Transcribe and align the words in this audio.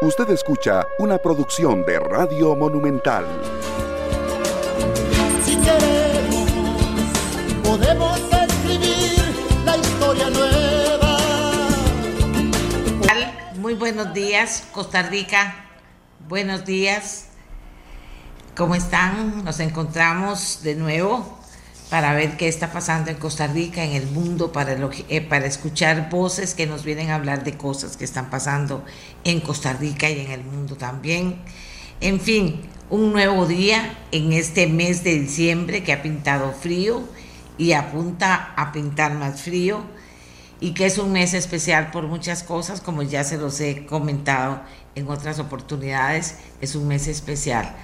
Usted 0.00 0.30
escucha 0.30 0.86
una 1.00 1.18
producción 1.18 1.84
de 1.84 1.98
Radio 1.98 2.54
Monumental. 2.54 3.26
Si 5.44 5.56
queremos, 5.56 6.48
podemos 7.64 8.20
escribir 8.30 9.18
la 9.64 9.76
historia 9.76 10.30
nueva. 10.30 11.18
Muy 13.56 13.74
buenos 13.74 14.14
días, 14.14 14.68
Costa 14.70 15.02
Rica. 15.02 15.66
Buenos 16.28 16.64
días. 16.64 17.30
¿Cómo 18.56 18.76
están? 18.76 19.44
Nos 19.44 19.58
encontramos 19.58 20.62
de 20.62 20.76
nuevo 20.76 21.37
para 21.90 22.12
ver 22.12 22.36
qué 22.36 22.48
está 22.48 22.70
pasando 22.70 23.10
en 23.10 23.16
Costa 23.16 23.46
Rica, 23.46 23.82
en 23.82 23.92
el 23.92 24.06
mundo, 24.06 24.52
para, 24.52 24.76
eh, 25.08 25.20
para 25.22 25.46
escuchar 25.46 26.10
voces 26.10 26.54
que 26.54 26.66
nos 26.66 26.84
vienen 26.84 27.10
a 27.10 27.14
hablar 27.14 27.44
de 27.44 27.56
cosas 27.56 27.96
que 27.96 28.04
están 28.04 28.28
pasando 28.28 28.84
en 29.24 29.40
Costa 29.40 29.72
Rica 29.72 30.10
y 30.10 30.20
en 30.20 30.30
el 30.30 30.44
mundo 30.44 30.76
también. 30.76 31.36
En 32.00 32.20
fin, 32.20 32.60
un 32.90 33.12
nuevo 33.12 33.46
día 33.46 33.98
en 34.12 34.32
este 34.32 34.66
mes 34.66 35.02
de 35.02 35.18
diciembre 35.18 35.82
que 35.82 35.92
ha 35.92 36.02
pintado 36.02 36.52
frío 36.52 37.02
y 37.56 37.72
apunta 37.72 38.52
a 38.56 38.70
pintar 38.72 39.14
más 39.14 39.42
frío 39.42 39.82
y 40.60 40.74
que 40.74 40.86
es 40.86 40.98
un 40.98 41.12
mes 41.12 41.34
especial 41.34 41.90
por 41.90 42.06
muchas 42.06 42.42
cosas, 42.42 42.80
como 42.80 43.02
ya 43.02 43.24
se 43.24 43.38
los 43.38 43.60
he 43.60 43.86
comentado 43.86 44.60
en 44.94 45.08
otras 45.08 45.38
oportunidades, 45.38 46.36
es 46.60 46.74
un 46.74 46.88
mes 46.88 47.06
especial. 47.08 47.74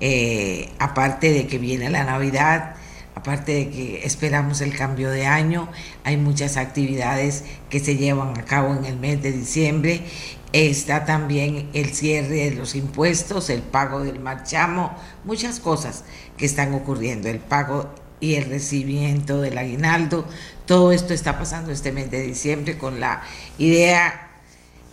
Eh, 0.00 0.72
aparte 0.78 1.32
de 1.32 1.46
que 1.46 1.58
viene 1.58 1.88
la 1.88 2.04
Navidad, 2.04 2.76
aparte 3.26 3.54
de 3.54 3.70
que 3.70 4.06
esperamos 4.06 4.60
el 4.60 4.72
cambio 4.76 5.10
de 5.10 5.26
año, 5.26 5.68
hay 6.04 6.16
muchas 6.16 6.56
actividades 6.56 7.42
que 7.68 7.80
se 7.80 7.96
llevan 7.96 8.38
a 8.38 8.44
cabo 8.44 8.72
en 8.72 8.84
el 8.84 8.96
mes 8.96 9.20
de 9.20 9.32
diciembre. 9.32 10.06
Está 10.52 11.04
también 11.04 11.68
el 11.72 11.92
cierre 11.92 12.36
de 12.36 12.50
los 12.52 12.76
impuestos, 12.76 13.50
el 13.50 13.62
pago 13.62 13.98
del 13.98 14.20
marchamo, 14.20 14.96
muchas 15.24 15.58
cosas 15.58 16.04
que 16.36 16.46
están 16.46 16.72
ocurriendo, 16.72 17.28
el 17.28 17.40
pago 17.40 17.92
y 18.20 18.36
el 18.36 18.44
recibimiento 18.44 19.40
del 19.40 19.58
aguinaldo. 19.58 20.24
Todo 20.64 20.92
esto 20.92 21.12
está 21.12 21.36
pasando 21.36 21.72
este 21.72 21.90
mes 21.90 22.08
de 22.12 22.22
diciembre 22.22 22.78
con 22.78 23.00
la 23.00 23.22
idea 23.58 24.30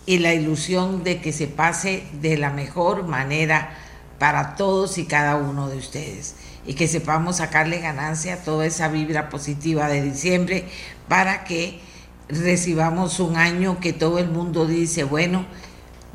y 0.06 0.18
la 0.18 0.34
ilusión 0.34 1.04
de 1.04 1.20
que 1.20 1.32
se 1.32 1.46
pase 1.46 2.02
de 2.20 2.36
la 2.36 2.50
mejor 2.50 3.06
manera 3.06 3.78
para 4.18 4.56
todos 4.56 4.98
y 4.98 5.04
cada 5.04 5.36
uno 5.36 5.68
de 5.68 5.76
ustedes 5.76 6.34
y 6.66 6.74
que 6.74 6.88
sepamos 6.88 7.36
sacarle 7.36 7.80
ganancia 7.80 8.34
a 8.34 8.36
toda 8.38 8.66
esa 8.66 8.88
vibra 8.88 9.28
positiva 9.28 9.88
de 9.88 10.02
diciembre 10.02 10.64
para 11.08 11.44
que 11.44 11.80
recibamos 12.28 13.20
un 13.20 13.36
año 13.36 13.80
que 13.80 13.92
todo 13.92 14.18
el 14.18 14.28
mundo 14.28 14.66
dice, 14.66 15.04
bueno, 15.04 15.44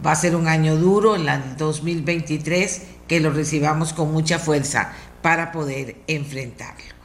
va 0.06 0.11
a 0.11 0.16
ser 0.16 0.36
un 0.36 0.47
año 0.47 0.75
duro 0.75 1.16
en 1.16 1.28
el 1.28 1.58
2023, 1.58 2.81
que 3.08 3.19
lo 3.19 3.31
recibamos 3.31 3.94
con 3.94 4.11
mucha 4.11 4.39
fuerza 4.39 4.94
para 5.22 5.52
poder 5.52 5.97
enfrentarlo. 6.08 6.95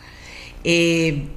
Eh, 0.62 1.28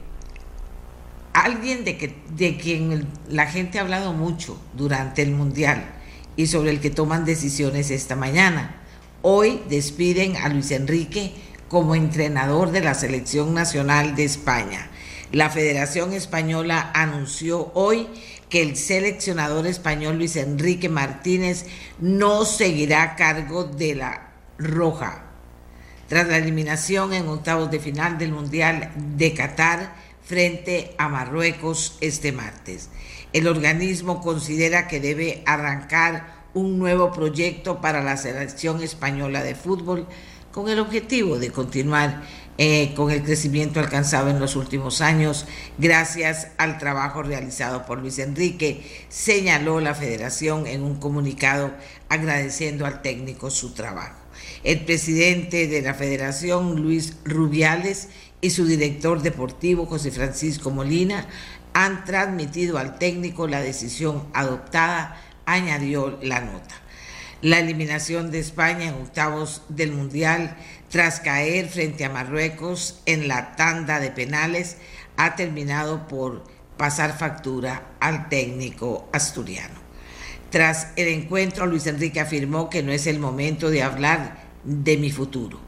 alguien 1.34 1.84
de, 1.84 1.98
que, 1.98 2.16
de 2.36 2.58
quien 2.58 3.08
la 3.30 3.48
gente 3.48 3.80
ha 3.80 3.82
hablado 3.82 4.14
mucho 4.14 4.60
durante 4.74 5.22
el 5.22 5.32
Mundial 5.32 5.86
y 6.36 6.48
sobre 6.48 6.72
el 6.72 6.80
que 6.80 6.90
toman 6.90 7.26
decisiones 7.26 7.92
esta 7.92 8.16
mañana. 8.16 8.76
Hoy 9.22 9.62
despiden 9.70 10.38
a 10.38 10.50
Luis 10.50 10.72
Enrique 10.72 11.34
como 11.70 11.96
entrenador 11.96 12.72
de 12.72 12.82
la 12.82 12.94
Selección 12.94 13.54
Nacional 13.54 14.16
de 14.16 14.24
España. 14.24 14.90
La 15.32 15.50
Federación 15.50 16.14
Española 16.14 16.92
anunció 16.94 17.72
hoy 17.74 18.08
que 18.50 18.62
el 18.62 18.78
seleccionador 18.78 19.68
español 19.68 20.18
Luis 20.18 20.38
Enrique 20.38 20.88
Martínez 20.88 21.66
no 22.00 22.46
seguirá 22.46 23.04
a 23.04 23.16
cargo 23.16 23.66
de 23.66 23.96
la 23.96 24.32
Roja. 24.58 25.24
Tras 26.08 26.28
la 26.28 26.38
eliminación 26.38 27.14
en 27.14 27.28
octavos 27.28 27.70
de 27.70 27.80
final 27.80 28.18
del 28.18 28.32
Mundial 28.32 28.92
de 28.96 29.34
Qatar 29.34 29.94
frente 30.24 30.96
a 30.98 31.10
Marruecos 31.10 31.98
este 32.00 32.32
martes. 32.32 32.90
El 33.34 33.48
organismo 33.48 34.22
considera 34.22 34.88
que 34.88 35.02
debe 35.02 35.44
arrancar 35.46 36.48
un 36.54 36.80
nuevo 36.80 37.12
proyecto 37.12 37.82
para 37.82 38.02
la 38.02 38.16
selección 38.16 38.82
española 38.82 39.44
de 39.44 39.56
fútbol 39.56 40.08
con 40.52 40.70
el 40.70 40.80
objetivo 40.80 41.38
de 41.38 41.52
continuar 41.52 42.24
eh, 42.60 42.94
con 42.96 43.12
el 43.12 43.22
crecimiento 43.22 43.80
alcanzado 43.80 44.32
en 44.32 44.40
los 44.40 44.56
últimos 44.56 45.02
años 45.02 45.46
gracias 45.78 46.48
al 46.58 46.80
trabajo 46.80 47.22
realizado 47.22 47.86
por 47.86 48.00
Luis 48.00 48.18
Enrique, 48.18 48.84
señaló 49.10 49.80
la 49.80 49.94
federación 49.94 50.66
en 50.66 50.82
un 50.82 50.96
comunicado 50.96 51.72
agradeciendo 52.10 52.88
al 52.88 53.04
técnico 53.04 53.52
su 53.52 53.76
trabajo. 53.76 54.18
El 54.64 54.86
presidente 54.86 55.68
de 55.68 55.84
la 55.84 55.94
federación, 55.94 56.82
Luis 56.82 57.18
Rubiales, 57.26 58.10
y 58.42 58.50
su 58.50 58.66
director 58.66 59.22
deportivo, 59.22 59.86
José 59.86 60.10
Francisco 60.10 60.72
Molina, 60.72 61.28
han 61.74 62.06
transmitido 62.06 62.80
al 62.80 62.98
técnico 62.98 63.48
la 63.48 63.62
decisión 63.62 64.24
adoptada, 64.34 65.22
añadió 65.46 66.18
la 66.24 66.42
nota 66.42 66.87
la 67.42 67.60
eliminación 67.60 68.32
de 68.32 68.40
España 68.40 68.86
en 68.86 68.96
octavos 68.96 69.64
del 69.70 69.92
Mundial 69.92 70.58
tras 70.90 71.20
caer 71.20 71.68
frente 71.68 72.06
a 72.06 72.10
Marruecos 72.10 73.02
en 73.06 73.28
la 73.28 73.56
tanda 73.56 74.00
de 74.00 74.12
penales 74.12 74.78
ha 75.18 75.36
terminado 75.36 76.08
por 76.08 76.44
pasar 76.78 77.18
factura 77.18 77.92
al 78.00 78.30
técnico 78.30 79.10
asturiano. 79.12 79.76
Tras 80.50 80.90
el 80.96 81.10
encuentro, 81.10 81.66
Luis 81.66 81.88
Enrique 81.88 82.20
afirmó 82.20 82.70
que 82.70 82.84
no 82.84 82.92
es 82.92 83.06
el 83.08 83.20
momento 83.20 83.70
de 83.70 83.84
hablar 83.84 84.44
de 84.64 84.98
mi 84.98 85.12
futuro. 85.12 85.60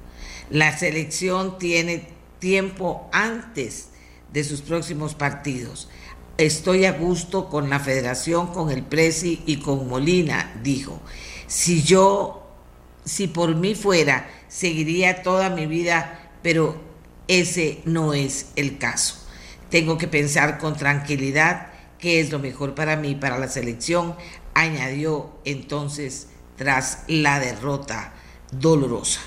La 0.50 0.78
selección 0.78 1.58
tiene 1.58 2.08
tiempo 2.40 3.10
antes 3.12 3.90
de 4.32 4.44
sus 4.44 4.62
próximos 4.62 5.16
partidos. 5.16 5.90
Estoy 6.38 6.86
a 6.86 6.94
gusto 6.94 7.50
con 7.50 7.70
la 7.70 7.80
federación, 7.80 8.48
con 8.48 8.72
el 8.72 8.84
Presi 8.84 9.44
y 9.46 9.58
con 9.58 9.88
Molina, 9.90 10.54
dijo. 10.64 11.02
Si 11.50 11.82
yo, 11.82 12.44
si 13.06 13.26
por 13.26 13.56
mí 13.56 13.74
fuera, 13.74 14.30
seguiría 14.48 15.24
toda 15.24 15.50
mi 15.50 15.66
vida, 15.66 16.30
pero 16.44 16.80
ese 17.28 17.82
no 17.86 18.14
es 18.14 18.52
el 18.56 18.78
caso. 18.78 19.16
Tengo 19.72 19.98
que 19.98 20.08
pensar 20.08 20.60
con 20.60 20.78
tranquilidad 20.78 21.70
qué 21.98 22.20
es 22.20 22.32
lo 22.32 22.38
mejor 22.38 22.76
para 22.76 22.96
mí, 22.98 23.16
para 23.16 23.40
la 23.40 23.48
selección, 23.48 24.16
añadió 24.54 25.32
entonces 25.44 26.28
tras 26.56 27.04
la 27.08 27.40
derrota 27.40 28.14
dolorosa. 28.52 29.22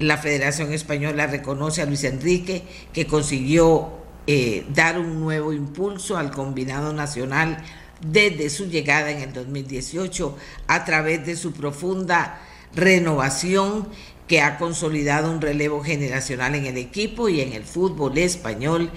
La 0.00 0.18
Federación 0.18 0.72
Española 0.72 1.28
reconoce 1.28 1.80
a 1.80 1.86
Luis 1.86 2.02
Enrique 2.02 2.64
que 2.92 3.06
consiguió 3.06 4.02
eh, 4.26 4.66
dar 4.74 4.98
un 4.98 5.20
nuevo 5.20 5.52
impulso 5.52 6.16
al 6.16 6.32
combinado 6.32 6.92
nacional 6.92 7.64
desde 8.04 8.50
su 8.50 8.66
llegada 8.66 9.10
en 9.10 9.20
el 9.20 9.32
2018 9.32 10.36
a 10.66 10.84
través 10.84 11.24
de 11.24 11.36
su 11.36 11.52
profunda 11.52 12.40
renovación 12.74 13.88
que 14.26 14.40
ha 14.40 14.58
consolidado 14.58 15.30
un 15.30 15.40
relevo 15.40 15.82
generacional 15.82 16.54
en 16.54 16.66
el 16.66 16.78
equipo 16.78 17.28
y 17.28 17.40
en 17.40 17.52
el 17.52 17.64
fútbol 17.64 18.16
español, 18.18 18.90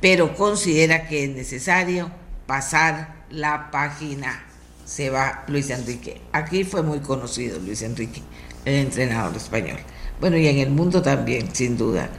pero 0.00 0.34
considera 0.34 1.08
que 1.08 1.24
es 1.24 1.30
necesario 1.30 2.10
pasar 2.46 3.24
la 3.30 3.70
página. 3.70 4.44
Se 4.84 5.08
va 5.10 5.44
Luis 5.48 5.70
Enrique. 5.70 6.20
Aquí 6.32 6.64
fue 6.64 6.82
muy 6.82 7.00
conocido 7.00 7.58
Luis 7.60 7.82
Enrique, 7.82 8.20
el 8.64 8.74
entrenador 8.74 9.36
español. 9.36 9.78
Bueno, 10.20 10.36
y 10.36 10.46
en 10.46 10.58
el 10.58 10.70
mundo 10.70 11.00
también, 11.00 11.54
sin 11.54 11.76
duda. 11.76 12.10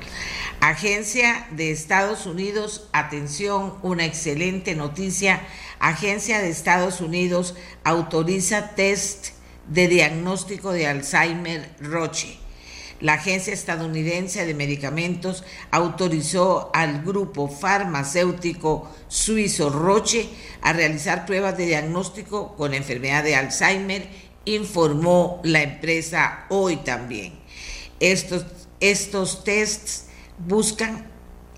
Agencia 0.65 1.45
de 1.51 1.71
Estados 1.71 2.25
Unidos, 2.25 2.87
atención, 2.93 3.73
una 3.81 4.05
excelente 4.05 4.75
noticia 4.75 5.45
Agencia 5.79 6.39
de 6.39 6.47
Estados 6.47 7.01
Unidos 7.01 7.55
autoriza 7.83 8.69
test 8.73 9.31
de 9.67 9.89
diagnóstico 9.89 10.71
de 10.71 10.87
Alzheimer 10.87 11.69
Roche. 11.81 12.37
La 13.01 13.15
Agencia 13.15 13.51
Estadounidense 13.51 14.45
de 14.45 14.53
Medicamentos 14.53 15.43
autorizó 15.69 16.71
al 16.73 17.03
grupo 17.03 17.49
farmacéutico 17.49 18.89
suizo 19.09 19.69
Roche 19.69 20.29
a 20.61 20.71
realizar 20.71 21.25
pruebas 21.25 21.57
de 21.57 21.65
diagnóstico 21.65 22.55
con 22.55 22.73
enfermedad 22.73 23.25
de 23.25 23.35
Alzheimer, 23.35 24.07
informó 24.45 25.41
la 25.43 25.61
empresa 25.61 26.45
hoy 26.47 26.77
también. 26.77 27.33
Estos, 27.99 28.45
estos 28.79 29.43
tests 29.43 30.02
buscan 30.39 31.05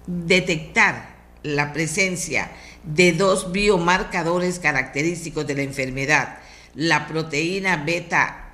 detectar 0.08 1.16
la 1.44 1.74
presencia 1.74 2.52
de 2.84 3.14
dos 3.14 3.52
biomarcadores 3.52 4.60
característicos 4.60 5.48
de 5.48 5.56
la 5.56 5.64
enfermedad, 5.64 6.40
la 6.74 7.08
proteína 7.08 7.78
beta 7.78 8.54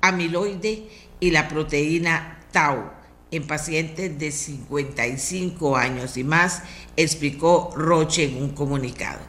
amiloide 0.00 0.88
y 1.20 1.30
la 1.30 1.48
proteína 1.48 2.40
tau 2.50 2.90
en 3.30 3.46
pacientes 3.46 4.18
de 4.18 4.30
55 4.30 5.76
años 5.76 6.16
y 6.18 6.24
más, 6.24 6.62
explicó 6.96 7.70
Roche 7.74 8.24
en 8.24 8.42
un 8.42 8.50
comunicado. 8.50 9.20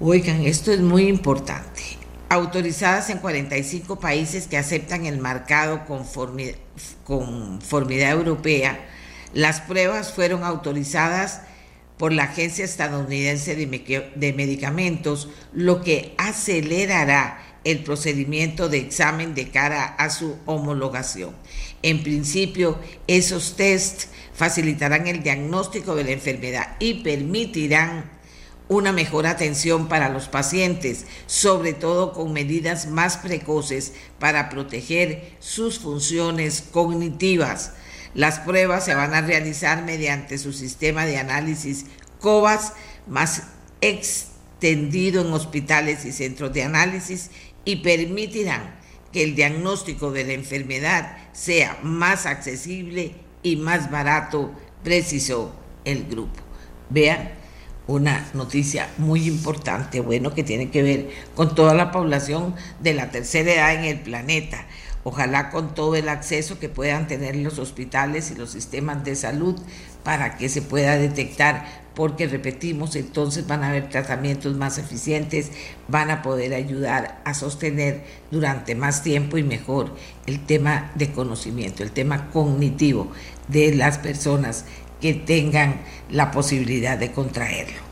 Oigan, 0.00 0.42
esto 0.44 0.72
es 0.72 0.80
muy 0.80 1.06
importante. 1.08 1.95
Autorizadas 2.28 3.10
en 3.10 3.18
45 3.18 4.00
países 4.00 4.46
que 4.46 4.56
aceptan 4.56 5.06
el 5.06 5.18
marcado 5.18 5.84
conformidad, 5.84 8.10
europea, 8.10 8.80
las 9.32 9.60
pruebas 9.60 10.12
fueron 10.12 10.44
autorizadas 10.44 11.42
por 11.98 12.12
la 12.12 12.24
Agencia 12.24 12.64
Estadounidense 12.64 13.56
de 13.56 14.32
Medicamentos, 14.32 15.28
lo 15.52 15.82
que 15.82 16.14
acelerará 16.18 17.42
el 17.64 17.82
procedimiento 17.82 18.68
de 18.68 18.78
examen 18.78 19.34
de 19.34 19.50
cara 19.50 19.84
a 19.84 20.10
su 20.10 20.36
homologación. 20.46 21.34
En 21.82 22.02
principio, 22.02 22.78
esos 23.08 23.56
tests 23.56 24.08
facilitarán 24.34 25.06
el 25.06 25.22
diagnóstico 25.22 25.96
de 25.96 26.04
la 26.04 26.12
enfermedad 26.12 26.76
y 26.78 27.02
permitirán 27.02 28.15
una 28.68 28.92
mejor 28.92 29.26
atención 29.26 29.88
para 29.88 30.08
los 30.08 30.28
pacientes, 30.28 31.06
sobre 31.26 31.72
todo 31.72 32.12
con 32.12 32.32
medidas 32.32 32.86
más 32.86 33.16
precoces 33.16 33.92
para 34.18 34.48
proteger 34.48 35.36
sus 35.38 35.78
funciones 35.78 36.64
cognitivas. 36.72 37.72
Las 38.14 38.40
pruebas 38.40 38.84
se 38.84 38.94
van 38.94 39.14
a 39.14 39.20
realizar 39.20 39.84
mediante 39.84 40.38
su 40.38 40.52
sistema 40.52 41.06
de 41.06 41.18
análisis 41.18 41.86
COVAS 42.20 42.72
más 43.06 43.44
extendido 43.80 45.20
en 45.20 45.32
hospitales 45.32 46.04
y 46.04 46.12
centros 46.12 46.52
de 46.52 46.64
análisis 46.64 47.30
y 47.64 47.76
permitirán 47.76 48.74
que 49.12 49.22
el 49.22 49.34
diagnóstico 49.34 50.10
de 50.10 50.24
la 50.24 50.32
enfermedad 50.32 51.16
sea 51.32 51.78
más 51.82 52.26
accesible 52.26 53.14
y 53.42 53.56
más 53.56 53.90
barato, 53.90 54.52
precisó 54.82 55.54
el 55.84 56.04
grupo. 56.04 56.40
Vean 56.90 57.45
una 57.86 58.26
noticia 58.34 58.88
muy 58.98 59.26
importante, 59.26 60.00
bueno, 60.00 60.34
que 60.34 60.42
tiene 60.42 60.70
que 60.70 60.82
ver 60.82 61.08
con 61.34 61.54
toda 61.54 61.74
la 61.74 61.92
población 61.92 62.54
de 62.80 62.94
la 62.94 63.10
tercera 63.10 63.52
edad 63.52 63.74
en 63.74 63.84
el 63.84 64.00
planeta. 64.00 64.66
Ojalá 65.04 65.50
con 65.50 65.72
todo 65.72 65.94
el 65.94 66.08
acceso 66.08 66.58
que 66.58 66.68
puedan 66.68 67.06
tener 67.06 67.36
los 67.36 67.60
hospitales 67.60 68.32
y 68.32 68.34
los 68.34 68.50
sistemas 68.50 69.04
de 69.04 69.14
salud 69.14 69.54
para 70.02 70.36
que 70.36 70.48
se 70.48 70.62
pueda 70.62 70.98
detectar, 70.98 71.64
porque 71.94 72.26
repetimos, 72.26 72.96
entonces 72.96 73.46
van 73.46 73.62
a 73.62 73.68
haber 73.68 73.88
tratamientos 73.88 74.56
más 74.56 74.78
eficientes, 74.78 75.52
van 75.86 76.10
a 76.10 76.22
poder 76.22 76.54
ayudar 76.54 77.20
a 77.24 77.34
sostener 77.34 78.02
durante 78.32 78.74
más 78.74 79.04
tiempo 79.04 79.38
y 79.38 79.44
mejor 79.44 79.94
el 80.26 80.44
tema 80.44 80.90
de 80.96 81.12
conocimiento, 81.12 81.84
el 81.84 81.92
tema 81.92 82.28
cognitivo 82.30 83.12
de 83.48 83.74
las 83.76 83.98
personas 83.98 84.64
que 85.00 85.14
tengan 85.14 85.80
la 86.10 86.30
posibilidad 86.30 86.98
de 86.98 87.12
contraerlo. 87.12 87.86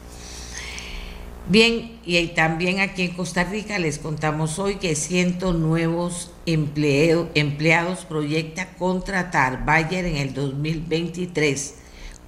Bien, 1.46 1.98
y 2.06 2.26
también 2.28 2.80
aquí 2.80 3.02
en 3.02 3.12
Costa 3.12 3.44
Rica 3.44 3.78
les 3.78 3.98
contamos 3.98 4.58
hoy 4.58 4.76
que 4.76 4.94
cientos 4.94 5.54
nuevos 5.54 6.32
empleados 6.46 8.06
proyecta 8.06 8.74
contratar 8.78 9.66
Bayer 9.66 10.06
en 10.06 10.16
el 10.16 10.32
2023 10.32 11.74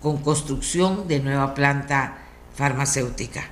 con 0.03 0.19
construcción 0.19 1.09
de 1.09 1.21
nueva 1.21 1.55
planta 1.55 2.19
farmacéutica. 2.55 3.49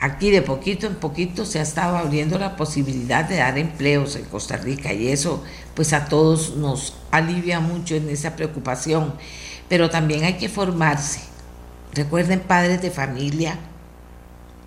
Aquí 0.00 0.30
de 0.30 0.42
poquito 0.42 0.86
en 0.86 0.96
poquito 0.96 1.44
se 1.44 1.58
ha 1.58 1.62
estado 1.62 1.96
abriendo 1.98 2.38
la 2.38 2.56
posibilidad 2.56 3.24
de 3.26 3.36
dar 3.36 3.58
empleos 3.58 4.16
en 4.16 4.24
Costa 4.24 4.56
Rica 4.56 4.92
y 4.92 5.08
eso 5.08 5.44
pues 5.74 5.92
a 5.92 6.06
todos 6.06 6.56
nos 6.56 6.94
alivia 7.10 7.60
mucho 7.60 7.94
en 7.94 8.08
esa 8.08 8.36
preocupación 8.36 9.14
pero 9.72 9.88
también 9.88 10.24
hay 10.24 10.34
que 10.34 10.50
formarse. 10.50 11.20
Recuerden 11.94 12.40
padres 12.40 12.82
de 12.82 12.90
familia, 12.90 13.58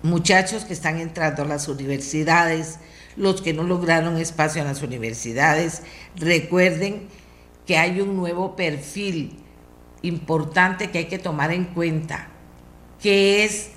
muchachos 0.02 0.64
que 0.64 0.72
están 0.72 0.98
entrando 0.98 1.42
a 1.42 1.46
las 1.46 1.68
universidades, 1.68 2.80
los 3.14 3.40
que 3.40 3.52
no 3.52 3.62
lograron 3.62 4.16
espacio 4.16 4.60
en 4.60 4.66
las 4.66 4.82
universidades, 4.82 5.82
recuerden 6.16 7.06
que 7.68 7.78
hay 7.78 8.00
un 8.00 8.16
nuevo 8.16 8.56
perfil 8.56 9.38
importante 10.02 10.90
que 10.90 10.98
hay 10.98 11.06
que 11.06 11.20
tomar 11.20 11.52
en 11.52 11.66
cuenta, 11.66 12.26
que 13.00 13.44
es 13.44 13.68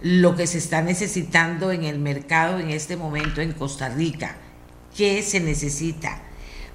lo 0.00 0.34
que 0.34 0.46
se 0.46 0.56
está 0.56 0.80
necesitando 0.80 1.72
en 1.72 1.84
el 1.84 1.98
mercado 1.98 2.58
en 2.58 2.70
este 2.70 2.96
momento 2.96 3.42
en 3.42 3.52
Costa 3.52 3.90
Rica. 3.90 4.36
¿Qué 4.96 5.22
se 5.22 5.40
necesita? 5.40 6.22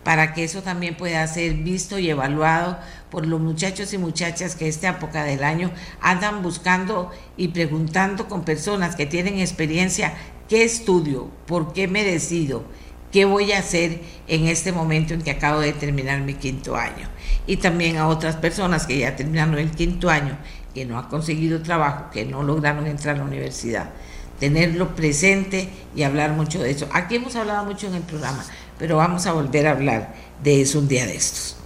Para 0.04 0.34
que 0.34 0.44
eso 0.44 0.62
también 0.62 0.96
pueda 0.96 1.26
ser 1.28 1.54
visto 1.54 2.00
y 2.00 2.10
evaluado 2.10 2.80
por 3.10 3.26
los 3.26 3.40
muchachos 3.40 3.94
y 3.94 3.98
muchachas 3.98 4.56
que 4.56 4.68
esta 4.68 4.90
época 4.90 5.24
del 5.24 5.44
año 5.44 5.72
andan 6.02 6.42
buscando 6.42 7.12
y 7.38 7.50
preguntando 7.50 8.28
con 8.28 8.44
personas 8.44 8.96
que 8.96 9.06
tienen 9.06 9.40
experiencia 9.40 10.14
qué 10.48 10.64
estudio, 10.64 11.30
por 11.46 11.74
qué 11.74 11.88
me 11.88 12.04
decido, 12.04 12.64
qué 13.12 13.26
voy 13.26 13.52
a 13.52 13.60
hacer 13.60 14.02
en 14.28 14.48
este 14.48 14.72
momento 14.72 15.14
en 15.14 15.22
que 15.22 15.32
acabo 15.32 15.60
de 15.60 15.74
terminar 15.74 16.22
mi 16.22 16.34
quinto 16.36 16.76
año. 16.76 17.08
Y 17.48 17.58
también 17.58 17.98
a 17.98 18.08
otras 18.08 18.36
personas 18.36 18.86
que 18.86 19.00
ya 19.00 19.16
terminaron 19.16 19.58
el 19.58 19.72
quinto 19.72 20.10
año, 20.10 20.38
que 20.74 20.86
no 20.86 20.98
han 20.98 21.08
conseguido 21.08 21.62
trabajo, 21.62 22.10
que 22.12 22.26
no 22.26 22.44
lograron 22.44 22.88
entrar 22.88 23.16
a 23.16 23.20
la 23.20 23.26
universidad. 23.26 23.92
Tenerlo 24.40 24.96
presente 24.96 25.70
y 25.96 26.04
hablar 26.04 26.32
mucho 26.32 26.62
de 26.62 26.72
eso. 26.72 26.88
Aquí 26.94 27.16
hemos 27.16 27.36
hablado 27.36 27.66
mucho 27.66 27.88
en 27.88 27.96
el 27.96 28.04
programa, 28.04 28.46
pero 28.80 28.98
vamos 28.98 29.28
a 29.28 29.34
volver 29.34 29.68
a 29.68 29.72
hablar 29.72 30.16
de 30.42 30.62
eso 30.62 30.80
un 30.80 30.88
día 30.88 31.06
de 31.06 31.16
estos. 31.16 31.58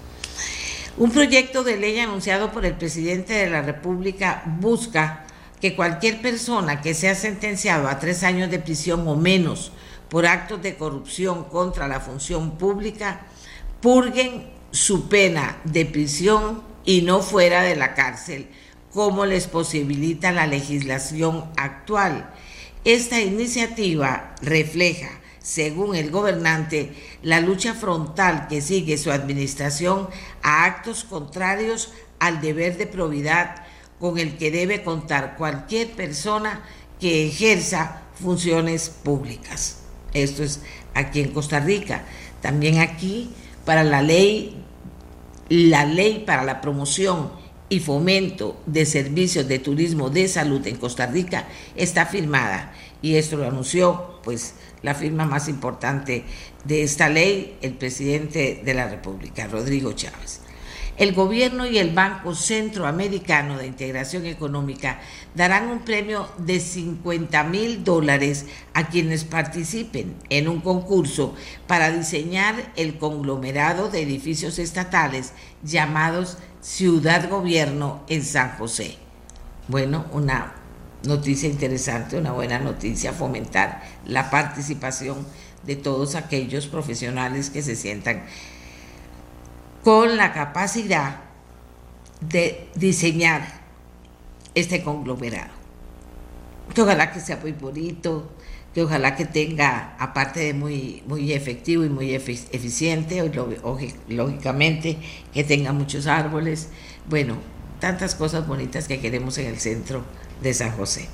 Un 0.97 1.11
proyecto 1.11 1.63
de 1.63 1.77
ley 1.77 1.99
anunciado 1.99 2.51
por 2.51 2.65
el 2.65 2.73
presidente 2.73 3.33
de 3.33 3.49
la 3.49 3.61
República 3.61 4.43
busca 4.59 5.25
que 5.61 5.75
cualquier 5.75 6.21
persona 6.21 6.81
que 6.81 6.93
sea 6.93 7.15
sentenciado 7.15 7.87
a 7.87 7.99
tres 7.99 8.23
años 8.23 8.51
de 8.51 8.59
prisión 8.59 9.07
o 9.07 9.15
menos 9.15 9.71
por 10.09 10.25
actos 10.25 10.61
de 10.61 10.75
corrupción 10.75 11.45
contra 11.45 11.87
la 11.87 11.99
función 11.99 12.57
pública 12.57 13.21
purguen 13.79 14.51
su 14.71 15.07
pena 15.07 15.57
de 15.63 15.85
prisión 15.85 16.61
y 16.83 17.01
no 17.01 17.21
fuera 17.21 17.63
de 17.63 17.75
la 17.75 17.93
cárcel, 17.93 18.47
como 18.91 19.25
les 19.25 19.47
posibilita 19.47 20.31
la 20.31 20.47
legislación 20.47 21.45
actual. 21.57 22.29
Esta 22.83 23.21
iniciativa 23.21 24.35
refleja 24.41 25.22
según 25.43 25.95
el 25.95 26.09
gobernante, 26.09 26.93
la 27.21 27.41
lucha 27.41 27.75
frontal 27.75 28.47
que 28.47 28.61
sigue 28.61 28.97
su 28.97 29.11
administración 29.11 30.07
a 30.41 30.63
actos 30.63 31.03
contrarios 31.03 31.91
al 32.17 32.41
deber 32.41 32.77
de 32.77 32.87
probidad 32.87 33.57
con 33.99 34.17
el 34.17 34.37
que 34.37 34.51
debe 34.51 34.83
contar 34.83 35.35
cualquier 35.35 35.91
persona 35.91 36.63
que 36.99 37.27
ejerza 37.27 38.03
funciones 38.15 38.89
públicas. 38.89 39.79
Esto 40.13 40.43
es 40.43 40.61
aquí 40.93 41.19
en 41.19 41.31
Costa 41.31 41.59
Rica. 41.59 42.05
También 42.41 42.79
aquí, 42.79 43.29
para 43.65 43.83
la 43.83 44.01
ley, 44.01 44.63
la 45.49 45.85
ley 45.85 46.23
para 46.25 46.45
la 46.45 46.61
promoción 46.61 47.31
y 47.67 47.81
fomento 47.81 48.61
de 48.65 48.85
servicios 48.85 49.47
de 49.47 49.59
turismo 49.59 50.09
de 50.09 50.29
salud 50.29 50.65
en 50.67 50.77
Costa 50.77 51.07
Rica 51.07 51.47
está 51.75 52.05
firmada 52.05 52.71
y 53.01 53.15
esto 53.15 53.35
lo 53.35 53.47
anunció 53.47 54.19
pues 54.23 54.55
la 54.83 54.93
firma 54.93 55.25
más 55.25 55.49
importante 55.49 56.23
de 56.63 56.83
esta 56.83 57.09
ley, 57.09 57.57
el 57.61 57.73
presidente 57.73 58.61
de 58.63 58.73
la 58.73 58.87
República, 58.87 59.47
Rodrigo 59.47 59.93
Chávez. 59.93 60.41
El 60.95 61.13
gobierno 61.13 61.65
y 61.65 61.79
el 61.79 61.89
Banco 61.89 62.35
Centroamericano 62.35 63.57
de 63.57 63.65
Integración 63.65 64.27
Económica 64.27 64.99
darán 65.33 65.69
un 65.69 65.79
premio 65.79 66.29
de 66.37 66.59
50 66.59 67.43
mil 67.45 67.83
dólares 67.83 68.45
a 68.75 68.89
quienes 68.89 69.23
participen 69.23 70.13
en 70.29 70.47
un 70.47 70.61
concurso 70.61 71.33
para 71.65 71.89
diseñar 71.89 72.71
el 72.75 72.99
conglomerado 72.99 73.89
de 73.89 74.03
edificios 74.03 74.59
estatales 74.59 75.33
llamados 75.63 76.37
Ciudad 76.61 77.27
Gobierno 77.27 78.03
en 78.07 78.23
San 78.23 78.55
José. 78.57 78.97
Bueno, 79.67 80.05
una 80.11 80.53
noticia 81.03 81.49
interesante, 81.49 82.17
una 82.17 82.31
buena 82.31 82.59
noticia, 82.59 83.13
fomentar 83.13 83.83
la 84.05 84.29
participación 84.29 85.25
de 85.63 85.75
todos 85.75 86.15
aquellos 86.15 86.67
profesionales 86.67 87.49
que 87.49 87.61
se 87.61 87.75
sientan 87.75 88.23
con 89.83 90.15
la 90.17 90.33
capacidad 90.33 91.21
de 92.21 92.69
diseñar 92.75 93.45
este 94.55 94.83
conglomerado. 94.83 95.51
Que 96.73 96.81
ojalá 96.81 97.11
que 97.11 97.19
sea 97.19 97.37
muy 97.37 97.51
bonito, 97.51 98.31
que 98.73 98.83
ojalá 98.83 99.15
que 99.15 99.25
tenga, 99.25 99.95
aparte 99.99 100.39
de 100.39 100.53
muy, 100.53 101.03
muy 101.05 101.33
efectivo 101.33 101.83
y 101.83 101.89
muy 101.89 102.15
eficiente, 102.15 103.21
lógicamente, 104.07 104.97
que 105.33 105.43
tenga 105.43 105.73
muchos 105.73 106.07
árboles, 106.07 106.69
bueno, 107.09 107.37
tantas 107.79 108.15
cosas 108.15 108.47
bonitas 108.47 108.87
que 108.87 109.01
queremos 109.01 109.37
en 109.37 109.47
el 109.47 109.59
centro 109.59 110.03
de 110.43 110.53
San 110.53 110.71
José. 110.77 111.07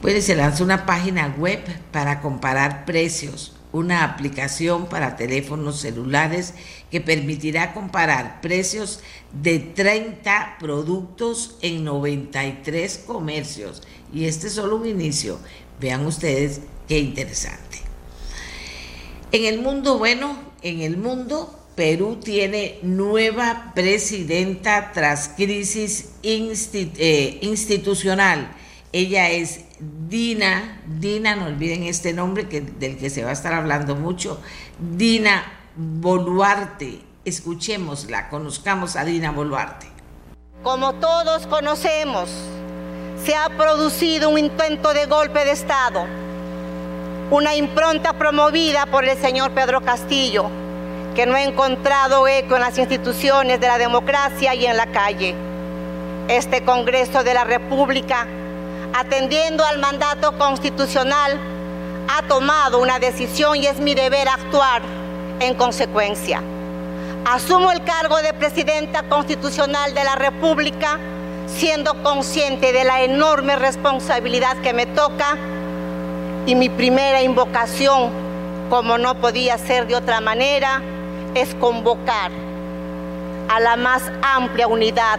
Pues 0.00 0.24
se 0.24 0.36
lanzó 0.36 0.64
una 0.64 0.86
página 0.86 1.34
web 1.38 1.60
para 1.90 2.20
comparar 2.20 2.84
precios, 2.84 3.54
una 3.72 4.04
aplicación 4.04 4.86
para 4.86 5.16
teléfonos 5.16 5.80
celulares 5.80 6.54
que 6.90 7.00
permitirá 7.00 7.72
comparar 7.72 8.40
precios 8.40 9.00
de 9.32 9.58
30 9.58 10.56
productos 10.58 11.56
en 11.62 11.84
93 11.84 13.04
comercios. 13.06 13.82
Y 14.12 14.26
este 14.26 14.48
es 14.48 14.54
solo 14.54 14.76
un 14.76 14.86
inicio. 14.86 15.38
Vean 15.80 16.04
ustedes 16.04 16.60
qué 16.86 16.98
interesante. 16.98 17.78
En 19.30 19.44
el 19.46 19.62
mundo, 19.62 19.98
bueno, 19.98 20.36
en 20.62 20.82
el 20.82 20.96
mundo, 20.98 21.61
Perú 21.74 22.16
tiene 22.22 22.78
nueva 22.82 23.72
presidenta 23.74 24.92
tras 24.92 25.30
crisis 25.30 26.12
eh, 26.22 27.38
institucional. 27.42 28.52
Ella 28.92 29.30
es 29.30 29.64
Dina, 29.80 30.82
Dina, 30.86 31.34
no 31.34 31.46
olviden 31.46 31.84
este 31.84 32.12
nombre 32.12 32.48
que, 32.48 32.60
del 32.60 32.98
que 32.98 33.08
se 33.08 33.24
va 33.24 33.30
a 33.30 33.32
estar 33.32 33.54
hablando 33.54 33.96
mucho, 33.96 34.40
Dina 34.78 35.44
Boluarte. 35.76 37.00
Escuchémosla, 37.24 38.28
conozcamos 38.28 38.96
a 38.96 39.04
Dina 39.04 39.30
Boluarte. 39.30 39.86
Como 40.62 40.92
todos 40.94 41.46
conocemos, 41.46 42.30
se 43.24 43.34
ha 43.34 43.48
producido 43.56 44.28
un 44.28 44.38
intento 44.38 44.92
de 44.92 45.06
golpe 45.06 45.44
de 45.44 45.52
Estado, 45.52 46.04
una 47.30 47.54
impronta 47.56 48.12
promovida 48.12 48.86
por 48.86 49.04
el 49.04 49.16
señor 49.18 49.52
Pedro 49.52 49.80
Castillo, 49.80 50.50
que 51.14 51.26
no 51.26 51.34
ha 51.34 51.42
encontrado 51.42 52.26
eco 52.26 52.56
en 52.56 52.62
las 52.62 52.78
instituciones 52.78 53.60
de 53.60 53.66
la 53.66 53.78
democracia 53.78 54.54
y 54.54 54.66
en 54.66 54.76
la 54.76 54.86
calle. 54.86 55.34
Este 56.28 56.64
Congreso 56.64 57.22
de 57.22 57.34
la 57.34 57.44
República, 57.44 58.26
atendiendo 58.94 59.64
al 59.64 59.78
mandato 59.78 60.36
constitucional, 60.38 61.38
ha 62.08 62.22
tomado 62.28 62.80
una 62.80 62.98
decisión 62.98 63.56
y 63.56 63.66
es 63.66 63.78
mi 63.78 63.94
deber 63.94 64.28
actuar 64.28 64.82
en 65.40 65.54
consecuencia. 65.54 66.42
Asumo 67.24 67.70
el 67.70 67.82
cargo 67.84 68.16
de 68.18 68.32
Presidenta 68.32 69.04
Constitucional 69.04 69.94
de 69.94 70.04
la 70.04 70.16
República 70.16 70.98
siendo 71.46 72.02
consciente 72.02 72.72
de 72.72 72.84
la 72.84 73.02
enorme 73.02 73.56
responsabilidad 73.56 74.56
que 74.58 74.72
me 74.72 74.86
toca 74.86 75.36
y 76.46 76.54
mi 76.54 76.68
primera 76.68 77.22
invocación, 77.22 78.10
como 78.68 78.98
no 78.98 79.14
podía 79.16 79.58
ser 79.58 79.86
de 79.86 79.94
otra 79.94 80.20
manera, 80.20 80.80
es 81.34 81.54
convocar 81.54 82.30
a 83.48 83.60
la 83.60 83.76
más 83.76 84.02
amplia 84.22 84.66
unidad 84.66 85.18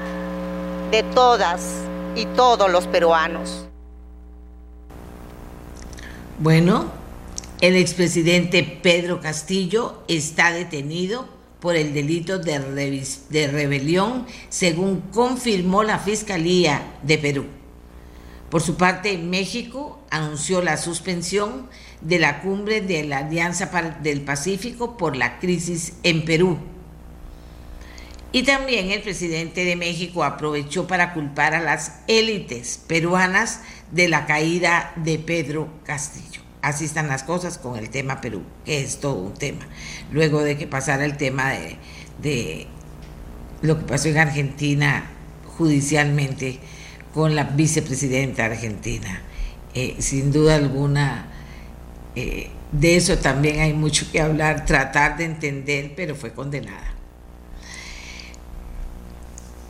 de 0.91 1.03
todas 1.03 1.83
y 2.15 2.25
todos 2.27 2.71
los 2.71 2.87
peruanos. 2.87 3.65
Bueno, 6.39 6.91
el 7.61 7.75
expresidente 7.75 8.63
Pedro 8.63 9.21
Castillo 9.21 10.03
está 10.07 10.51
detenido 10.51 11.27
por 11.59 11.75
el 11.75 11.93
delito 11.93 12.39
de, 12.39 12.59
de 13.29 13.47
rebelión, 13.47 14.27
según 14.49 15.01
confirmó 15.13 15.83
la 15.83 15.97
Fiscalía 15.97 16.81
de 17.03 17.17
Perú. 17.17 17.45
Por 18.49 18.61
su 18.61 18.75
parte, 18.75 19.17
México 19.17 19.99
anunció 20.11 20.61
la 20.61 20.77
suspensión 20.77 21.69
de 22.03 22.19
la 22.19 22.41
cumbre 22.41 22.81
de 22.81 23.03
la 23.03 23.19
Alianza 23.19 23.71
del 24.01 24.21
Pacífico 24.21 24.97
por 24.97 25.15
la 25.15 25.39
crisis 25.39 25.93
en 26.03 26.25
Perú. 26.25 26.59
Y 28.31 28.43
también 28.43 28.91
el 28.91 29.01
presidente 29.01 29.63
de 29.63 29.75
México 29.75 30.23
aprovechó 30.23 30.87
para 30.87 31.13
culpar 31.13 31.53
a 31.53 31.61
las 31.61 31.99
élites 32.07 32.79
peruanas 32.87 33.61
de 33.91 34.07
la 34.07 34.25
caída 34.25 34.91
de 34.95 35.19
Pedro 35.19 35.69
Castillo 35.83 36.43
así 36.63 36.85
están 36.85 37.09
las 37.09 37.23
cosas 37.23 37.59
con 37.59 37.77
el 37.77 37.89
tema 37.89 38.21
Perú, 38.21 38.41
que 38.65 38.81
es 38.81 38.99
todo 38.99 39.15
un 39.15 39.33
tema. 39.33 39.67
Luego 40.11 40.41
de 40.41 40.57
que 40.57 40.65
pasara 40.65 41.05
el 41.05 41.17
tema 41.17 41.51
de, 42.23 42.67
lo 43.61 43.77
que 43.77 43.85
pasó 43.85 44.07
en 44.07 44.17
Argentina 44.17 45.11
judicialmente 45.57 46.59
con 47.13 47.35
la 47.35 47.43
vicepresidenta 47.43 48.45
argentina. 48.45 49.21
Eh, 49.75 49.97
sin 49.99 50.31
duda 50.31 50.55
alguna, 50.55 51.27
eh, 52.15 52.49
de 52.71 52.95
eso 52.95 53.17
también 53.17 53.59
hay 53.59 53.73
mucho 53.73 54.05
que 54.11 54.21
hablar, 54.21 54.65
tratar 54.65 55.17
de 55.17 55.25
entender, 55.25 55.93
pero 55.95 56.15
fue 56.15 56.33
condenada. 56.33 56.93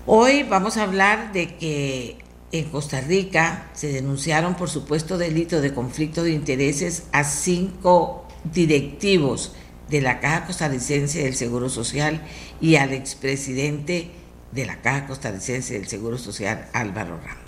Hoy 0.06 0.44
vamos 0.44 0.78
a 0.78 0.84
hablar 0.84 1.32
de 1.32 1.56
que 1.56 2.18
en 2.52 2.66
Costa 2.66 3.02
Rica 3.02 3.70
se 3.74 3.88
denunciaron 3.88 4.56
por 4.56 4.70
supuesto 4.70 5.18
delito 5.18 5.62
de 5.62 5.74
conflicto 5.74 6.24
de 6.24 6.32
intereses 6.32 7.04
a 7.12 7.24
cinco 7.24 8.28
directivos 8.44 9.54
de 9.90 10.02
la 10.02 10.20
Caja 10.20 10.46
Costarricense 10.46 11.24
del 11.24 11.36
Seguro 11.36 11.70
Social 11.70 12.22
y 12.60 12.76
al 12.76 12.94
expresidente 12.94 14.12
de 14.52 14.66
la 14.66 14.82
Caja 14.82 15.08
Costarricense 15.08 15.74
del 15.74 15.88
Seguro 15.88 16.18
Social, 16.18 16.70
Álvaro 16.74 17.18
Ramos. 17.18 17.43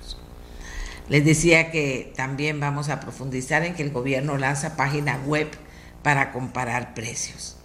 Les 1.10 1.24
decía 1.24 1.72
que 1.72 2.12
también 2.16 2.60
vamos 2.60 2.90
a 2.90 3.00
profundizar 3.00 3.64
en 3.64 3.76
que 3.76 3.84
el 3.84 3.92
gobierno 3.92 4.38
lanza 4.38 4.76
página 4.76 5.20
web 5.26 5.48
para 6.02 6.32
comparar 6.32 6.94
precios. 6.94 7.58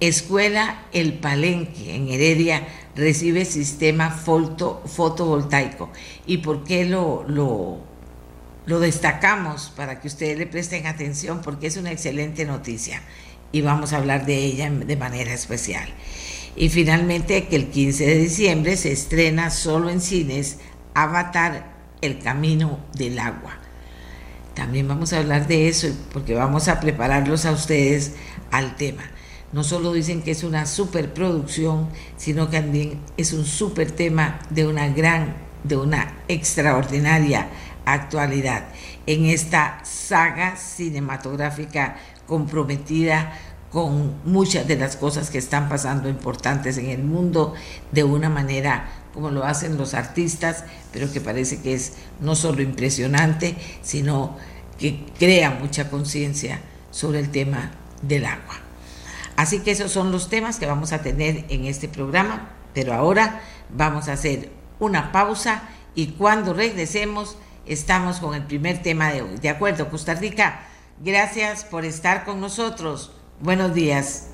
Escuela 0.00 0.86
El 0.92 1.14
Palenque 1.14 1.94
en 1.94 2.08
Heredia 2.08 2.66
recibe 2.96 3.44
sistema 3.44 4.10
foto, 4.10 4.82
fotovoltaico. 4.86 5.90
¿Y 6.26 6.38
por 6.38 6.64
qué 6.64 6.86
lo, 6.86 7.24
lo 7.26 8.80
destacamos? 8.80 9.72
Para 9.76 10.00
que 10.00 10.08
ustedes 10.08 10.38
le 10.38 10.46
presten 10.46 10.86
atención 10.86 11.42
porque 11.42 11.66
es 11.66 11.76
una 11.76 11.92
excelente 11.92 12.46
noticia 12.46 13.02
y 13.52 13.60
vamos 13.60 13.92
a 13.92 13.98
hablar 13.98 14.26
de 14.26 14.36
ella 14.36 14.70
de 14.70 14.96
manera 14.96 15.32
especial. 15.32 15.88
Y 16.56 16.68
finalmente 16.68 17.46
que 17.48 17.56
el 17.56 17.68
15 17.68 18.06
de 18.06 18.18
diciembre 18.18 18.76
se 18.76 18.92
estrena 18.92 19.50
solo 19.50 19.90
en 19.90 20.00
cines 20.00 20.58
Avatar, 20.94 21.79
el 22.00 22.18
camino 22.18 22.80
del 22.94 23.18
agua. 23.18 23.58
También 24.54 24.88
vamos 24.88 25.12
a 25.12 25.18
hablar 25.18 25.46
de 25.46 25.68
eso 25.68 25.88
porque 26.12 26.34
vamos 26.34 26.68
a 26.68 26.80
prepararlos 26.80 27.46
a 27.46 27.52
ustedes 27.52 28.14
al 28.50 28.76
tema 28.76 29.02
no 29.52 29.64
solo 29.64 29.92
dicen 29.92 30.22
que 30.22 30.30
es 30.30 30.44
una 30.44 30.66
superproducción, 30.66 31.88
sino 32.16 32.50
que 32.50 32.60
también 32.60 33.00
es 33.16 33.32
un 33.32 33.44
super 33.44 33.90
tema 33.90 34.38
de 34.50 34.66
una 34.66 34.88
gran, 34.88 35.34
de 35.64 35.76
una 35.76 36.14
extraordinaria 36.28 37.48
actualidad 37.84 38.66
en 39.06 39.26
esta 39.26 39.80
saga 39.84 40.56
cinematográfica 40.56 41.96
comprometida 42.26 43.32
con 43.72 44.14
muchas 44.24 44.68
de 44.68 44.76
las 44.76 44.96
cosas 44.96 45.30
que 45.30 45.38
están 45.38 45.68
pasando 45.68 46.08
importantes 46.08 46.78
en 46.78 46.86
el 46.86 47.02
mundo 47.02 47.54
de 47.90 48.04
una 48.04 48.28
manera 48.28 48.88
como 49.14 49.30
lo 49.30 49.44
hacen 49.44 49.76
los 49.76 49.94
artistas, 49.94 50.64
pero 50.92 51.12
que 51.12 51.20
parece 51.20 51.60
que 51.60 51.74
es 51.74 51.94
no 52.20 52.34
solo 52.36 52.62
impresionante, 52.62 53.56
sino 53.82 54.36
que 54.78 55.04
crea 55.18 55.50
mucha 55.50 55.90
conciencia 55.90 56.60
sobre 56.90 57.20
el 57.20 57.30
tema 57.30 57.72
del 58.02 58.24
agua. 58.24 58.56
Así 59.36 59.60
que 59.60 59.70
esos 59.70 59.90
son 59.90 60.12
los 60.12 60.28
temas 60.28 60.58
que 60.58 60.66
vamos 60.66 60.92
a 60.92 61.02
tener 61.02 61.46
en 61.48 61.64
este 61.64 61.88
programa, 61.88 62.50
pero 62.74 62.94
ahora 62.94 63.40
vamos 63.70 64.08
a 64.08 64.12
hacer 64.12 64.50
una 64.78 65.12
pausa 65.12 65.62
y 65.94 66.08
cuando 66.08 66.54
regresemos 66.54 67.36
estamos 67.66 68.18
con 68.18 68.34
el 68.34 68.44
primer 68.44 68.82
tema 68.82 69.10
de 69.12 69.22
hoy. 69.22 69.36
De 69.38 69.48
acuerdo, 69.48 69.88
Costa 69.88 70.14
Rica, 70.14 70.62
gracias 71.02 71.64
por 71.64 71.84
estar 71.84 72.24
con 72.24 72.40
nosotros. 72.40 73.12
Buenos 73.40 73.74
días. 73.74 74.26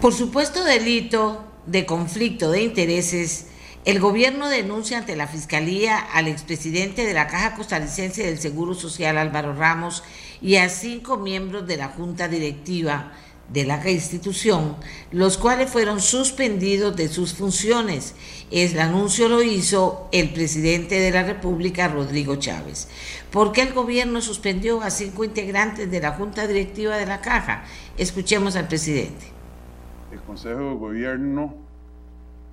Por 0.00 0.14
supuesto 0.14 0.62
delito 0.62 1.44
de 1.66 1.84
conflicto 1.84 2.52
de 2.52 2.62
intereses 2.62 3.46
el 3.84 3.98
gobierno 3.98 4.48
denuncia 4.48 4.98
ante 4.98 5.16
la 5.16 5.26
Fiscalía 5.26 5.98
al 5.98 6.28
expresidente 6.28 7.04
de 7.04 7.14
la 7.14 7.26
Caja 7.26 7.56
Costarricense 7.56 8.22
del 8.22 8.38
Seguro 8.38 8.74
Social 8.74 9.18
Álvaro 9.18 9.54
Ramos 9.54 10.04
y 10.40 10.54
a 10.54 10.68
cinco 10.68 11.16
miembros 11.16 11.66
de 11.66 11.78
la 11.78 11.88
Junta 11.88 12.28
Directiva 12.28 13.12
de 13.48 13.64
la 13.64 13.90
institución, 13.90 14.76
los 15.10 15.36
cuales 15.36 15.68
fueron 15.68 16.00
suspendidos 16.00 16.94
de 16.94 17.08
sus 17.08 17.32
funciones. 17.32 18.14
El 18.52 18.78
anuncio 18.78 19.28
lo 19.28 19.42
hizo 19.42 20.08
el 20.12 20.32
presidente 20.32 21.00
de 21.00 21.10
la 21.10 21.24
República, 21.24 21.88
Rodrigo 21.88 22.36
Chávez. 22.36 22.86
¿Por 23.32 23.50
qué 23.50 23.62
el 23.62 23.72
gobierno 23.72 24.20
suspendió 24.20 24.80
a 24.80 24.90
cinco 24.90 25.24
integrantes 25.24 25.90
de 25.90 26.00
la 26.00 26.12
Junta 26.12 26.46
Directiva 26.46 26.96
de 26.96 27.06
la 27.06 27.20
Caja? 27.20 27.64
Escuchemos 27.96 28.54
al 28.54 28.68
presidente. 28.68 29.37
El 30.18 30.24
Consejo 30.24 30.58
de 30.58 30.74
Gobierno 30.74 31.54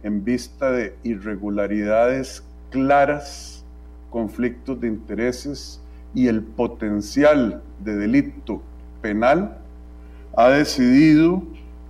en 0.03 0.23
vista 0.23 0.71
de 0.71 0.95
irregularidades 1.03 2.43
claras, 2.69 3.65
conflictos 4.11 4.79
de 4.79 4.87
intereses 4.87 5.81
y 6.13 6.27
el 6.27 6.43
potencial 6.43 7.63
de 7.83 7.95
delito 7.95 8.61
penal, 9.01 9.57
ha 10.35 10.49
decidido 10.49 11.41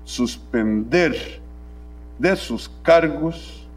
suspender 0.06 1.42
de 2.20 2.36
sus 2.38 2.70
cargos 2.82 3.68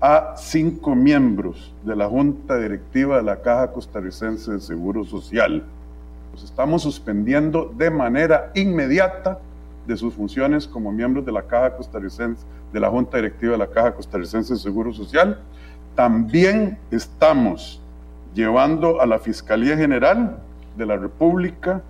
a 0.00 0.34
cinco 0.36 0.96
miembros 0.96 1.72
de 1.84 1.94
la 1.94 2.08
Junta 2.08 2.58
Directiva 2.58 3.18
de 3.18 3.22
la 3.22 3.42
Caja 3.42 3.70
Costarricense 3.70 4.52
de 4.52 4.60
Seguro 4.60 5.04
Social. 5.04 5.62
Los 6.32 6.42
estamos 6.42 6.82
suspendiendo 6.82 7.72
de 7.76 7.90
manera 7.90 8.50
inmediata 8.54 9.38
de 9.86 9.96
sus 9.96 10.14
funciones 10.14 10.66
como 10.66 10.92
miembros 10.92 11.24
de 11.24 11.32
la 11.32 11.42
Caja 11.42 11.76
Costarricense, 11.76 12.44
de 12.72 12.80
la 12.80 12.88
Junta 12.88 13.16
Directiva 13.16 13.52
de 13.52 13.58
la 13.58 13.66
Caja 13.66 13.94
Costarricense 13.94 14.54
de 14.54 14.60
Seguro 14.60 14.92
Social, 14.92 15.40
también 15.94 16.78
estamos 16.90 17.80
llevando 18.34 19.00
a 19.00 19.06
la 19.06 19.18
Fiscalía 19.18 19.76
General 19.76 20.38
de 20.76 20.86
la 20.86 20.96
República 20.96 21.82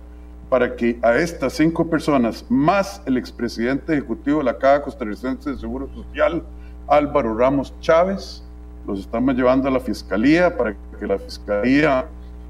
para 0.49 0.75
que 0.75 0.99
a 1.01 1.15
estas 1.15 1.53
cinco 1.53 1.87
personas, 1.87 2.45
más 2.49 3.01
el 3.05 3.17
expresidente 3.17 3.93
ejecutivo 3.93 4.39
de 4.39 4.45
la 4.45 4.57
Caja 4.57 4.81
Costarricense 4.81 5.51
de 5.51 5.57
Seguro 5.57 5.87
Social, 5.93 6.43
Álvaro 6.87 7.37
Ramos 7.37 7.73
Chávez, 7.79 8.43
los 8.85 8.99
estamos 8.99 9.35
llevando 9.35 9.67
a 9.67 9.71
la 9.71 9.79
Fiscalía 9.79 10.57
para 10.57 10.75
que 10.99 11.07
la 11.07 11.17
Fiscalía 11.19 12.05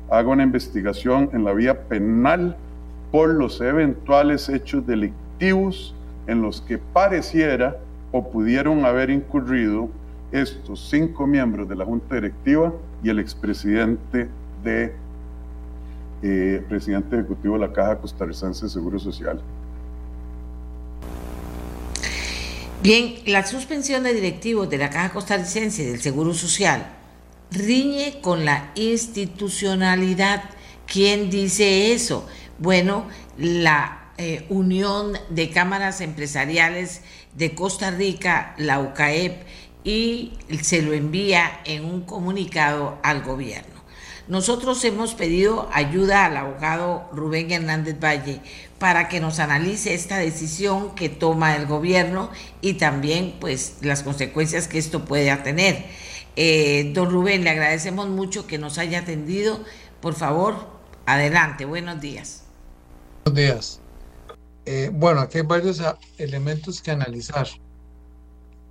haga 0.09 0.29
una 0.29 0.43
investigación 0.43 1.29
en 1.33 1.43
la 1.43 1.53
vía 1.53 1.87
penal 1.87 2.55
por 3.11 3.29
los 3.29 3.59
eventuales 3.61 4.49
hechos 4.49 4.87
delictivos 4.87 5.20
en 5.41 6.41
los 6.41 6.61
que 6.61 6.77
pareciera 6.77 7.77
o 8.11 8.29
pudieron 8.29 8.85
haber 8.85 9.09
incurrido 9.09 9.89
estos 10.31 10.87
cinco 10.89 11.25
miembros 11.25 11.67
de 11.67 11.75
la 11.75 11.83
Junta 11.83 12.15
Directiva 12.15 12.71
y 13.03 13.09
el 13.09 13.19
expresidente 13.19 14.29
de 14.63 14.93
eh, 16.21 16.63
presidente 16.69 17.15
ejecutivo 17.15 17.55
de 17.55 17.67
la 17.67 17.73
Caja 17.73 17.97
Costarricense 17.97 18.65
de 18.65 18.69
Seguro 18.69 18.99
Social. 18.99 19.41
Bien, 22.83 23.15
la 23.25 23.45
suspensión 23.45 24.03
de 24.03 24.13
directivos 24.13 24.69
de 24.69 24.77
la 24.77 24.91
Caja 24.91 25.11
Costarricense 25.11 25.85
del 25.89 25.99
Seguro 25.99 26.33
Social 26.35 26.85
riñe 27.51 28.19
con 28.21 28.45
la 28.45 28.71
institucionalidad. 28.75 30.43
¿Quién 30.85 31.31
dice 31.31 31.93
eso? 31.93 32.27
Bueno, 32.59 33.05
la 33.37 34.00
eh, 34.21 34.45
Unión 34.49 35.17
de 35.29 35.49
Cámaras 35.49 35.99
Empresariales 35.99 37.01
de 37.33 37.55
Costa 37.55 37.89
Rica, 37.89 38.53
la 38.59 38.79
UCAEP, 38.79 39.41
y 39.83 40.33
se 40.61 40.83
lo 40.83 40.93
envía 40.93 41.59
en 41.65 41.85
un 41.85 42.01
comunicado 42.01 42.99
al 43.01 43.23
gobierno. 43.23 43.81
Nosotros 44.27 44.85
hemos 44.85 45.15
pedido 45.15 45.67
ayuda 45.73 46.25
al 46.25 46.37
abogado 46.37 47.09
Rubén 47.11 47.51
Hernández 47.51 47.99
Valle 47.99 48.41
para 48.77 49.09
que 49.09 49.19
nos 49.19 49.39
analice 49.39 49.95
esta 49.95 50.19
decisión 50.19 50.93
que 50.93 51.09
toma 51.09 51.55
el 51.55 51.65
gobierno 51.65 52.29
y 52.61 52.73
también 52.73 53.37
pues 53.39 53.77
las 53.81 54.03
consecuencias 54.03 54.67
que 54.67 54.77
esto 54.77 55.03
puede 55.03 55.35
tener. 55.37 55.85
Eh, 56.35 56.91
don 56.93 57.09
Rubén, 57.09 57.43
le 57.43 57.49
agradecemos 57.49 58.07
mucho 58.07 58.45
que 58.45 58.59
nos 58.59 58.77
haya 58.77 58.99
atendido. 58.99 59.59
Por 59.99 60.13
favor, 60.13 60.67
adelante. 61.07 61.65
Buenos 61.65 61.99
días. 61.99 62.43
Buenos 63.25 63.37
días. 63.37 63.80
Eh, 64.65 64.91
bueno, 64.93 65.21
aquí 65.21 65.39
hay 65.39 65.43
varios 65.43 65.81
elementos 66.17 66.81
que 66.81 66.91
analizar. 66.91 67.47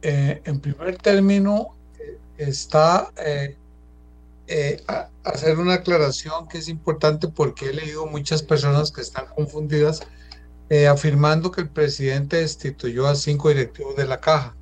Eh, 0.03 0.41
en 0.45 0.61
primer 0.61 0.97
término, 0.99 1.77
está 2.39 3.13
eh, 3.17 3.57
hacer 5.25 5.59
una 5.59 5.75
aclaración 5.75 6.49
que 6.49 6.59
es 6.59 6.69
importante 6.69 7.29
porque 7.29 7.71
he 7.71 7.75
leído 7.75 8.07
muchas 8.07 8.43
personas 8.43 8.91
que 8.91 9.01
están 9.01 9.27
confundidas 9.27 10.01
afirmando 10.89 11.51
que 11.51 11.63
el 11.63 11.69
presidente 11.69 12.37
destituyó 12.37 13.09
a 13.09 13.17
cinco 13.17 13.49
directivos 13.49 13.97
de 13.97 14.07
la 14.07 14.21
caja. 14.21 14.57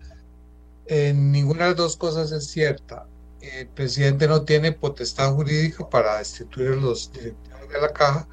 Ninguna 0.89 1.65
de 1.65 1.71
las 1.71 1.77
dos 1.77 1.97
cosas 1.99 2.33
es 2.33 2.47
cierta. 2.47 3.07
El 3.43 3.69
presidente 3.69 4.27
no 4.27 4.43
tiene 4.43 4.73
potestad 4.73 5.35
jurídica 5.35 5.89
para 5.89 6.19
destituir 6.19 6.73
a 6.73 6.77
los 6.77 7.13
directivos 7.13 7.69
de 7.69 7.81
la 7.81 7.93
caja. 7.93 8.27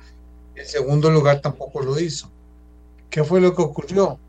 En 0.56 0.66
segundo 0.66 1.12
lugar, 1.12 1.42
tampoco 1.42 1.82
lo 1.82 2.00
hizo. 2.00 2.32
¿Qué 3.10 3.24
fue 3.24 3.42
lo 3.42 3.56
que 3.56 3.62
ocurrió? 3.62 4.20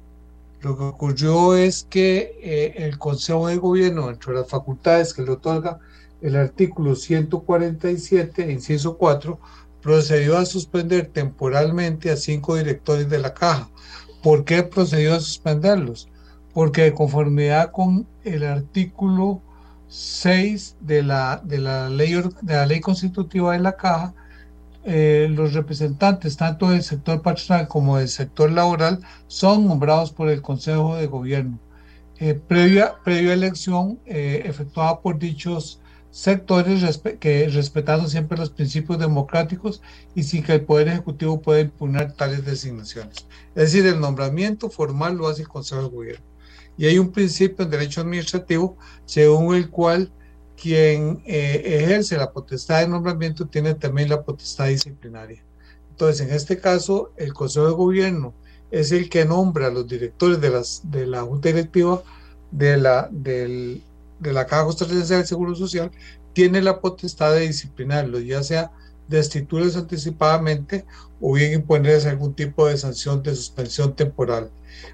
Lo 0.62 0.76
que 0.76 0.84
ocurrió 0.84 1.54
es 1.54 1.86
que 1.88 2.38
eh, 2.42 2.74
el 2.76 2.98
Consejo 2.98 3.48
de 3.48 3.56
Gobierno, 3.56 4.10
entre 4.10 4.34
las 4.34 4.48
facultades 4.48 5.12
que 5.12 5.22
le 5.22 5.32
otorga 5.32 5.78
el 6.22 6.36
artículo 6.36 6.94
147, 6.94 8.50
inciso 8.50 8.96
4, 8.96 9.38
procedió 9.82 10.38
a 10.38 10.46
suspender 10.46 11.06
temporalmente 11.06 12.10
a 12.10 12.16
cinco 12.16 12.56
directores 12.56 13.08
de 13.08 13.18
la 13.18 13.34
caja. 13.34 13.68
¿Por 14.22 14.44
qué 14.44 14.62
procedió 14.62 15.14
a 15.14 15.20
suspenderlos? 15.20 16.08
Porque 16.52 16.82
de 16.82 16.94
conformidad 16.94 17.70
con 17.70 18.06
el 18.24 18.44
artículo 18.44 19.40
6 19.88 20.76
de 20.80 21.02
la, 21.02 21.40
de 21.44 21.58
la, 21.58 21.88
ley, 21.88 22.14
de 22.14 22.54
la 22.54 22.66
ley 22.66 22.80
constitutiva 22.80 23.52
de 23.52 23.60
la 23.60 23.76
caja, 23.76 24.14
eh, 24.88 25.26
los 25.28 25.52
representantes 25.52 26.36
tanto 26.36 26.70
del 26.70 26.84
sector 26.84 27.20
patronal 27.20 27.66
como 27.66 27.98
del 27.98 28.08
sector 28.08 28.52
laboral 28.52 29.00
son 29.26 29.66
nombrados 29.66 30.12
por 30.12 30.28
el 30.28 30.42
Consejo 30.42 30.94
de 30.94 31.08
Gobierno. 31.08 31.58
Eh, 32.18 32.34
previa, 32.34 32.94
previa 33.04 33.32
elección 33.32 33.98
eh, 34.06 34.42
efectuada 34.44 35.00
por 35.00 35.18
dichos 35.18 35.80
sectores 36.12 37.00
que 37.18 37.48
respetando 37.48 38.08
siempre 38.08 38.38
los 38.38 38.50
principios 38.50 39.00
democráticos 39.00 39.82
y 40.14 40.22
sin 40.22 40.44
que 40.44 40.54
el 40.54 40.60
Poder 40.60 40.86
Ejecutivo 40.86 41.42
pueda 41.42 41.60
impugnar 41.60 42.12
tales 42.12 42.44
designaciones. 42.44 43.26
Es 43.56 43.72
decir, 43.72 43.84
el 43.86 43.98
nombramiento 44.00 44.70
formal 44.70 45.16
lo 45.16 45.26
hace 45.26 45.42
el 45.42 45.48
Consejo 45.48 45.82
de 45.82 45.88
Gobierno. 45.88 46.24
Y 46.78 46.86
hay 46.86 46.98
un 46.98 47.10
principio 47.10 47.64
en 47.64 47.72
derecho 47.72 48.02
administrativo 48.02 48.76
según 49.04 49.56
el 49.56 49.68
cual 49.68 50.12
quien 50.60 51.22
eh, 51.26 51.62
ejerce 51.82 52.16
la 52.16 52.32
potestad 52.32 52.80
de 52.80 52.88
nombramiento 52.88 53.46
tiene 53.46 53.74
también 53.74 54.08
la 54.08 54.22
potestad 54.22 54.66
disciplinaria. 54.68 55.42
Entonces, 55.90 56.26
en 56.26 56.34
este 56.34 56.58
caso, 56.58 57.12
el 57.16 57.32
Consejo 57.32 57.66
de 57.66 57.72
Gobierno 57.72 58.34
es 58.70 58.92
el 58.92 59.08
que 59.08 59.24
nombra 59.24 59.68
a 59.68 59.70
los 59.70 59.86
directores 59.86 60.40
de, 60.40 60.50
las, 60.50 60.82
de 60.84 61.06
la 61.06 61.22
Junta 61.22 61.48
Directiva 61.48 62.02
de 62.50 62.76
la, 62.76 63.08
del, 63.10 63.82
de 64.18 64.32
la 64.32 64.46
Caja 64.46 64.64
Costarricense 64.64 65.14
del 65.14 65.26
Seguro 65.26 65.54
Social 65.54 65.90
tiene 66.32 66.60
la 66.60 66.80
potestad 66.80 67.32
de 67.32 67.40
disciplinarlos, 67.40 68.24
ya 68.24 68.42
sea 68.42 68.70
destituirlos 69.08 69.76
anticipadamente 69.76 70.84
o 71.20 71.32
bien 71.32 71.54
imponerles 71.54 72.06
algún 72.06 72.34
tipo 72.34 72.66
de 72.66 72.76
sanción 72.76 73.22
de 73.22 73.34
suspensión 73.34 73.94
temporal. 73.94 74.50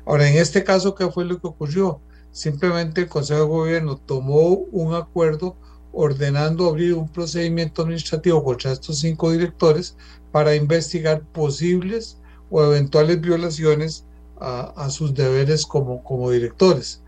Ahora, 0.07 0.29
en 0.29 0.37
este 0.37 0.63
caso, 0.63 0.95
¿qué 0.95 1.11
fue 1.11 1.25
lo 1.25 1.41
que 1.41 1.47
ocurrió? 1.47 2.01
Simplemente 2.33 3.03
el 3.03 3.09
Consejo 3.09 3.41
de 3.41 3.47
Gobierno 3.47 3.97
tomó 3.99 4.49
un 4.73 4.95
acuerdo 4.95 5.57
ordenando 5.93 6.67
abrir 6.69 6.95
un 6.95 7.09
procedimiento 7.09 7.83
administrativo 7.83 8.43
contra 8.43 8.73
estos 8.73 9.01
cinco 9.01 9.31
directores 9.31 9.97
para 10.33 10.55
investigar 10.55 11.23
posibles 11.33 12.19
o 12.51 12.65
eventuales 12.65 13.21
violaciones 13.21 14.07
a, 14.41 14.91
sus 14.91 15.15
deberes 15.15 15.65
como, 15.67 16.03
como 16.03 16.31
directores. 16.31 17.03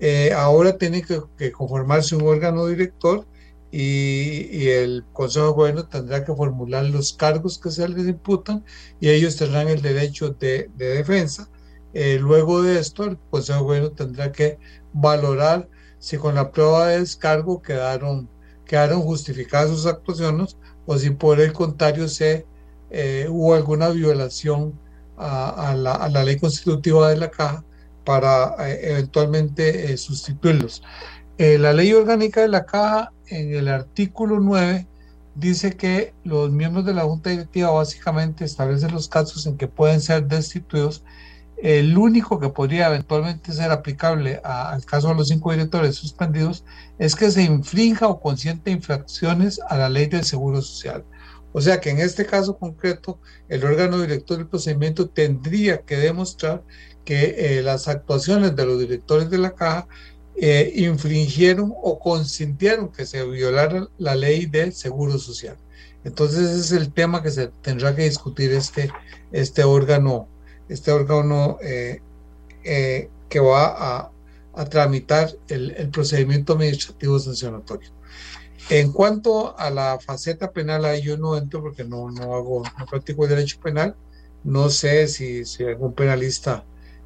Eh, 0.00 0.32
ahora 0.32 0.76
tiene 0.78 1.02
que, 1.02 1.52
conformarse 1.52 2.16
un 2.16 2.26
órgano 2.26 2.66
director 2.66 3.26
y, 3.70 4.66
el 4.68 5.04
Consejo 5.12 5.46
de 5.46 5.52
Gobierno 5.52 5.88
tendrá 5.88 6.24
que 6.24 6.34
formular 6.34 6.84
los 6.86 7.12
cargos 7.12 7.58
que 7.58 7.70
se 7.70 7.88
les 7.88 8.08
imputan 8.08 8.64
y 8.98 9.10
ellos 9.10 9.36
tendrán 9.36 9.68
el 9.68 9.82
derecho 9.82 10.30
de, 10.30 10.70
defensa. 10.76 11.48
Eh, 11.92 12.18
luego 12.20 12.62
de 12.62 12.78
esto, 12.78 13.04
el 13.04 13.18
Consejo 13.30 13.58
de 13.58 13.64
Gobierno 13.64 13.90
tendrá 13.90 14.32
que 14.32 14.58
valorar 14.92 15.68
si 15.98 16.16
con 16.16 16.34
la 16.34 16.50
prueba 16.50 16.88
de 16.88 17.00
descargo 17.00 17.60
quedaron, 17.62 18.28
quedaron 18.64 19.02
justificadas 19.02 19.70
sus 19.70 19.86
actuaciones 19.86 20.56
o 20.86 20.96
si 20.98 21.10
por 21.10 21.40
el 21.40 21.52
contrario 21.52 22.06
eh, 22.90 23.26
hubo 23.28 23.54
alguna 23.54 23.90
violación 23.90 24.78
a, 25.18 25.74
la, 25.76 25.92
a 25.92 26.08
la 26.08 26.24
ley 26.24 26.38
constitutiva 26.38 27.10
de 27.10 27.16
la 27.18 27.30
caja 27.30 27.62
para 28.04 28.54
eh, 28.60 28.92
eventualmente 28.92 29.96
sustituirlos. 29.98 30.82
La 31.36 31.72
ley 31.72 31.92
orgánica 31.94 32.42
de 32.42 32.48
la 32.48 32.66
caja 32.66 33.12
en 33.28 33.54
el 33.54 33.68
artículo 33.68 34.40
9 34.40 34.86
dice 35.34 35.76
que 35.76 36.12
los 36.24 36.50
miembros 36.50 36.84
de 36.84 36.94
la 36.94 37.02
junta 37.02 37.30
directiva 37.30 37.70
básicamente 37.70 38.44
establecen 38.44 38.92
los 38.92 39.08
casos 39.08 39.46
en 39.46 39.56
que 39.56 39.68
pueden 39.68 40.00
ser 40.00 40.26
destituidos. 40.26 41.04
El 41.62 41.96
único 41.98 42.40
que 42.40 42.48
podría 42.48 42.88
eventualmente 42.88 43.52
ser 43.52 43.70
aplicable 43.70 44.40
al 44.44 44.84
caso 44.84 45.08
de 45.08 45.14
los 45.14 45.28
cinco 45.28 45.52
directores 45.52 45.96
suspendidos 45.96 46.64
es 46.98 47.14
que 47.14 47.30
se 47.30 47.42
infrinja 47.42 48.08
o 48.08 48.20
consiente 48.20 48.70
infracciones 48.70 49.60
a 49.68 49.76
la 49.76 49.88
ley 49.88 50.06
del 50.06 50.24
Seguro 50.24 50.62
Social. 50.62 51.04
O 51.52 51.60
sea 51.60 51.80
que 51.80 51.90
en 51.90 51.98
este 51.98 52.24
caso 52.24 52.56
concreto, 52.56 53.18
el 53.48 53.64
órgano 53.64 54.00
director 54.00 54.38
del 54.38 54.46
procedimiento 54.46 55.08
tendría 55.08 55.82
que 55.82 55.96
demostrar 55.96 56.62
que 57.04 57.58
eh, 57.58 57.62
las 57.62 57.88
actuaciones 57.88 58.54
de 58.54 58.66
los 58.66 58.78
directores 58.78 59.30
de 59.30 59.38
la 59.38 59.54
caja 59.54 59.88
eh, 60.36 60.72
infringieron 60.76 61.74
o 61.82 61.98
consintieron 61.98 62.90
que 62.90 63.04
se 63.04 63.22
violara 63.26 63.88
la 63.98 64.14
ley 64.14 64.46
del 64.46 64.72
seguro 64.72 65.18
social. 65.18 65.56
Entonces 66.04 66.50
ese 66.50 66.60
es 66.60 66.72
el 66.72 66.92
tema 66.92 67.22
que 67.22 67.30
se 67.30 67.48
tendrá 67.62 67.94
que 67.94 68.04
discutir 68.04 68.52
este, 68.52 68.90
este 69.32 69.64
órgano, 69.64 70.28
este 70.70 70.92
órgano 70.92 71.58
eh, 71.62 72.00
que 73.28 73.40
va 73.40 73.66
a, 73.66 74.12
a 74.54 74.64
tramitar 74.66 75.30
el, 75.48 75.72
el, 75.72 75.90
procedimiento 75.90 76.54
administrativo 76.54 77.18
sancionatorio. 77.18 77.90
En 78.68 78.92
cuanto 78.92 79.58
a 79.58 79.70
la 79.70 79.98
faceta 79.98 80.52
penal, 80.52 80.84
ahí 80.84 81.02
yo 81.02 81.16
no 81.16 81.36
entro 81.36 81.60
porque 81.60 81.84
no, 81.84 82.10
no 82.10 82.34
hago, 82.34 82.62
no 82.78 82.86
practico 82.86 83.24
el 83.24 83.30
derecho 83.30 83.58
penal. 83.60 83.96
No 84.44 84.70
sé 84.70 85.08
si, 85.08 85.44
si 85.44 85.64
algún 85.64 85.92
penalista 85.92 86.64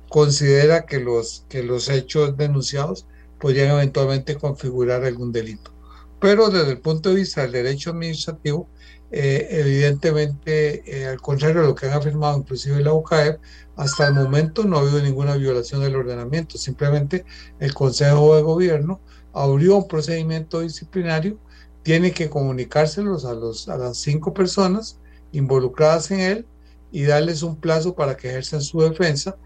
considera 0.08 0.84
que 0.86 1.00
los, 1.00 1.46
que 1.48 1.62
los 1.62 1.88
hechos 1.88 2.36
denunciados 2.36 3.06
podrían 3.40 3.70
eventualmente 3.70 4.36
configurar 4.36 5.04
algún 5.04 5.32
delito. 5.32 5.72
pero 6.20 6.50
desde 6.50 6.72
el 6.72 6.80
punto 6.80 7.10
de 7.10 7.16
vista 7.16 7.42
del 7.42 7.52
derecho 7.52 7.90
administrativo, 7.90 8.68
eh, 9.16 9.60
evidentemente, 9.60 10.82
eh, 10.86 11.06
al 11.06 11.20
contrario 11.20 11.60
de 11.60 11.68
lo 11.68 11.76
que 11.76 11.86
han 11.86 11.92
afirmado 11.92 12.36
inclusive 12.36 12.82
la 12.82 12.92
UCAEP, 12.92 13.38
hasta 13.76 14.08
el 14.08 14.14
momento 14.14 14.64
no 14.64 14.76
ha 14.76 14.80
habido 14.80 15.00
ninguna 15.00 15.36
violación 15.36 15.82
del 15.82 15.94
ordenamiento, 15.94 16.58
simplemente 16.58 17.24
el 17.60 17.72
Consejo 17.74 18.34
de 18.34 18.42
Gobierno 18.42 19.00
abrió 19.32 19.76
un 19.76 19.86
procedimiento 19.86 20.62
disciplinario, 20.62 21.38
tiene 21.84 22.10
que 22.10 22.28
comunicárselos 22.28 23.24
a, 23.24 23.34
los, 23.34 23.68
a 23.68 23.76
las 23.76 23.98
cinco 23.98 24.34
personas 24.34 24.98
involucradas 25.30 26.10
en 26.10 26.18
él 26.18 26.46
y 26.90 27.04
darles 27.04 27.44
un 27.44 27.54
plazo 27.54 27.94
para 27.94 28.16
que 28.16 28.30
ejerzan 28.30 28.62
su 28.62 28.80
defensa. 28.80 29.36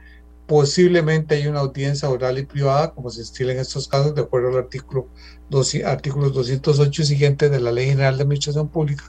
Posiblemente 0.47 1.35
hay 1.35 1.47
una 1.47 1.61
audiencia 1.61 2.09
oral 2.09 2.39
y 2.39 2.47
privada, 2.47 2.95
como 2.95 3.11
se 3.11 3.21
estila 3.21 3.53
en 3.53 3.59
estos 3.59 3.87
casos, 3.87 4.15
de 4.15 4.23
acuerdo 4.23 4.49
al 4.49 4.57
artículo 4.57 5.09
12, 5.51 5.85
artículos 5.85 6.33
208 6.33 7.03
y 7.03 7.05
siguientes 7.05 7.51
de 7.51 7.61
la 7.61 7.71
Ley 7.71 7.89
General 7.89 8.17
de 8.17 8.23
Administración 8.23 8.69
Pública. 8.69 9.05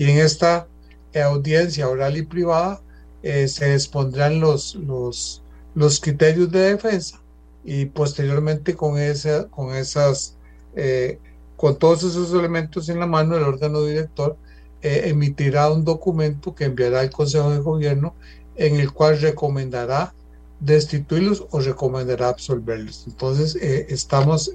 Y 0.00 0.10
en 0.10 0.16
esta 0.16 0.66
audiencia 1.14 1.86
oral 1.86 2.16
y 2.16 2.22
privada 2.22 2.80
eh, 3.22 3.46
se 3.48 3.74
expondrán 3.74 4.40
los, 4.40 4.74
los, 4.76 5.42
los 5.74 6.00
criterios 6.00 6.50
de 6.50 6.72
defensa 6.72 7.20
y 7.64 7.84
posteriormente 7.84 8.74
con, 8.74 8.96
esa, 8.96 9.46
con 9.48 9.74
esas, 9.74 10.38
eh, 10.74 11.18
con 11.54 11.78
todos 11.78 12.02
esos 12.02 12.32
elementos 12.32 12.88
en 12.88 12.98
la 12.98 13.06
mano, 13.06 13.36
el 13.36 13.42
órgano 13.42 13.82
director 13.82 14.38
eh, 14.80 15.02
emitirá 15.04 15.70
un 15.70 15.84
documento 15.84 16.54
que 16.54 16.64
enviará 16.64 17.00
al 17.00 17.10
Consejo 17.10 17.50
de 17.50 17.58
Gobierno 17.58 18.14
en 18.56 18.76
el 18.76 18.94
cual 18.94 19.20
recomendará 19.20 20.14
destituirlos 20.60 21.44
o 21.50 21.60
recomendará 21.60 22.30
absolverlos. 22.30 23.04
Entonces, 23.06 23.54
estamos, 23.54 24.50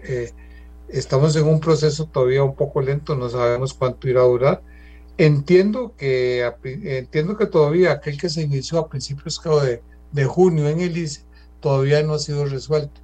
estamos 0.89 1.35
en 1.35 1.45
un 1.45 1.59
proceso 1.59 2.07
todavía 2.07 2.43
un 2.43 2.55
poco 2.55 2.81
lento, 2.81 3.15
no 3.15 3.29
sabemos 3.29 3.75
cuánto 3.75 4.09
irá 4.09 4.21
a 4.21 4.25
durar 4.25 4.74
Entiendo 5.17 5.93
que, 5.97 6.51
entiendo 6.63 7.37
que 7.37 7.45
todavía 7.45 7.93
aquel 7.93 8.19
que 8.19 8.29
se 8.29 8.41
inició 8.41 8.79
a 8.79 8.89
principios 8.89 9.41
de, 9.63 9.81
de 10.11 10.25
junio 10.25 10.67
en 10.67 10.81
el 10.81 10.97
ICE 10.97 11.23
todavía 11.61 12.03
no 12.03 12.15
ha 12.15 12.19
sido 12.19 12.45
resuelto. 12.45 13.01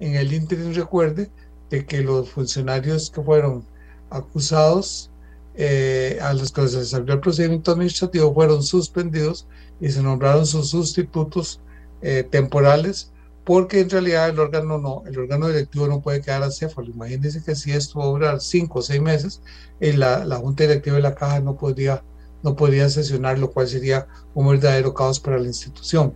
En 0.00 0.16
el 0.16 0.32
ínterin 0.32 0.74
recuerde 0.74 1.30
de 1.70 1.86
que 1.86 2.02
los 2.02 2.30
funcionarios 2.30 3.10
que 3.10 3.22
fueron 3.22 3.64
acusados 4.10 5.10
eh, 5.54 6.18
a 6.20 6.34
los 6.34 6.50
que 6.50 6.66
se 6.66 6.78
les 6.78 6.94
abrió 6.94 7.14
el 7.14 7.20
procedimiento 7.20 7.72
administrativo 7.72 8.34
fueron 8.34 8.62
suspendidos 8.62 9.46
y 9.80 9.88
se 9.90 10.02
nombraron 10.02 10.46
sus 10.46 10.70
sustitutos 10.70 11.60
eh, 12.00 12.26
temporales 12.28 13.11
porque 13.44 13.80
en 13.80 13.90
realidad 13.90 14.28
el 14.28 14.38
órgano 14.38 14.78
no, 14.78 15.02
el 15.06 15.18
órgano 15.18 15.48
directivo 15.48 15.86
no 15.88 16.00
puede 16.00 16.20
quedar 16.20 16.42
acéfalo. 16.42 16.88
Imagínense 16.90 17.42
que 17.42 17.54
si 17.54 17.72
esto 17.72 17.98
va 17.98 18.04
a 18.04 18.08
durar 18.08 18.40
cinco 18.40 18.78
o 18.78 18.82
seis 18.82 19.00
meses, 19.00 19.42
eh, 19.80 19.92
la, 19.94 20.24
la, 20.24 20.36
junta 20.36 20.64
directiva 20.64 20.96
de 20.96 21.02
la 21.02 21.14
caja 21.14 21.40
no 21.40 21.56
podría, 21.56 22.04
no 22.42 22.54
podría 22.54 22.88
sesionar, 22.88 23.38
lo 23.38 23.50
cual 23.50 23.68
sería 23.68 24.06
un 24.34 24.48
verdadero 24.48 24.94
caos 24.94 25.18
para 25.18 25.38
la 25.38 25.48
institución. 25.48 26.14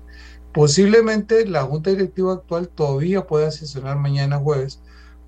Posiblemente 0.52 1.46
la 1.46 1.64
junta 1.64 1.90
directiva 1.90 2.32
actual 2.34 2.68
todavía 2.68 3.26
pueda 3.26 3.50
sesionar 3.50 3.98
mañana 3.98 4.38
jueves, 4.38 4.80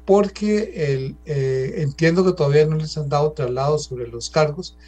porque 0.06 0.72
el, 0.94 1.16
eh, 1.26 1.82
entiendo 1.82 2.24
que 2.24 2.32
todavía 2.32 2.64
no 2.64 2.76
les 2.76 2.96
han 2.96 3.10
dado 3.10 3.32
traslado 3.32 3.78
sobre 3.78 4.08
los 4.08 4.30
cargos 4.30 4.78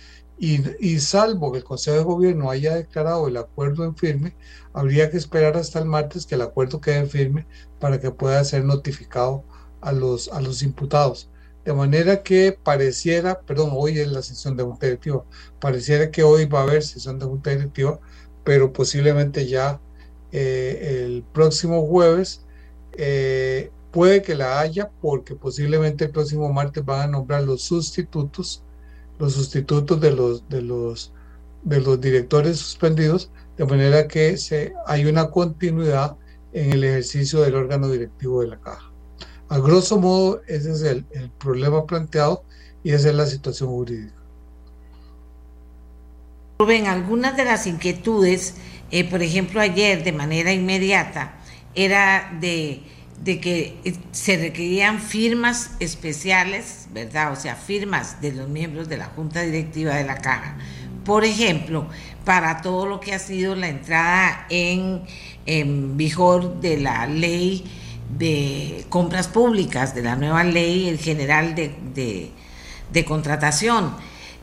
y, 0.41 0.99
salvo 1.01 1.53
que 1.53 1.59
el 1.59 1.65
Consejo 1.65 1.99
de 1.99 2.05
Gobierno 2.05 2.51
haya 2.51 2.75
declarado 2.75 3.29
el 3.29 3.37
acuerdo 3.37 3.85
en 3.85 3.95
firme, 3.95 4.35
habría 4.73 5.11
que 5.11 5.19
esperar 5.19 5.55
hasta 5.59 5.79
el 5.81 5.85
martes 5.85 6.25
que 6.25 6.35
el 6.35 6.41
acuerdo 6.41 6.81
quede 6.81 7.05
firme 7.05 7.47
para 7.79 8.01
que 8.01 8.11
pueda 8.11 8.43
ser 8.45 8.65
notificado 8.65 9.45
a 9.83 9.93
los, 9.93 10.29
a 10.29 10.41
los 10.41 10.63
imputados. 10.63 11.29
De 11.65 11.75
manera 11.75 12.23
que 12.23 12.59
pareciera, 12.63 13.41
perdón, 13.43 13.71
hoy 13.75 13.99
es 13.99 14.09
la 14.09 14.23
sesión 14.23 14.57
de 14.57 14.63
junta 14.63 14.87
directiva, 14.87 15.25
pareciera 15.61 16.11
que 16.11 16.23
hoy 16.23 16.47
va 16.47 16.61
a 16.61 16.63
haber 16.63 16.83
sesión 16.83 17.19
de 17.19 17.27
junta 17.27 17.51
directiva, 17.51 18.01
pero 18.43 18.73
posiblemente 18.73 19.47
ya 19.47 19.79
eh, 20.33 21.05
el 21.05 21.23
próximo 21.35 21.87
jueves 21.87 22.47
eh, 22.93 23.71
puede 23.91 24.23
que 24.23 24.35
la 24.35 24.61
haya 24.61 24.91
porque 25.03 25.35
posiblemente 25.35 26.07
el 26.07 26.13
próximo 26.13 26.51
martes 26.51 26.83
van 26.83 27.01
a 27.01 27.07
nombrar 27.09 27.43
los 27.43 27.63
sustitutos 27.63 28.65
los 29.21 29.35
sustitutos 29.35 30.01
de 30.01 30.13
los, 30.13 30.49
de 30.49 30.63
los, 30.63 31.13
de 31.63 31.81
los 31.81 32.01
directores 32.01 32.59
suspendidos, 32.59 33.31
de 33.57 33.67
manera 33.67 34.09
que 34.09 34.37
se, 34.39 34.73
hay 34.87 35.05
una 35.05 35.31
continuidad 35.31 36.17
en 36.53 36.73
el 36.73 36.83
ejercicio 36.83 37.43
del 37.43 37.55
órgano 37.55 37.89
directivo 37.89 38.41
de 38.41 38.49
la 38.49 38.59
caja. 38.59 38.91
A 39.51 39.59
grosso 39.59 40.01
modo, 40.01 40.41
ese 40.49 40.73
es 40.73 40.83
el, 40.83 41.05
el 41.11 41.31
problema 41.31 41.85
planteado 41.87 42.45
y 42.83 42.93
esa 42.93 43.11
es 43.11 43.15
la 43.15 43.27
situación 43.27 43.69
jurídica. 43.69 44.15
Rubén, 46.59 46.87
algunas 46.87 47.37
de 47.37 47.45
las 47.45 47.67
inquietudes, 47.67 48.55
eh, 48.91 49.09
por 49.09 49.23
ejemplo, 49.23 49.61
ayer 49.61 50.03
de 50.03 50.13
manera 50.13 50.53
inmediata, 50.53 51.39
era 51.75 52.37
de 52.41 52.83
de 53.23 53.39
que 53.39 53.77
eh, 53.85 53.95
se 54.13 54.37
requerían 54.37 55.01
firmas 55.01 55.73
especiales, 55.79 56.89
¿verdad? 56.93 57.33
O 57.33 57.37
sea, 57.37 57.55
firmas 57.55 58.21
de 58.21 58.33
los 58.33 58.49
miembros 58.49 58.89
de 58.89 58.97
la 58.97 59.07
Junta 59.07 59.43
Directiva 59.43 59.95
de 59.95 60.05
la 60.05 60.19
Caja. 60.19 60.57
Por 61.05 61.25
ejemplo, 61.25 61.89
para 62.25 62.63
todo 62.63 62.87
lo 62.87 63.01
que 63.01 63.13
ha 63.13 63.19
sido 63.19 63.55
la 63.55 63.69
entrada 63.69 64.47
en, 64.49 65.03
vigor 65.97 66.61
de 66.61 66.79
la 66.79 67.07
ley 67.07 67.65
de 68.17 68.85
compras 68.89 69.29
públicas, 69.29 69.95
de 69.95 70.03
la 70.03 70.17
nueva 70.17 70.45
ley 70.45 70.97
general 70.99 71.55
de, 71.55 72.31
de, 72.93 73.05
contratación. 73.05 73.97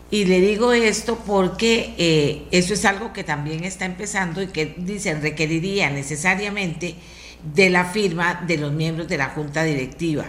Y 0.10 0.26
le 0.26 0.42
digo 0.42 0.74
esto 0.74 1.18
porque 1.26 1.94
eh, 1.98 2.44
eso 2.52 2.74
es 2.74 2.86
algo 2.86 3.14
que 3.14 3.24
también 3.24 3.64
está 3.64 3.86
empezando 3.86 4.42
y 4.42 4.48
que 4.48 4.76
dicen 4.78 5.22
requeriría 5.22 5.90
necesariamente 5.90 6.96
de 7.44 7.70
la 7.70 7.86
firma 7.86 8.44
de 8.48 8.58
los 8.58 8.72
miembros 8.72 9.08
de 9.08 9.18
la 9.18 9.30
junta 9.30 9.64
directiva. 9.64 10.26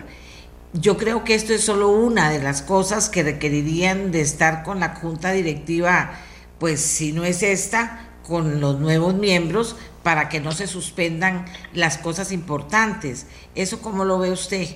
Yo 0.73 0.97
creo 0.97 1.25
que 1.25 1.35
esto 1.35 1.55
es 1.55 1.64
solo 1.64 1.88
una 1.88 2.31
de 2.31 2.42
las 2.42 2.62
cosas 2.62 3.09
que 3.09 3.23
requerirían 3.23 4.12
de 4.12 4.21
estar 4.21 4.62
con 4.62 4.81
la 4.81 4.94
junta 4.97 5.33
directiva, 5.33 6.12
pues 6.59 6.81
si 6.81 7.12
no 7.12 7.25
es 7.25 7.42
esta, 7.42 8.09
con 8.23 8.61
los 8.61 8.79
nuevos 8.79 9.14
miembros 9.14 9.77
para 10.03 10.29
que 10.29 10.40
no 10.40 10.53
se 10.53 10.66
suspendan 10.66 11.47
las 11.73 11.97
cosas 11.97 12.31
importantes. 12.33 13.27
¿Eso 13.55 13.81
cómo 13.81 14.05
lo 14.05 14.18
ve 14.18 14.31
usted? 14.31 14.68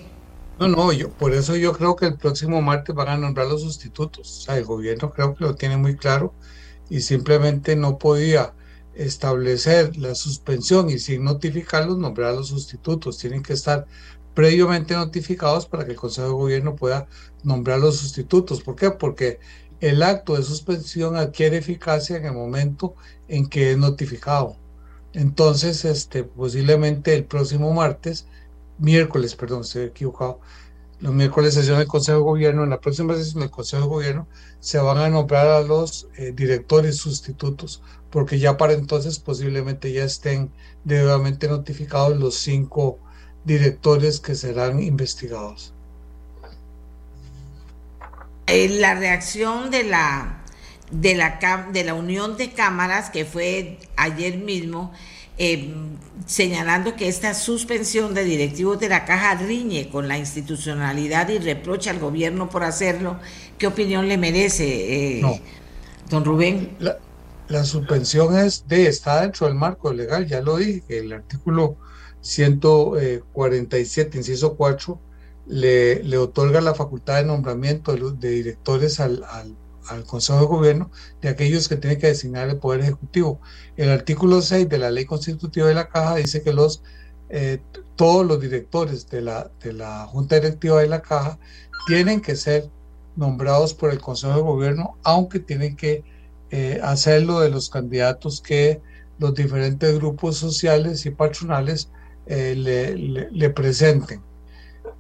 No, 0.59 0.69
no, 0.69 0.93
yo 0.93 1.11
por 1.11 1.35
eso 1.35 1.57
yo 1.57 1.73
creo 1.73 1.97
que 1.97 2.07
el 2.07 2.17
próximo 2.17 2.63
martes 2.63 2.95
van 2.95 3.09
a 3.09 3.17
nombrar 3.17 3.47
los 3.47 3.63
sustitutos. 3.63 4.39
O 4.39 4.41
sea, 4.43 4.57
el 4.57 4.65
gobierno 4.65 5.11
creo 5.11 5.35
que 5.35 5.45
lo 5.45 5.55
tiene 5.55 5.77
muy 5.77 5.97
claro 5.97 6.35
y 6.89 7.01
simplemente 7.01 7.77
no 7.77 7.99
podía 7.99 8.55
establecer 8.95 9.97
la 9.97 10.15
suspensión 10.15 10.91
y 10.91 10.99
sin 10.99 11.25
notificarlos, 11.25 11.99
nombrar 11.99 12.31
a 12.31 12.37
los 12.37 12.49
sustitutos. 12.49 13.19
Tienen 13.19 13.43
que 13.43 13.55
estar 13.55 13.87
previamente 14.35 14.95
notificados 14.95 15.67
para 15.67 15.85
que 15.85 15.93
el 15.93 15.97
Consejo 15.97 16.29
de 16.29 16.35
Gobierno 16.35 16.77
pueda 16.77 17.07
nombrar 17.43 17.81
los 17.81 17.97
sustitutos. 17.99 18.63
¿Por 18.63 18.77
qué? 18.77 18.91
Porque 18.91 19.41
el 19.81 20.03
acto 20.03 20.37
de 20.37 20.43
suspensión 20.43 21.17
adquiere 21.17 21.59
eficacia 21.59 22.17
en 22.17 22.27
el 22.27 22.33
momento 22.33 22.95
en 23.29 23.49
que 23.49 23.73
es 23.73 23.79
notificado. 23.79 24.57
Entonces, 25.13 25.85
este, 25.85 26.25
posiblemente 26.25 27.15
el 27.15 27.25
próximo 27.25 27.73
martes, 27.73 28.27
miércoles, 28.79 29.35
perdón, 29.35 29.63
estoy 29.63 29.85
equivocado, 29.85 30.41
los 31.01 31.13
miércoles 31.13 31.55
sesión 31.55 31.79
del 31.79 31.89
Consejo 31.89 32.19
de 32.19 32.25
Gobierno, 32.25 32.65
en 32.65 32.71
la 32.71 32.81
próxima 32.81 33.15
sesión 33.17 33.41
del 33.41 33.51
Consejo 33.51 33.83
de 33.83 33.89
Gobierno, 33.89 34.29
se 34.63 34.79
van 34.79 34.99
a 34.99 35.09
nombrar 35.09 35.49
a 35.49 35.61
los 35.61 36.07
eh, 36.17 36.31
directores 36.33 36.97
sustitutos 36.99 37.83
porque 38.11 38.39
ya 38.39 38.57
para 38.57 38.75
entonces 38.75 39.19
posiblemente 39.19 39.93
ya 39.93 40.05
estén 40.05 40.53
debidamente 40.85 41.49
notificados 41.49 42.17
los 42.17 42.37
cinco 42.37 43.01
directores 43.45 44.21
que 44.21 44.37
serán 44.37 44.81
investigados. 44.81 45.75
Eh, 48.47 48.69
la 48.69 48.95
reacción 48.95 49.73
de 49.73 49.83
la, 49.83 50.45
de 50.93 51.17
la, 51.17 51.69
de 51.73 51.83
la 51.83 51.95
Unión 51.95 52.37
de 52.37 52.53
Cámaras, 52.53 53.11
que 53.11 53.25
fue 53.25 53.81
ayer 53.97 54.39
mismo, 54.39 54.93
eh, 55.39 55.75
señalando 56.27 56.95
que 56.97 57.09
esta 57.09 57.35
suspensión 57.35 58.15
de 58.15 58.25
directivos 58.25 58.79
de 58.79 58.89
la 58.89 59.05
caja 59.05 59.35
riñe 59.35 59.89
con 59.89 60.09
la 60.09 60.19
institucionalidad 60.19 61.29
y 61.29 61.39
reprocha 61.39 61.91
al 61.91 61.99
gobierno 61.99 62.49
por 62.49 62.65
hacerlo. 62.65 63.19
¿Qué 63.59 63.67
opinión 63.67 64.09
le 64.09 64.19
merece, 64.19 65.19
eh, 65.19 65.43
don 66.09 66.25
Rubén? 66.25 66.77
La 67.49 67.65
suspensión 67.65 68.37
es 68.39 68.67
de, 68.67 68.87
está 68.87 69.21
dentro 69.23 69.47
del 69.47 69.57
marco 69.57 69.93
legal, 69.93 70.27
ya 70.27 70.41
lo 70.41 70.57
dije, 70.57 70.83
que 70.89 70.99
el 71.01 71.13
artículo 71.13 71.77
147, 72.23 74.17
inciso 74.17 74.57
4, 74.57 74.99
le, 75.49 76.03
le 76.03 76.19
otorga 76.19 76.61
la 76.61 76.75
facultad 76.75 77.17
de 77.17 77.25
nombramiento 77.25 77.95
de, 77.95 78.31
directores 78.31 79.01
al, 79.01 79.25
al, 79.25 79.55
Consejo 80.07 80.41
de 80.41 80.47
Gobierno 80.47 80.91
de 81.21 81.29
aquellos 81.29 81.69
que 81.69 81.77
tienen 81.77 81.99
que 81.99 82.09
designar 82.09 82.49
el 82.49 82.59
Poder 82.59 82.81
Ejecutivo. 82.81 83.41
El 83.77 83.91
artículo 83.91 84.43
6 84.43 84.69
de 84.69 84.79
la 84.79 84.91
Ley 84.91 85.05
Constitutiva 85.05 85.67
de 85.67 85.75
la 85.75 85.89
Caja 85.89 86.17
dice 86.17 86.43
que 86.43 86.53
los, 86.53 86.83
eh, 87.29 87.61
todos 87.97 88.27
los 88.27 88.41
directores 88.41 89.09
de 89.09 89.23
la, 89.23 89.51
de 89.63 89.73
la 89.73 90.07
Junta 90.07 90.37
Directiva 90.37 90.81
de 90.81 90.89
la 90.89 91.03
Caja 91.03 91.39
tienen 91.87 92.21
que 92.21 92.37
ser 92.37 92.71
nombrados 93.17 93.75
por 93.75 93.91
el 93.91 94.01
Consejo 94.01 94.35
de 94.35 94.43
Gobierno, 94.43 94.99
aunque 95.03 95.39
tienen 95.39 95.77
que 95.77 96.05
eh, 96.51 96.81
hacerlo 96.83 97.41
de 97.41 97.49
los 97.49 97.71
candidatos 97.71 98.41
que 98.41 98.81
los 99.19 99.35
diferentes 99.35 99.95
grupos 99.99 100.37
sociales 100.37 101.07
y 101.07 101.11
patronales 101.11 101.91
eh, 102.27 103.29
le, 103.33 103.51
presenten. 103.51 104.23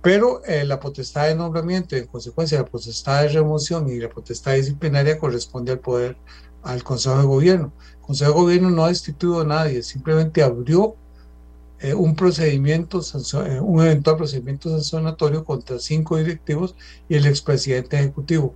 Pero 0.03 0.45
eh, 0.45 0.65
la 0.65 0.81
potestad 0.81 1.29
de 1.29 1.37
nombramiento 1.37 1.95
y 1.95 2.01
en 2.01 2.07
consecuencia 2.07 2.59
la 2.59 2.67
potestad 2.67 3.23
de 3.23 3.29
remoción 3.29 3.89
y 3.89 3.99
la 3.99 4.09
potestad 4.09 4.55
disciplinaria 4.55 5.19
corresponde 5.19 5.73
al 5.73 5.79
poder 5.79 6.17
al 6.63 6.83
Consejo 6.83 7.19
de 7.19 7.25
Gobierno. 7.25 7.73
El 7.95 8.01
Consejo 8.01 8.33
de 8.33 8.41
Gobierno 8.41 8.71
no 8.71 8.85
ha 8.85 8.89
destituido 8.89 9.41
a 9.41 9.45
nadie, 9.45 9.83
simplemente 9.83 10.43
abrió 10.43 10.97
eh, 11.81 11.95
un 11.95 12.15
procedimiento, 12.15 13.01
eh, 13.01 13.61
un 13.61 13.81
eventual 13.81 14.17
procedimiento 14.17 14.71
sancionatorio 14.71 15.45
contra 15.45 15.79
cinco 15.79 16.17
directivos 16.17 16.77
y 17.09 17.17
el 17.17 17.27
expresidente 17.27 17.97
ejecutivo. 17.97 18.55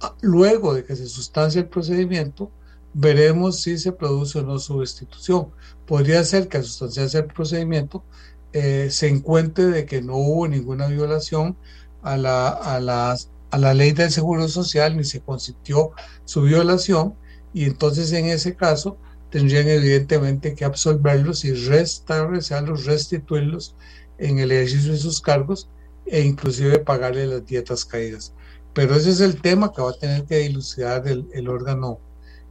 Ah, 0.00 0.14
luego 0.20 0.74
de 0.74 0.84
que 0.84 0.94
se 0.96 1.06
sustancie 1.06 1.62
el 1.62 1.68
procedimiento, 1.68 2.50
veremos 2.92 3.60
si 3.62 3.78
se 3.78 3.92
produce 3.92 4.40
o 4.40 4.42
no 4.42 4.58
su 4.58 4.80
destitución. 4.80 5.48
Podría 5.86 6.22
ser 6.24 6.48
que 6.48 6.58
al 6.58 6.64
sustanciarse 6.64 7.18
el 7.18 7.26
procedimiento 7.26 8.04
eh, 8.52 8.88
se 8.90 9.08
encuentre 9.08 9.66
de 9.66 9.86
que 9.86 10.02
no 10.02 10.16
hubo 10.16 10.48
ninguna 10.48 10.86
violación 10.88 11.56
a 12.02 12.16
la, 12.16 12.48
a, 12.48 12.80
la, 12.80 13.16
a 13.50 13.58
la 13.58 13.74
ley 13.74 13.92
del 13.92 14.10
Seguro 14.10 14.48
Social 14.48 14.96
ni 14.96 15.04
se 15.04 15.20
consintió 15.20 15.92
su 16.24 16.42
violación 16.42 17.14
y 17.52 17.64
entonces 17.64 18.12
en 18.12 18.26
ese 18.26 18.54
caso 18.56 18.98
tendrían 19.30 19.68
evidentemente 19.68 20.54
que 20.54 20.64
absolverlos 20.64 21.44
y 21.44 21.52
restablecerlos, 21.52 22.86
restituirlos 22.86 23.76
en 24.18 24.38
el 24.38 24.52
ejercicio 24.52 24.92
de 24.92 24.98
sus 24.98 25.20
cargos 25.20 25.68
e 26.06 26.22
inclusive 26.22 26.78
pagarle 26.78 27.26
las 27.26 27.46
dietas 27.46 27.84
caídas. 27.84 28.32
Pero 28.72 28.94
ese 28.94 29.10
es 29.10 29.20
el 29.20 29.40
tema 29.40 29.72
que 29.72 29.82
va 29.82 29.90
a 29.90 29.98
tener 29.98 30.24
que 30.24 30.38
dilucidar 30.38 31.06
el, 31.06 31.48
órgano, 31.48 32.00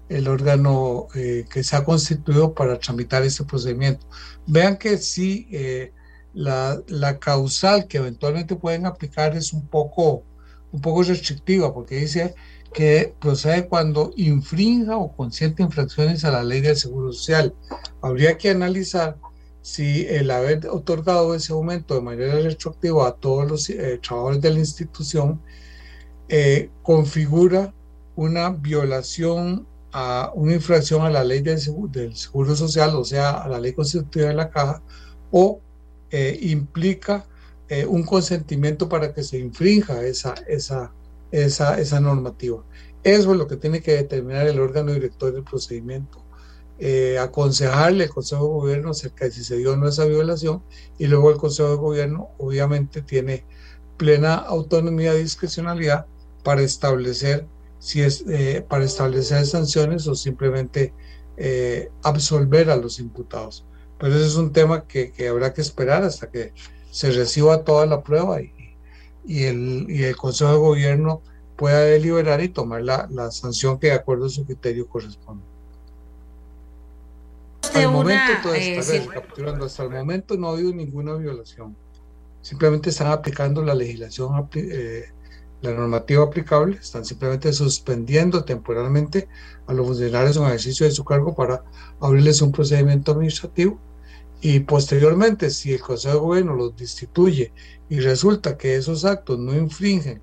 el 0.10 0.28
órgano 0.28 1.08
eh, 1.16 1.46
que 1.52 1.64
se 1.64 1.76
ha 1.76 1.84
constituido 1.84 2.54
para 2.54 2.80
tramitar 2.80 3.24
este 3.24 3.44
procedimiento. 3.44 4.06
Vean 4.46 4.78
que 4.78 4.98
sí, 4.98 5.48
eh, 5.52 5.94
la, 6.34 6.82
la, 6.88 7.20
causal 7.20 7.88
que 7.88 7.98
eventualmente 7.98 8.56
pueden 8.56 8.86
aplicar 8.86 9.36
es 9.36 9.54
un 9.54 9.68
poco, 9.68 10.24
un 10.72 10.82
poco 10.82 11.04
restrictiva, 11.04 11.74
porque 11.74 11.96
dice 11.98 12.36
que 12.74 13.16
procede 13.20 13.68
cuando 13.68 14.12
infrinja 14.16 14.98
o 14.98 15.16
consiente 15.16 15.64
infracciones 15.64 16.24
a 16.26 16.32
la 16.32 16.44
ley 16.44 16.62
del 16.62 16.78
Seguro 16.78 17.12
Social. 17.12 17.54
Habría 18.02 18.38
que 18.38 18.52
analizar 18.52 19.18
si 19.62 20.06
el 20.08 20.32
haber 20.32 20.68
otorgado 20.68 21.36
ese 21.36 21.52
aumento 21.52 21.96
de 21.96 22.02
manera 22.02 22.40
retroactiva 22.40 23.08
a 23.08 23.12
todos 23.16 23.50
los 23.50 23.70
eh, 23.70 24.00
trabajadores 24.02 24.42
de 24.42 24.52
la 24.52 24.60
institución 24.60 25.42
eh, 26.30 26.70
configura 26.84 27.74
una 28.16 28.50
violación 28.50 29.68
a 30.00 30.32
una 30.36 30.54
infracción 30.54 31.02
a 31.02 31.10
la 31.10 31.24
ley 31.24 31.42
del 31.42 31.60
seguro, 31.60 32.56
social, 32.56 32.96
o 32.96 33.04
sea, 33.04 33.32
a 33.32 33.48
la 33.48 33.60
ley 33.60 33.74
constitutiva 33.74 34.28
de 34.28 34.36
la 34.36 34.52
caja, 34.52 34.84
o 35.32 35.60
eh, 36.12 36.38
implica 36.42 37.26
un 37.88 38.04
consentimiento 38.04 38.88
para 38.88 39.14
que 39.14 39.24
se 39.24 39.38
infrinja 39.40 40.02
esa, 40.06 40.36
esa, 40.48 40.94
esa, 41.32 41.80
esa 41.82 42.00
normativa. 42.00 42.64
Eso 43.04 43.32
es 43.32 43.38
lo 43.38 43.48
que 43.48 43.58
tiene 43.58 43.82
que 43.82 43.94
determinar 43.94 44.48
el 44.48 44.60
órgano 44.60 44.94
director 44.94 45.34
del 45.34 45.44
procedimiento. 45.44 46.24
Eh, 46.80 47.18
aconsejarle 47.18 48.04
al 48.04 48.10
Consejo 48.12 48.44
de 48.44 48.50
Gobierno 48.50 48.92
acerca 48.92 49.26
de 49.26 49.32
si 49.32 49.44
se 49.44 49.58
dio 49.58 49.74
o 49.74 49.78
no 49.78 49.88
esa 49.88 50.06
violación 50.06 50.62
y 51.00 51.08
luego 51.08 51.32
el 51.32 51.38
Consejo 51.38 51.72
de 51.72 51.76
Gobierno 51.78 52.30
obviamente 52.38 53.02
tiene 53.02 53.46
plena 53.98 54.36
autonomía 54.36 55.16
y 55.16 55.24
discrecionalidad 55.24 56.06
para 56.44 56.62
establecer 56.62 57.48
si 57.80 58.02
es 58.02 58.26
eh, 58.28 58.66
para 58.68 58.86
establecer 58.86 59.46
sanciones 59.46 60.08
o 60.08 60.16
simplemente 60.16 60.94
eh, 61.38 61.90
absolver 62.04 62.70
a 62.70 62.76
los 62.76 63.00
imputados. 63.00 63.66
Pero 64.00 64.16
ese 64.16 64.28
es 64.28 64.36
un 64.36 64.52
tema 64.52 64.86
que, 64.88 65.12
que, 65.12 65.28
habrá 65.28 65.54
que 65.54 65.62
esperar 65.62 66.04
hasta 66.04 66.30
que 66.30 66.54
se 66.92 67.12
reciba 67.12 67.64
toda 67.64 67.86
la 67.86 68.04
prueba 68.04 68.42
y, 68.42 68.54
y 69.26 69.44
el, 69.44 69.86
y 69.90 70.04
el 70.04 70.16
Consejo 70.16 70.52
de 70.52 70.58
Gobierno 70.58 71.22
pueda 71.56 71.82
deliberar 71.82 72.42
y 72.42 72.50
tomar 72.50 72.84
la, 72.84 73.08
la 73.12 73.32
sanción 73.32 73.80
que 73.80 73.88
de 73.88 73.94
acuerdo 73.94 74.28
a 74.28 74.30
su 74.30 74.46
criterio 74.46 74.88
corresponde. 74.88 75.44
Hasta 77.64 77.82
el, 77.82 77.90
momento, 77.90 78.56
eh, 78.56 78.78
hasta 78.80 79.84
el 79.84 79.90
momento 79.90 80.38
no 80.38 80.50
ha 80.50 80.54
habido 80.54 80.74
ninguna 80.74 81.16
violación. 81.16 81.76
Simplemente 82.42 82.92
están 82.92 83.08
aplicando 83.08 83.62
la 83.62 83.76
legislación, 83.76 84.50
eh, 84.56 85.06
la 85.62 85.74
normativa 85.74 86.24
aplicable, 86.24 86.78
están 86.78 87.06
simplemente 87.06 87.52
suspendiendo 87.54 88.44
temporalmente 88.44 89.28
a 89.66 89.74
los 89.74 89.88
funcionarios 89.88 90.38
en 90.38 90.44
ejercicio 90.44 90.86
de 90.86 90.92
su 90.92 91.04
cargo 91.04 91.36
para 91.36 91.64
abrirles 92.00 92.42
un 92.42 92.52
procedimiento 92.52 93.12
administrativo. 93.12 93.80
Y 94.40 94.60
posteriormente, 94.60 95.50
si 95.50 95.74
el 95.74 95.82
Consejo 95.82 96.14
de 96.14 96.20
Gobierno 96.20 96.56
los 96.56 96.76
destituye 96.76 97.54
y 97.90 98.00
resulta 98.00 98.56
que 98.56 98.76
esos 98.76 99.04
actos 99.04 99.40
no 99.40 99.56
infringen 99.56 100.22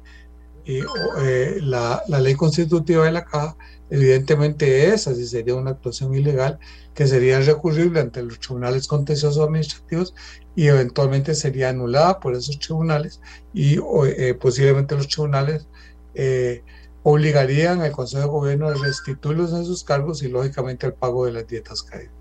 eh, 0.66 1.58
la, 1.60 2.02
la, 2.08 2.20
ley 2.20 2.34
constitutiva 2.34 3.04
de 3.04 3.12
la 3.12 3.24
Caja, 3.24 3.56
evidentemente 3.90 4.88
esa 4.88 5.14
sí 5.14 5.26
sería 5.26 5.54
una 5.54 5.72
actuación 5.72 6.14
ilegal 6.14 6.58
que 6.94 7.06
sería 7.06 7.40
recurrible 7.40 8.00
ante 8.00 8.22
los 8.22 8.38
tribunales 8.38 8.86
contenciosos 8.86 9.46
administrativos 9.46 10.14
y 10.56 10.68
eventualmente 10.68 11.34
sería 11.34 11.68
anulada 11.70 12.20
por 12.20 12.34
esos 12.34 12.58
tribunales 12.58 13.20
y 13.52 13.78
eh, 14.16 14.34
posiblemente 14.34 14.94
los 14.94 15.08
tribunales 15.08 15.66
eh, 16.14 16.62
obligarían 17.02 17.82
al 17.82 17.92
Consejo 17.92 18.22
de 18.22 18.28
Gobierno 18.28 18.68
a 18.68 18.74
restituirlos 18.74 19.52
en 19.52 19.64
sus 19.64 19.84
cargos 19.84 20.22
y 20.22 20.28
lógicamente 20.28 20.86
al 20.86 20.94
pago 20.94 21.26
de 21.26 21.32
las 21.32 21.46
dietas 21.46 21.82
caídas. 21.82 22.12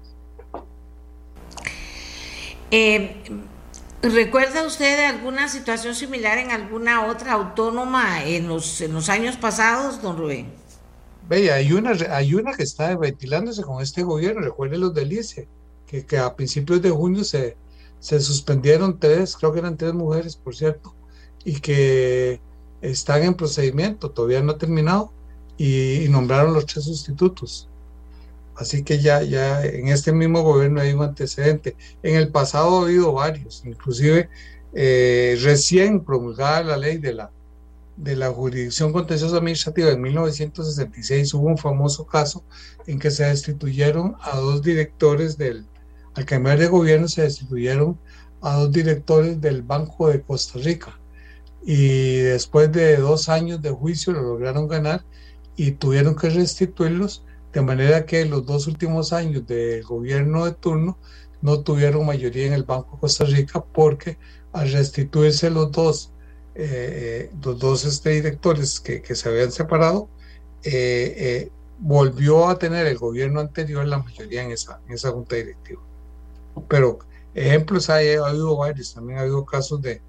¿Recuerda 4.03 4.67
usted 4.67 5.05
alguna 5.05 5.47
situación 5.47 5.95
similar 5.95 6.37
en 6.37 6.51
alguna 6.51 7.07
otra 7.07 7.31
autónoma 7.31 8.25
en 8.25 8.49
los, 8.49 8.81
en 8.81 8.93
los 8.93 9.07
años 9.07 9.37
pasados, 9.37 10.01
don 10.01 10.17
Rubén? 10.17 10.51
Ve, 11.29 11.53
hay 11.53 11.71
una, 11.71 11.91
hay 12.11 12.35
una 12.35 12.51
que 12.51 12.63
está 12.63 12.97
ventilándose 12.97 13.61
con 13.61 13.81
este 13.81 14.03
gobierno, 14.03 14.41
recuerde 14.41 14.77
los 14.77 14.93
delicias, 14.93 15.47
que, 15.87 16.05
que 16.05 16.17
a 16.17 16.35
principios 16.35 16.81
de 16.81 16.89
junio 16.89 17.23
se, 17.23 17.55
se 17.99 18.19
suspendieron 18.19 18.99
tres, 18.99 19.37
creo 19.37 19.53
que 19.53 19.59
eran 19.59 19.77
tres 19.77 19.93
mujeres, 19.93 20.35
por 20.35 20.53
cierto, 20.53 20.93
y 21.45 21.61
que 21.61 22.41
están 22.81 23.23
en 23.23 23.35
procedimiento, 23.35 24.11
todavía 24.11 24.41
no 24.41 24.51
ha 24.51 24.57
terminado, 24.57 25.13
y 25.57 26.07
nombraron 26.09 26.53
los 26.53 26.65
tres 26.65 26.83
sustitutos. 26.83 27.69
Así 28.55 28.83
que 28.83 28.99
ya, 28.99 29.23
ya 29.23 29.63
en 29.63 29.87
este 29.87 30.11
mismo 30.13 30.41
gobierno 30.43 30.81
hay 30.81 30.93
un 30.93 31.03
antecedente. 31.03 31.75
En 32.03 32.15
el 32.15 32.29
pasado 32.29 32.79
ha 32.79 32.83
habido 32.83 33.13
varios, 33.13 33.63
inclusive 33.65 34.29
eh, 34.73 35.37
recién 35.41 36.03
promulgada 36.03 36.63
la 36.63 36.77
ley 36.77 36.97
de 36.97 37.13
la, 37.13 37.31
de 37.97 38.15
la 38.15 38.31
jurisdicción 38.31 38.91
contenciosa 38.91 39.37
administrativa 39.37 39.91
en 39.91 40.01
1966 40.01 41.33
hubo 41.35 41.47
un 41.47 41.57
famoso 41.57 42.05
caso 42.07 42.43
en 42.87 42.99
que 42.99 43.11
se 43.11 43.25
destituyeron 43.25 44.15
a 44.21 44.37
dos 44.37 44.63
directores 44.63 45.37
del, 45.37 45.67
al 46.15 46.25
cambiar 46.25 46.57
de 46.57 46.67
gobierno 46.67 47.07
se 47.07 47.21
destituyeron 47.21 47.99
a 48.41 48.55
dos 48.55 48.71
directores 48.71 49.39
del 49.39 49.61
Banco 49.61 50.09
de 50.09 50.21
Costa 50.21 50.59
Rica 50.59 50.99
y 51.63 52.17
después 52.17 52.71
de 52.71 52.97
dos 52.97 53.29
años 53.29 53.61
de 53.61 53.69
juicio 53.71 54.11
lo 54.11 54.21
lograron 54.21 54.67
ganar 54.67 55.05
y 55.55 55.71
tuvieron 55.71 56.15
que 56.15 56.29
restituirlos 56.29 57.23
de 57.53 57.61
manera 57.61 58.05
que 58.05 58.25
los 58.25 58.45
dos 58.45 58.67
últimos 58.67 59.13
años 59.13 59.45
del 59.45 59.83
gobierno 59.83 60.45
de 60.45 60.53
turno 60.53 60.97
no 61.41 61.61
tuvieron 61.61 62.05
mayoría 62.05 62.47
en 62.47 62.53
el 62.53 62.63
Banco 62.63 62.95
de 62.95 63.01
Costa 63.01 63.25
Rica 63.25 63.63
porque 63.63 64.17
al 64.51 64.71
restituirse 64.71 65.51
los 65.51 65.71
dos, 65.71 66.11
eh, 66.55 67.31
los 67.43 67.59
dos 67.59 67.85
este, 67.85 68.09
directores 68.09 68.79
que, 68.79 69.03
se 69.15 69.29
habían 69.29 69.51
separado, 69.51 70.09
eh, 70.63 71.13
eh, 71.17 71.51
volvió 71.79 72.47
a 72.47 72.57
tener 72.57 72.87
el 72.87 72.97
gobierno 72.97 73.39
anterior 73.39 73.85
la 73.85 73.99
mayoría 73.99 74.43
en 74.43 74.51
esa, 74.51 74.79
en 74.87 74.93
esa 74.95 75.11
junta 75.11 75.35
directiva. 75.35 75.81
Pero 76.67 76.99
ejemplos 77.35 77.89
hay, 77.89 78.15
ha 78.15 78.25
habido 78.25 78.55
varios, 78.57 78.93
también 78.93 79.19
ha 79.19 79.21
habido 79.23 79.45
casos 79.45 79.81
de, 79.81 80.01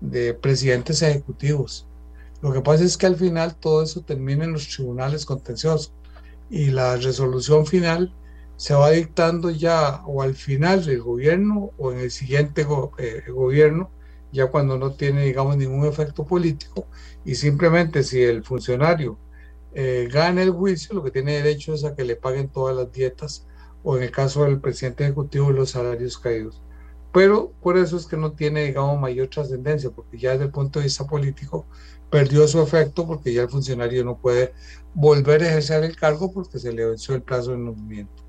de 0.00 0.34
presidentes 0.34 1.00
ejecutivos. 1.00 1.86
Lo 2.42 2.52
que 2.52 2.60
pasa 2.60 2.84
es 2.84 2.98
que 2.98 3.06
al 3.06 3.16
final 3.16 3.56
todo 3.56 3.82
eso 3.82 4.02
termina 4.02 4.44
en 4.44 4.52
los 4.52 4.68
tribunales 4.68 5.24
contenciosos 5.24 5.92
y 6.50 6.70
la 6.70 6.96
resolución 6.96 7.66
final 7.66 8.14
se 8.56 8.74
va 8.74 8.90
dictando 8.90 9.50
ya 9.50 10.02
o 10.06 10.22
al 10.22 10.34
final 10.34 10.84
del 10.84 11.02
gobierno 11.02 11.72
o 11.78 11.92
en 11.92 11.98
el 12.00 12.10
siguiente 12.10 12.66
eh, 12.98 13.24
gobierno, 13.30 13.90
ya 14.32 14.46
cuando 14.48 14.78
no 14.78 14.92
tiene, 14.94 15.24
digamos, 15.24 15.56
ningún 15.56 15.86
efecto 15.86 16.26
político, 16.26 16.86
y 17.24 17.34
simplemente 17.34 18.02
si 18.02 18.22
el 18.22 18.44
funcionario 18.44 19.18
eh, 19.74 20.08
gana 20.10 20.42
el 20.42 20.50
juicio, 20.50 20.94
lo 20.94 21.02
que 21.02 21.10
tiene 21.10 21.34
derecho 21.34 21.74
es 21.74 21.84
a 21.84 21.94
que 21.94 22.04
le 22.04 22.16
paguen 22.16 22.48
todas 22.48 22.76
las 22.76 22.90
dietas, 22.92 23.46
o 23.82 23.96
en 23.96 24.04
el 24.04 24.10
caso 24.10 24.44
del 24.44 24.60
presidente 24.60 25.04
ejecutivo, 25.04 25.50
los 25.52 25.70
salarios 25.70 26.18
caídos. 26.18 26.62
pero 27.12 27.52
por 27.62 27.78
eso 27.78 27.96
es 27.96 28.06
que 28.06 28.16
no 28.16 28.32
tiene, 28.32 28.64
digamos, 28.64 29.00
mayor 29.00 29.28
trascendencia, 29.28 29.90
porque 29.90 30.18
ya 30.18 30.32
desde 30.32 30.44
el 30.46 30.50
punto 30.50 30.78
de 30.80 30.84
vista 30.84 31.06
político 31.06 31.66
perdió 32.10 32.46
su 32.46 32.62
efecto 32.62 33.06
porque 33.06 33.32
ya 33.32 33.42
el 33.42 33.48
funcionario 33.48 34.04
no 34.04 34.16
puede 34.16 34.52
volver 34.94 35.42
a 35.42 35.48
ejercer 35.48 35.84
el 35.84 35.96
cargo 35.96 36.32
porque 36.32 36.58
se 36.58 36.72
le 36.72 36.86
venció 36.86 37.14
el 37.14 37.22
plazo 37.22 37.52
de 37.52 37.58
nombramiento. 37.58 38.26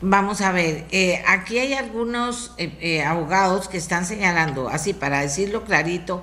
Vamos 0.00 0.40
a 0.42 0.52
ver, 0.52 0.84
eh, 0.92 1.22
aquí 1.26 1.58
hay 1.58 1.74
algunos 1.74 2.52
eh, 2.56 2.72
eh, 2.80 3.02
abogados 3.02 3.66
que 3.66 3.78
están 3.78 4.06
señalando, 4.06 4.68
así 4.68 4.94
para 4.94 5.22
decirlo 5.22 5.64
clarito, 5.64 6.22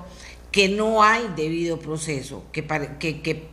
que 0.50 0.70
no 0.70 1.02
hay 1.02 1.30
debido 1.36 1.78
proceso, 1.78 2.44
que, 2.52 2.66
que, 2.98 3.20
que, 3.20 3.48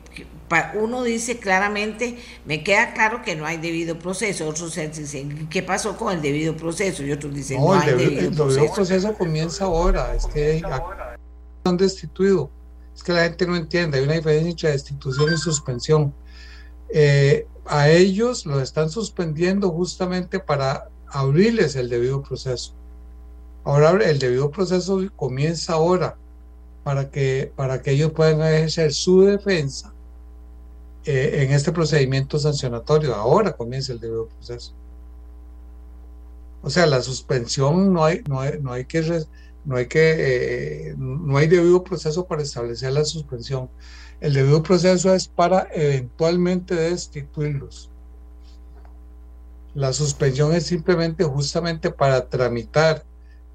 uno 0.76 1.04
dice 1.04 1.40
claramente, 1.40 2.18
me 2.46 2.64
queda 2.64 2.94
claro 2.94 3.22
que 3.22 3.36
no 3.36 3.46
hay 3.46 3.58
debido 3.58 4.00
proceso, 4.00 4.48
otros 4.48 4.76
dicen, 4.76 5.50
¿qué 5.50 5.62
pasó 5.62 5.98
con 5.98 6.14
el 6.14 6.22
debido 6.22 6.56
proceso? 6.56 7.04
Y 7.04 7.12
otros 7.12 7.34
dicen, 7.34 7.60
no, 7.60 7.74
hay 7.74 7.90
debido, 7.90 8.22
el 8.22 8.34
proceso. 8.34 8.60
debido 8.62 8.74
proceso 8.74 9.14
comienza 9.16 9.66
ahora, 9.66 10.16
es 10.16 10.26
que 10.28 10.62
han 11.64 11.78
destituido, 11.78 12.50
es 12.96 13.04
que 13.04 13.14
la 13.14 13.24
gente 13.24 13.48
no 13.48 13.56
entiende, 13.56 13.98
hay 13.98 14.04
una 14.04 14.14
diferencia 14.14 14.50
entre 14.50 14.72
destitución 14.72 15.34
y 15.34 15.38
suspensión. 15.38 16.14
Eh, 16.90 17.48
a 17.66 17.90
ellos 17.90 18.46
lo 18.46 18.60
están 18.62 18.90
suspendiendo 18.90 19.70
justamente 19.72 20.40
para 20.40 20.90
abrirles 21.08 21.76
el 21.76 21.90
debido 21.90 22.22
proceso. 22.22 22.74
Ahora 23.64 23.92
el 24.04 24.20
debido 24.20 24.52
proceso 24.52 25.02
comienza 25.16 25.74
ahora 25.74 26.18
para 26.84 27.10
que, 27.10 27.52
para 27.56 27.82
que 27.82 27.92
ellos 27.92 28.12
puedan 28.12 28.42
ejercer 28.42 28.94
su 28.94 29.22
defensa 29.22 29.94
eh, 31.06 31.44
en 31.44 31.52
este 31.52 31.72
procedimiento 31.72 32.38
sancionatorio. 32.38 33.16
Ahora 33.16 33.54
comienza 33.54 33.94
el 33.94 34.00
debido 34.00 34.28
proceso. 34.28 34.74
O 36.62 36.70
sea, 36.70 36.86
la 36.86 37.02
suspensión 37.02 37.94
no 37.94 38.04
hay, 38.04 38.22
no 38.28 38.40
hay, 38.40 38.60
no 38.62 38.72
hay 38.72 38.86
que, 38.86 39.02
no 39.66 39.78
hay 39.78 39.88
que, 39.88 40.90
eh, 40.90 40.96
no 40.98 41.38
hay 41.38 41.48
debido 41.48 41.84
proceso 41.84 42.26
para 42.28 42.44
establecer 42.44 42.92
la 42.92 43.06
suspensión. 43.06 43.70
El 44.20 44.34
debido 44.34 44.64
proceso 44.64 45.14
es 45.14 45.28
para 45.28 45.68
eventualmente 45.74 46.76
destituirlos. 46.76 47.90
La 49.74 49.92
suspensión 49.92 50.54
es 50.54 50.66
simplemente 50.66 51.24
justamente 51.24 51.90
para 51.90 52.30
tramitar 52.30 53.04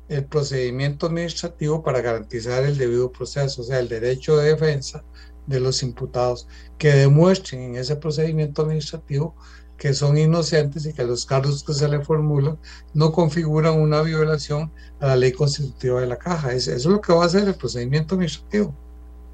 el 0.08 0.24
procedimiento 0.24 1.06
administrativo 1.06 1.82
para 1.82 2.00
garantizar 2.00 2.64
el 2.64 2.78
debido 2.78 3.12
proceso, 3.12 3.62
o 3.62 3.64
sea, 3.64 3.78
el 3.78 3.88
derecho 3.88 4.36
de 4.36 4.50
defensa 4.50 5.04
de 5.46 5.60
los 5.60 5.82
imputados, 5.82 6.46
que 6.76 6.92
demuestren 6.92 7.62
en 7.62 7.76
ese 7.76 7.96
procedimiento 7.96 8.62
administrativo 8.62 9.34
que 9.78 9.94
son 9.94 10.18
inocentes 10.18 10.84
y 10.86 10.92
que 10.92 11.04
los 11.04 11.24
cargos 11.24 11.62
que 11.62 11.72
se 11.72 11.88
le 11.88 12.00
formulan 12.00 12.58
no 12.94 13.12
configuran 13.12 13.80
una 13.80 14.02
violación 14.02 14.72
a 15.00 15.06
la 15.06 15.16
ley 15.16 15.32
constitutiva 15.32 16.00
de 16.00 16.08
la 16.08 16.18
caja. 16.18 16.52
Eso 16.52 16.72
es 16.72 16.84
lo 16.84 17.00
que 17.00 17.12
va 17.12 17.22
a 17.22 17.26
hacer 17.26 17.46
el 17.46 17.54
procedimiento 17.54 18.16
administrativo. 18.16 18.74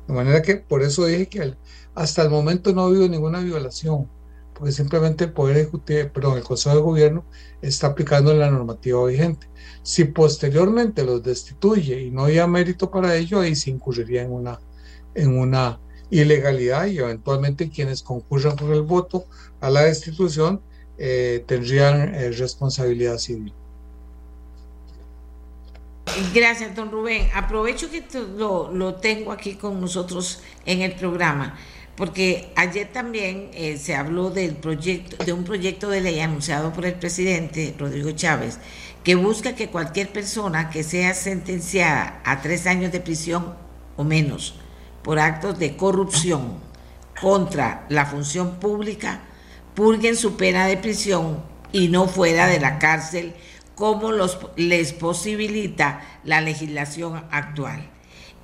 De 0.07 0.12
manera 0.12 0.42
que 0.42 0.57
por 0.57 0.83
eso 0.83 1.07
dije 1.07 1.28
que 1.28 1.54
hasta 1.94 2.22
el 2.22 2.30
momento 2.30 2.72
no 2.72 2.83
ha 2.83 2.87
habido 2.87 3.09
ninguna 3.09 3.40
violación, 3.40 4.07
porque 4.52 4.72
simplemente 4.72 5.24
el 5.24 5.33
Poder 5.33 5.57
Ejecutivo, 5.57 6.11
perdón, 6.12 6.37
el 6.37 6.44
Consejo 6.44 6.76
de 6.76 6.83
Gobierno 6.83 7.24
está 7.62 7.88
aplicando 7.88 8.35
la 8.35 8.50
normativa 8.50 9.04
vigente. 9.07 9.48
Si 9.83 10.04
posteriormente 10.04 11.04
los 11.04 11.22
destituye 11.22 12.02
y 12.02 12.11
no 12.11 12.24
haya 12.24 12.46
mérito 12.46 12.90
para 12.90 13.16
ello, 13.16 13.40
ahí 13.40 13.57
se 13.57 13.70
incurriría 13.70 14.22
en 14.22 14.33
una, 14.33 14.61
en 15.14 15.38
una 15.38 15.80
ilegalidad 16.10 16.86
y 16.86 16.98
eventualmente 16.98 17.70
quienes 17.70 18.02
concurran 18.02 18.56
con 18.56 18.72
el 18.72 18.82
voto 18.82 19.26
a 19.60 19.70
la 19.70 19.82
destitución 19.82 20.60
eh, 20.98 21.44
tendrían 21.46 22.14
eh, 22.14 22.30
responsabilidad 22.30 23.18
civil. 23.18 23.52
Gracias, 26.32 26.76
don 26.76 26.90
Rubén. 26.90 27.28
Aprovecho 27.34 27.90
que 27.90 28.04
lo, 28.36 28.70
lo, 28.70 28.94
tengo 28.96 29.32
aquí 29.32 29.54
con 29.54 29.80
nosotros 29.80 30.42
en 30.64 30.82
el 30.82 30.92
programa, 30.94 31.56
porque 31.96 32.52
ayer 32.54 32.92
también 32.92 33.50
eh, 33.54 33.78
se 33.78 33.96
habló 33.96 34.30
del 34.30 34.54
proyecto, 34.54 35.24
de 35.24 35.32
un 35.32 35.42
proyecto 35.44 35.88
de 35.88 36.02
ley 36.02 36.20
anunciado 36.20 36.72
por 36.72 36.86
el 36.86 36.94
presidente 36.94 37.74
Rodrigo 37.76 38.12
Chávez, 38.12 38.58
que 39.02 39.16
busca 39.16 39.56
que 39.56 39.70
cualquier 39.70 40.12
persona 40.12 40.70
que 40.70 40.84
sea 40.84 41.14
sentenciada 41.14 42.22
a 42.24 42.40
tres 42.42 42.66
años 42.66 42.92
de 42.92 43.00
prisión 43.00 43.54
o 43.96 44.04
menos 44.04 44.54
por 45.04 45.20
actos 45.20 45.58
de 45.60 45.76
corrupción 45.76 46.58
contra 47.20 47.86
la 47.90 48.06
función 48.06 48.58
pública 48.58 49.20
purguen 49.74 50.16
su 50.16 50.36
pena 50.36 50.66
de 50.66 50.76
prisión 50.76 51.44
y 51.70 51.88
no 51.88 52.08
fuera 52.08 52.48
de 52.48 52.58
la 52.58 52.78
cárcel 52.78 53.34
como 53.74 54.10
los, 54.10 54.38
les 54.56 54.92
posibilita 54.92 56.00
la 56.24 56.40
legislación 56.40 57.24
actual. 57.30 57.90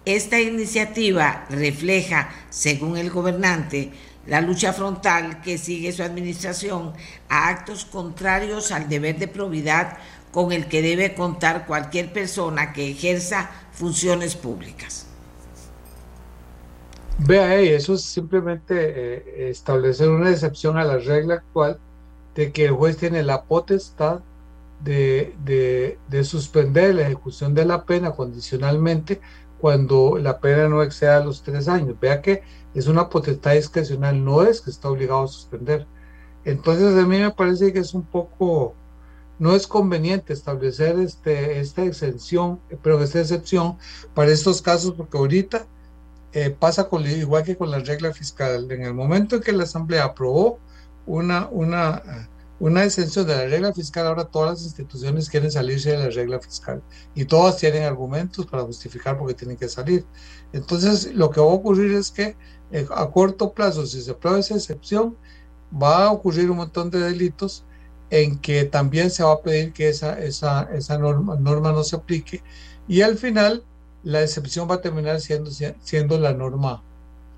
Esta 0.05 0.41
iniciativa 0.41 1.47
refleja, 1.51 2.31
según 2.51 2.97
el 2.97 3.11
gobernante, 3.11 3.91
la 4.27 4.41
lucha 4.41 4.73
frontal 4.73 5.41
que 5.41 5.59
sigue 5.59 5.93
su 5.93 6.03
administración 6.03 6.93
a 7.29 7.49
actos 7.49 7.85
contrarios 7.85 8.73
al 8.73 8.89
deber 8.89 9.19
de 9.19 9.29
probidad 9.29 9.99
con 10.33 10.53
el 10.53 10.67
que 10.67 10.83
debe 10.83 11.15
contar 11.15 11.67
cualquier 11.67 12.13
persona 12.13 12.73
que 12.73 12.91
ejerza 12.91 13.51
funciones 13.73 14.37
públicas. 14.37 15.10
Vea, 17.23 17.61
eso 17.61 17.95
es 17.95 18.03
simplemente 18.03 18.75
eh, 18.79 19.51
establecer 19.51 20.09
una 20.09 20.31
excepción 20.31 20.79
a 20.79 20.85
la 20.85 20.97
regla 20.97 21.35
actual 21.35 21.79
de 22.35 22.51
que 22.51 22.65
el 22.65 22.73
juez 22.73 22.97
tiene 22.97 23.23
la 23.23 23.45
potestad 23.45 24.21
de, 24.83 25.99
suspender 26.25 26.95
la 26.95 27.03
ejecución 27.03 27.55
de 27.55 27.67
la 27.67 27.85
pena 27.85 28.13
condicionalmente 28.13 29.21
cuando 29.61 30.17
la 30.19 30.41
pena 30.41 30.69
no 30.69 30.83
exceda 30.83 31.23
los 31.23 31.43
tres 31.43 31.69
años. 31.69 32.01
Vea 32.01 32.23
que 32.23 32.43
es 32.75 32.87
una 32.87 33.11
potestad 33.11 33.53
discrecional, 33.53 34.25
no 34.25 34.43
es 34.43 34.63
que 34.63 34.71
está 34.71 34.89
obligado 34.89 35.25
a 35.25 35.29
suspender. 35.29 35.87
Entonces 36.47 36.97
a 36.97 37.07
mí 37.07 37.19
me 37.19 37.31
parece 37.33 37.71
que 37.71 37.81
es 37.81 37.93
un 37.93 38.03
poco, 38.05 38.75
no 39.39 39.55
es 39.55 39.67
conveniente 39.67 40.33
establecer 40.33 40.99
este, 40.99 41.61
esta 41.61 41.85
exención, 41.85 42.61
pero 42.83 43.03
esta 43.03 43.21
excepción 43.21 43.77
para 44.15 44.31
estos 44.31 44.63
casos, 44.63 44.95
porque 44.95 45.19
ahorita 45.19 45.67
eh, 46.33 46.51
pasa 46.51 46.89
con, 46.89 47.07
igual 47.07 47.45
que 47.45 47.57
con 47.57 47.71
la 47.71 47.79
regla 47.81 48.13
fiscal. 48.13 48.71
En 48.71 48.83
el 48.83 48.95
momento 48.95 49.37
en 49.37 49.43
que 49.43 49.53
la 49.53 49.65
Asamblea 49.65 50.05
aprobó 50.05 50.59
una, 51.07 51.49
una 51.51 52.03
una 52.61 52.85
exención 52.85 53.27
de 53.27 53.37
la 53.37 53.47
regla 53.47 53.73
fiscal, 53.73 54.07
ahora 54.07 54.27
todas 54.27 54.51
las 54.51 54.63
instituciones 54.65 55.31
quieren 55.31 55.51
salirse 55.51 55.93
de 55.93 55.99
la 55.99 56.11
regla 56.11 56.39
fiscal 56.41 56.83
y 57.15 57.25
todas 57.25 57.57
tienen 57.57 57.85
argumentos 57.85 58.47
para 58.47 58.63
justificar 58.63 59.19
por 59.19 59.29
qué 59.29 59.35
tienen 59.35 59.57
que 59.57 59.69
salir. 59.69 60.05
Entonces, 60.53 61.15
lo 61.15 61.31
que 61.31 61.41
va 61.41 61.47
a 61.47 61.55
ocurrir 61.55 61.93
es 61.93 62.11
que 62.11 62.37
eh, 62.71 62.87
a 62.95 63.11
corto 63.11 63.55
plazo, 63.55 63.87
si 63.87 64.03
se 64.03 64.11
aprueba 64.11 64.39
esa 64.39 64.55
excepción, 64.55 65.17
va 65.73 66.07
a 66.07 66.13
ocurrir 66.13 66.51
un 66.51 66.59
montón 66.59 66.91
de 66.91 67.01
delitos 67.01 67.65
en 68.11 68.39
que 68.39 68.65
también 68.65 69.11
se 69.11 69.25
va 69.25 69.33
a 69.33 69.41
pedir 69.41 69.73
que 69.73 69.89
esa, 69.89 70.21
esa, 70.21 70.69
esa 70.75 70.99
norma, 70.99 71.37
norma 71.37 71.73
no 71.73 71.83
se 71.83 71.97
aplique 71.97 72.43
y 72.89 73.03
al 73.03 73.17
final 73.17 73.65
la 74.03 74.23
excepción 74.23 74.69
va 74.71 74.77
a 74.77 74.81
terminar 74.81 75.21
siendo, 75.21 75.51
siendo 75.51 76.19
la 76.19 76.33
norma 76.33 76.83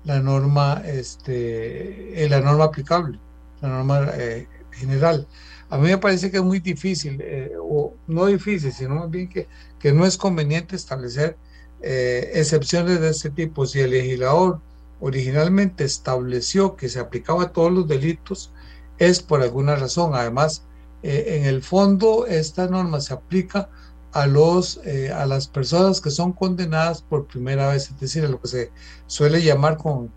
la 0.05 0.19
norma 0.19 0.81
este 0.85 2.23
eh, 2.23 2.29
la 2.29 2.41
norma 2.41 2.65
aplicable 2.65 3.19
la 3.61 3.69
norma 3.69 4.09
eh, 4.15 4.47
general. 4.71 5.27
A 5.69 5.77
mí 5.77 5.87
me 5.87 5.97
parece 5.97 6.29
que 6.29 6.37
es 6.37 6.43
muy 6.43 6.59
difícil, 6.59 7.19
eh, 7.21 7.53
o 7.59 7.93
no 8.07 8.25
difícil, 8.25 8.73
sino 8.73 8.95
más 8.95 9.09
bien 9.09 9.29
que, 9.29 9.47
que 9.79 9.93
no 9.93 10.05
es 10.05 10.17
conveniente 10.17 10.75
establecer 10.75 11.37
excepciones 11.81 13.01
de 13.01 13.09
este 13.09 13.29
tipo. 13.29 13.65
Si 13.65 13.79
el 13.79 13.91
legislador 13.91 14.61
originalmente 15.01 15.83
estableció 15.83 16.75
que 16.75 16.89
se 16.89 16.99
aplicaba 16.99 17.43
a 17.43 17.51
todos 17.51 17.71
los 17.71 17.87
delitos, 17.87 18.51
es 18.99 19.21
por 19.21 19.41
alguna 19.41 19.75
razón. 19.75 20.13
Además, 20.13 20.63
en 21.01 21.45
el 21.45 21.61
fondo, 21.61 22.25
esta 22.25 22.67
norma 22.67 23.01
se 23.01 23.13
aplica 23.13 23.69
a, 24.13 24.27
los, 24.27 24.79
a 25.13 25.25
las 25.25 25.47
personas 25.47 25.99
que 26.01 26.11
son 26.11 26.33
condenadas 26.33 27.01
por 27.01 27.27
primera 27.27 27.69
vez, 27.69 27.89
es 27.89 27.99
decir, 27.99 28.23
a 28.25 28.29
lo 28.29 28.39
que 28.39 28.47
se 28.47 28.71
suele 29.07 29.41
llamar 29.41 29.77
con, 29.77 30.11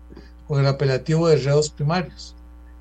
con 0.47 0.59
el 0.59 0.67
apelativo 0.67 1.27
de 1.27 1.37
reos 1.37 1.69
primarios 1.69 2.35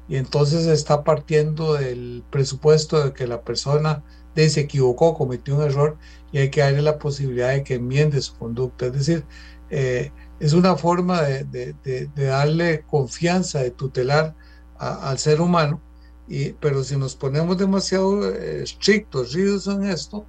y 0.08 0.16
entonces 0.16 0.66
está 0.66 1.02
partiendo 1.02 1.74
del 1.74 2.22
presupuesto 2.30 3.02
de 3.02 3.12
que 3.12 3.26
la 3.26 3.42
persona 3.42 4.04
se 4.36 4.60
equivocó, 4.60 5.14
cometió 5.14 5.56
un 5.56 5.62
error 5.62 5.96
y 6.30 6.38
hay 6.38 6.50
que 6.50 6.60
darle 6.60 6.82
la 6.82 6.98
posibilidad 6.98 7.50
de 7.50 7.64
que 7.64 7.74
enmiende 7.74 8.20
su 8.20 8.34
conducta. 8.36 8.86
Es 8.86 8.92
decir, 8.92 9.24
eh, 9.70 10.12
es 10.38 10.52
una 10.52 10.76
forma 10.76 11.22
de, 11.22 11.74
darle 12.14 12.82
confianza, 12.82 13.62
de 13.62 13.70
tutelar 13.70 14.34
al 14.78 15.18
ser 15.18 15.40
humano, 15.40 15.80
y, 16.28 16.52
pero 16.52 16.84
si 16.84 16.96
nos 16.96 17.16
ponemos 17.16 17.56
demasiado 17.56 18.28
eh, 18.30 18.62
estrictos, 18.62 19.32
rígidos 19.32 19.66
en 19.68 19.84
esto, 19.84 20.26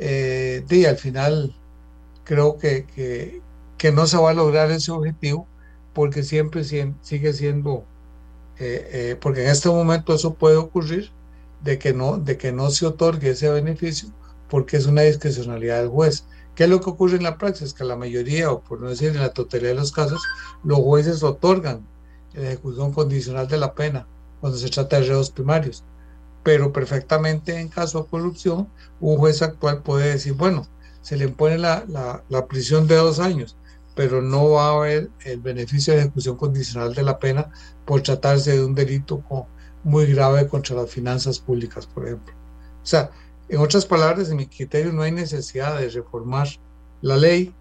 eh, 0.00 0.86
al 0.88 0.96
final 0.96 1.54
creo 2.24 2.58
que, 2.58 2.84
que, 2.86 3.40
que, 3.78 3.92
no 3.92 4.06
se 4.06 4.16
va 4.16 4.30
a 4.30 4.34
lograr 4.34 4.70
ese 4.70 4.90
objetivo 4.92 5.46
porque 5.92 6.22
siempre 6.22 6.64
sigue 6.64 7.32
siendo 7.32 7.84
eh, 8.60 8.88
eh, 8.92 9.16
porque 9.18 9.42
en 9.42 9.48
este 9.48 9.70
momento 9.70 10.14
eso 10.14 10.34
puede 10.34 10.56
ocurrir 10.56 11.10
de 11.62 11.78
que, 11.78 11.94
no, 11.94 12.18
de 12.18 12.36
que 12.36 12.52
no 12.52 12.70
se 12.70 12.86
otorgue 12.86 13.30
ese 13.30 13.48
beneficio 13.50 14.10
porque 14.50 14.76
es 14.76 14.86
una 14.86 15.02
discrecionalidad 15.02 15.80
del 15.80 15.88
juez. 15.88 16.26
¿Qué 16.54 16.64
es 16.64 16.70
lo 16.70 16.80
que 16.80 16.90
ocurre 16.90 17.16
en 17.16 17.22
la 17.22 17.38
praxis? 17.38 17.72
Que 17.72 17.84
la 17.84 17.96
mayoría, 17.96 18.50
o 18.50 18.60
por 18.60 18.80
no 18.80 18.90
decir 18.90 19.10
en 19.10 19.20
la 19.20 19.32
totalidad 19.32 19.70
de 19.70 19.76
los 19.76 19.92
casos, 19.92 20.22
los 20.62 20.78
jueces 20.78 21.22
otorgan 21.22 21.86
la 22.34 22.48
ejecución 22.48 22.92
condicional 22.92 23.48
de 23.48 23.56
la 23.56 23.74
pena 23.74 24.06
cuando 24.40 24.58
se 24.58 24.68
trata 24.68 25.00
de 25.00 25.06
reos 25.06 25.30
primarios. 25.30 25.82
Pero 26.42 26.70
perfectamente 26.70 27.58
en 27.58 27.68
caso 27.68 28.02
de 28.02 28.10
corrupción, 28.10 28.68
un 29.00 29.16
juez 29.16 29.42
actual 29.42 29.82
puede 29.82 30.10
decir, 30.12 30.34
bueno, 30.34 30.66
se 31.00 31.16
le 31.16 31.24
impone 31.24 31.58
la, 31.58 31.84
la, 32.28 32.46
prisión 32.46 32.86
de 32.86 32.96
dos 32.96 33.18
años, 33.18 33.56
pero 33.94 34.20
no 34.20 34.50
va 34.50 34.68
a 34.68 34.76
haber 34.76 35.10
el 35.24 35.40
beneficio 35.40 35.94
de 35.94 36.00
ejecución 36.00 36.36
condicional 36.36 36.94
de 36.94 37.02
la 37.02 37.18
pena 37.18 37.50
por 37.86 38.02
tratarse 38.02 38.52
de 38.52 38.64
un 38.64 38.74
delito 38.74 39.24
muy 39.82 40.06
grave 40.06 40.46
contra 40.46 40.76
las 40.76 40.90
finanzas 40.90 41.38
públicas, 41.38 41.86
por 41.86 42.06
ejemplo. 42.06 42.34
O 42.82 42.86
sea, 42.86 43.10
en 43.48 43.58
otras 43.58 43.86
palabras, 43.86 44.30
en 44.30 44.36
mi 44.36 44.46
criterio 44.46 44.92
no 44.92 45.02
hay 45.02 45.12
necesidad 45.12 45.80
de 45.80 45.88
reformar 45.88 46.48
la 47.00 47.16
ley 47.16 47.54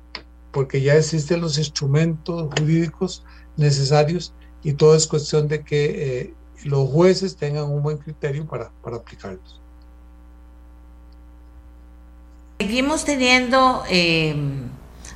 porque 0.51 0.81
ya 0.81 0.95
existen 0.95 1.41
los 1.41 1.57
instrumentos 1.57 2.49
jurídicos 2.57 3.23
necesarios 3.57 4.33
y 4.63 4.73
todo 4.73 4.95
es 4.95 5.07
cuestión 5.07 5.47
de 5.47 5.63
que 5.63 6.21
eh, 6.21 6.33
los 6.65 6.89
jueces 6.89 7.37
tengan 7.37 7.65
un 7.65 7.81
buen 7.81 7.97
criterio 7.97 8.45
para, 8.45 8.71
para 8.81 8.97
aplicarlos. 8.97 9.61
Seguimos 12.61 13.05
teniendo 13.05 13.85
eh, 13.89 14.35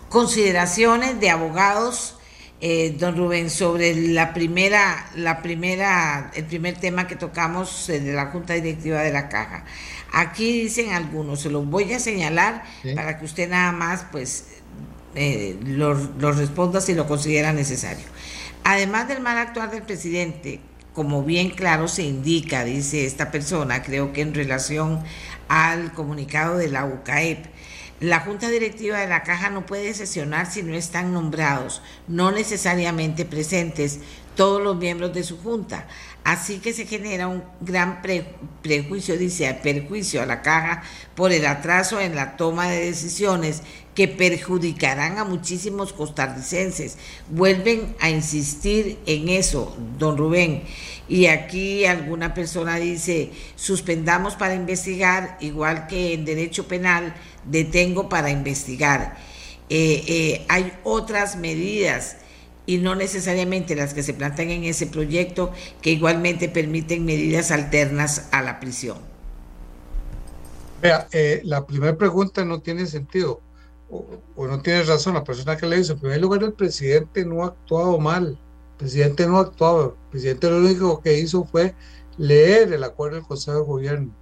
consideraciones 0.07 1.19
de 1.19 1.29
abogados, 1.29 2.15
eh, 2.61 2.95
don 2.97 3.17
Rubén, 3.17 3.49
sobre 3.49 3.93
la 3.93 4.33
primera, 4.33 5.09
la 5.17 5.41
primera, 5.41 6.31
el 6.35 6.45
primer 6.45 6.79
tema 6.79 7.05
que 7.05 7.17
tocamos 7.17 7.87
de 7.87 8.13
la 8.13 8.27
Junta 8.27 8.53
Directiva 8.53 9.01
de 9.01 9.11
la 9.11 9.27
Caja. 9.27 9.65
Aquí 10.13 10.61
dicen 10.61 10.93
algunos, 10.93 11.41
se 11.41 11.49
los 11.49 11.67
voy 11.67 11.91
a 11.91 11.99
señalar 11.99 12.63
para 12.95 13.19
que 13.19 13.25
usted 13.25 13.49
nada 13.49 13.73
más 13.73 14.05
pues 14.09 14.45
eh, 15.13 15.59
lo, 15.65 15.95
lo 15.95 16.31
responda 16.31 16.79
si 16.79 16.93
lo 16.93 17.07
considera 17.07 17.51
necesario. 17.51 18.05
Además 18.63 19.09
del 19.09 19.19
mal 19.19 19.37
actuar 19.37 19.69
del 19.69 19.81
presidente, 19.81 20.61
como 20.93 21.23
bien 21.23 21.49
claro 21.49 21.87
se 21.87 22.03
indica, 22.03 22.63
dice 22.63 23.05
esta 23.05 23.31
persona, 23.31 23.83
creo 23.83 24.13
que 24.13 24.21
en 24.21 24.33
relación 24.33 25.03
al 25.47 25.93
comunicado 25.93 26.57
de 26.57 26.69
la 26.69 26.85
UCAEP, 26.85 27.45
la 27.99 28.19
Junta 28.19 28.49
Directiva 28.49 28.99
de 28.99 29.07
la 29.07 29.23
Caja 29.23 29.49
no 29.49 29.65
puede 29.65 29.93
sesionar 29.93 30.51
si 30.51 30.61
no 30.61 30.73
están 30.73 31.13
nombrados, 31.13 31.81
no 32.07 32.31
necesariamente 32.31 33.23
presentes 33.23 33.99
todos 34.35 34.61
los 34.61 34.75
miembros 34.75 35.13
de 35.13 35.23
su 35.23 35.37
Junta. 35.41 35.87
Así 36.23 36.59
que 36.59 36.73
se 36.73 36.85
genera 36.85 37.27
un 37.27 37.43
gran 37.61 38.01
prejuicio, 38.61 39.17
dice, 39.17 39.53
perjuicio 39.61 40.21
a 40.21 40.25
la 40.25 40.41
caja 40.41 40.83
por 41.15 41.31
el 41.31 41.45
atraso 41.45 41.99
en 41.99 42.15
la 42.15 42.37
toma 42.37 42.69
de 42.69 42.85
decisiones 42.85 43.61
que 43.95 44.07
perjudicarán 44.07 45.17
a 45.17 45.23
muchísimos 45.23 45.93
costarricenses. 45.93 46.97
Vuelven 47.29 47.95
a 47.99 48.09
insistir 48.09 48.99
en 49.05 49.29
eso, 49.29 49.75
don 49.97 50.17
Rubén. 50.17 50.63
Y 51.07 51.27
aquí 51.27 51.85
alguna 51.85 52.33
persona 52.33 52.77
dice, 52.77 53.31
suspendamos 53.55 54.35
para 54.35 54.55
investigar, 54.55 55.37
igual 55.41 55.87
que 55.87 56.13
en 56.13 56.25
derecho 56.25 56.67
penal, 56.67 57.13
detengo 57.45 58.09
para 58.09 58.29
investigar. 58.31 59.17
Eh, 59.69 60.03
eh, 60.07 60.45
hay 60.49 60.73
otras 60.83 61.35
medidas 61.35 62.17
y 62.65 62.77
no 62.77 62.95
necesariamente 62.95 63.75
las 63.75 63.93
que 63.93 64.03
se 64.03 64.13
plantean 64.13 64.49
en 64.49 64.63
ese 64.63 64.87
proyecto, 64.87 65.51
que 65.81 65.91
igualmente 65.91 66.47
permiten 66.47 67.05
medidas 67.05 67.51
alternas 67.51 68.29
a 68.31 68.41
la 68.41 68.59
prisión. 68.59 68.97
Vea, 70.81 71.07
eh, 71.11 71.41
la 71.43 71.65
primera 71.65 71.97
pregunta 71.97 72.45
no 72.45 72.61
tiene 72.61 72.85
sentido, 72.85 73.41
o, 73.89 74.47
no 74.47 74.61
tiene 74.61 74.83
razón 74.83 75.13
la 75.13 75.23
persona 75.23 75.57
que 75.57 75.67
le 75.67 75.79
hizo. 75.79 75.93
En 75.93 75.99
primer 75.99 76.21
lugar, 76.21 76.43
el 76.43 76.53
presidente 76.53 77.25
no 77.25 77.43
ha 77.43 77.47
actuado 77.47 77.99
mal, 77.99 78.27
el 78.27 78.77
presidente 78.77 79.27
no 79.27 79.37
ha 79.37 79.41
actuado, 79.41 79.97
el 80.03 80.09
presidente 80.11 80.49
lo 80.49 80.57
único 80.57 81.01
que 81.01 81.19
hizo 81.19 81.45
fue 81.45 81.75
leer 82.17 82.73
el 82.73 82.83
acuerdo 82.83 83.17
del 83.17 83.25
Consejo 83.25 83.57
de 83.57 83.63
Gobierno. 83.63 84.13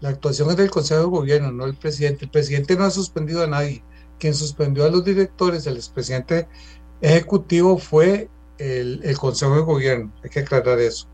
La 0.00 0.10
actuación 0.10 0.50
es 0.50 0.56
del 0.56 0.70
Consejo 0.70 1.00
de 1.00 1.06
Gobierno, 1.06 1.52
no 1.52 1.64
el 1.64 1.74
presidente. 1.74 2.26
El 2.26 2.30
presidente 2.30 2.76
no 2.76 2.84
ha 2.84 2.90
suspendido 2.90 3.42
a 3.42 3.46
nadie. 3.46 3.82
Quien 4.18 4.34
suspendió 4.34 4.84
a 4.84 4.90
los 4.90 5.04
directores, 5.04 5.66
el 5.66 5.76
expresidente 5.76 6.48
ejecutivo 7.00 7.78
fue 7.78 8.28
el, 8.58 9.16
Consejo 9.18 9.56
de 9.56 9.62
Gobierno, 9.62 10.12
hay 10.22 10.30
que 10.30 10.40
aclarar 10.40 10.78
eso. 10.78 11.06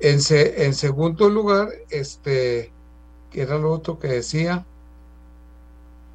En, 0.00 0.18
en 0.30 0.74
segundo 0.74 1.28
lugar, 1.30 1.68
este, 1.90 2.72
era 3.32 3.58
lo 3.58 3.72
otro 3.72 3.98
que 3.98 4.08
decía, 4.08 4.66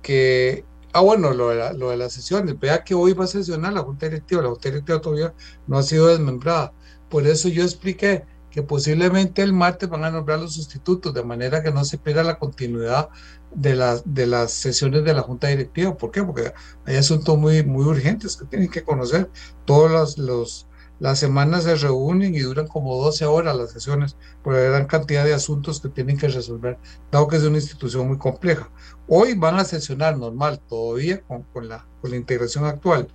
que, 0.01 0.65
ah, 0.93 1.01
bueno, 1.01 1.33
lo 1.33 1.49
de, 1.49 1.55
la, 1.55 1.73
de 1.73 1.97
las 1.97 2.13
sesiones, 2.13 2.59
vea 2.59 2.83
que 2.83 2.93
hoy 2.93 3.13
va 3.13 3.25
a 3.25 3.27
sesionar 3.27 3.73
la 3.73 3.81
Junta 3.81 4.07
Directiva, 4.07 4.41
la 4.41 4.49
Junta 4.49 4.69
Directiva 4.69 5.01
todavía 5.01 5.33
no 5.67 5.77
ha 5.77 5.83
sido 5.83 6.07
desmembrada. 6.07 6.73
Por 7.09 7.27
eso 7.27 7.49
yo 7.49 7.63
expliqué 7.63 8.25
que 8.51 8.63
posiblemente 8.63 9.41
el 9.41 9.53
martes 9.53 9.89
van 9.89 10.03
a 10.03 10.11
nombrar 10.11 10.39
los 10.39 10.53
sustitutos, 10.55 11.13
de 11.13 11.23
manera 11.23 11.63
que 11.63 11.71
no 11.71 11.85
se 11.85 11.97
pierda 11.97 12.23
la 12.23 12.37
continuidad 12.37 13.09
de, 13.53 13.75
las 13.75 14.03
de 14.05 14.27
las 14.27 14.51
sesiones 14.51 15.03
de 15.03 15.13
la 15.13 15.21
Junta 15.21 15.47
Directiva. 15.47 15.97
¿Por 15.97 16.11
qué? 16.11 16.23
Porque 16.23 16.53
hay 16.85 16.97
asuntos 16.97 17.37
muy, 17.37 17.63
muy 17.63 17.85
urgentes 17.85 18.35
que 18.35 18.45
tienen 18.45 18.69
que 18.69 18.83
conocer. 18.83 19.29
Todas 19.65 20.17
los, 20.17 20.67
las 21.01 21.17
semanas 21.17 21.63
se 21.63 21.73
reúnen 21.77 22.35
y 22.35 22.41
duran 22.41 22.67
como 22.67 22.95
12 23.03 23.25
horas 23.25 23.55
las 23.55 23.71
sesiones 23.71 24.15
por 24.43 24.53
la 24.53 24.59
gran 24.59 24.85
cantidad 24.85 25.25
de 25.25 25.33
asuntos 25.33 25.81
que 25.81 25.89
tienen 25.89 26.15
que 26.15 26.27
resolver, 26.27 26.77
dado 27.11 27.27
que 27.27 27.37
es 27.37 27.43
una 27.43 27.57
institución 27.57 28.07
muy 28.07 28.19
compleja. 28.19 28.69
Hoy 29.07 29.33
van 29.33 29.55
a 29.55 29.65
sesionar 29.65 30.19
normal, 30.19 30.61
todavía 30.69 31.23
con, 31.23 31.41
con, 31.53 31.67
la, 31.69 31.87
con 32.01 32.11
la 32.11 32.17
integración 32.17 32.65
actual. 32.65 33.07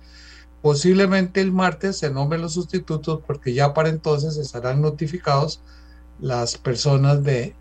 Posiblemente 0.61 1.39
el 1.39 1.53
martes 1.53 1.99
se 1.99 2.09
nombren 2.09 2.41
los 2.41 2.55
sustitutos 2.55 3.21
porque 3.25 3.53
ya 3.53 3.73
para 3.73 3.87
entonces 3.87 4.35
estarán 4.35 4.81
notificados 4.81 5.61
las 6.19 6.57
personas 6.57 7.23
de 7.23 7.55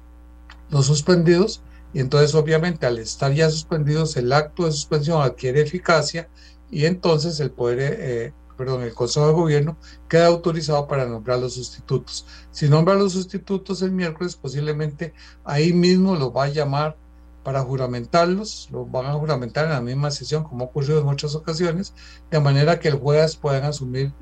los 0.70 0.86
suspendidos. 0.86 1.62
Y 1.94 2.00
entonces 2.00 2.34
obviamente 2.34 2.84
al 2.84 2.98
estar 2.98 3.32
ya 3.32 3.48
suspendidos 3.48 4.16
el 4.16 4.32
acto 4.32 4.64
de 4.64 4.72
suspensión 4.72 5.22
adquiere 5.22 5.60
eficacia 5.60 6.28
y 6.68 6.86
entonces 6.86 7.38
el 7.38 7.52
poder, 7.52 7.78
eh, 8.00 8.32
perdón, 8.56 8.82
el 8.82 8.94
Consejo 8.94 9.26
de 9.28 9.32
Gobierno 9.32 9.76
queda 10.08 10.26
autorizado 10.26 10.86
para 10.88 11.06
nombrar 11.06 11.38
los 11.38 11.54
sustitutos. 11.54 12.26
Si 12.50 12.68
nombra 12.68 12.94
los 12.94 13.12
sustitutos 13.12 13.82
el 13.82 13.92
miércoles, 13.92 14.36
posiblemente 14.36 15.12
ahí 15.44 15.72
mismo 15.72 16.16
lo 16.16 16.32
va 16.32 16.44
a 16.44 16.48
llamar 16.48 16.96
para 17.42 17.62
juramentarlos, 17.62 18.68
los 18.72 18.90
van 18.90 19.06
a 19.06 19.12
juramentar 19.12 19.66
en 19.66 19.70
la 19.70 19.80
misma 19.80 20.10
sesión 20.10 20.42
como 20.42 20.64
ha 20.64 20.66
ocurrido 20.68 20.98
en 20.98 21.06
muchas 21.06 21.34
ocasiones, 21.34 21.94
de 22.30 22.40
manera 22.40 22.80
que 22.80 22.88
el 22.88 22.94
juez 22.94 23.36
puedan 23.36 23.64
asumir 23.64 24.12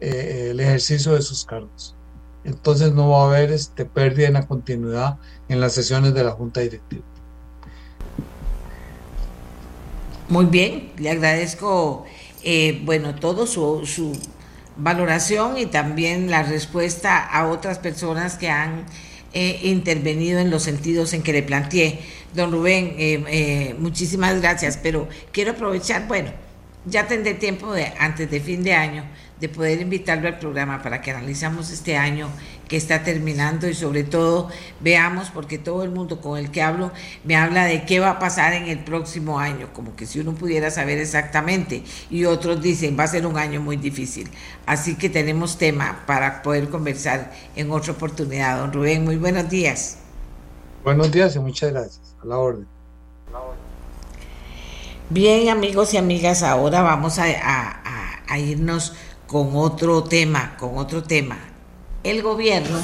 eh, 0.00 0.48
el 0.50 0.60
ejercicio 0.60 1.14
de 1.14 1.22
sus 1.22 1.44
cargos. 1.44 1.96
Entonces 2.44 2.92
no 2.92 3.08
va 3.08 3.22
a 3.22 3.26
haber 3.28 3.52
este, 3.52 3.86
pérdida 3.86 4.26
en 4.28 4.34
la 4.34 4.46
continuidad 4.46 5.18
en 5.48 5.60
las 5.60 5.72
sesiones 5.72 6.12
de 6.12 6.24
la 6.24 6.32
Junta 6.32 6.60
Directiva. 6.60 7.04
Muy 10.28 10.46
bien, 10.46 10.92
le 10.98 11.10
agradezco, 11.10 12.04
eh, 12.44 12.80
bueno, 12.84 13.14
todo 13.14 13.46
su, 13.46 13.86
su 13.86 14.12
valoración 14.76 15.58
y 15.58 15.66
también 15.66 16.30
la 16.30 16.42
respuesta 16.42 17.18
a 17.18 17.48
otras 17.48 17.78
personas 17.78 18.36
que 18.36 18.50
han 18.50 18.86
eh, 19.32 19.60
intervenido 19.64 20.38
en 20.38 20.48
los 20.48 20.62
sentidos 20.62 21.12
en 21.12 21.22
que 21.22 21.32
le 21.32 21.42
planteé. 21.42 21.98
Don 22.34 22.52
Rubén, 22.52 22.94
eh, 22.98 23.24
eh, 23.28 23.74
muchísimas 23.78 24.40
gracias, 24.40 24.78
pero 24.80 25.08
quiero 25.32 25.52
aprovechar, 25.52 26.06
bueno, 26.06 26.30
ya 26.86 27.06
tendré 27.06 27.34
tiempo 27.34 27.72
de, 27.72 27.92
antes 27.98 28.30
de 28.30 28.40
fin 28.40 28.62
de 28.62 28.74
año 28.74 29.04
de 29.40 29.48
poder 29.48 29.80
invitarlo 29.80 30.28
al 30.28 30.38
programa 30.38 30.82
para 30.82 31.00
que 31.00 31.10
analizamos 31.10 31.70
este 31.70 31.96
año 31.96 32.28
que 32.68 32.76
está 32.76 33.02
terminando 33.02 33.68
y 33.68 33.74
sobre 33.74 34.04
todo 34.04 34.48
veamos, 34.80 35.30
porque 35.30 35.58
todo 35.58 35.82
el 35.82 35.90
mundo 35.90 36.20
con 36.20 36.38
el 36.38 36.50
que 36.50 36.62
hablo 36.62 36.92
me 37.24 37.36
habla 37.36 37.64
de 37.64 37.84
qué 37.84 38.00
va 38.00 38.10
a 38.10 38.18
pasar 38.18 38.54
en 38.54 38.68
el 38.68 38.78
próximo 38.80 39.38
año, 39.38 39.68
como 39.72 39.96
que 39.96 40.06
si 40.06 40.20
uno 40.20 40.32
pudiera 40.34 40.70
saber 40.70 40.98
exactamente, 40.98 41.84
y 42.10 42.24
otros 42.24 42.62
dicen 42.62 42.96
va 42.98 43.04
a 43.04 43.08
ser 43.08 43.26
un 43.26 43.38
año 43.38 43.60
muy 43.60 43.76
difícil. 43.76 44.30
Así 44.66 44.96
que 44.96 45.08
tenemos 45.08 45.58
tema 45.58 46.04
para 46.06 46.42
poder 46.42 46.68
conversar 46.68 47.32
en 47.56 47.70
otra 47.70 47.92
oportunidad. 47.92 48.58
Don 48.58 48.72
Rubén, 48.72 49.04
muy 49.04 49.16
buenos 49.16 49.48
días. 49.48 49.98
Buenos 50.82 51.10
días 51.12 51.36
y 51.36 51.38
muchas 51.38 51.72
gracias. 51.72 52.16
A 52.22 52.26
la 52.26 52.38
orden. 52.38 52.66
Bien, 55.10 55.50
amigos 55.50 55.92
y 55.92 55.98
amigas, 55.98 56.42
ahora 56.42 56.80
vamos 56.82 57.18
a, 57.18 57.24
a 58.26 58.38
irnos 58.38 58.94
con 59.26 59.50
otro 59.54 60.04
tema, 60.04 60.56
con 60.56 60.78
otro 60.78 61.02
tema. 61.02 61.53
El 62.04 62.20
gobierno, 62.20 62.82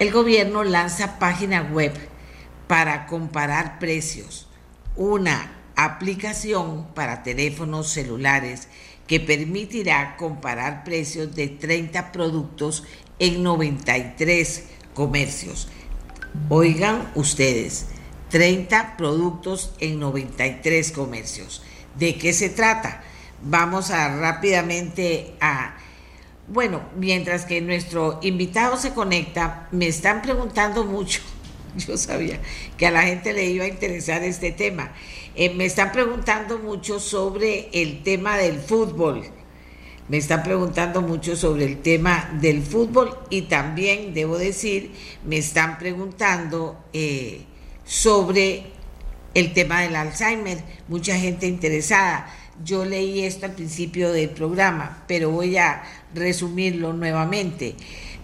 el 0.00 0.10
gobierno 0.10 0.64
lanza 0.64 1.20
página 1.20 1.62
web 1.62 1.92
para 2.66 3.06
comparar 3.06 3.78
precios, 3.78 4.48
una 4.96 5.52
aplicación 5.76 6.88
para 6.94 7.22
teléfonos 7.22 7.90
celulares 7.90 8.66
que 9.06 9.20
permitirá 9.20 10.16
comparar 10.16 10.82
precios 10.82 11.32
de 11.36 11.46
30 11.46 12.10
productos 12.10 12.82
en 13.20 13.44
93 13.44 14.64
comercios. 14.92 15.68
Oigan 16.48 17.08
ustedes, 17.14 17.86
30 18.30 18.96
productos 18.96 19.72
en 19.78 20.00
93 20.00 20.90
comercios. 20.90 21.62
¿De 21.96 22.16
qué 22.16 22.32
se 22.32 22.48
trata? 22.48 23.04
Vamos 23.42 23.92
a 23.92 24.08
rápidamente 24.18 25.36
a... 25.40 25.76
Bueno, 26.48 26.80
mientras 26.94 27.44
que 27.44 27.60
nuestro 27.60 28.20
invitado 28.22 28.76
se 28.76 28.94
conecta, 28.94 29.66
me 29.72 29.88
están 29.88 30.22
preguntando 30.22 30.84
mucho. 30.84 31.20
Yo 31.76 31.96
sabía 31.96 32.40
que 32.76 32.86
a 32.86 32.92
la 32.92 33.02
gente 33.02 33.32
le 33.32 33.46
iba 33.46 33.64
a 33.64 33.68
interesar 33.68 34.22
este 34.22 34.52
tema. 34.52 34.92
Eh, 35.34 35.52
me 35.52 35.64
están 35.64 35.90
preguntando 35.90 36.58
mucho 36.58 37.00
sobre 37.00 37.68
el 37.72 38.04
tema 38.04 38.36
del 38.36 38.60
fútbol. 38.60 39.24
Me 40.08 40.18
están 40.18 40.44
preguntando 40.44 41.02
mucho 41.02 41.34
sobre 41.34 41.64
el 41.64 41.82
tema 41.82 42.30
del 42.40 42.62
fútbol 42.62 43.18
y 43.28 43.42
también, 43.42 44.14
debo 44.14 44.38
decir, 44.38 44.92
me 45.24 45.38
están 45.38 45.78
preguntando 45.78 46.78
eh, 46.92 47.40
sobre 47.84 48.66
el 49.34 49.52
tema 49.52 49.80
del 49.80 49.96
Alzheimer. 49.96 50.62
Mucha 50.86 51.18
gente 51.18 51.48
interesada. 51.48 52.32
Yo 52.64 52.84
leí 52.84 53.24
esto 53.24 53.46
al 53.46 53.52
principio 53.52 54.12
del 54.12 54.30
programa, 54.30 55.04
pero 55.06 55.30
voy 55.30 55.58
a 55.58 55.82
resumirlo 56.14 56.92
nuevamente. 56.94 57.76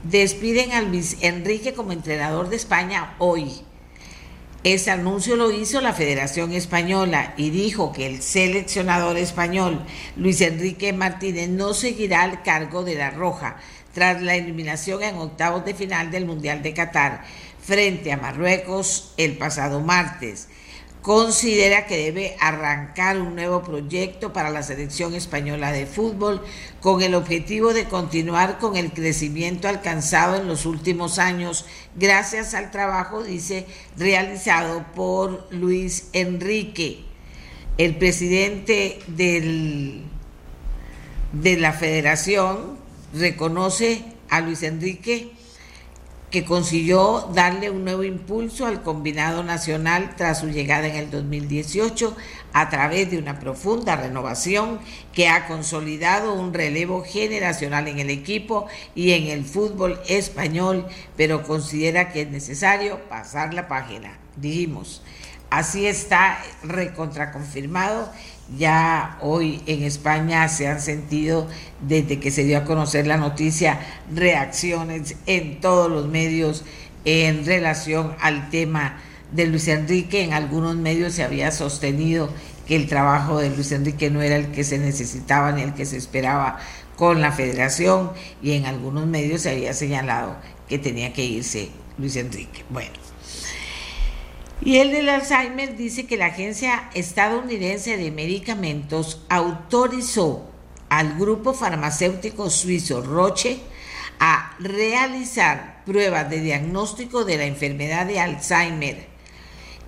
Despiden 0.04 0.72
a 0.72 0.80
Luis 0.80 1.18
Enrique 1.20 1.74
como 1.74 1.92
entrenador 1.92 2.48
de 2.48 2.56
España 2.56 3.14
hoy. 3.18 3.62
Ese 4.64 4.90
anuncio 4.90 5.36
lo 5.36 5.50
hizo 5.50 5.80
la 5.80 5.92
Federación 5.92 6.52
Española 6.52 7.34
y 7.36 7.50
dijo 7.50 7.92
que 7.92 8.06
el 8.06 8.22
seleccionador 8.22 9.16
español 9.16 9.84
Luis 10.16 10.40
Enrique 10.40 10.92
Martínez 10.92 11.48
no 11.48 11.74
seguirá 11.74 12.22
al 12.22 12.42
cargo 12.42 12.84
de 12.84 12.94
la 12.94 13.10
Roja 13.10 13.56
tras 13.92 14.22
la 14.22 14.36
eliminación 14.36 15.02
en 15.02 15.16
octavos 15.16 15.64
de 15.64 15.74
final 15.74 16.10
del 16.10 16.26
Mundial 16.26 16.62
de 16.62 16.72
Qatar 16.74 17.24
frente 17.60 18.12
a 18.12 18.16
Marruecos 18.16 19.12
el 19.16 19.36
pasado 19.36 19.80
martes 19.80 20.48
considera 21.02 21.86
que 21.86 21.96
debe 21.96 22.36
arrancar 22.40 23.20
un 23.20 23.34
nuevo 23.34 23.62
proyecto 23.62 24.32
para 24.32 24.50
la 24.50 24.62
selección 24.62 25.14
española 25.14 25.72
de 25.72 25.84
fútbol 25.84 26.40
con 26.80 27.02
el 27.02 27.16
objetivo 27.16 27.74
de 27.74 27.86
continuar 27.86 28.58
con 28.58 28.76
el 28.76 28.92
crecimiento 28.92 29.66
alcanzado 29.66 30.36
en 30.36 30.46
los 30.46 30.64
últimos 30.64 31.18
años 31.18 31.66
gracias 31.96 32.54
al 32.54 32.70
trabajo, 32.70 33.24
dice, 33.24 33.66
realizado 33.96 34.86
por 34.94 35.48
Luis 35.50 36.08
Enrique, 36.12 37.04
el 37.78 37.96
presidente 37.96 39.00
del, 39.08 40.04
de 41.32 41.56
la 41.56 41.72
federación, 41.72 42.78
reconoce 43.12 44.04
a 44.30 44.40
Luis 44.40 44.62
Enrique 44.62 45.32
que 46.32 46.46
consiguió 46.46 47.28
darle 47.34 47.68
un 47.68 47.84
nuevo 47.84 48.04
impulso 48.04 48.66
al 48.66 48.82
combinado 48.82 49.44
nacional 49.44 50.14
tras 50.16 50.40
su 50.40 50.48
llegada 50.48 50.88
en 50.88 50.96
el 50.96 51.10
2018 51.10 52.16
a 52.54 52.70
través 52.70 53.10
de 53.10 53.18
una 53.18 53.38
profunda 53.38 53.96
renovación 53.96 54.80
que 55.12 55.28
ha 55.28 55.46
consolidado 55.46 56.32
un 56.32 56.54
relevo 56.54 57.04
generacional 57.04 57.86
en 57.86 57.98
el 57.98 58.08
equipo 58.08 58.66
y 58.94 59.12
en 59.12 59.26
el 59.26 59.44
fútbol 59.44 60.00
español, 60.08 60.86
pero 61.18 61.42
considera 61.42 62.10
que 62.10 62.22
es 62.22 62.30
necesario 62.30 62.98
pasar 63.10 63.52
la 63.52 63.68
página. 63.68 64.18
Dijimos, 64.36 65.02
así 65.50 65.86
está 65.86 66.38
recontraconfirmado 66.62 68.10
ya 68.58 69.18
hoy 69.20 69.62
en 69.66 69.82
España 69.82 70.48
se 70.48 70.68
han 70.68 70.80
sentido, 70.80 71.48
desde 71.80 72.20
que 72.20 72.30
se 72.30 72.44
dio 72.44 72.58
a 72.58 72.64
conocer 72.64 73.06
la 73.06 73.16
noticia, 73.16 73.80
reacciones 74.14 75.16
en 75.26 75.60
todos 75.60 75.90
los 75.90 76.08
medios 76.08 76.64
en 77.04 77.44
relación 77.44 78.14
al 78.20 78.50
tema 78.50 79.00
de 79.32 79.46
Luis 79.46 79.68
Enrique. 79.68 80.22
En 80.22 80.32
algunos 80.32 80.76
medios 80.76 81.14
se 81.14 81.22
había 81.22 81.50
sostenido 81.50 82.30
que 82.66 82.76
el 82.76 82.88
trabajo 82.88 83.38
de 83.38 83.50
Luis 83.50 83.72
Enrique 83.72 84.10
no 84.10 84.22
era 84.22 84.36
el 84.36 84.52
que 84.52 84.64
se 84.64 84.78
necesitaba 84.78 85.52
ni 85.52 85.62
el 85.62 85.74
que 85.74 85.86
se 85.86 85.96
esperaba 85.96 86.58
con 86.96 87.20
la 87.20 87.32
federación 87.32 88.12
y 88.42 88.52
en 88.52 88.66
algunos 88.66 89.06
medios 89.06 89.42
se 89.42 89.50
había 89.50 89.72
señalado 89.72 90.36
que 90.68 90.78
tenía 90.78 91.12
que 91.12 91.24
irse 91.24 91.70
Luis 91.98 92.16
Enrique. 92.16 92.64
Bueno, 92.70 92.92
y 94.64 94.78
el 94.78 94.92
del 94.92 95.08
Alzheimer 95.08 95.76
dice 95.76 96.06
que 96.06 96.16
la 96.16 96.26
Agencia 96.26 96.88
Estadounidense 96.94 97.96
de 97.96 98.12
Medicamentos 98.12 99.24
autorizó 99.28 100.48
al 100.88 101.18
grupo 101.18 101.52
farmacéutico 101.52 102.48
suizo 102.48 103.02
Roche 103.02 103.58
a 104.20 104.56
realizar 104.60 105.82
pruebas 105.84 106.30
de 106.30 106.40
diagnóstico 106.40 107.24
de 107.24 107.38
la 107.38 107.46
enfermedad 107.46 108.06
de 108.06 108.20
Alzheimer. 108.20 109.08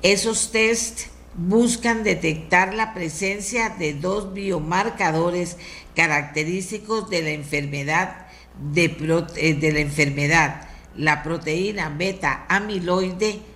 Esos 0.02 0.50
tests 0.50 1.06
buscan 1.34 2.02
detectar 2.02 2.74
la 2.74 2.94
presencia 2.94 3.68
de 3.68 3.94
dos 3.94 4.34
biomarcadores 4.34 5.56
característicos 5.94 7.08
de 7.10 7.22
la 7.22 7.30
enfermedad 7.30 8.26
de, 8.72 8.96
eh, 9.36 9.72
la 9.72 9.80
enfermedad, 9.80 10.68
la 10.96 11.22
proteína 11.22 11.90
beta 11.90 12.44
amiloide 12.48 13.53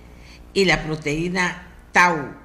y 0.59 0.65
la 0.65 0.83
proteína 0.83 1.67
tau 1.93 2.35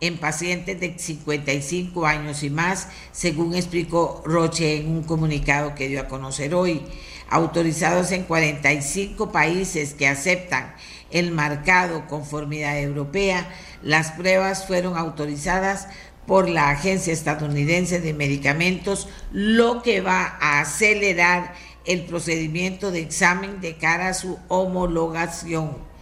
en 0.00 0.18
pacientes 0.18 0.78
de 0.78 0.98
55 0.98 2.04
años 2.04 2.42
y 2.42 2.50
más, 2.50 2.88
según 3.10 3.54
explicó 3.54 4.22
Roche 4.26 4.76
en 4.76 4.90
un 4.90 5.02
comunicado 5.02 5.74
que 5.74 5.88
dio 5.88 6.02
a 6.02 6.08
conocer 6.08 6.54
hoy. 6.54 6.82
Autorizados 7.30 8.12
en 8.12 8.24
45 8.24 9.32
países 9.32 9.94
que 9.94 10.06
aceptan 10.06 10.74
el 11.10 11.30
marcado 11.30 12.06
conformidad 12.06 12.78
europea, 12.78 13.48
las 13.82 14.12
pruebas 14.12 14.66
fueron 14.66 14.98
autorizadas 14.98 15.88
por 16.26 16.50
la 16.50 16.68
Agencia 16.68 17.14
Estadounidense 17.14 17.98
de 17.98 18.12
Medicamentos, 18.12 19.08
lo 19.32 19.82
que 19.82 20.02
va 20.02 20.36
a 20.38 20.60
acelerar 20.60 21.54
el 21.86 22.04
procedimiento 22.04 22.90
de 22.90 23.00
examen 23.00 23.62
de 23.62 23.78
cara 23.78 24.08
a 24.08 24.14
su 24.14 24.38
homologación. 24.48 25.93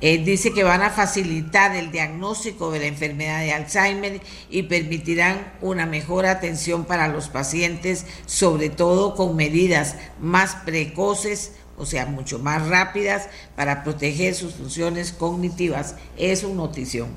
Dice 0.00 0.52
que 0.52 0.62
van 0.62 0.82
a 0.82 0.90
facilitar 0.90 1.74
el 1.74 1.90
diagnóstico 1.90 2.70
de 2.70 2.80
la 2.80 2.86
enfermedad 2.86 3.40
de 3.40 3.52
Alzheimer 3.52 4.20
y 4.50 4.64
permitirán 4.64 5.54
una 5.62 5.86
mejor 5.86 6.26
atención 6.26 6.84
para 6.84 7.08
los 7.08 7.28
pacientes, 7.28 8.04
sobre 8.26 8.68
todo 8.68 9.14
con 9.14 9.36
medidas 9.36 9.96
más 10.20 10.56
precoces, 10.66 11.52
o 11.78 11.86
sea, 11.86 12.04
mucho 12.06 12.38
más 12.38 12.68
rápidas 12.68 13.28
para 13.54 13.84
proteger 13.84 14.34
sus 14.34 14.54
funciones 14.54 15.12
cognitivas. 15.12 15.94
Es 16.18 16.44
una 16.44 16.56
notición. 16.56 17.08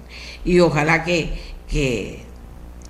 Y 0.46 0.62
ojalá 0.62 1.04
que, 1.04 1.38
que 1.68 2.24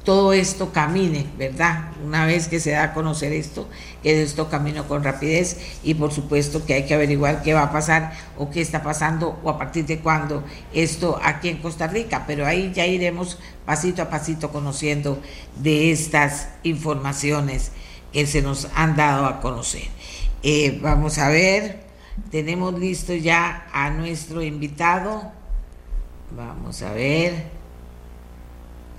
todo 0.03 0.33
esto 0.33 0.71
camine, 0.71 1.25
¿verdad? 1.37 1.91
Una 2.03 2.25
vez 2.25 2.47
que 2.47 2.59
se 2.59 2.71
da 2.71 2.83
a 2.83 2.93
conocer 2.93 3.33
esto, 3.33 3.67
que 4.03 4.23
esto 4.23 4.49
camine 4.49 4.83
con 4.83 5.03
rapidez 5.03 5.57
y 5.83 5.93
por 5.93 6.11
supuesto 6.11 6.65
que 6.65 6.73
hay 6.73 6.85
que 6.85 6.93
averiguar 6.93 7.41
qué 7.41 7.53
va 7.53 7.63
a 7.63 7.71
pasar 7.71 8.13
o 8.37 8.49
qué 8.49 8.61
está 8.61 8.83
pasando 8.83 9.39
o 9.43 9.49
a 9.49 9.57
partir 9.57 9.85
de 9.85 9.99
cuándo 9.99 10.43
esto 10.73 11.19
aquí 11.23 11.49
en 11.49 11.57
Costa 11.57 11.87
Rica, 11.87 12.23
pero 12.25 12.45
ahí 12.45 12.71
ya 12.73 12.85
iremos 12.85 13.39
pasito 13.65 14.01
a 14.01 14.09
pasito 14.09 14.51
conociendo 14.51 15.21
de 15.57 15.91
estas 15.91 16.49
informaciones 16.63 17.71
que 18.11 18.25
se 18.25 18.41
nos 18.41 18.67
han 18.75 18.95
dado 18.95 19.25
a 19.25 19.41
conocer. 19.41 19.87
Eh, 20.41 20.79
vamos 20.81 21.17
a 21.17 21.29
ver, 21.29 21.81
tenemos 22.31 22.77
listo 22.79 23.13
ya 23.13 23.67
a 23.73 23.89
nuestro 23.89 24.41
invitado. 24.41 25.31
Vamos 26.31 26.81
a 26.81 26.93
ver 26.93 27.59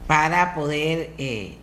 para 0.06 0.54
poder 0.54 1.12
eh, 1.18 1.56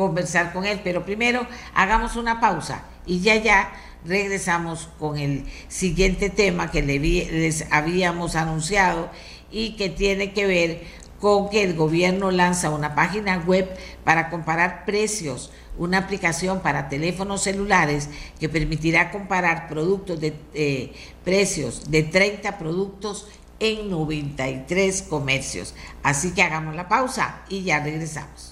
conversar 0.00 0.54
con 0.54 0.64
él. 0.64 0.80
Pero 0.82 1.04
primero 1.04 1.46
hagamos 1.74 2.16
una 2.16 2.40
pausa 2.40 2.84
y 3.04 3.20
ya 3.20 3.36
ya 3.36 3.70
regresamos 4.04 4.88
con 4.98 5.18
el 5.18 5.44
siguiente 5.68 6.30
tema 6.30 6.70
que 6.70 6.82
les 6.82 7.66
habíamos 7.70 8.34
anunciado 8.34 9.10
y 9.52 9.76
que 9.76 9.90
tiene 9.90 10.32
que 10.32 10.46
ver 10.46 11.00
con 11.20 11.50
que 11.50 11.62
el 11.62 11.74
gobierno 11.74 12.30
lanza 12.30 12.70
una 12.70 12.94
página 12.94 13.36
web 13.46 13.68
para 14.04 14.30
comparar 14.30 14.86
precios, 14.86 15.52
una 15.76 15.98
aplicación 15.98 16.60
para 16.60 16.88
teléfonos 16.88 17.42
celulares 17.42 18.08
que 18.38 18.48
permitirá 18.48 19.10
comparar 19.10 19.68
productos 19.68 20.18
de 20.18 20.34
eh, 20.54 20.94
precios 21.22 21.90
de 21.90 22.04
30 22.04 22.56
productos 22.56 23.28
en 23.58 23.90
93 23.90 25.02
comercios. 25.02 25.74
Así 26.02 26.32
que 26.32 26.42
hagamos 26.42 26.74
la 26.74 26.88
pausa 26.88 27.42
y 27.50 27.64
ya 27.64 27.80
regresamos. 27.80 28.49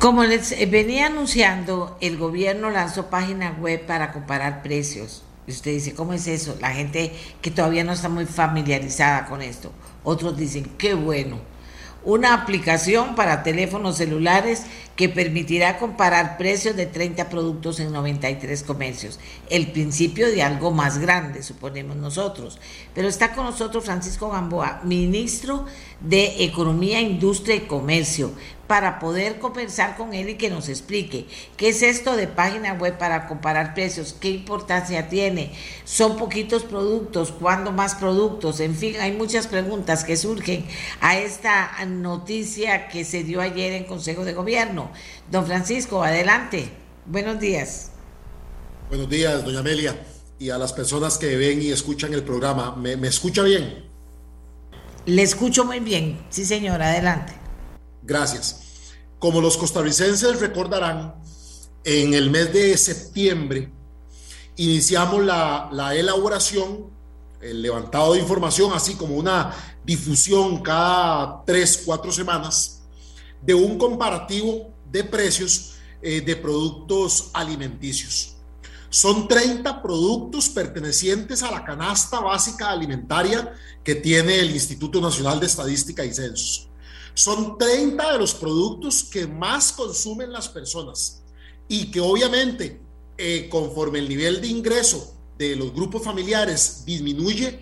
Como 0.00 0.24
les 0.24 0.58
venía 0.70 1.08
anunciando, 1.08 1.98
el 2.00 2.16
gobierno 2.16 2.70
lanzó 2.70 3.10
página 3.10 3.54
web 3.60 3.84
para 3.84 4.12
comparar 4.12 4.62
precios. 4.62 5.22
Y 5.46 5.50
usted 5.50 5.72
dice, 5.72 5.92
¿cómo 5.92 6.14
es 6.14 6.26
eso? 6.26 6.56
La 6.58 6.70
gente 6.70 7.12
que 7.42 7.50
todavía 7.50 7.84
no 7.84 7.92
está 7.92 8.08
muy 8.08 8.24
familiarizada 8.24 9.26
con 9.26 9.42
esto. 9.42 9.70
Otros 10.02 10.38
dicen, 10.38 10.64
qué 10.78 10.94
bueno. 10.94 11.38
una 12.02 12.32
aplicación 12.32 13.14
para 13.14 13.42
teléfonos 13.42 13.98
celulares 13.98 14.62
que 14.96 15.10
permitirá 15.10 15.78
comparar 15.78 16.38
precios 16.38 16.74
de 16.76 16.86
30 16.86 17.28
productos 17.28 17.78
en 17.78 17.92
93 17.92 18.62
comercios. 18.62 19.18
El 19.50 19.70
principio 19.70 20.28
de 20.28 20.42
algo 20.42 20.70
más 20.70 20.96
grande, 20.96 21.42
suponemos 21.42 21.96
nosotros. 21.96 22.58
Pero 22.94 23.06
está 23.06 23.34
con 23.34 23.44
nosotros 23.44 23.84
Francisco 23.84 24.30
Gamboa, 24.30 24.80
ministro 24.82 25.66
de 26.00 26.44
Economía, 26.44 27.02
Industria 27.02 27.56
y 27.56 27.60
Comercio, 27.60 28.32
para 28.70 29.00
poder 29.00 29.40
conversar 29.40 29.96
con 29.96 30.14
él 30.14 30.28
y 30.28 30.34
que 30.36 30.48
nos 30.48 30.68
explique 30.68 31.26
qué 31.56 31.70
es 31.70 31.82
esto 31.82 32.14
de 32.14 32.28
página 32.28 32.74
web 32.74 32.96
para 32.98 33.26
comparar 33.26 33.74
precios, 33.74 34.14
qué 34.20 34.30
importancia 34.30 35.08
tiene, 35.08 35.52
son 35.84 36.16
poquitos 36.16 36.62
productos, 36.62 37.32
cuándo 37.32 37.72
más 37.72 37.96
productos, 37.96 38.60
en 38.60 38.76
fin, 38.76 38.94
hay 39.00 39.10
muchas 39.10 39.48
preguntas 39.48 40.04
que 40.04 40.16
surgen 40.16 40.64
a 41.00 41.18
esta 41.18 41.84
noticia 41.84 42.86
que 42.86 43.04
se 43.04 43.24
dio 43.24 43.40
ayer 43.40 43.72
en 43.72 43.86
Consejo 43.86 44.24
de 44.24 44.34
Gobierno. 44.34 44.92
Don 45.32 45.46
Francisco, 45.46 46.04
adelante. 46.04 46.70
Buenos 47.06 47.40
días. 47.40 47.90
Buenos 48.88 49.10
días, 49.10 49.44
doña 49.44 49.58
Amelia, 49.58 49.96
y 50.38 50.50
a 50.50 50.58
las 50.58 50.72
personas 50.72 51.18
que 51.18 51.36
ven 51.36 51.60
y 51.60 51.72
escuchan 51.72 52.14
el 52.14 52.22
programa. 52.22 52.76
¿Me, 52.76 52.96
me 52.96 53.08
escucha 53.08 53.42
bien? 53.42 53.90
Le 55.06 55.22
escucho 55.22 55.64
muy 55.64 55.80
bien. 55.80 56.20
Sí, 56.30 56.44
señor, 56.44 56.80
adelante. 56.80 57.39
Gracias. 58.10 58.62
Como 59.20 59.40
los 59.40 59.56
costarricenses 59.56 60.40
recordarán, 60.40 61.14
en 61.84 62.12
el 62.12 62.28
mes 62.28 62.52
de 62.52 62.76
septiembre 62.76 63.70
iniciamos 64.56 65.24
la, 65.24 65.68
la 65.70 65.94
elaboración, 65.94 66.90
el 67.40 67.62
levantado 67.62 68.14
de 68.14 68.18
información, 68.18 68.72
así 68.74 68.96
como 68.96 69.14
una 69.14 69.54
difusión 69.84 70.60
cada 70.60 71.44
tres, 71.46 71.84
cuatro 71.86 72.10
semanas 72.10 72.82
de 73.40 73.54
un 73.54 73.78
comparativo 73.78 74.74
de 74.90 75.04
precios 75.04 75.76
eh, 76.02 76.20
de 76.20 76.34
productos 76.34 77.30
alimenticios. 77.32 78.34
Son 78.88 79.28
30 79.28 79.80
productos 79.80 80.48
pertenecientes 80.48 81.44
a 81.44 81.52
la 81.52 81.64
canasta 81.64 82.18
básica 82.18 82.72
alimentaria 82.72 83.54
que 83.84 83.94
tiene 83.94 84.40
el 84.40 84.50
Instituto 84.50 85.00
Nacional 85.00 85.38
de 85.38 85.46
Estadística 85.46 86.04
y 86.04 86.12
Censos. 86.12 86.69
Son 87.14 87.58
30 87.58 88.12
de 88.12 88.18
los 88.18 88.34
productos 88.34 89.04
que 89.04 89.26
más 89.26 89.72
consumen 89.72 90.32
las 90.32 90.48
personas 90.48 91.22
y 91.68 91.90
que 91.90 92.00
obviamente 92.00 92.80
eh, 93.18 93.48
conforme 93.50 93.98
el 93.98 94.08
nivel 94.08 94.40
de 94.40 94.48
ingreso 94.48 95.14
de 95.36 95.56
los 95.56 95.72
grupos 95.72 96.02
familiares 96.02 96.82
disminuye, 96.84 97.60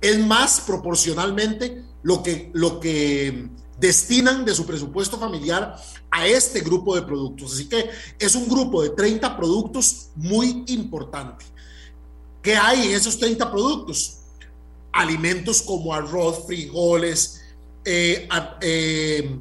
es 0.00 0.18
más 0.18 0.60
proporcionalmente 0.60 1.84
lo 2.02 2.22
que, 2.22 2.50
lo 2.52 2.80
que 2.80 3.48
destinan 3.78 4.44
de 4.44 4.54
su 4.54 4.64
presupuesto 4.64 5.18
familiar 5.18 5.76
a 6.10 6.26
este 6.26 6.60
grupo 6.60 6.94
de 6.94 7.02
productos. 7.02 7.54
Así 7.54 7.68
que 7.68 7.90
es 8.18 8.34
un 8.34 8.48
grupo 8.48 8.82
de 8.82 8.90
30 8.90 9.36
productos 9.36 10.10
muy 10.14 10.64
importante. 10.68 11.44
¿Qué 12.40 12.56
hay 12.56 12.88
en 12.88 12.94
esos 12.94 13.18
30 13.18 13.50
productos? 13.50 14.18
Alimentos 14.92 15.62
como 15.62 15.94
arroz, 15.94 16.46
frijoles, 16.46 17.41
eh, 17.84 18.28
eh, 18.60 19.38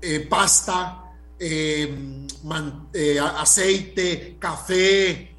eh, 0.00 0.20
pasta, 0.20 1.04
aceite, 3.36 4.36
café, 4.38 5.36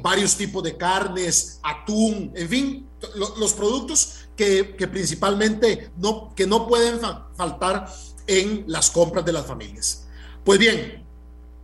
varios 0.00 0.36
tipos 0.36 0.62
de 0.62 0.76
carnes, 0.76 1.60
atún, 1.62 2.32
en 2.34 2.48
fin, 2.48 2.88
los 3.16 3.52
productos 3.52 4.28
que, 4.36 4.64
principalmente 4.90 5.90
no, 5.98 6.34
que 6.34 6.46
no 6.46 6.66
pueden 6.66 7.00
faltar 7.36 7.92
en 8.26 8.64
las 8.66 8.90
compras 8.90 9.24
de 9.24 9.32
las 9.32 9.46
familias. 9.46 10.06
Pues 10.44 10.58
bien, 10.58 11.04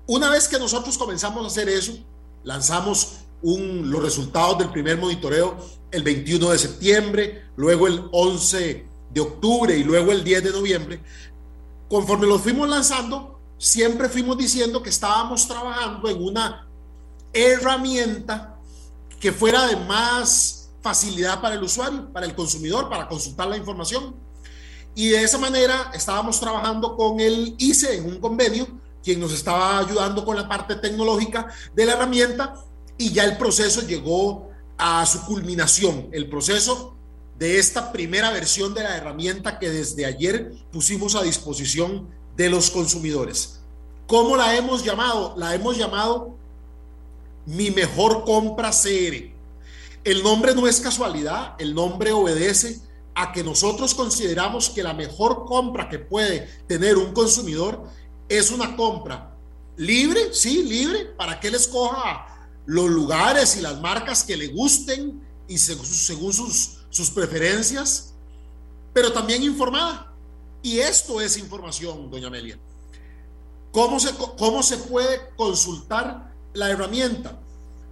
una 0.06 0.30
vez 0.30 0.46
que 0.46 0.58
nosotros 0.58 0.98
comenzamos 0.98 1.44
a 1.44 1.46
hacer 1.46 1.68
eso, 1.68 1.92
lanzamos 2.44 3.20
los 3.42 4.02
resultados 4.02 4.58
del 4.58 4.70
primer 4.70 4.98
monitoreo 4.98 5.56
el 5.90 6.02
21 6.02 6.50
de 6.50 6.58
septiembre, 6.58 7.44
luego 7.56 7.86
el 7.86 8.04
11 8.12 8.95
de 9.16 9.22
octubre 9.22 9.74
y 9.74 9.82
luego 9.82 10.12
el 10.12 10.22
10 10.22 10.44
de 10.44 10.50
noviembre, 10.50 11.00
conforme 11.88 12.26
los 12.26 12.42
fuimos 12.42 12.68
lanzando, 12.68 13.40
siempre 13.56 14.10
fuimos 14.10 14.36
diciendo 14.36 14.82
que 14.82 14.90
estábamos 14.90 15.48
trabajando 15.48 16.06
en 16.10 16.22
una 16.22 16.68
herramienta 17.32 18.58
que 19.18 19.32
fuera 19.32 19.68
de 19.68 19.76
más 19.76 20.68
facilidad 20.82 21.40
para 21.40 21.54
el 21.54 21.62
usuario, 21.62 22.12
para 22.12 22.26
el 22.26 22.34
consumidor, 22.34 22.90
para 22.90 23.08
consultar 23.08 23.48
la 23.48 23.56
información. 23.56 24.14
Y 24.94 25.08
de 25.08 25.22
esa 25.22 25.38
manera 25.38 25.92
estábamos 25.94 26.38
trabajando 26.38 26.94
con 26.94 27.18
el 27.18 27.54
ICE 27.56 27.96
en 27.96 28.04
un 28.04 28.20
convenio, 28.20 28.68
quien 29.02 29.18
nos 29.18 29.32
estaba 29.32 29.78
ayudando 29.78 30.26
con 30.26 30.36
la 30.36 30.46
parte 30.46 30.74
tecnológica 30.74 31.46
de 31.74 31.86
la 31.86 31.94
herramienta 31.94 32.54
y 32.98 33.14
ya 33.14 33.24
el 33.24 33.38
proceso 33.38 33.80
llegó 33.80 34.50
a 34.76 35.06
su 35.06 35.24
culminación. 35.24 36.10
El 36.12 36.28
proceso 36.28 36.95
de 37.38 37.58
esta 37.58 37.92
primera 37.92 38.30
versión 38.30 38.74
de 38.74 38.82
la 38.82 38.96
herramienta 38.96 39.58
que 39.58 39.70
desde 39.70 40.06
ayer 40.06 40.52
pusimos 40.72 41.14
a 41.14 41.22
disposición 41.22 42.08
de 42.36 42.48
los 42.48 42.70
consumidores. 42.70 43.60
¿Cómo 44.06 44.36
la 44.36 44.56
hemos 44.56 44.84
llamado? 44.84 45.34
La 45.36 45.54
hemos 45.54 45.76
llamado 45.76 46.36
Mi 47.44 47.70
Mejor 47.70 48.24
Compra 48.24 48.70
CR. 48.70 49.34
El 50.04 50.22
nombre 50.22 50.54
no 50.54 50.66
es 50.66 50.80
casualidad, 50.80 51.54
el 51.58 51.74
nombre 51.74 52.12
obedece 52.12 52.80
a 53.14 53.32
que 53.32 53.42
nosotros 53.42 53.94
consideramos 53.94 54.70
que 54.70 54.82
la 54.82 54.94
mejor 54.94 55.44
compra 55.46 55.88
que 55.88 55.98
puede 55.98 56.48
tener 56.66 56.96
un 56.96 57.12
consumidor 57.12 57.84
es 58.28 58.50
una 58.50 58.76
compra 58.76 59.36
libre, 59.76 60.32
sí, 60.32 60.62
libre, 60.62 61.06
para 61.16 61.38
que 61.38 61.48
él 61.48 61.54
escoja 61.54 62.48
los 62.66 62.88
lugares 62.88 63.56
y 63.56 63.60
las 63.60 63.80
marcas 63.80 64.24
que 64.24 64.36
le 64.36 64.48
gusten 64.48 65.20
y 65.48 65.58
según 65.58 66.32
sus 66.32 66.75
sus 66.96 67.10
preferencias, 67.10 68.14
pero 68.94 69.12
también 69.12 69.42
informada. 69.42 70.14
Y 70.62 70.78
esto 70.78 71.20
es 71.20 71.36
información, 71.36 72.10
doña 72.10 72.28
Amelia. 72.28 72.58
¿Cómo 73.70 74.00
se, 74.00 74.14
cómo 74.14 74.62
se 74.62 74.78
puede 74.78 75.28
consultar 75.36 76.32
la 76.54 76.70
herramienta? 76.70 77.38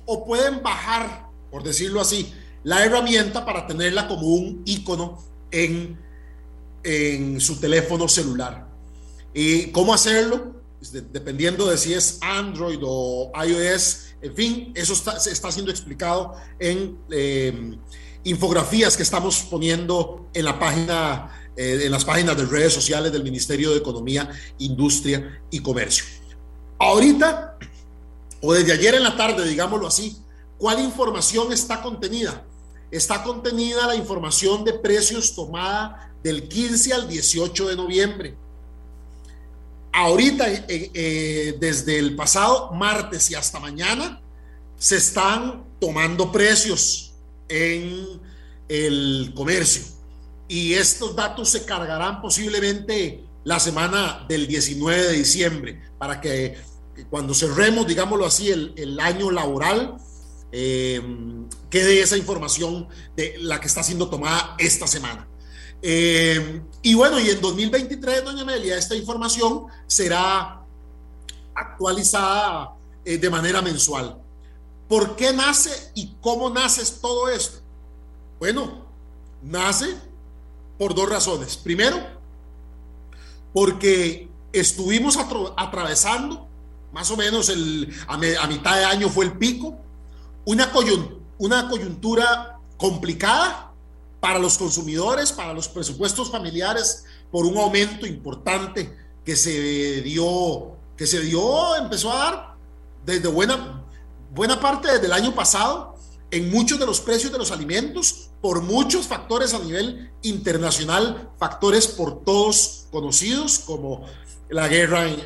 o 0.05 0.25
pueden 0.25 0.61
bajar, 0.61 1.29
por 1.49 1.63
decirlo 1.63 2.01
así, 2.01 2.33
la 2.63 2.83
herramienta 2.83 3.45
para 3.45 3.67
tenerla 3.67 4.07
como 4.07 4.27
un 4.27 4.61
icono 4.65 5.23
en, 5.51 5.99
en 6.83 7.39
su 7.39 7.59
teléfono 7.59 8.07
celular. 8.07 8.67
¿Y 9.33 9.67
cómo 9.67 9.93
hacerlo? 9.93 10.61
Pues 10.79 10.91
dependiendo 11.11 11.65
de 11.67 11.77
si 11.77 11.93
es 11.93 12.17
Android 12.21 12.79
o 12.81 13.31
iOS, 13.45 14.15
en 14.21 14.35
fin, 14.35 14.71
eso 14.75 14.93
está, 14.93 15.17
está 15.17 15.51
siendo 15.51 15.71
explicado 15.71 16.35
en 16.59 16.97
em, 17.11 17.77
infografías 18.23 18.95
que 18.95 19.03
estamos 19.03 19.41
poniendo 19.49 20.29
en 20.33 20.45
la 20.45 20.57
página, 20.59 21.49
eh, 21.57 21.81
en 21.83 21.91
las 21.91 22.05
páginas 22.05 22.37
de 22.37 22.45
redes 22.45 22.73
sociales 22.73 23.11
del 23.11 23.23
Ministerio 23.23 23.71
de 23.71 23.77
Economía, 23.77 24.29
Industria 24.59 25.41
y 25.51 25.59
Comercio. 25.59 26.05
Ahorita, 26.79 27.57
o 28.41 28.53
desde 28.53 28.73
ayer 28.73 28.95
en 28.95 29.03
la 29.03 29.17
tarde, 29.17 29.47
digámoslo 29.47 29.87
así, 29.87 30.17
¿cuál 30.57 30.79
información 30.79 31.51
está 31.51 31.81
contenida? 31.81 32.45
Está 32.93 33.23
contenida 33.23 33.87
la 33.87 33.95
información 33.95 34.63
de 34.63 34.73
precios 34.73 35.33
tomada 35.33 36.13
del 36.23 36.47
15 36.47 36.93
al 36.93 37.07
18 37.07 37.69
de 37.69 37.75
noviembre. 37.75 38.35
Ahorita, 39.91 40.51
eh, 40.51 40.91
eh, 40.93 41.57
desde 41.59 41.97
el 41.97 42.15
pasado 42.15 42.71
martes 42.71 43.31
y 43.31 43.35
hasta 43.35 43.59
mañana, 43.59 44.21
se 44.77 44.97
están 44.97 45.63
tomando 45.79 46.31
precios 46.31 47.13
en 47.49 48.21
el 48.69 49.33
comercio. 49.35 49.83
Y 50.47 50.73
estos 50.73 51.15
datos 51.15 51.49
se 51.49 51.65
cargarán 51.65 52.21
posiblemente 52.21 53.23
la 53.43 53.59
semana 53.59 54.23
del 54.29 54.45
19 54.45 55.03
de 55.03 55.13
diciembre, 55.13 55.81
para 55.97 56.21
que 56.21 56.57
cuando 57.09 57.33
cerremos, 57.33 57.87
digámoslo 57.87 58.25
así, 58.25 58.51
el, 58.51 58.73
el 58.77 58.99
año 58.99 59.31
laboral, 59.31 59.97
eh, 60.55 61.01
quede 61.71 61.99
esa 61.99 62.15
información 62.15 62.87
de 63.17 63.37
la 63.39 63.59
que 63.59 63.65
está 63.65 63.81
siendo 63.81 64.07
tomada 64.07 64.55
esta 64.59 64.85
semana. 64.85 65.27
Eh, 65.81 66.61
y 66.83 66.93
bueno, 66.93 67.19
y 67.19 67.29
en 67.29 67.41
2023, 67.41 68.23
doña 68.23 68.43
Amelia, 68.43 68.77
esta 68.77 68.95
información 68.95 69.65
será 69.87 70.61
actualizada 71.55 72.75
eh, 73.03 73.17
de 73.17 73.29
manera 73.31 73.63
mensual. 73.63 74.17
¿Por 74.87 75.15
qué 75.15 75.33
nace 75.33 75.91
y 75.95 76.13
cómo 76.21 76.51
nace 76.51 76.83
todo 77.01 77.27
esto? 77.29 77.59
Bueno, 78.39 78.85
nace 79.41 79.95
por 80.77 80.93
dos 80.93 81.09
razones. 81.09 81.57
Primero, 81.57 81.97
porque 83.53 84.29
estuvimos 84.51 85.17
atravesando, 85.57 86.47
más 86.91 87.09
o 87.09 87.17
menos 87.17 87.49
el, 87.49 87.91
a, 88.07 88.17
mitad 88.47 88.77
de 88.77 88.85
año 88.85 89.09
fue 89.09 89.25
el 89.25 89.33
pico, 89.33 89.79
una, 90.45 90.71
coyuntura 91.69 92.59
complicada 92.77 93.71
para 94.19 94.39
los 94.39 94.57
consumidores, 94.57 95.31
para 95.31 95.53
los 95.53 95.67
presupuestos 95.67 96.31
familiares, 96.31 97.05
por 97.31 97.45
un 97.45 97.57
aumento 97.57 98.05
importante 98.05 98.95
que 99.25 99.35
se 99.35 100.01
dio, 100.01 100.77
que 100.97 101.07
se 101.07 101.21
dio, 101.21 101.75
empezó 101.75 102.11
a 102.11 102.17
dar 102.17 102.55
desde 103.05 103.27
buena, 103.27 103.83
buena 104.33 104.59
parte 104.59 104.91
desde 104.91 105.05
el 105.05 105.13
año 105.13 105.33
pasado 105.35 105.92
en 106.33 106.49
muchos 106.49 106.79
de 106.79 106.85
los 106.87 106.99
precios 106.99 107.31
de 107.31 107.37
los 107.37 107.51
alimentos 107.51 108.31
por 108.41 108.61
muchos 108.61 109.05
factores 109.05 109.53
a 109.53 109.59
nivel 109.59 110.11
internacional, 110.23 111.29
factores 111.37 111.87
por 111.87 112.23
todos 112.23 112.87
conocidos 112.91 113.59
como 113.59 114.03
la 114.49 114.67
guerra 114.67 115.07
en, 115.07 115.21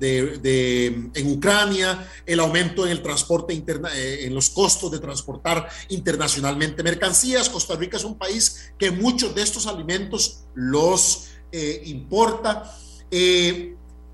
eh, 0.00 1.10
en 1.14 1.32
Ucrania, 1.32 2.08
el 2.24 2.38
aumento 2.38 2.86
en 2.86 2.92
el 2.92 3.02
transporte 3.02 3.52
interna, 3.52 3.88
eh, 3.96 4.26
en 4.26 4.34
los 4.34 4.50
costos 4.50 4.92
de 4.92 5.00
transportar 5.00 5.68
internacionalmente 5.88 6.84
mercancías. 6.84 7.48
Costa 7.48 7.74
Rica 7.74 7.96
es 7.96 8.04
un 8.04 8.16
país 8.16 8.72
que 8.78 8.92
muchos 8.92 9.34
de 9.34 9.42
estos 9.42 9.66
alimentos 9.66 10.44
los 10.54 11.30
eh, 11.50 11.82
importa. 11.86 12.72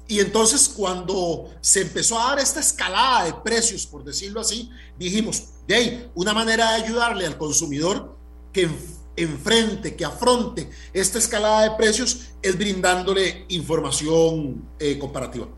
Y 0.07 0.21
entonces 0.21 0.69
cuando 0.69 1.51
se 1.61 1.83
empezó 1.83 2.21
a 2.21 2.31
dar 2.31 2.39
esta 2.39 2.61
escalada 2.61 3.25
de 3.25 3.35
precios, 3.35 3.87
por 3.87 4.05
decirlo 4.05 4.41
así, 4.41 4.71
dijimos, 4.99 5.45
de 5.67 5.75
ahí, 5.75 6.11
una 6.15 6.35
manera 6.35 6.73
de 6.73 6.83
ayudarle 6.83 7.27
al 7.27 7.39
consumidor 7.39 8.17
que 8.53 8.69
enfrente, 9.17 9.97
que 9.97 10.05
afronte 10.05 10.71
esta 10.93 11.19
escalada 11.19 11.63
de 11.63 11.77
precios 11.77 12.33
es 12.43 12.59
brindándole 12.59 13.47
información 13.49 14.69
eh, 14.79 14.99
comparativa. 14.99 15.49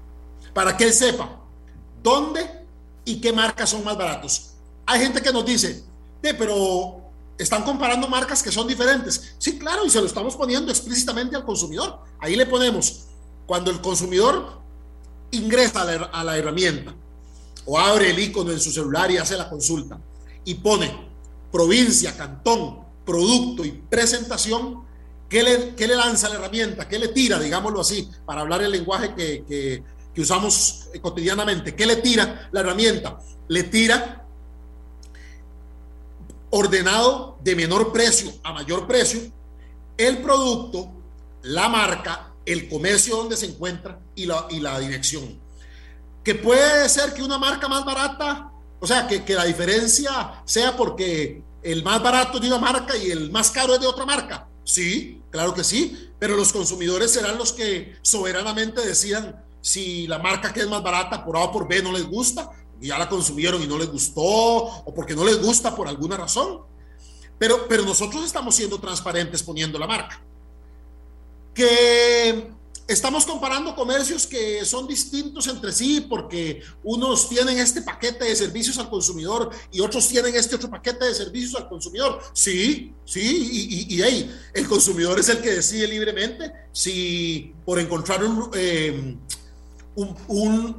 Para 0.55 0.77
que 0.77 0.85
él 0.85 0.93
sepa 0.93 1.41
dónde 2.03 2.49
y 3.05 3.21
qué 3.21 3.33
marcas 3.33 3.71
son 3.71 3.85
más 3.85 3.97
baratos. 3.97 4.53
Hay 4.87 5.01
gente 5.01 5.21
que 5.21 5.33
nos 5.33 5.45
dice, 5.45 5.83
de, 6.23 6.35
pero 6.35 7.01
están 7.37 7.65
comparando 7.65 8.09
marcas 8.09 8.43
que 8.43 8.53
son 8.53 8.67
diferentes. 8.67 9.35
Sí, 9.39 9.59
claro, 9.59 9.85
y 9.85 9.91
se 9.91 10.01
lo 10.01 10.07
estamos 10.07 10.37
poniendo 10.37 10.71
explícitamente 10.71 11.35
al 11.37 11.45
consumidor. 11.45 11.99
Ahí 12.21 12.37
le 12.37 12.47
ponemos 12.47 13.07
cuando 13.47 13.71
el 13.71 13.81
consumidor 13.81 14.61
ingresa 15.31 15.83
a 16.13 16.25
la, 16.25 16.37
herramienta 16.37 16.95
o 17.65 17.79
abre 17.79 18.11
el 18.11 18.19
icono 18.19 18.53
en 18.53 18.61
su 18.61 18.71
celular 18.71 19.11
y 19.11 19.17
hace 19.17 19.37
la 19.37 19.49
consulta 19.49 19.99
y 20.45 20.55
pone 20.55 21.09
provincia, 21.51 22.17
cantón, 22.17 22.81
producto 23.05 23.65
y 23.65 23.73
presentación, 23.73 24.85
¿qué 25.29 25.43
le, 25.43 25.75
qué 25.75 25.87
le 25.89 25.97
lanza 25.97 26.29
la 26.29 26.37
herramienta? 26.37 26.89
¿Qué 26.89 26.99
le 26.99 27.09
tira, 27.09 27.39
digámoslo 27.39 27.81
así, 27.81 28.09
para 28.25 28.43
hablar 28.43 28.63
el 28.63 28.71
lenguaje 28.71 29.15
que, 29.15 29.45
que, 29.47 29.83
que 30.15 30.21
usamos 30.21 30.89
cotidianamente? 31.01 31.75
¿Qué 31.75 31.87
le 31.87 31.97
tira 31.97 32.49
la 32.53 32.61
herramienta? 32.61 33.19
Le 33.49 33.65
tira 33.65 34.25
ordenado 36.51 37.39
de 37.43 37.57
menor 37.57 37.93
precio 37.93 38.33
a 38.43 38.53
mayor 38.53 38.87
precio 38.87 39.21
el 39.97 40.19
producto, 40.19 40.91
la 41.43 41.69
marca 41.69 42.33
el 42.47 42.69
comercio 42.69 43.17
donde 43.17 43.37
se 43.37 43.47
encuentra 43.47 44.01
y 44.15 44.25
la, 44.25 44.47
y 44.49 44.61
la 44.61 44.79
dirección. 44.79 45.39
Que 46.25 46.37
puede 46.37 46.89
ser 46.89 47.13
que 47.13 47.23
una 47.23 47.39
marca 47.39 47.69
más 47.69 47.85
barata, 47.85 48.53
o 48.81 48.87
sea, 48.87 49.07
que, 49.07 49.25
que 49.25 49.35
la 49.35 49.45
diferencia 49.45 50.43
sea 50.45 50.77
porque 50.77 51.43
el 51.63 51.83
más 51.83 52.03
barato 52.03 52.39
es 52.39 52.43
de 52.43 52.49
una 52.49 52.59
marca 52.59 52.97
y 52.97 53.11
el 53.11 53.31
más 53.31 53.51
caro 53.51 53.75
es 53.75 53.81
de 53.81 53.87
otra 53.87 54.07
marca. 54.07 54.49
Sí, 54.65 55.23
claro 55.31 55.55
que 55.55 55.65
sí, 55.65 56.11
pero 56.19 56.37
los 56.37 56.53
consumidores 56.53 57.13
serán 57.13 57.37
los 57.37 57.53
que 57.53 57.97
soberanamente 58.03 58.81
decidan 58.87 59.45
si 59.61 60.07
la 60.07 60.19
marca 60.19 60.53
que 60.53 60.61
es 60.61 60.69
más 60.69 60.83
barata 60.83 61.25
por 61.25 61.37
A 61.37 61.41
o 61.41 61.53
por 61.53 61.69
B 61.69 61.83
no 61.83 61.93
les 61.93 62.07
gusta, 62.07 62.51
ya 62.81 62.99
la 62.99 63.09
consumieron 63.09 63.63
y 63.63 63.67
no 63.67 63.79
les 63.79 63.91
gustó, 63.91 64.23
o 64.23 64.95
porque 64.95 65.17
no 65.17 65.25
les 65.25 65.43
gusta 65.43 65.75
por 65.75 65.89
alguna 65.89 66.17
razón. 66.17 66.61
Pero, 67.39 67.67
pero 67.69 67.83
nosotros 67.83 68.25
estamos 68.25 68.55
siendo 68.55 68.79
transparentes 68.79 69.43
poniendo 69.43 69.79
la 69.79 69.87
marca 69.87 70.23
que 71.57 72.51
estamos 72.87 73.25
comparando 73.25 73.75
comercios 73.75 74.27
que 74.27 74.63
son 74.65 74.87
distintos 74.87 75.49
entre 75.49 75.73
sí 75.73 76.07
porque 76.09 76.63
unos 76.85 77.29
tienen 77.31 77.59
este 77.59 77.81
paquete 77.81 78.27
de 78.27 78.37
servicios 78.37 78.79
al 78.79 78.91
consumidor 78.91 79.51
y 79.73 79.81
otros 79.81 80.07
tienen 80.07 80.37
este 80.37 80.55
otro 80.55 80.71
paquete 80.71 81.07
de 81.07 81.15
servicios 81.15 81.55
al 81.57 81.67
consumidor. 81.67 82.21
Sí, 82.35 82.93
sí, 83.07 83.87
y, 83.89 84.03
ahí 84.03 84.31
el 84.53 84.69
consumidor 84.69 85.19
es 85.19 85.31
el 85.31 85.41
que 85.41 85.55
decide 85.55 85.89
libremente 85.89 86.53
si 86.73 87.55
por 87.65 87.81
encontrar 87.81 88.21
eh, 88.55 89.17
un, 89.97 90.77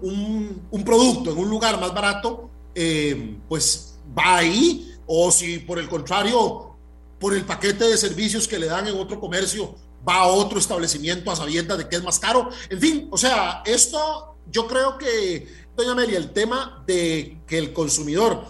un, 0.71 0.83
producto 0.85 1.31
en 1.31 1.37
un 1.39 1.49
lugar 1.49 1.79
más 1.81 1.91
barato, 1.91 2.51
eh, 2.75 3.35
pues 3.49 3.95
va 4.17 4.37
ahí, 4.37 4.93
o 5.07 5.31
si 5.31 5.57
por 5.57 5.79
el 5.79 5.89
contrario, 5.89 6.75
por 7.19 7.33
el 7.33 7.43
paquete 7.43 7.85
de 7.85 7.97
servicios 7.97 8.47
que 8.47 8.59
le 8.59 8.67
dan 8.67 8.87
en 8.87 8.95
otro 8.95 9.19
comercio, 9.19 9.75
va 10.07 10.15
a 10.15 10.27
otro 10.27 10.59
establecimiento 10.59 11.31
a 11.31 11.35
sabiendas 11.35 11.77
de 11.77 11.87
que 11.87 11.95
es 11.95 12.03
más 12.03 12.19
caro. 12.19 12.49
En 12.69 12.79
fin, 12.79 13.07
o 13.11 13.17
sea, 13.17 13.61
esto 13.65 14.35
yo 14.49 14.67
creo 14.67 14.97
que, 14.97 15.47
doña 15.75 15.91
Amelia, 15.91 16.17
el 16.17 16.31
tema 16.31 16.83
de 16.87 17.39
que 17.45 17.57
el 17.57 17.73
consumidor 17.73 18.45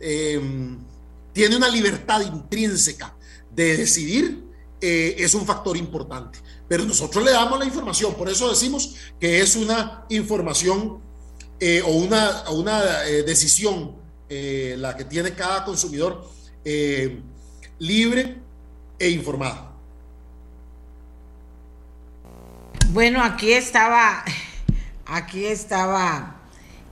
em, 0.00 0.78
tiene 1.32 1.56
una 1.56 1.68
libertad 1.68 2.20
intrínseca 2.20 3.14
de 3.50 3.76
decidir 3.76 4.44
eh, 4.80 5.16
es 5.18 5.34
un 5.34 5.44
factor 5.44 5.76
importante. 5.76 6.38
Pero 6.68 6.84
nosotros 6.84 7.24
le 7.24 7.32
damos 7.32 7.58
la 7.58 7.64
información, 7.64 8.14
por 8.14 8.28
eso 8.28 8.48
decimos 8.48 8.94
que 9.18 9.40
es 9.40 9.56
una 9.56 10.06
información 10.08 11.00
eh, 11.58 11.82
o 11.84 11.90
una, 11.90 12.50
una 12.50 13.04
eh, 13.06 13.22
decisión 13.22 13.98
la 14.32 14.96
que 14.96 15.04
tiene 15.06 15.34
cada 15.34 15.64
consumidor 15.64 16.24
libre 17.80 18.38
e 18.96 19.10
informada. 19.10 19.69
Bueno, 22.92 23.22
aquí 23.22 23.52
estaba, 23.52 24.24
aquí 25.06 25.46
estaba 25.46 26.40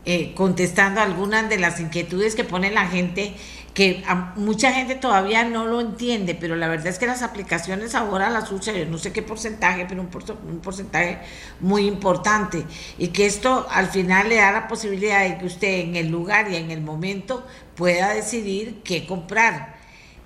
eh, 0.05 0.33
contestando 0.37 1.01
algunas 1.01 1.49
de 1.49 1.59
las 1.59 1.81
inquietudes 1.81 2.37
que 2.37 2.45
pone 2.45 2.71
la 2.71 2.87
gente, 2.87 3.35
que 3.75 4.05
mucha 4.37 4.73
gente 4.73 4.95
todavía 4.95 5.43
no 5.43 5.67
lo 5.67 5.81
entiende, 5.81 6.37
pero 6.37 6.55
la 6.55 6.69
verdad 6.69 6.87
es 6.87 7.01
que 7.01 7.09
las 7.09 7.23
aplicaciones 7.23 7.97
ahora 7.97 8.31
las 8.31 8.53
usa, 8.53 8.73
yo 8.75 8.87
no 8.87 8.97
sé 8.97 9.13
qué 9.13 9.23
porcentaje, 9.23 9.87
pero 9.89 10.03
un, 10.03 10.11
un 10.49 10.61
porcentaje 10.61 11.19
muy 11.59 11.89
importante, 11.89 12.65
y 12.97 13.09
que 13.09 13.27
esto 13.27 13.67
al 13.69 13.89
final 13.89 14.29
le 14.29 14.37
da 14.37 14.53
la 14.53 14.69
posibilidad 14.69 15.29
de 15.29 15.39
que 15.39 15.47
usted 15.47 15.81
en 15.81 15.97
el 15.97 16.11
lugar 16.11 16.49
y 16.49 16.55
en 16.55 16.71
el 16.71 16.81
momento 16.81 17.45
pueda 17.75 18.15
decidir 18.15 18.83
qué 18.85 19.05
comprar 19.05 19.78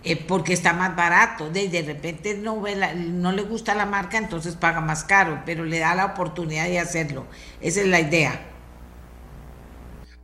eh, 0.04 0.16
porque 0.16 0.52
está 0.52 0.72
más 0.72 0.96
barato. 0.96 1.50
De, 1.50 1.68
de 1.68 1.82
repente 1.82 2.34
no, 2.34 2.60
ve 2.60 2.76
no 2.94 3.32
le 3.32 3.42
gusta 3.42 3.74
la 3.74 3.86
marca, 3.86 4.18
entonces 4.18 4.56
paga 4.56 4.80
más 4.80 5.04
caro, 5.04 5.42
pero 5.46 5.64
le 5.64 5.78
da 5.78 5.94
la 5.94 6.06
oportunidad 6.06 6.66
de 6.66 6.78
hacerlo. 6.78 7.26
Esa 7.60 7.80
es 7.80 7.86
la 7.86 8.00
idea. 8.00 8.48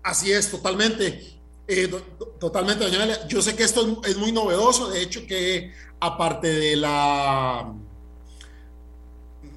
Así 0.03 0.33
es, 0.33 0.51
totalmente. 0.51 1.39
Eh, 1.67 1.91
totalmente, 2.41 2.83
doña 2.83 3.29
Yo 3.29 3.43
sé 3.43 3.55
que 3.55 3.63
esto 3.63 4.01
es, 4.05 4.17
muy 4.17 4.33
novedoso, 4.33 4.89
de 4.89 5.03
hecho 5.03 5.27
que 5.27 5.71
aparte 6.01 6.49
de 6.49 6.77
la 6.77 7.75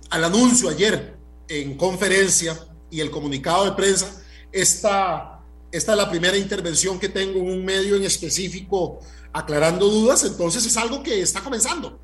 al 0.09 0.23
anuncio 0.25 0.67
ayer 0.67 1.15
en 1.47 1.77
conferencia 1.77 2.59
y 2.89 2.99
el 2.99 3.09
comunicado 3.09 3.63
de 3.63 3.71
prensa, 3.71 4.21
esta, 4.51 5.39
esta 5.71 5.91
es 5.93 5.97
la 5.97 6.09
primera 6.09 6.37
intervención 6.37 6.99
que 6.99 7.07
tengo 7.07 7.39
en 7.39 7.49
un 7.49 7.63
medio 7.63 7.95
en 7.95 8.03
específico 8.03 8.99
aclarando 9.33 9.87
dudas, 9.87 10.23
entonces 10.23 10.65
es 10.65 10.77
algo 10.77 11.03
que 11.03 11.21
está 11.21 11.41
comenzando 11.41 11.99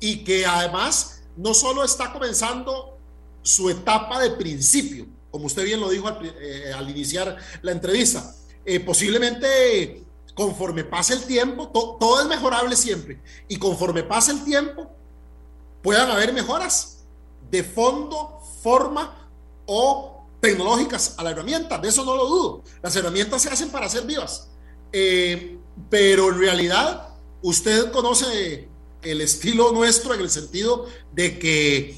y 0.00 0.24
que 0.24 0.46
además 0.46 1.22
no 1.36 1.54
solo 1.54 1.84
está 1.84 2.12
comenzando 2.12 2.98
su 3.42 3.70
etapa 3.70 4.20
de 4.20 4.30
principio, 4.30 5.06
como 5.30 5.46
usted 5.46 5.64
bien 5.64 5.80
lo 5.80 5.90
dijo 5.90 6.08
al, 6.08 6.24
eh, 6.24 6.72
iniciar 6.88 7.36
la 7.62 7.72
entrevista, 7.72 8.34
eh, 8.64 8.80
posiblemente 8.80 10.04
conforme 10.34 10.84
pase 10.84 11.14
el 11.14 11.24
tiempo, 11.24 11.68
todo 11.68 12.20
es 12.20 12.26
mejorable 12.28 12.76
siempre, 12.76 13.20
y 13.48 13.56
conforme 13.56 14.04
pase 14.04 14.32
el 14.32 14.44
tiempo, 14.44 14.88
puedan 15.82 16.10
haber 16.10 16.32
mejoras 16.32 17.04
de 17.50 17.64
fondo, 17.64 18.40
forma 18.62 19.28
o 19.66 20.26
tecnológicas 20.40 21.14
a 21.18 21.24
la 21.24 21.30
herramienta, 21.30 21.78
de 21.78 21.88
eso 21.88 22.04
no 22.04 22.14
lo 22.14 22.26
dudo. 22.26 22.62
Las 22.82 22.94
herramientas 22.94 23.42
se 23.42 23.50
hacen 23.50 23.70
para 23.70 23.88
ser 23.88 24.04
vivas. 24.04 24.48
Eh, 24.92 25.57
pero 25.90 26.30
en 26.30 26.38
realidad 26.38 27.08
usted 27.42 27.90
conoce 27.92 28.68
el 29.02 29.20
estilo 29.20 29.72
nuestro 29.72 30.14
en 30.14 30.20
el 30.20 30.30
sentido 30.30 30.86
de 31.12 31.38
que 31.38 31.96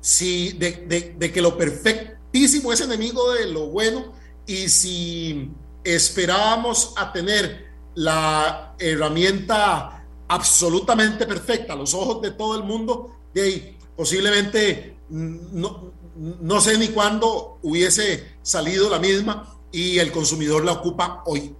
si 0.00 0.52
de, 0.52 1.14
de, 1.18 1.32
que 1.32 1.42
lo 1.42 1.56
perfectísimo 1.56 2.72
es 2.72 2.80
enemigo 2.80 3.32
de 3.32 3.46
lo 3.46 3.66
bueno 3.66 4.12
y 4.46 4.68
si 4.68 5.50
esperábamos 5.84 6.94
a 6.96 7.12
tener 7.12 7.68
la 7.94 8.74
herramienta 8.78 10.04
absolutamente 10.28 11.26
perfecta 11.26 11.74
a 11.74 11.76
los 11.76 11.92
ojos 11.94 12.22
de 12.22 12.30
todo 12.30 12.56
el 12.56 12.64
mundo, 12.64 13.16
de 13.34 13.76
posiblemente 13.96 14.96
no, 15.08 15.92
no 16.14 16.60
sé 16.60 16.78
ni 16.78 16.88
cuándo 16.88 17.58
hubiese 17.62 18.36
salido 18.42 18.88
la 18.88 18.98
misma 18.98 19.58
y 19.72 19.98
el 19.98 20.12
consumidor 20.12 20.64
la 20.64 20.72
ocupa 20.72 21.22
hoy. 21.26 21.54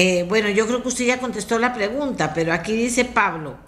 Eh, 0.00 0.24
bueno, 0.28 0.48
yo 0.48 0.64
creo 0.68 0.80
que 0.80 0.88
usted 0.88 1.06
ya 1.06 1.18
contestó 1.18 1.58
la 1.58 1.74
pregunta, 1.74 2.32
pero 2.32 2.52
aquí 2.52 2.72
dice 2.72 3.04
Pablo, 3.04 3.58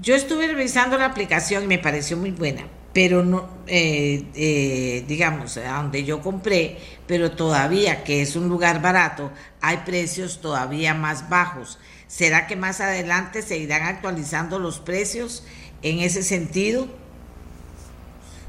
yo 0.00 0.14
estuve 0.14 0.46
revisando 0.46 0.96
la 0.96 1.04
aplicación 1.04 1.64
y 1.64 1.66
me 1.66 1.78
pareció 1.78 2.16
muy 2.16 2.30
buena, 2.30 2.66
pero 2.94 3.22
no, 3.22 3.50
eh, 3.66 4.24
eh, 4.34 5.04
digamos, 5.06 5.58
a 5.58 5.82
donde 5.82 6.02
yo 6.04 6.22
compré, 6.22 6.78
pero 7.06 7.32
todavía 7.32 8.02
que 8.02 8.22
es 8.22 8.34
un 8.34 8.48
lugar 8.48 8.80
barato, 8.80 9.30
hay 9.60 9.76
precios 9.84 10.40
todavía 10.40 10.94
más 10.94 11.28
bajos. 11.28 11.78
¿Será 12.06 12.46
que 12.46 12.56
más 12.56 12.80
adelante 12.80 13.42
se 13.42 13.58
irán 13.58 13.82
actualizando 13.82 14.58
los 14.58 14.78
precios 14.78 15.44
en 15.82 15.98
ese 15.98 16.22
sentido? 16.22 16.88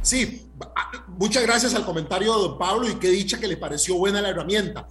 Sí, 0.02 0.50
muchas 1.10 1.44
gracias 1.44 1.76
al 1.76 1.84
comentario 1.84 2.34
de 2.34 2.44
don 2.44 2.58
Pablo 2.58 2.90
y 2.90 2.96
qué 2.96 3.10
dicha 3.10 3.42
que 3.42 3.48
le 3.50 3.58
pareció 3.58 3.98
buena 3.98 4.22
la 4.22 4.30
herramienta. 4.30 4.88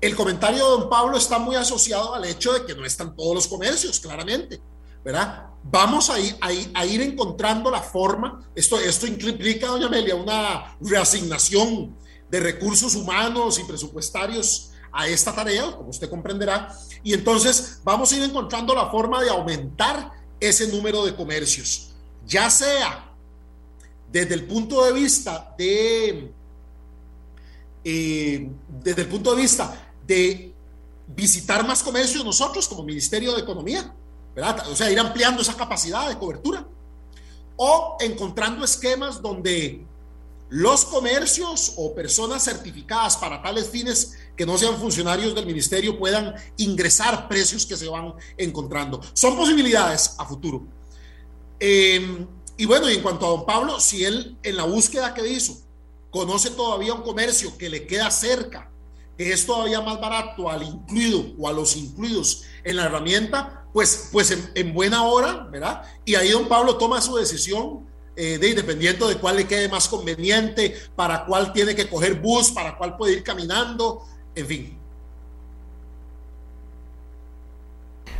El 0.00 0.14
comentario 0.14 0.64
de 0.64 0.70
don 0.70 0.88
Pablo 0.88 1.18
está 1.18 1.38
muy 1.40 1.56
asociado 1.56 2.14
al 2.14 2.24
hecho 2.24 2.52
de 2.52 2.64
que 2.64 2.74
no 2.74 2.84
están 2.84 3.16
todos 3.16 3.34
los 3.34 3.48
comercios, 3.48 3.98
claramente, 3.98 4.60
¿verdad? 5.04 5.46
Vamos 5.64 6.08
a 6.08 6.20
ir, 6.20 6.36
a 6.40 6.84
ir, 6.86 7.02
encontrando 7.02 7.68
la 7.68 7.82
forma, 7.82 8.48
esto, 8.54 8.78
esto 8.78 9.08
implica, 9.08 9.66
doña 9.66 9.86
Amelia, 9.86 10.14
una 10.14 10.76
reasignación 10.80 11.96
de 12.30 12.40
recursos 12.40 12.94
humanos 12.94 13.58
y 13.58 13.64
presupuestarios 13.64 14.70
a 14.92 15.08
esta 15.08 15.34
tarea, 15.34 15.72
como 15.76 15.90
usted 15.90 16.08
comprenderá, 16.08 16.72
y 17.02 17.12
entonces 17.12 17.80
vamos 17.82 18.12
a 18.12 18.16
ir 18.16 18.22
encontrando 18.22 18.74
la 18.74 18.90
forma 18.90 19.20
de 19.20 19.30
aumentar 19.30 20.12
ese 20.38 20.68
número 20.68 21.04
de 21.04 21.16
comercios, 21.16 21.90
ya 22.24 22.48
sea 22.50 23.12
desde 24.12 24.34
el 24.34 24.46
punto 24.46 24.84
de 24.84 24.92
vista 24.92 25.54
de, 25.58 26.32
eh, 27.82 28.50
desde 28.80 29.02
el 29.02 29.08
punto 29.08 29.34
de 29.34 29.42
vista 29.42 29.87
de 30.08 30.52
visitar 31.06 31.64
más 31.66 31.82
comercios 31.82 32.24
nosotros 32.24 32.66
como 32.66 32.82
Ministerio 32.82 33.34
de 33.34 33.42
Economía. 33.42 33.94
O 34.70 34.74
sea, 34.74 34.90
ir 34.90 34.98
ampliando 34.98 35.42
esa 35.42 35.56
capacidad 35.56 36.08
de 36.08 36.18
cobertura 36.18 36.66
o 37.56 37.96
encontrando 38.00 38.64
esquemas 38.64 39.20
donde 39.20 39.84
los 40.48 40.84
comercios 40.84 41.74
o 41.76 41.94
personas 41.94 42.44
certificadas 42.44 43.16
para 43.16 43.42
tales 43.42 43.68
fines 43.68 44.16
que 44.36 44.46
no 44.46 44.56
sean 44.56 44.78
funcionarios 44.78 45.34
del 45.34 45.44
ministerio 45.44 45.98
puedan 45.98 46.34
ingresar 46.56 47.28
precios 47.28 47.66
que 47.66 47.76
se 47.76 47.88
van 47.88 48.14
encontrando. 48.36 49.00
Son 49.12 49.36
posibilidades 49.36 50.14
a 50.18 50.24
futuro. 50.24 50.62
Em, 51.58 52.26
y 52.56 52.64
bueno, 52.64 52.88
y 52.88 52.94
en 52.94 53.02
cuanto 53.02 53.26
a 53.26 53.30
don 53.30 53.44
Pablo, 53.44 53.80
si 53.80 54.04
él 54.04 54.38
en 54.42 54.56
la 54.56 54.64
búsqueda 54.64 55.12
que 55.12 55.28
hizo 55.28 55.58
conoce 56.10 56.50
todavía 56.50 56.94
un 56.94 57.02
comercio 57.02 57.58
que 57.58 57.68
le 57.68 57.86
queda 57.86 58.10
cerca, 58.10 58.70
que 59.18 59.32
es 59.32 59.44
todavía 59.44 59.80
más 59.80 60.00
barato 60.00 60.48
al 60.48 60.62
incluido 60.62 61.32
o 61.36 61.48
a 61.48 61.52
los 61.52 61.76
incluidos 61.76 62.44
en 62.62 62.76
la 62.76 62.84
herramienta, 62.84 63.66
pues, 63.72 64.10
pues 64.12 64.30
en, 64.54 64.72
buena 64.72 65.02
hora, 65.02 65.48
¿verdad? 65.50 65.82
Y 66.04 66.14
ahí 66.14 66.30
don 66.30 66.48
Pablo 66.48 66.78
toma 66.78 67.00
su 67.00 67.16
decisión 67.16 67.84
eh, 68.14 68.38
de 68.38 68.54
dependiendo 68.54 69.08
de 69.08 69.16
cuál 69.16 69.36
le 69.36 69.46
quede 69.46 69.68
más 69.68 69.88
conveniente, 69.88 70.74
para 70.94 71.26
cuál 71.26 71.52
tiene 71.52 71.74
que 71.74 71.88
coger 71.88 72.14
bus, 72.20 72.52
para 72.52 72.78
cuál 72.78 72.96
puede 72.96 73.14
ir 73.14 73.24
caminando, 73.24 74.04
en 74.36 74.46
fin. 74.46 74.78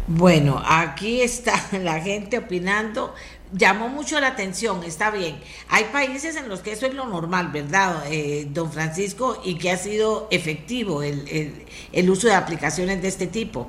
Bueno, 0.09 0.61
aquí 0.67 1.21
está 1.21 1.63
la 1.81 2.01
gente 2.01 2.39
opinando 2.39 3.15
llamó 3.53 3.89
mucho 3.89 4.21
la 4.21 4.29
atención, 4.29 4.83
está 4.85 5.11
bien. 5.11 5.41
Hay 5.69 5.85
países 5.85 6.37
en 6.37 6.49
los 6.49 6.61
que 6.61 6.73
eso 6.73 6.87
es 6.87 6.95
lo 6.95 7.07
normal, 7.07 7.51
¿verdad, 7.53 8.05
eh, 8.11 8.47
don 8.51 8.73
Francisco? 8.73 9.41
Y 9.45 9.57
que 9.59 9.71
ha 9.71 9.77
sido 9.77 10.29
efectivo 10.31 11.03
el, 11.03 11.67
el, 11.93 12.11
uso 12.11 12.27
de 12.27 12.35
aplicaciones 12.35 13.01
de 13.03 13.09
este 13.09 13.27
tipo. 13.27 13.69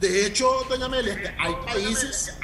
De 0.00 0.26
hecho, 0.26 0.48
doña 0.68 0.86
Amelia, 0.86 1.34
hay 1.38 1.54
países 1.66 2.34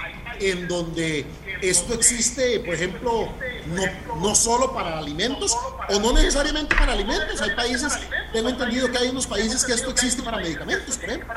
en 0.40 0.68
donde 0.68 1.24
esto 1.62 1.94
existe, 1.94 2.60
por 2.60 2.74
ejemplo, 2.74 3.28
no, 3.68 4.20
no 4.20 4.34
solo 4.34 4.74
para 4.74 4.98
alimentos 4.98 5.56
o 5.88 6.00
no 6.00 6.12
necesariamente 6.12 6.74
para 6.74 6.92
alimentos. 6.92 7.40
Hay 7.40 7.54
países, 7.54 7.92
tengo 8.32 8.48
entendido 8.48 8.90
que 8.90 8.98
hay 8.98 9.08
unos 9.08 9.26
países 9.26 9.64
que 9.64 9.72
esto 9.72 9.90
existe 9.90 10.22
para 10.22 10.38
medicamentos, 10.38 10.98
por 10.98 11.08
ejemplo. 11.08 11.34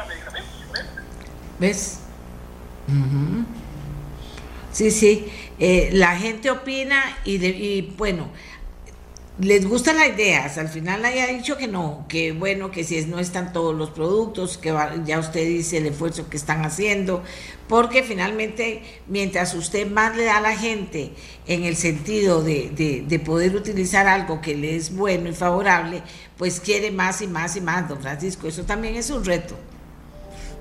¿Ves? 1.59 1.99
Sí, 4.79 4.91
sí, 4.91 5.25
eh, 5.59 5.89
la 5.91 6.15
gente 6.15 6.49
opina 6.49 7.03
y, 7.25 7.81
bueno, 7.97 8.29
les 9.37 9.67
gustan 9.67 9.97
las 9.97 10.07
ideas. 10.07 10.57
Al 10.57 10.69
final 10.69 11.03
haya 11.03 11.27
dicho 11.27 11.57
que 11.57 11.67
no, 11.67 12.05
que 12.07 12.31
bueno, 12.31 12.71
que 12.71 12.85
si 12.85 13.05
no 13.05 13.19
están 13.19 13.51
todos 13.51 13.75
los 13.75 13.89
productos, 13.89 14.57
que 14.57 14.73
ya 15.03 15.19
usted 15.19 15.45
dice 15.45 15.79
el 15.79 15.87
esfuerzo 15.87 16.29
que 16.29 16.37
están 16.37 16.63
haciendo, 16.63 17.25
porque 17.67 18.03
finalmente 18.03 18.81
mientras 19.07 19.53
usted 19.53 19.85
más 19.85 20.15
le 20.15 20.23
da 20.23 20.37
a 20.37 20.41
la 20.41 20.55
gente 20.55 21.11
en 21.45 21.65
el 21.65 21.75
sentido 21.75 22.41
de, 22.41 23.03
de 23.05 23.19
poder 23.19 23.57
utilizar 23.57 24.07
algo 24.07 24.39
que 24.39 24.55
le 24.55 24.77
es 24.77 24.95
bueno 24.95 25.27
y 25.27 25.33
favorable, 25.33 26.03
pues 26.37 26.61
quiere 26.61 26.89
más 26.89 27.21
y 27.21 27.27
más 27.27 27.57
y 27.57 27.59
más, 27.59 27.89
don 27.89 28.01
Francisco. 28.01 28.47
Eso 28.47 28.63
también 28.63 28.95
es 28.95 29.09
un 29.09 29.25
reto. 29.25 29.57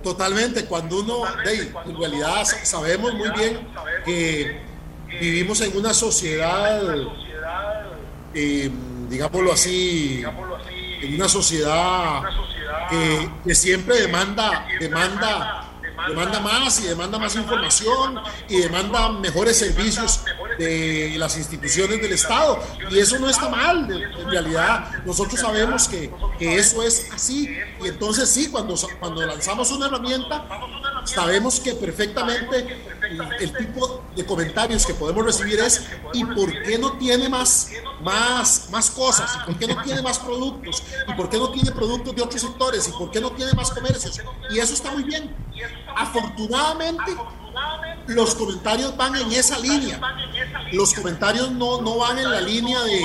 Totalmente, 0.03 0.65
cuando 0.65 1.01
uno, 1.01 1.23
en 1.45 1.99
realidad 1.99 2.45
sabemos 2.63 3.15
muy 3.15 3.31
bien 3.31 3.69
que 4.05 4.61
vivimos 5.21 5.61
en 5.61 5.77
una 5.77 5.93
sociedad, 5.93 6.83
eh, 8.35 8.71
digámoslo 9.09 9.53
así, 9.53 10.23
en 11.03 11.15
una 11.15 11.29
sociedad 11.29 12.23
que, 12.91 13.29
que 13.45 13.55
siempre 13.55 14.01
demanda, 14.01 14.67
demanda 14.79 15.68
demanda 16.07 16.41
más 16.41 16.81
y 16.81 16.87
demanda 16.87 17.19
más 17.19 17.35
información 17.35 18.21
y 18.49 18.59
demanda 18.59 19.11
mejores 19.11 19.59
servicios 19.59 20.23
de 20.59 21.15
las 21.19 21.37
instituciones 21.37 22.01
del 22.01 22.13
Estado. 22.13 22.59
Y 22.91 22.99
eso 22.99 23.19
no 23.19 23.29
está 23.29 23.49
mal, 23.49 23.91
en 23.91 24.31
realidad 24.31 24.91
nosotros 25.05 25.41
sabemos 25.41 25.89
que, 25.89 26.11
que 26.39 26.57
eso 26.57 26.83
es 26.83 27.11
así. 27.13 27.57
Y 27.83 27.89
entonces 27.89 28.29
sí, 28.29 28.49
cuando, 28.49 28.75
cuando 29.01 29.25
lanzamos 29.27 29.71
una 29.73 29.87
herramienta, 29.87 30.47
sabemos 31.05 31.61
que 31.61 31.75
perfectamente 31.75 32.98
el, 33.41 33.53
tipo 33.53 34.03
de 34.15 34.25
comentarios 34.25 34.85
que 34.87 34.95
podemos 34.95 35.25
recibir 35.25 35.59
es 35.61 35.87
¿y 36.13 36.25
por 36.25 36.51
qué 36.63 36.79
no 36.79 36.93
tiene 36.99 37.29
más, 37.29 37.71
más, 38.03 38.69
más 38.71 38.91
cosas? 38.91 39.39
¿Y 39.43 39.47
por 39.47 39.59
qué 39.59 39.67
no 39.67 39.83
tiene 39.83 40.03
más 40.03 40.19
productos? 40.19 40.83
¿Y 41.07 41.13
por 41.15 41.29
qué 41.29 41.39
no 41.39 41.51
tiene 41.51 41.71
productos 41.73 42.15
de 42.15 42.23
otros 42.23 42.41
sectores? 42.41 42.89
¿Y 42.89 42.93
por 42.93 43.11
qué 43.11 43.21
no 43.21 43.31
tiene 43.33 43.53
más 43.53 43.71
comercios? 43.71 44.21
Y 44.51 44.59
eso 44.59 44.75
está 44.75 44.91
muy 44.91 45.05
bien. 45.05 45.35
Afortunadamente, 45.97 47.17
los 48.07 48.35
comentarios 48.35 48.97
van 48.97 49.17
en 49.17 49.33
esa 49.33 49.59
línea. 49.59 50.01
Los 50.73 50.95
comentarios 50.95 51.51
no, 51.51 51.81
no 51.83 51.99
van 51.99 52.19
en 52.19 52.31
la 52.31 52.41
línea 52.41 52.81
de, 52.83 53.05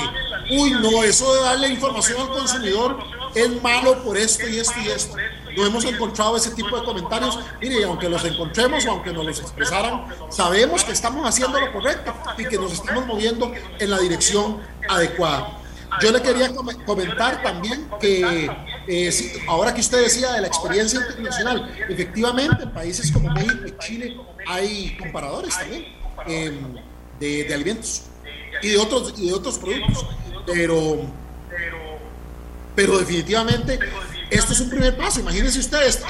uy, 0.52 0.72
no, 0.72 1.04
eso 1.04 1.34
de 1.34 1.42
darle 1.42 1.70
información 1.70 2.22
al 2.22 2.30
consumidor 2.30 2.98
es 3.36 3.62
malo 3.62 4.04
por 4.04 4.18
esto 4.18 4.48
y 4.48 4.60
esto 4.60 4.80
y 4.84 4.90
esto. 4.90 5.16
No 5.56 5.66
hemos 5.66 5.86
encontrado 5.86 6.38
ese 6.38 6.52
tipo 6.52 6.78
de 6.80 6.86
comentarios. 6.86 7.40
Mire, 7.62 7.84
aunque 7.84 8.10
los 8.10 8.24
encontremos 8.26 8.86
o 8.86 8.92
aunque 8.92 9.12
nos 9.12 9.26
los 9.26 9.40
expresaran, 9.40 10.06
sabemos 10.30 10.84
que 10.84 10.92
estamos 10.92 11.28
haciendo 11.28 11.60
lo 11.60 11.72
correcto 11.72 12.14
y 12.38 12.46
que 12.46 12.58
nos 12.58 12.74
estamos 12.74 13.06
moviendo 13.06 13.52
en 13.80 13.90
la 13.90 14.00
dirección 14.00 14.60
adecuada. 14.88 15.60
Yo 16.02 16.12
le 16.12 16.22
quería 16.22 16.50
comentar 16.86 17.44
también 17.44 17.88
que 18.00 18.50
eh, 18.88 19.42
ahora 19.48 19.74
que 19.74 19.82
usted 19.82 20.02
decía 20.02 20.34
de 20.34 20.42
la 20.42 20.48
experiencia 20.48 21.00
internacional, 21.00 21.72
efectivamente 21.88 22.64
en 22.64 22.72
países 22.72 23.12
como 23.12 23.30
México 23.30 23.66
y 23.68 23.78
Chile 23.78 24.18
hay 24.48 24.98
comparadores 24.98 25.56
también 25.58 25.86
em, 26.26 26.76
de, 27.20 27.54
alimentos 27.54 28.04
y 28.62 28.70
de 28.70 28.78
otros, 28.78 29.14
y 29.18 29.28
de 29.28 29.34
otros 29.34 29.58
productos, 29.60 30.06
pero, 30.46 31.02
pero 32.76 32.98
definitivamente 32.98 33.80
esto 34.34 34.54
es 34.54 34.60
un 34.60 34.70
primer 34.70 34.98
paso. 34.98 35.20
Imagínense 35.20 35.60
ustedes, 35.60 36.04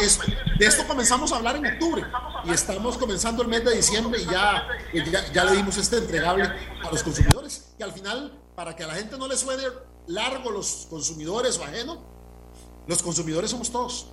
de 0.57 0.65
esto 0.65 0.87
comenzamos 0.87 1.31
a 1.31 1.37
hablar 1.37 1.55
en 1.57 1.65
octubre 1.65 2.03
y 2.45 2.51
estamos 2.51 2.97
comenzando 2.97 3.41
el 3.43 3.49
mes 3.49 3.63
de 3.63 3.75
diciembre 3.75 4.21
y 4.21 4.25
ya, 4.25 4.67
ya, 5.33 5.43
le 5.43 5.55
dimos 5.57 5.77
este 5.77 5.97
entregable 5.97 6.43
a 6.43 6.91
los 6.91 7.03
consumidores. 7.03 7.65
Y 7.77 7.83
al 7.83 7.91
final 7.91 8.39
para 8.55 8.75
que 8.75 8.83
a 8.83 8.87
la 8.87 8.93
gente 8.95 9.17
no 9.17 9.27
le 9.27 9.35
suene 9.35 9.63
largo 10.07 10.51
los 10.51 10.87
consumidores 10.89 11.57
o 11.57 11.63
ajeno, 11.63 12.01
los 12.87 13.01
consumidores 13.01 13.51
somos 13.51 13.71
todos. 13.71 14.07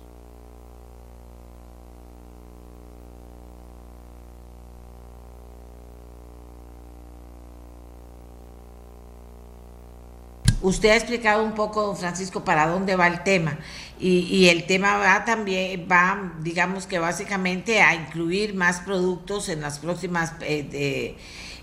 Usted 10.61 10.89
ha 10.89 10.95
explicado 10.95 11.43
un 11.43 11.53
poco, 11.53 11.81
don 11.81 11.97
Francisco, 11.97 12.43
para 12.43 12.67
dónde 12.67 12.95
va 12.95 13.07
el 13.07 13.23
tema. 13.23 13.57
Y, 14.03 14.49
el 14.49 14.65
tema 14.65 14.97
va 14.97 15.25
también, 15.25 15.87
va, 15.89 16.33
digamos 16.41 16.87
que 16.87 16.97
básicamente 16.97 17.81
a 17.81 17.93
incluir 17.93 18.55
más 18.55 18.79
productos 18.79 19.47
en 19.47 19.61
las 19.61 19.77
próximas, 19.77 20.33
eh, 20.41 21.15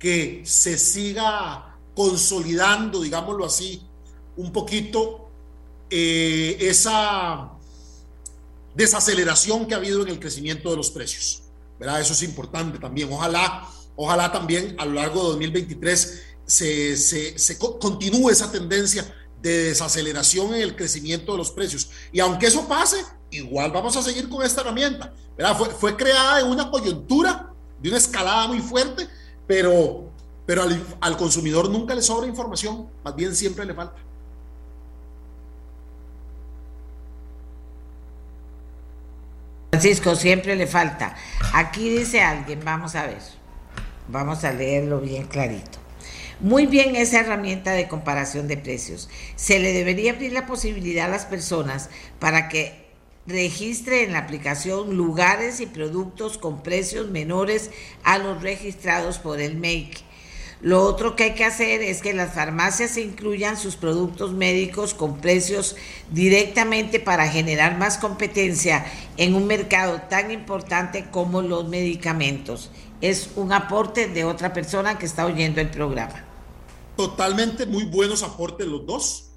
que 0.00 0.42
se 0.44 0.78
siga 0.78 1.73
consolidando, 1.94 3.00
digámoslo 3.00 3.44
así, 3.44 3.82
un 4.36 4.52
poquito 4.52 5.28
eh, 5.90 6.56
esa 6.60 7.52
desaceleración 8.74 9.66
que 9.66 9.74
ha 9.74 9.76
habido 9.76 10.02
en 10.02 10.08
el 10.08 10.18
crecimiento 10.18 10.70
de 10.70 10.76
los 10.76 10.90
precios. 10.90 11.42
¿verdad? 11.78 12.00
Eso 12.00 12.12
es 12.12 12.22
importante 12.22 12.78
también. 12.78 13.12
Ojalá, 13.12 13.68
ojalá 13.96 14.32
también 14.32 14.74
a 14.78 14.84
lo 14.84 14.94
largo 14.94 15.22
de 15.22 15.28
2023 15.28 16.22
se, 16.46 17.58
continúe 17.58 18.30
esa 18.30 18.50
tendencia 18.50 19.12
de 19.40 19.64
desaceleración 19.64 20.54
en 20.54 20.62
el 20.62 20.76
crecimiento 20.76 21.32
de 21.32 21.38
los 21.38 21.50
precios. 21.50 21.90
Y 22.12 22.20
aunque 22.20 22.46
eso 22.46 22.66
pase, 22.66 23.04
igual 23.30 23.70
vamos 23.70 23.96
a 23.96 24.02
seguir 24.02 24.28
con 24.28 24.44
esta 24.44 24.62
herramienta. 24.62 25.12
¿verdad? 25.36 25.56
Fue, 25.56 25.70
fue 25.70 25.96
creada 25.96 26.40
en 26.40 26.48
una 26.48 26.70
coyuntura 26.70 27.52
de 27.80 27.88
una 27.88 27.98
escalada 27.98 28.48
muy 28.48 28.60
fuerte, 28.60 29.08
pero 29.46 30.13
pero 30.46 30.62
al, 31.00 31.16
consumidor 31.16 31.70
nunca 31.70 31.94
le 31.94 32.02
sobra 32.02 32.26
información, 32.26 32.88
más 33.02 33.16
bien 33.16 33.34
siempre 33.34 33.64
le 33.64 33.74
falta. 33.74 33.96
Francisco, 39.70 40.14
siempre 40.14 40.54
le 40.54 40.66
falta. 40.66 41.16
Aquí 41.52 41.88
dice 41.88 42.20
alguien, 42.20 42.60
vamos 42.64 42.94
a 42.94 43.06
ver, 43.06 43.22
vamos 44.08 44.44
a 44.44 44.52
leerlo 44.52 45.00
bien 45.00 45.26
clarito. 45.26 45.78
Muy 46.40 46.66
bien 46.66 46.94
esa 46.94 47.20
herramienta 47.20 47.72
de 47.72 47.88
comparación 47.88 48.46
de 48.46 48.56
precios. 48.56 49.08
Se 49.36 49.58
le 49.58 49.72
debería 49.72 50.12
abrir 50.12 50.32
la 50.32 50.46
posibilidad 50.46 51.06
a 51.06 51.10
las 51.10 51.24
personas 51.24 51.88
para 52.18 52.48
que 52.48 52.84
registre 53.26 54.04
en 54.04 54.12
la 54.12 54.18
aplicación 54.18 54.96
lugares 54.96 55.60
y 55.60 55.66
productos 55.66 56.36
con 56.36 56.62
precios 56.62 57.10
menores 57.10 57.70
a 58.02 58.18
los 58.18 58.42
registrados 58.42 59.18
por 59.18 59.40
el 59.40 59.56
MAKE 59.56 60.04
lo 60.64 60.82
otro 60.82 61.14
que 61.14 61.24
hay 61.24 61.34
que 61.34 61.44
hacer 61.44 61.82
es 61.82 62.00
que 62.00 62.14
las 62.14 62.32
farmacias 62.32 62.96
incluyan 62.96 63.58
sus 63.58 63.76
productos 63.76 64.32
médicos 64.32 64.94
con 64.94 65.18
precios 65.18 65.76
directamente 66.10 67.00
para 67.00 67.28
generar 67.28 67.76
más 67.76 67.98
competencia 67.98 68.86
en 69.18 69.34
un 69.34 69.46
mercado 69.46 70.00
tan 70.08 70.30
importante 70.30 71.10
como 71.10 71.42
los 71.42 71.68
medicamentos. 71.68 72.70
Es 73.02 73.28
un 73.36 73.52
aporte 73.52 74.08
de 74.08 74.24
otra 74.24 74.54
persona 74.54 74.96
que 74.96 75.04
está 75.04 75.26
oyendo 75.26 75.60
el 75.60 75.70
programa. 75.70 76.24
Totalmente 76.96 77.66
muy 77.66 77.84
buenos 77.84 78.22
aportes 78.22 78.66
los 78.66 78.86
dos 78.86 79.32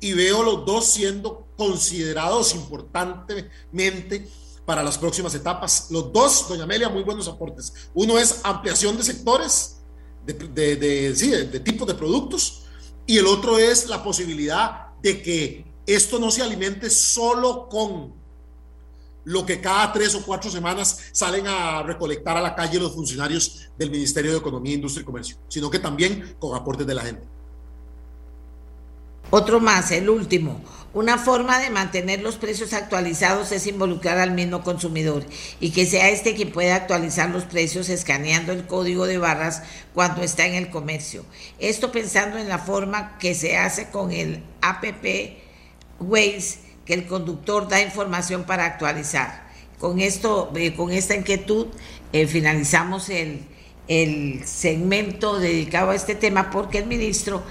y 0.00 0.14
veo 0.14 0.42
los 0.42 0.66
dos 0.66 0.86
siendo 0.86 1.46
considerados 1.56 2.56
importantemente 2.56 4.26
para 4.66 4.82
las 4.82 4.98
próximas 4.98 5.32
etapas. 5.36 5.92
Los 5.92 6.12
dos, 6.12 6.48
doña 6.48 6.64
Amelia, 6.64 6.88
muy 6.88 7.04
buenos 7.04 7.28
aportes. 7.28 7.72
Uno 7.94 8.18
es 8.18 8.40
ampliación 8.42 8.96
de 8.96 9.04
sectores 9.04 9.81
de, 10.26 10.76
de, 10.76 11.16
sí, 11.16 11.30
de, 11.30 11.60
tipos 11.60 11.86
de 11.86 11.94
productos 11.94 12.62
y 13.06 13.18
el 13.18 13.26
otro 13.26 13.58
es 13.58 13.88
la 13.88 14.02
posibilidad 14.02 14.88
de 15.02 15.20
que 15.22 15.64
esto 15.86 16.18
no 16.18 16.30
se 16.30 16.42
alimente 16.42 16.88
solo 16.90 17.68
con 17.68 18.14
lo 19.24 19.46
que 19.46 19.60
cada 19.60 19.92
tres 19.92 20.14
o 20.14 20.22
cuatro 20.24 20.50
semanas 20.50 20.98
salen 21.12 21.46
a 21.46 21.82
recolectar 21.82 22.36
a 22.36 22.40
la 22.40 22.54
calle 22.54 22.78
los 22.78 22.92
funcionarios 22.92 23.68
del 23.76 23.90
Ministerio 23.90 24.32
de 24.32 24.38
Economía, 24.38 24.74
Industria 24.74 25.02
y 25.02 25.06
Comercio, 25.06 25.36
sino 25.48 25.70
que 25.70 25.78
también 25.78 26.36
con 26.38 26.56
aportes 26.56 26.86
de 26.86 26.94
la 26.94 27.02
gente. 27.02 27.22
Otro 29.30 29.60
más, 29.60 29.90
el 29.92 30.10
último. 30.10 30.60
Una 30.94 31.16
forma 31.16 31.58
de 31.58 31.70
mantener 31.70 32.20
los 32.20 32.36
precios 32.36 32.74
actualizados 32.74 33.50
es 33.50 33.66
involucrar 33.66 34.18
al 34.18 34.32
mismo 34.32 34.62
consumidor 34.62 35.24
y 35.58 35.70
que 35.70 35.86
sea 35.86 36.10
este 36.10 36.34
quien 36.34 36.52
pueda 36.52 36.76
actualizar 36.76 37.30
los 37.30 37.44
precios 37.44 37.88
escaneando 37.88 38.52
el 38.52 38.66
código 38.66 39.06
de 39.06 39.16
barras 39.16 39.62
cuando 39.94 40.22
está 40.22 40.44
en 40.44 40.52
el 40.52 40.68
comercio. 40.68 41.24
Esto 41.58 41.92
pensando 41.92 42.36
en 42.36 42.50
la 42.50 42.58
forma 42.58 43.16
que 43.18 43.34
se 43.34 43.56
hace 43.56 43.88
con 43.88 44.12
el 44.12 44.42
APP 44.60 45.38
Waze, 45.98 46.58
que 46.84 46.92
el 46.92 47.06
conductor 47.06 47.68
da 47.68 47.80
información 47.80 48.44
para 48.44 48.66
actualizar. 48.66 49.50
Con 49.78 49.98
esto, 49.98 50.52
eh, 50.54 50.74
con 50.74 50.92
esta 50.92 51.16
inquietud, 51.16 51.68
eh, 52.12 52.26
finalizamos 52.26 53.08
el, 53.08 53.46
el 53.88 54.46
segmento 54.46 55.40
dedicado 55.40 55.90
a 55.90 55.94
este 55.94 56.14
tema 56.14 56.50
porque 56.50 56.78
el 56.78 56.86
ministro 56.86 57.42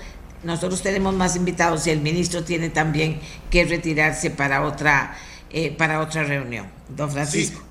nosotros 0.43 0.81
tenemos 0.81 1.13
más 1.13 1.35
invitados 1.35 1.85
y 1.87 1.91
el 1.91 2.01
ministro 2.01 2.43
tiene 2.43 2.69
también 2.69 3.19
que 3.49 3.65
retirarse 3.65 4.31
para 4.31 4.65
otra, 4.65 5.17
eh, 5.49 5.75
para 5.75 6.01
otra 6.01 6.23
reunión. 6.23 6.67
Don 6.89 7.09
Francisco. 7.11 7.61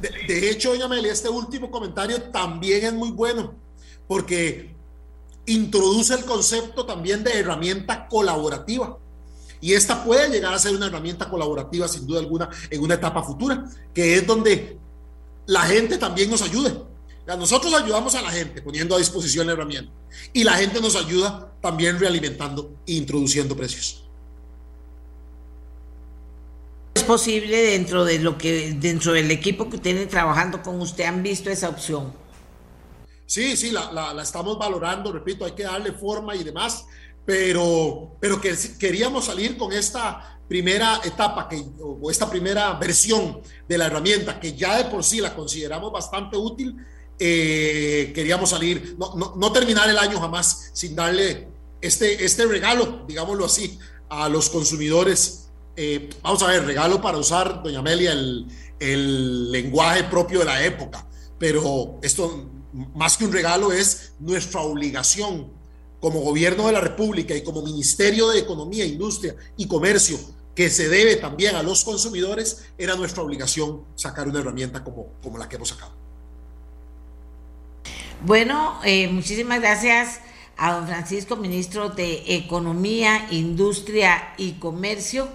De, 0.00 0.50
hecho, 0.50 0.70
doña 0.70 0.86
Amelia, 0.86 1.12
este 1.12 1.28
último 1.28 1.70
comentario 1.70 2.22
también 2.30 2.84
es 2.84 2.92
muy 2.92 3.10
bueno, 3.10 3.54
porque 4.08 4.74
introduce 5.46 6.14
el 6.14 6.24
concepto 6.24 6.86
también 6.86 7.22
de 7.22 7.38
herramienta 7.38 8.08
colaborativa. 8.08 8.98
Y 9.60 9.74
esta 9.74 10.02
puede 10.02 10.30
llegar 10.30 10.54
a 10.54 10.58
ser 10.58 10.74
una 10.74 10.86
herramienta 10.86 11.28
colaborativa, 11.28 11.86
sin 11.86 12.06
duda 12.06 12.20
alguna, 12.20 12.48
en 12.70 12.82
una 12.82 12.94
etapa 12.94 13.22
futura, 13.22 13.66
que 13.92 14.14
es 14.14 14.26
donde 14.26 14.78
la 15.46 15.60
gente 15.62 15.98
también 15.98 16.30
nos 16.30 16.40
ayude 16.40 16.89
nosotros 17.26 17.72
ayudamos 17.74 18.14
a 18.14 18.22
la 18.22 18.30
gente 18.30 18.60
poniendo 18.62 18.94
a 18.94 18.98
disposición 18.98 19.46
la 19.46 19.52
herramienta 19.52 19.92
y 20.32 20.44
la 20.44 20.54
gente 20.54 20.80
nos 20.80 20.96
ayuda 20.96 21.52
también 21.60 21.98
realimentando 21.98 22.76
e 22.86 22.94
introduciendo 22.94 23.56
precios. 23.56 24.04
¿Es 26.94 27.04
posible 27.04 27.56
dentro 27.56 28.04
de 28.04 28.18
lo 28.18 28.36
que 28.36 28.72
dentro 28.72 29.12
del 29.12 29.30
equipo 29.30 29.70
que 29.70 29.78
tiene 29.78 30.06
trabajando 30.06 30.62
con 30.62 30.80
usted 30.80 31.04
han 31.04 31.22
visto 31.22 31.50
esa 31.50 31.68
opción? 31.68 32.12
Sí, 33.26 33.56
sí, 33.56 33.70
la, 33.70 34.16
estamos 34.20 34.58
valorando, 34.58 35.12
repito, 35.12 35.44
hay 35.44 35.52
que 35.52 35.62
darle 35.62 35.92
forma 35.92 36.34
y 36.34 36.42
demás, 36.42 36.86
pero, 37.24 38.16
pero 38.18 38.40
que 38.40 38.56
queríamos 38.76 39.26
salir 39.26 39.56
con 39.56 39.72
esta 39.72 40.40
primera 40.48 41.00
etapa 41.04 41.48
que, 41.48 41.64
o 41.80 42.10
esta 42.10 42.28
primera 42.28 42.72
versión 42.72 43.40
de 43.68 43.78
la 43.78 43.86
herramienta 43.86 44.40
que 44.40 44.56
ya 44.56 44.78
de 44.78 44.86
por 44.86 45.04
sí 45.04 45.20
la 45.20 45.32
consideramos 45.32 45.92
bastante 45.92 46.36
útil 46.36 46.74
eh, 47.20 48.12
queríamos 48.14 48.50
salir, 48.50 48.96
no, 48.98 49.52
terminar 49.52 49.88
el 49.90 49.98
año 49.98 50.18
jamás 50.18 50.70
sin 50.72 50.96
darle 50.96 51.48
este, 51.82 52.24
este 52.24 52.46
regalo, 52.46 53.04
digámoslo 53.06 53.44
así, 53.44 53.78
a 54.08 54.28
los 54.28 54.48
consumidores. 54.48 55.50
Eh, 55.76 56.08
vamos 56.22 56.42
a 56.42 56.46
ver, 56.46 56.64
regalo 56.64 57.00
para 57.02 57.18
usar, 57.18 57.62
doña 57.62 57.80
Amelia, 57.80 58.12
el, 58.12 58.46
el 58.78 59.52
lenguaje 59.52 60.04
propio 60.04 60.40
de 60.40 60.46
la 60.46 60.64
época, 60.64 61.06
pero 61.38 61.98
esto 62.02 62.50
más 62.94 63.16
que 63.18 63.26
un 63.26 63.32
regalo 63.32 63.70
es 63.70 64.12
nuestra 64.18 64.62
obligación 64.62 65.52
como 66.00 66.20
gobierno 66.20 66.66
de 66.66 66.72
la 66.72 66.80
República 66.80 67.36
y 67.36 67.42
como 67.42 67.60
Ministerio 67.60 68.30
de 68.30 68.38
Economía, 68.38 68.86
Industria 68.86 69.36
y 69.58 69.66
Comercio, 69.66 70.18
que 70.54 70.70
se 70.70 70.88
debe 70.88 71.16
también 71.16 71.56
a 71.56 71.62
los 71.62 71.84
consumidores, 71.84 72.64
era 72.78 72.96
nuestra 72.96 73.22
obligación 73.22 73.84
sacar 73.94 74.26
una 74.26 74.40
herramienta 74.40 74.82
como, 74.82 75.12
como 75.22 75.36
la 75.36 75.48
que 75.48 75.56
hemos 75.56 75.68
sacado. 75.68 75.92
Bueno, 78.22 78.78
eh, 78.84 79.08
muchísimas 79.08 79.60
gracias 79.60 80.20
a 80.58 80.74
don 80.74 80.86
Francisco, 80.86 81.36
ministro 81.36 81.88
de 81.88 82.22
Economía, 82.36 83.26
Industria 83.30 84.34
y 84.36 84.52
Comercio, 84.58 85.26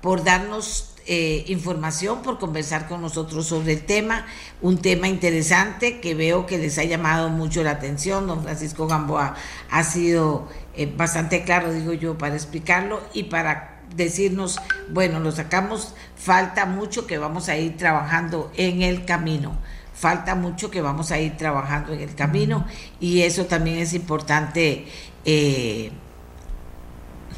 por 0.00 0.24
darnos 0.24 0.94
eh, 1.04 1.44
información, 1.48 2.22
por 2.22 2.38
conversar 2.38 2.88
con 2.88 3.02
nosotros 3.02 3.46
sobre 3.46 3.74
el 3.74 3.84
tema, 3.84 4.24
un 4.62 4.78
tema 4.78 5.06
interesante 5.06 6.00
que 6.00 6.14
veo 6.14 6.46
que 6.46 6.56
les 6.56 6.78
ha 6.78 6.84
llamado 6.84 7.28
mucho 7.28 7.62
la 7.62 7.72
atención. 7.72 8.26
Don 8.26 8.42
Francisco 8.42 8.86
Gamboa 8.86 9.34
ha 9.70 9.84
sido 9.84 10.48
eh, 10.74 10.90
bastante 10.96 11.44
claro, 11.44 11.70
digo 11.74 11.92
yo, 11.92 12.16
para 12.16 12.36
explicarlo 12.36 13.02
y 13.12 13.24
para 13.24 13.82
decirnos, 13.94 14.58
bueno, 14.88 15.20
lo 15.20 15.30
sacamos, 15.30 15.94
falta 16.16 16.64
mucho 16.64 17.06
que 17.06 17.18
vamos 17.18 17.50
a 17.50 17.58
ir 17.58 17.76
trabajando 17.76 18.50
en 18.56 18.80
el 18.80 19.04
camino 19.04 19.58
falta 20.00 20.34
mucho 20.34 20.70
que 20.70 20.80
vamos 20.80 21.12
a 21.12 21.20
ir 21.20 21.36
trabajando 21.36 21.92
en 21.92 22.00
el 22.00 22.14
camino 22.14 22.66
y 23.00 23.20
eso 23.20 23.44
también 23.44 23.78
es 23.78 23.92
importante, 23.92 24.86
eh, 25.26 25.92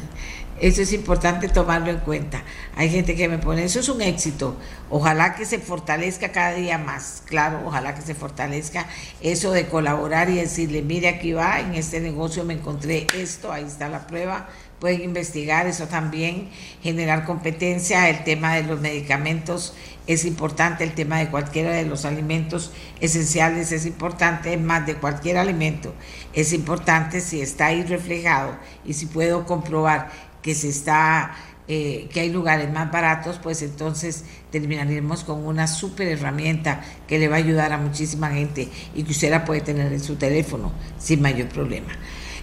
eso 0.61 0.80
es 0.80 0.93
importante 0.95 1.49
tomarlo 1.49 1.91
en 1.91 1.99
cuenta. 1.99 2.43
Hay 2.76 2.88
gente 2.88 3.14
que 3.14 3.28
me 3.28 3.36
pone, 3.36 3.64
eso 3.64 3.80
es 3.80 3.91
un 3.91 4.01
éxito, 4.01 4.57
ojalá 4.88 5.34
que 5.34 5.45
se 5.45 5.59
fortalezca 5.59 6.32
cada 6.32 6.55
día 6.55 6.78
más, 6.78 7.22
claro, 7.26 7.61
ojalá 7.66 7.95
que 7.95 8.01
se 8.01 8.14
fortalezca 8.14 8.86
eso 9.20 9.53
de 9.53 9.68
colaborar 9.68 10.30
y 10.30 10.36
decirle, 10.36 10.80
mire 10.80 11.11
aquí 11.11 11.34
va, 11.34 11.61
en 11.61 11.74
este 11.74 12.01
negocio 12.01 12.45
me 12.45 12.55
encontré 12.55 13.07
esto, 13.18 13.53
ahí 13.53 13.64
está 13.64 13.91
la 13.91 14.07
prueba, 14.07 14.49
pueden 14.81 15.03
investigar 15.03 15.66
eso 15.66 15.87
también, 15.87 16.49
generar 16.83 17.24
competencia, 17.24 18.09
el 18.09 18.24
tema 18.24 18.55
de 18.55 18.64
los 18.64 18.81
medicamentos 18.81 19.74
es 20.07 20.24
importante, 20.24 20.83
el 20.83 20.95
tema 20.95 21.18
de 21.18 21.28
cualquiera 21.28 21.70
de 21.70 21.85
los 21.85 22.05
alimentos 22.05 22.72
esenciales 23.01 23.70
es 23.70 23.87
importante, 23.87 24.57
más 24.57 24.87
de 24.87 24.97
cualquier 24.97 25.37
alimento 25.37 25.95
es 26.33 26.53
importante 26.53 27.20
si 27.20 27.41
está 27.41 27.66
ahí 27.66 27.83
reflejado 27.83 28.57
y 28.85 28.95
si 28.95 29.07
puedo 29.07 29.47
comprobar 29.47 30.11
que 30.43 30.55
se 30.55 30.68
está 30.68 31.35
eh, 31.68 32.09
que 32.12 32.20
hay 32.20 32.31
lugares 32.31 32.72
más 32.72 32.91
baratos, 32.91 33.39
pues 33.41 33.62
entonces 33.62 34.24
terminaremos 34.51 35.22
con 35.22 35.47
una 35.47 35.68
súper 35.68 36.09
herramienta 36.09 36.83
que 37.07 37.18
le 37.18 37.28
va 37.28 37.37
a 37.37 37.39
ayudar 37.39 37.72
a 37.72 37.78
muchísima 37.78 38.31
gente 38.31 38.68
y 38.93 39.05
que 39.05 39.12
usted 39.12 39.31
la 39.31 39.45
puede 39.45 39.61
tener 39.61 39.93
en 39.93 40.01
su 40.01 40.16
teléfono 40.16 40.72
sin 40.99 41.22
mayor 41.22 41.49
problema. 41.49 41.93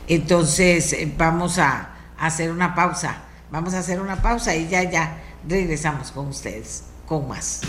Entonces 0.07 0.93
eh, 0.93 1.11
vamos 1.17 1.59
a 1.59 1.96
hacer 2.19 2.51
una 2.51 2.75
pausa, 2.75 3.23
vamos 3.51 3.73
a 3.73 3.79
hacer 3.79 3.99
una 4.01 4.21
pausa 4.21 4.55
y 4.55 4.67
ya, 4.67 4.83
ya 4.83 5.17
regresamos 5.47 6.11
con 6.11 6.27
ustedes 6.27 6.83
con 7.05 7.27
más. 7.27 7.61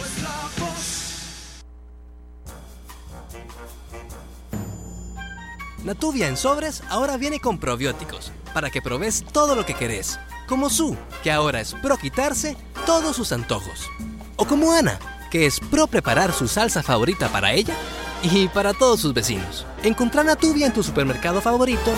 La 5.85 5.95
tubia 5.95 6.29
en 6.29 6.37
sobres 6.37 6.83
ahora 6.91 7.17
viene 7.17 7.41
con 7.41 7.59
probióticos, 7.59 8.33
para 8.53 8.69
que 8.69 8.83
probes 8.83 9.25
todo 9.33 9.55
lo 9.55 9.65
que 9.65 9.75
querés. 9.75 10.19
Como 10.47 10.69
Su, 10.69 10.97
que 11.23 11.31
ahora 11.31 11.61
es 11.61 11.75
pro 11.75 11.97
quitarse 11.97 12.57
todos 12.85 13.17
sus 13.17 13.33
antojos. 13.33 13.89
O 14.37 14.45
como 14.45 14.73
Ana, 14.73 14.99
que 15.31 15.47
es 15.47 15.61
pro 15.61 15.87
preparar 15.87 16.33
su 16.33 16.49
salsa 16.49 16.83
favorita 16.83 17.29
para 17.29 17.53
ella 17.53 17.75
y 18.23 18.49
para 18.49 18.75
todos 18.75 19.01
sus 19.01 19.15
vecinos. 19.15 19.67
Encontrá 19.83 20.25
la 20.25 20.37
tubia 20.37 20.67
en 20.67 20.73
tu 20.73 20.83
supermercado 20.83 21.41
favorito 21.41 21.93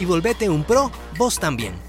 y 0.00 0.04
volvete 0.04 0.48
un 0.48 0.64
pro 0.64 0.90
vos 1.16 1.38
también. 1.38 1.87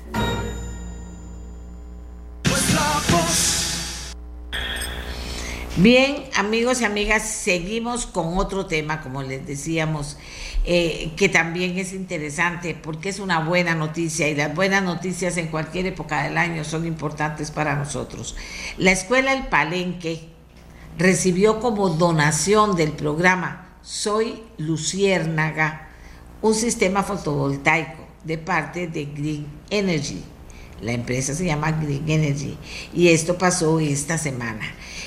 Bien, 5.82 6.26
amigos 6.36 6.82
y 6.82 6.84
amigas, 6.84 7.24
seguimos 7.26 8.06
con 8.06 8.38
otro 8.38 8.66
tema, 8.66 9.00
como 9.00 9.24
les 9.24 9.48
decíamos, 9.48 10.18
eh, 10.66 11.14
que 11.16 11.30
también 11.30 11.78
es 11.78 11.94
interesante 11.94 12.76
porque 12.76 13.08
es 13.08 13.20
una 13.22 13.40
buena 13.40 13.76
noticia 13.76 14.28
y 14.28 14.36
las 14.36 14.54
buenas 14.54 14.84
noticias 14.84 15.38
en 15.38 15.48
cualquier 15.48 15.86
época 15.86 16.24
del 16.24 16.38
año 16.38 16.66
son 16.66 16.86
importantes 16.86 17.50
para 17.52 17.78
nosotros. 17.78 18.36
La 18.78 18.92
Escuela 18.92 19.32
El 19.32 19.48
Palenque 19.48 20.28
recibió 20.98 21.62
como 21.62 21.88
donación 21.88 22.76
del 22.76 22.92
programa 22.92 23.70
Soy 23.82 24.44
Luciérnaga 24.58 25.88
un 26.42 26.56
sistema 26.56 27.04
fotovoltaico 27.04 28.06
de 28.26 28.38
parte 28.38 28.88
de 28.90 29.06
Green 29.06 29.48
Energy. 29.70 30.26
La 30.82 30.94
empresa 30.94 31.34
se 31.34 31.46
llama 31.46 31.72
Green 31.72 32.10
Energy 32.10 32.58
y 32.94 33.10
esto 33.10 33.38
pasó 33.38 33.80
esta 33.80 34.18
semana. 34.18 34.66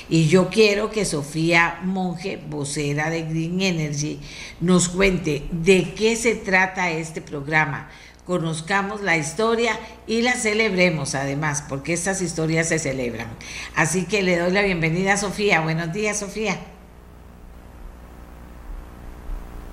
Y 0.09 0.27
yo 0.27 0.49
quiero 0.49 0.91
que 0.91 1.05
Sofía 1.05 1.79
Monge, 1.83 2.39
vocera 2.49 3.09
de 3.09 3.23
Green 3.23 3.61
Energy, 3.61 4.19
nos 4.59 4.89
cuente 4.89 5.47
de 5.51 5.93
qué 5.93 6.15
se 6.15 6.35
trata 6.35 6.91
este 6.91 7.21
programa. 7.21 7.89
Conozcamos 8.25 9.01
la 9.01 9.17
historia 9.17 9.77
y 10.07 10.21
la 10.21 10.33
celebremos 10.33 11.15
además, 11.15 11.63
porque 11.67 11.93
estas 11.93 12.21
historias 12.21 12.69
se 12.69 12.79
celebran. 12.79 13.27
Así 13.75 14.05
que 14.05 14.21
le 14.21 14.37
doy 14.37 14.51
la 14.51 14.61
bienvenida 14.61 15.13
a 15.13 15.17
Sofía. 15.17 15.61
Buenos 15.61 15.91
días, 15.91 16.19
Sofía. 16.19 16.57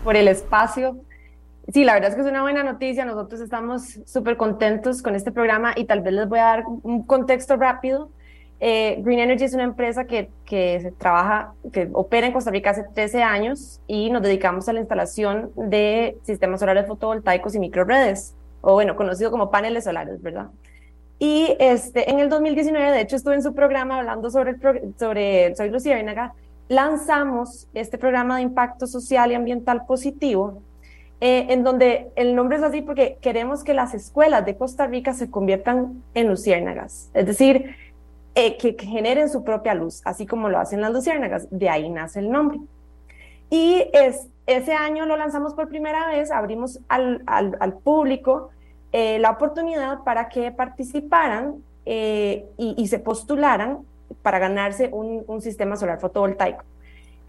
Por 0.03 0.17
el 0.17 0.29
espacio. 0.29 0.97
Sí, 1.73 1.85
la 1.85 1.95
verdad 1.95 2.11
es 2.11 2.16
que 2.16 2.23
es 2.23 2.27
una 2.27 2.43
buena 2.43 2.62
noticia. 2.62 3.05
Nosotros 3.05 3.41
estamos 3.41 4.01
súper 4.07 4.37
contentos 4.37 5.03
con 5.03 5.14
este 5.14 5.33
programa 5.33 5.73
y 5.77 5.85
tal 5.85 6.01
vez 6.01 6.14
les 6.14 6.29
voy 6.29 6.39
a 6.39 6.45
dar 6.45 6.64
un 6.83 7.05
contexto 7.05 7.57
rápido 7.57 8.11
eh, 8.62 8.99
Green 9.03 9.21
Energy 9.21 9.45
es 9.45 9.55
una 9.55 9.64
empresa 9.64 10.05
que, 10.05 10.31
que 10.45 10.93
trabaja, 10.99 11.55
que 11.73 11.89
opera 11.95 12.27
en 12.27 12.35
Costa 12.35 12.51
Rica 12.51 12.71
hace 12.71 12.85
13 12.95 13.23
años 13.23 13.81
y 13.87 14.11
nos 14.11 14.21
dedicamos 14.21 14.68
a 14.68 14.75
la 14.75 14.81
instalación 14.81 15.51
de 15.57 16.18
sistemas 16.25 16.61
solares 16.61 16.87
fotovoltaicos 16.87 17.55
y 17.55 17.59
microredes, 17.59 18.35
o 18.61 18.75
bueno, 18.75 18.97
conocido 18.97 19.31
como 19.31 19.51
paneles 19.51 19.85
solares, 19.85 20.21
¿verdad? 20.21 20.49
Y 21.18 21.57
este, 21.59 22.11
en 22.11 22.21
el 22.21 22.29
2019, 22.29 22.91
de 22.91 23.01
hecho, 23.01 23.16
estuve 23.16 23.35
en 23.35 23.43
su 23.43 23.55
programa 23.55 23.99
hablando 23.99 24.31
sobre, 24.31 24.51
el 24.51 24.95
sobre 24.99 25.55
Soy 25.57 25.71
Luciérnaga, 25.71 26.35
lanzamos 26.68 27.66
este 27.73 27.97
programa 27.97 28.37
de 28.37 28.43
impacto 28.43 28.87
social 28.87 29.33
y 29.33 29.37
ambiental 29.37 29.87
positivo, 29.87 30.62
eh, 31.23 31.49
en 31.51 31.64
donde 31.64 32.11
el 32.16 32.35
nombre 32.35 32.57
es 32.57 32.62
así 32.62 32.81
porque 32.81 33.18
queremos 33.21 33.62
que 33.62 33.75
las 33.75 33.93
escuelas 33.93 34.47
de 34.47 34.57
Costa 34.57 34.87
Rica 34.87 35.12
se 35.12 35.31
conviertan 35.31 36.03
en 36.14 36.29
luciérnagas. 36.29 37.11
Es 37.12 37.27
decir, 37.27 37.77
eh, 38.35 38.57
que, 38.57 38.75
generen 38.79 39.29
su 39.29 39.45
propia 39.45 39.75
luz, 39.75 40.01
así 40.07 40.27
como 40.27 40.49
lo 40.49 40.59
hacen 40.59 40.81
las 40.81 40.93
luciérnagas. 40.93 41.47
De 41.51 41.68
ahí 41.68 41.91
nace 41.91 42.21
el 42.21 42.31
nombre. 42.31 42.59
Y 43.51 43.85
es, 43.93 44.29
ese 44.47 44.73
año 44.73 45.05
lo 45.05 45.18
lanzamos 45.18 45.53
por 45.53 45.68
primera 45.68 46.07
vez, 46.07 46.31
abrimos 46.31 46.81
al, 46.89 47.23
público 47.84 48.51
eh, 48.92 49.18
la 49.18 49.33
oportunidad 49.33 50.03
para 50.05 50.30
que 50.30 50.51
participaran 50.53 51.63
y, 51.84 52.87
se 52.87 52.99
postularan 53.01 53.80
para 54.22 54.38
ganarse 54.38 54.88
un, 54.92 55.42
sistema 55.42 55.76
solar 55.76 56.01
fotovoltaico. 56.01 56.64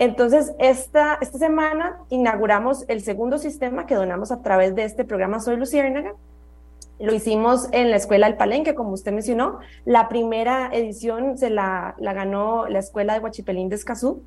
Entonces, 0.01 0.51
esta, 0.57 1.19
esta 1.21 1.37
semana 1.37 1.99
inauguramos 2.09 2.85
el 2.87 3.03
segundo 3.03 3.37
sistema 3.37 3.85
que 3.85 3.93
donamos 3.93 4.31
a 4.31 4.41
través 4.41 4.73
de 4.73 4.83
este 4.83 5.03
programa 5.03 5.39
Soy 5.39 5.57
Luciérnaga, 5.57 6.15
lo 6.97 7.13
hicimos 7.13 7.69
en 7.71 7.91
la 7.91 7.97
Escuela 7.97 8.25
del 8.25 8.35
Palenque, 8.35 8.73
como 8.73 8.93
usted 8.93 9.11
mencionó. 9.11 9.59
La 9.85 10.09
primera 10.09 10.71
edición 10.73 11.37
se 11.37 11.51
la, 11.51 11.93
la 11.99 12.13
ganó 12.13 12.67
la 12.67 12.79
Escuela 12.79 13.13
de 13.13 13.19
Huachipelín 13.19 13.69
de 13.69 13.75
Escazú. 13.75 14.23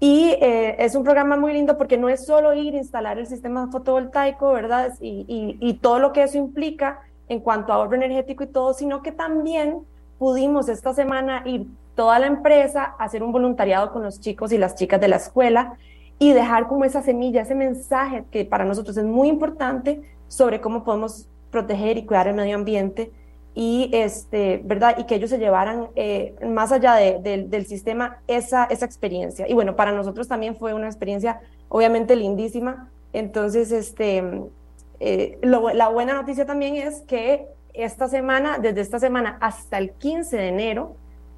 Y 0.00 0.30
eh, 0.40 0.74
es 0.80 0.96
un 0.96 1.04
programa 1.04 1.36
muy 1.36 1.52
lindo 1.52 1.78
porque 1.78 1.98
no 1.98 2.08
es 2.08 2.26
solo 2.26 2.52
ir 2.52 2.74
a 2.74 2.78
instalar 2.78 3.16
el 3.20 3.28
sistema 3.28 3.70
fotovoltaico, 3.70 4.50
¿verdad? 4.54 4.92
Y, 5.00 5.24
y, 5.28 5.56
y, 5.60 5.74
todo 5.74 6.00
lo 6.00 6.12
que 6.12 6.24
eso 6.24 6.36
implica 6.36 6.98
en 7.28 7.38
cuanto 7.38 7.72
a 7.72 7.76
ahorro 7.76 7.94
energético 7.94 8.42
y 8.42 8.48
todo, 8.48 8.74
sino 8.74 9.02
que 9.02 9.12
también 9.12 9.86
pudimos 10.18 10.68
esta 10.68 10.92
semana 10.94 11.42
ir 11.44 11.66
toda 11.94 12.18
la 12.18 12.26
empresa 12.26 12.94
a 12.98 13.04
hacer 13.04 13.22
un 13.22 13.32
voluntariado 13.32 13.92
con 13.92 14.02
los 14.02 14.20
chicos 14.20 14.52
y 14.52 14.58
las 14.58 14.74
chicas 14.74 15.00
de 15.00 15.08
la 15.08 15.16
escuela 15.16 15.74
y 16.18 16.32
dejar 16.32 16.68
como 16.68 16.84
esa 16.84 17.02
semilla, 17.02 17.42
ese 17.42 17.54
mensaje 17.54 18.24
que 18.30 18.44
para 18.44 18.64
nosotros 18.64 18.96
es 18.96 19.04
muy 19.04 19.28
importante 19.28 20.02
sobre 20.28 20.60
cómo 20.60 20.84
podemos 20.84 21.28
proteger 21.50 21.98
y 21.98 22.04
cuidar 22.04 22.28
el 22.28 22.34
medio 22.34 22.54
ambiente 22.54 23.10
y, 23.54 23.90
este, 23.92 24.60
¿verdad? 24.64 24.96
y 24.98 25.04
que 25.04 25.14
ellos 25.14 25.30
se 25.30 25.38
llevaran 25.38 25.88
eh, 25.96 26.34
más 26.46 26.72
allá 26.72 26.94
del 26.94 27.66
sistema 27.66 28.18
esa, 28.26 28.64
esa 28.64 28.84
experiencia. 28.84 29.48
Y 29.48 29.54
bueno, 29.54 29.76
para 29.76 29.92
nosotros 29.92 30.28
también 30.28 30.56
fue 30.56 30.74
una 30.74 30.86
experiencia 30.86 31.40
obviamente 31.68 32.16
lindísima. 32.16 32.90
Entonces, 33.14 33.72
este, 33.72 34.22
eh, 35.00 35.38
la 35.42 35.88
buena 35.88 36.12
noticia 36.12 36.44
también 36.44 36.76
es 36.76 37.00
que 37.02 37.46
esta 37.76 38.08
semana, 38.08 38.58
desde 38.58 38.80
esta 38.80 38.98
semana 38.98 39.38
hasta 39.40 39.78
el 39.78 39.92
15 39.92 40.36
de 40.36 40.48
enero 40.48 40.96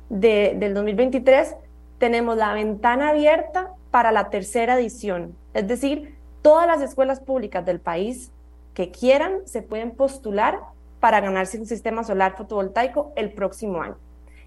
de, 0.09 0.55
del 0.57 0.75
2023, 0.75 1.57
tenemos 1.99 2.37
la 2.37 2.53
ventana 2.55 3.11
abierta 3.11 3.73
para 3.91 4.13
la 4.13 4.31
tercera 4.31 4.79
edición. 4.79 5.35
Es 5.55 5.67
decir, 5.67 6.15
todas 6.43 6.67
las 6.67 6.81
escuelas 6.81 7.21
públicas 7.21 7.65
del 7.65 7.81
país 7.81 8.31
que 8.75 8.91
quieran 8.91 9.41
se 9.45 9.63
pueden 9.63 9.91
postular 9.91 10.61
para 11.01 11.21
ganarse 11.21 11.59
un 11.59 11.67
sistema 11.67 12.05
solar 12.05 12.37
fotovoltaico 12.37 13.13
el 13.17 13.33
próximo 13.33 13.83
año. 13.83 13.97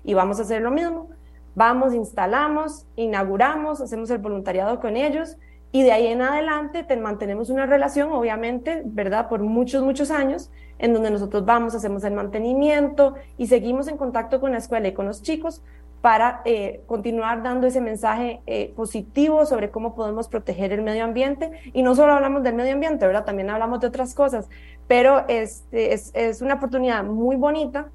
Y 0.03 0.13
vamos 0.13 0.39
a 0.39 0.43
hacer 0.43 0.61
lo 0.61 0.71
mismo. 0.71 1.09
Vamos, 1.53 1.93
instalamos, 1.93 2.85
inauguramos, 2.95 3.81
hacemos 3.81 4.09
el 4.09 4.19
voluntariado 4.19 4.79
con 4.79 4.95
ellos 4.95 5.37
y 5.73 5.83
de 5.83 5.91
ahí 5.91 6.07
en 6.07 6.21
adelante 6.21 6.83
te 6.83 6.97
mantenemos 6.97 7.49
una 7.49 7.65
relación, 7.65 8.11
obviamente, 8.11 8.81
¿verdad? 8.85 9.29
Por 9.29 9.41
muchos, 9.41 9.83
muchos 9.83 10.11
años, 10.11 10.49
en 10.81 10.93
donde 10.93 11.11
nosotros 11.11 11.45
vamos, 11.45 11.75
hacemos 11.75 12.03
el 12.03 12.13
mantenimiento 12.13 13.13
y 13.37 13.47
seguimos 13.47 13.87
en 13.87 13.97
contacto 13.97 14.41
con 14.41 14.51
la 14.51 14.57
escuela 14.57 14.87
y 14.87 14.93
con 14.93 15.05
los 15.05 15.21
chicos 15.21 15.61
para 16.01 16.41
eh, 16.45 16.81
continuar 16.87 17.43
dando 17.43 17.67
ese 17.67 17.79
mensaje 17.79 18.41
eh, 18.47 18.73
positivo 18.75 19.45
sobre 19.45 19.69
cómo 19.69 19.93
podemos 19.93 20.27
proteger 20.27 20.73
el 20.73 20.81
medio 20.81 21.03
ambiente. 21.03 21.51
Y 21.73 21.83
no 21.83 21.93
solo 21.93 22.13
hablamos 22.13 22.41
del 22.41 22.55
medio 22.55 22.73
ambiente, 22.73 23.05
¿verdad? 23.05 23.23
También 23.23 23.51
hablamos 23.51 23.79
de 23.79 23.87
otras 23.87 24.15
cosas, 24.15 24.49
pero 24.87 25.23
este, 25.27 25.93
es, 25.93 26.09
es 26.15 26.41
una 26.41 26.55
oportunidad 26.55 27.03
muy 27.03 27.35
bonita 27.35 27.89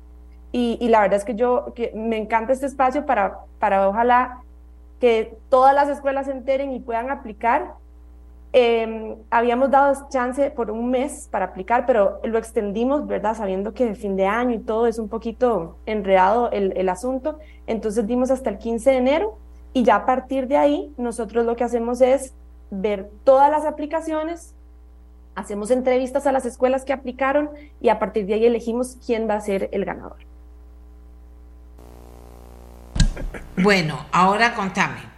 y, 0.52 0.78
y, 0.80 0.88
la 0.88 1.00
verdad 1.00 1.18
es 1.18 1.24
que 1.24 1.34
yo 1.34 1.74
que 1.74 1.90
me 1.96 2.16
encanta 2.16 2.52
este 2.52 2.66
espacio 2.66 3.04
para, 3.04 3.40
para 3.58 3.88
ojalá 3.88 4.42
que 5.00 5.36
todas 5.50 5.74
las 5.74 5.88
escuelas 5.88 6.26
se 6.26 6.32
enteren 6.32 6.72
y 6.72 6.78
puedan 6.78 7.10
aplicar 7.10 7.74
eh, 8.58 9.18
habíamos 9.28 9.70
dado 9.70 10.08
chance 10.08 10.50
por 10.50 10.70
un 10.70 10.90
mes 10.90 11.28
para 11.30 11.44
aplicar, 11.44 11.84
pero 11.84 12.20
lo 12.24 12.38
extendimos, 12.38 13.06
¿verdad? 13.06 13.36
Sabiendo 13.36 13.74
que 13.74 13.86
el 13.86 13.96
fin 13.96 14.16
de 14.16 14.26
año 14.26 14.54
y 14.54 14.60
todo 14.60 14.86
es 14.86 14.98
un 14.98 15.10
poquito 15.10 15.76
enredado 15.84 16.50
el, 16.50 16.72
el 16.74 16.88
asunto. 16.88 17.38
Entonces 17.66 18.06
dimos 18.06 18.30
hasta 18.30 18.48
el 18.48 18.56
15 18.56 18.92
de 18.92 18.96
enero 18.96 19.38
y 19.74 19.82
ya 19.82 19.96
a 19.96 20.06
partir 20.06 20.48
de 20.48 20.56
ahí 20.56 20.90
nosotros 20.96 21.44
lo 21.44 21.54
que 21.54 21.64
hacemos 21.64 22.00
es 22.00 22.32
ver 22.70 23.10
todas 23.24 23.50
las 23.50 23.66
aplicaciones, 23.66 24.54
hacemos 25.34 25.70
entrevistas 25.70 26.26
a 26.26 26.32
las 26.32 26.46
escuelas 26.46 26.86
que 26.86 26.94
aplicaron 26.94 27.50
y 27.78 27.90
a 27.90 27.98
partir 27.98 28.24
de 28.24 28.32
ahí 28.32 28.46
elegimos 28.46 28.96
quién 29.04 29.28
va 29.28 29.34
a 29.34 29.40
ser 29.42 29.68
el 29.72 29.84
ganador. 29.84 30.16
Bueno, 33.58 33.98
ahora 34.12 34.54
contame. 34.54 35.15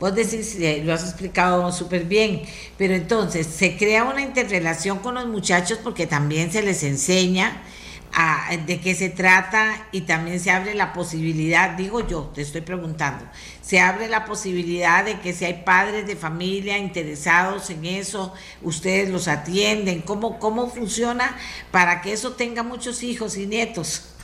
Vos 0.00 0.14
decís, 0.14 0.56
eh, 0.58 0.80
lo 0.82 0.94
has 0.94 1.04
explicado 1.04 1.70
súper 1.72 2.04
bien, 2.04 2.40
pero 2.78 2.94
entonces 2.94 3.46
se 3.46 3.76
crea 3.76 4.04
una 4.04 4.22
interrelación 4.22 5.00
con 5.00 5.14
los 5.16 5.26
muchachos 5.26 5.78
porque 5.82 6.06
también 6.06 6.50
se 6.50 6.62
les 6.62 6.82
enseña 6.84 7.60
a, 8.14 8.56
de 8.66 8.80
qué 8.80 8.94
se 8.94 9.10
trata 9.10 9.86
y 9.92 10.00
también 10.00 10.40
se 10.40 10.50
abre 10.50 10.72
la 10.72 10.94
posibilidad, 10.94 11.76
digo 11.76 12.00
yo, 12.06 12.30
te 12.34 12.40
estoy 12.40 12.62
preguntando, 12.62 13.26
se 13.60 13.78
abre 13.78 14.08
la 14.08 14.24
posibilidad 14.24 15.04
de 15.04 15.20
que 15.20 15.34
si 15.34 15.44
hay 15.44 15.64
padres 15.66 16.06
de 16.06 16.16
familia 16.16 16.78
interesados 16.78 17.68
en 17.68 17.84
eso, 17.84 18.32
ustedes 18.62 19.10
los 19.10 19.28
atienden, 19.28 20.00
¿cómo, 20.00 20.38
cómo 20.38 20.70
funciona 20.70 21.36
para 21.70 22.00
que 22.00 22.14
eso 22.14 22.32
tenga 22.32 22.62
muchos 22.62 23.02
hijos 23.02 23.36
y 23.36 23.46
nietos? 23.46 24.14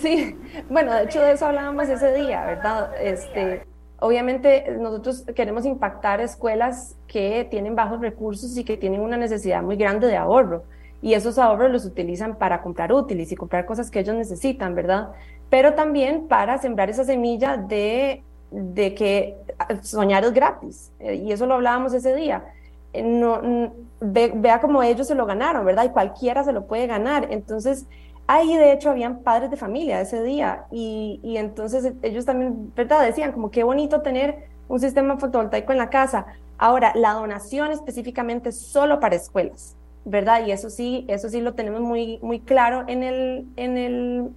Sí, 0.00 0.36
bueno, 0.70 0.94
de 0.94 1.04
hecho 1.04 1.20
de 1.20 1.32
eso 1.32 1.46
hablábamos 1.46 1.86
ese 1.86 2.14
día, 2.14 2.46
¿verdad? 2.46 2.90
Este, 2.98 3.62
Obviamente 4.02 4.76
nosotros 4.80 5.24
queremos 5.34 5.64
impactar 5.64 6.20
escuelas 6.20 6.96
que 7.06 7.46
tienen 7.48 7.76
bajos 7.76 8.00
recursos 8.00 8.56
y 8.56 8.64
que 8.64 8.76
tienen 8.76 9.00
una 9.00 9.16
necesidad 9.16 9.62
muy 9.62 9.76
grande 9.76 10.08
de 10.08 10.16
ahorro. 10.16 10.64
Y 11.00 11.14
esos 11.14 11.38
ahorros 11.38 11.70
los 11.70 11.84
utilizan 11.84 12.36
para 12.36 12.62
comprar 12.62 12.92
útiles 12.92 13.30
y 13.30 13.36
comprar 13.36 13.64
cosas 13.64 13.90
que 13.90 14.00
ellos 14.00 14.16
necesitan, 14.16 14.74
¿verdad? 14.74 15.10
Pero 15.50 15.74
también 15.74 16.26
para 16.26 16.58
sembrar 16.58 16.90
esa 16.90 17.04
semilla 17.04 17.56
de, 17.56 18.24
de 18.50 18.94
que 18.94 19.36
soñar 19.82 20.24
es 20.24 20.32
gratis. 20.32 20.90
Eh, 20.98 21.14
y 21.14 21.30
eso 21.30 21.46
lo 21.46 21.54
hablábamos 21.54 21.94
ese 21.94 22.14
día. 22.16 22.44
Eh, 22.92 23.02
no, 23.04 23.72
vea 24.00 24.60
cómo 24.60 24.82
ellos 24.82 25.06
se 25.06 25.14
lo 25.14 25.26
ganaron, 25.26 25.64
¿verdad? 25.64 25.84
Y 25.84 25.90
cualquiera 25.90 26.42
se 26.42 26.52
lo 26.52 26.66
puede 26.66 26.88
ganar. 26.88 27.28
Entonces, 27.30 27.86
Ahí 28.34 28.56
de 28.56 28.72
hecho 28.72 28.88
habían 28.88 29.18
padres 29.18 29.50
de 29.50 29.58
familia 29.58 30.00
ese 30.00 30.22
día 30.22 30.64
y, 30.70 31.20
y 31.22 31.36
entonces 31.36 31.92
ellos 32.00 32.24
también, 32.24 32.72
¿verdad? 32.74 33.04
Decían 33.04 33.30
como 33.30 33.50
qué 33.50 33.62
bonito 33.62 34.00
tener 34.00 34.46
un 34.68 34.80
sistema 34.80 35.18
fotovoltaico 35.18 35.70
en 35.72 35.76
la 35.76 35.90
casa. 35.90 36.24
Ahora, 36.56 36.92
la 36.94 37.12
donación 37.12 37.72
específicamente 37.72 38.50
solo 38.50 39.00
para 39.00 39.16
escuelas, 39.16 39.76
¿verdad? 40.06 40.46
Y 40.46 40.50
eso 40.50 40.70
sí, 40.70 41.04
eso 41.08 41.28
sí 41.28 41.42
lo 41.42 41.52
tenemos 41.52 41.82
muy, 41.82 42.20
muy 42.22 42.40
claro 42.40 42.84
en 42.86 43.02
el, 43.02 43.48
en 43.56 43.76
el 43.76 44.30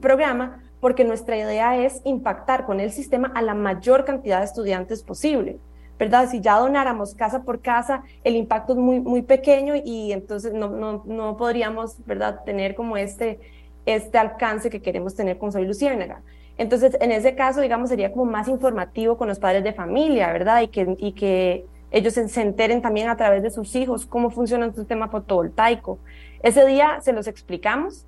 programa, 0.00 0.62
porque 0.80 1.04
nuestra 1.04 1.36
idea 1.36 1.76
es 1.76 2.00
impactar 2.04 2.64
con 2.64 2.80
el 2.80 2.92
sistema 2.92 3.30
a 3.34 3.42
la 3.42 3.52
mayor 3.52 4.06
cantidad 4.06 4.38
de 4.38 4.46
estudiantes 4.46 5.02
posible. 5.02 5.58
¿Verdad? 5.98 6.28
Si 6.30 6.40
ya 6.40 6.58
donáramos 6.58 7.14
casa 7.14 7.42
por 7.42 7.60
casa, 7.60 8.02
el 8.24 8.36
impacto 8.36 8.72
es 8.72 8.78
muy, 8.78 9.00
muy 9.00 9.22
pequeño 9.22 9.74
y 9.82 10.12
entonces 10.12 10.52
no, 10.52 10.68
no, 10.68 11.02
no 11.06 11.36
podríamos, 11.36 12.04
¿verdad?, 12.06 12.40
tener 12.44 12.74
como 12.74 12.96
este, 12.96 13.40
este 13.86 14.18
alcance 14.18 14.70
que 14.70 14.82
queremos 14.82 15.14
tener 15.14 15.38
con 15.38 15.52
Soy 15.52 15.66
Luciérnaga. 15.66 16.22
Entonces, 16.56 16.96
en 17.00 17.10
ese 17.10 17.34
caso, 17.34 17.60
digamos, 17.60 17.88
sería 17.88 18.12
como 18.12 18.26
más 18.26 18.48
informativo 18.48 19.16
con 19.16 19.28
los 19.28 19.38
padres 19.38 19.64
de 19.64 19.72
familia, 19.72 20.32
¿verdad? 20.32 20.62
Y 20.62 20.68
que, 20.68 20.96
y 20.98 21.12
que 21.12 21.66
ellos 21.90 22.14
se, 22.14 22.42
enteren 22.42 22.82
también 22.82 23.08
a 23.08 23.16
través 23.16 23.42
de 23.42 23.50
sus 23.50 23.74
hijos 23.76 24.06
cómo 24.06 24.30
funciona 24.30 24.66
un 24.66 24.74
sistema 24.74 25.08
fotovoltaico. 25.08 25.98
Ese 26.42 26.64
día 26.66 26.98
se 27.00 27.12
los 27.12 27.26
explicamos, 27.26 28.06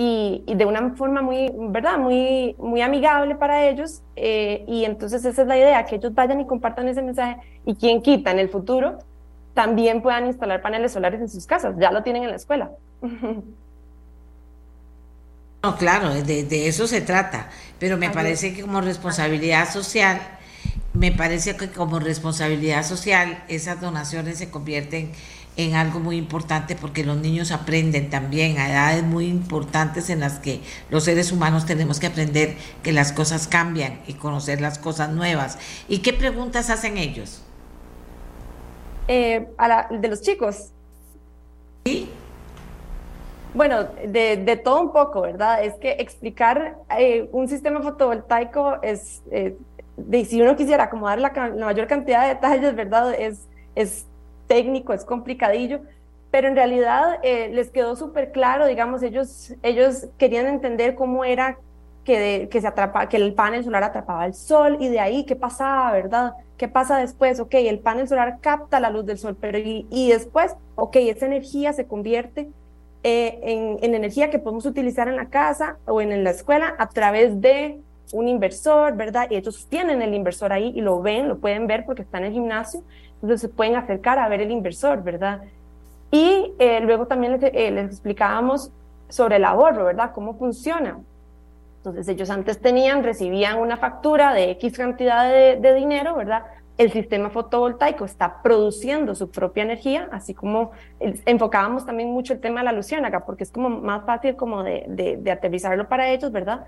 y, 0.00 0.44
de 0.46 0.64
una 0.64 0.94
forma 0.94 1.22
muy, 1.22 1.50
¿verdad? 1.52 1.98
Muy, 1.98 2.54
muy 2.56 2.80
amigable 2.80 3.34
para 3.34 3.68
ellos. 3.68 4.00
Eh, 4.14 4.64
y 4.68 4.84
entonces 4.84 5.24
esa 5.24 5.42
es 5.42 5.48
la 5.48 5.58
idea, 5.58 5.84
que 5.84 5.96
ellos 5.96 6.14
vayan 6.14 6.40
y 6.40 6.46
compartan 6.46 6.86
ese 6.86 7.02
mensaje 7.02 7.36
y 7.66 7.74
quien 7.74 8.00
quita 8.00 8.30
en 8.30 8.38
el 8.38 8.48
futuro 8.48 8.98
también 9.54 10.00
puedan 10.00 10.26
instalar 10.26 10.62
paneles 10.62 10.92
solares 10.92 11.20
en 11.20 11.28
sus 11.28 11.46
casas. 11.46 11.74
Ya 11.80 11.90
lo 11.90 12.04
tienen 12.04 12.22
en 12.22 12.30
la 12.30 12.36
escuela. 12.36 12.70
No, 15.60 15.76
claro, 15.76 16.14
de, 16.14 16.44
de 16.44 16.68
eso 16.68 16.86
se 16.86 17.00
trata, 17.00 17.50
pero 17.80 17.96
me 17.96 18.10
parece 18.10 18.54
que 18.54 18.62
como 18.62 18.80
responsabilidad 18.80 19.68
social, 19.68 20.20
me 20.92 21.10
parece 21.10 21.56
que 21.56 21.68
como 21.68 21.98
responsabilidad 21.98 22.84
social 22.84 23.42
esas 23.48 23.80
donaciones 23.80 24.38
se 24.38 24.50
convierten 24.50 25.06
en 25.06 25.12
algo 25.74 25.98
muy 25.98 26.16
importante 26.16 26.76
porque 26.76 27.04
los 27.04 27.16
niños 27.16 27.50
aprenden 27.50 28.10
también 28.10 28.58
a 28.58 28.70
edades 28.70 29.02
muy 29.02 29.26
importantes 29.26 30.08
en 30.08 30.20
las 30.20 30.38
que 30.38 30.60
los 30.88 31.04
seres 31.04 31.32
humanos 31.32 31.66
tenemos 31.66 31.98
que 31.98 32.06
aprender 32.06 32.56
que 32.82 32.92
las 32.92 33.12
cosas 33.12 33.48
cambian 33.48 34.00
y 34.06 34.14
conocer 34.14 34.60
las 34.60 34.78
cosas 34.78 35.10
nuevas. 35.10 35.58
¿Y 35.88 35.98
qué 35.98 36.12
preguntas 36.12 36.70
hacen 36.70 36.96
ellos? 36.96 37.42
Eh, 39.08 39.48
de 39.90 40.08
los 40.08 40.22
chicos. 40.22 40.70
Sí. 41.84 42.08
Bueno, 43.54 43.84
de, 43.84 44.60
todo 44.62 44.80
un 44.82 44.92
poco, 44.92 45.22
¿verdad? 45.22 45.64
Es 45.64 45.74
que 45.74 45.92
explicar 45.98 46.76
eh, 46.96 47.28
un 47.32 47.48
sistema 47.48 47.82
fotovoltaico 47.82 48.80
es, 48.82 49.22
eh, 49.32 49.56
de, 49.96 50.24
si 50.24 50.40
uno 50.40 50.54
quisiera 50.54 50.84
acomodar 50.84 51.18
la, 51.18 51.32
la, 51.32 51.66
mayor 51.66 51.88
cantidad 51.88 52.22
de 52.22 52.28
detalles, 52.34 52.76
¿verdad? 52.76 53.14
Es, 53.18 53.48
es 53.74 54.06
técnico, 54.48 54.92
es 54.92 55.04
complicadillo, 55.04 55.80
pero 56.30 56.48
en 56.48 56.56
realidad 56.56 57.20
eh, 57.22 57.50
les 57.52 57.70
quedó 57.70 57.96
súper 57.96 58.32
claro, 58.32 58.66
digamos, 58.66 59.02
ellos, 59.02 59.54
ellos 59.62 60.06
querían 60.18 60.46
entender 60.46 60.94
cómo 60.94 61.24
era 61.24 61.58
que, 62.04 62.48
que, 62.50 62.60
se 62.60 62.66
atrapa, 62.66 63.08
que 63.08 63.16
el 63.16 63.34
panel 63.34 63.64
solar 63.64 63.84
atrapaba 63.84 64.26
el 64.26 64.34
sol 64.34 64.78
y 64.80 64.88
de 64.88 65.00
ahí 65.00 65.24
qué 65.24 65.36
pasaba, 65.36 65.92
¿verdad? 65.92 66.32
¿Qué 66.56 66.66
pasa 66.68 66.98
después? 66.98 67.38
Ok, 67.38 67.54
el 67.54 67.78
panel 67.78 68.08
solar 68.08 68.38
capta 68.40 68.80
la 68.80 68.90
luz 68.90 69.06
del 69.06 69.18
sol, 69.18 69.36
pero 69.40 69.58
y, 69.58 70.08
después, 70.10 70.56
ok, 70.74 70.96
esa 70.96 71.26
energía 71.26 71.72
se 71.72 71.86
convierte 71.86 72.48
eh, 73.04 73.38
en, 73.42 73.78
en, 73.82 73.94
energía 73.94 74.28
que 74.28 74.38
podemos 74.38 74.66
utilizar 74.66 75.06
en 75.08 75.16
la 75.16 75.26
casa 75.26 75.76
o 75.86 76.00
en, 76.00 76.10
en 76.10 76.24
la 76.24 76.30
escuela 76.30 76.74
a 76.78 76.88
través 76.88 77.40
de 77.40 77.78
un 78.12 78.26
inversor, 78.28 78.96
¿verdad? 78.96 79.28
Y 79.30 79.36
ellos 79.36 79.66
tienen 79.68 80.02
el 80.02 80.14
inversor 80.14 80.52
ahí 80.52 80.72
y 80.74 80.80
lo 80.80 81.00
ven, 81.00 81.28
lo 81.28 81.38
pueden 81.38 81.66
ver 81.66 81.84
porque 81.84 82.02
está 82.02 82.18
en 82.18 82.24
el 82.24 82.32
gimnasio 82.32 82.82
se 83.36 83.48
pueden 83.48 83.76
acercar 83.76 84.18
a 84.18 84.28
ver 84.28 84.40
el 84.40 84.50
inversor, 84.50 85.02
¿verdad? 85.02 85.42
Y 86.10 86.52
eh, 86.58 86.80
luego 86.80 87.06
también 87.06 87.32
les, 87.32 87.42
eh, 87.42 87.70
les, 87.70 87.86
explicábamos 87.86 88.70
sobre 89.08 89.36
el 89.36 89.44
ahorro, 89.44 89.84
¿verdad? 89.84 90.12
Cómo 90.14 90.34
funciona. 90.34 90.98
Entonces 91.78 92.08
ellos 92.08 92.30
antes 92.30 92.60
tenían, 92.60 93.04
recibían 93.04 93.58
una 93.58 93.76
factura 93.76 94.32
de 94.34 94.50
X 94.52 94.76
cantidad 94.76 95.28
de, 95.28 95.74
dinero, 95.74 96.16
¿verdad? 96.16 96.42
El 96.76 96.92
sistema 96.92 97.30
fotovoltaico 97.30 98.04
está 98.04 98.42
produciendo 98.42 99.14
su 99.14 99.30
propia 99.30 99.62
energía, 99.62 100.08
así 100.12 100.34
como 100.34 100.72
enfocábamos 101.00 101.86
también 101.86 102.10
mucho 102.10 102.32
el 102.34 102.40
tema 102.40 102.60
de 102.60 102.66
la 102.66 102.72
luciérnaga, 102.72 103.24
porque 103.24 103.44
es 103.44 103.50
como 103.50 103.68
más 103.68 104.04
fácil 104.04 104.36
como 104.36 104.62
de, 104.62 104.84
de, 105.20 105.30
aterrizarlo 105.30 105.88
para 105.88 106.10
ellos, 106.10 106.30
¿verdad? 106.30 106.66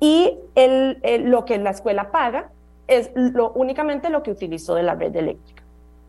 Y 0.00 0.38
el, 0.54 0.98
lo 1.30 1.44
que 1.44 1.58
la 1.58 1.70
escuela 1.70 2.10
paga 2.10 2.50
es 2.88 3.10
lo, 3.14 3.52
únicamente 3.52 4.10
lo 4.10 4.22
que 4.22 4.30
utilizó 4.30 4.74
de 4.74 4.82
la 4.82 4.94
red 4.94 5.14
eléctrica, 5.16 5.62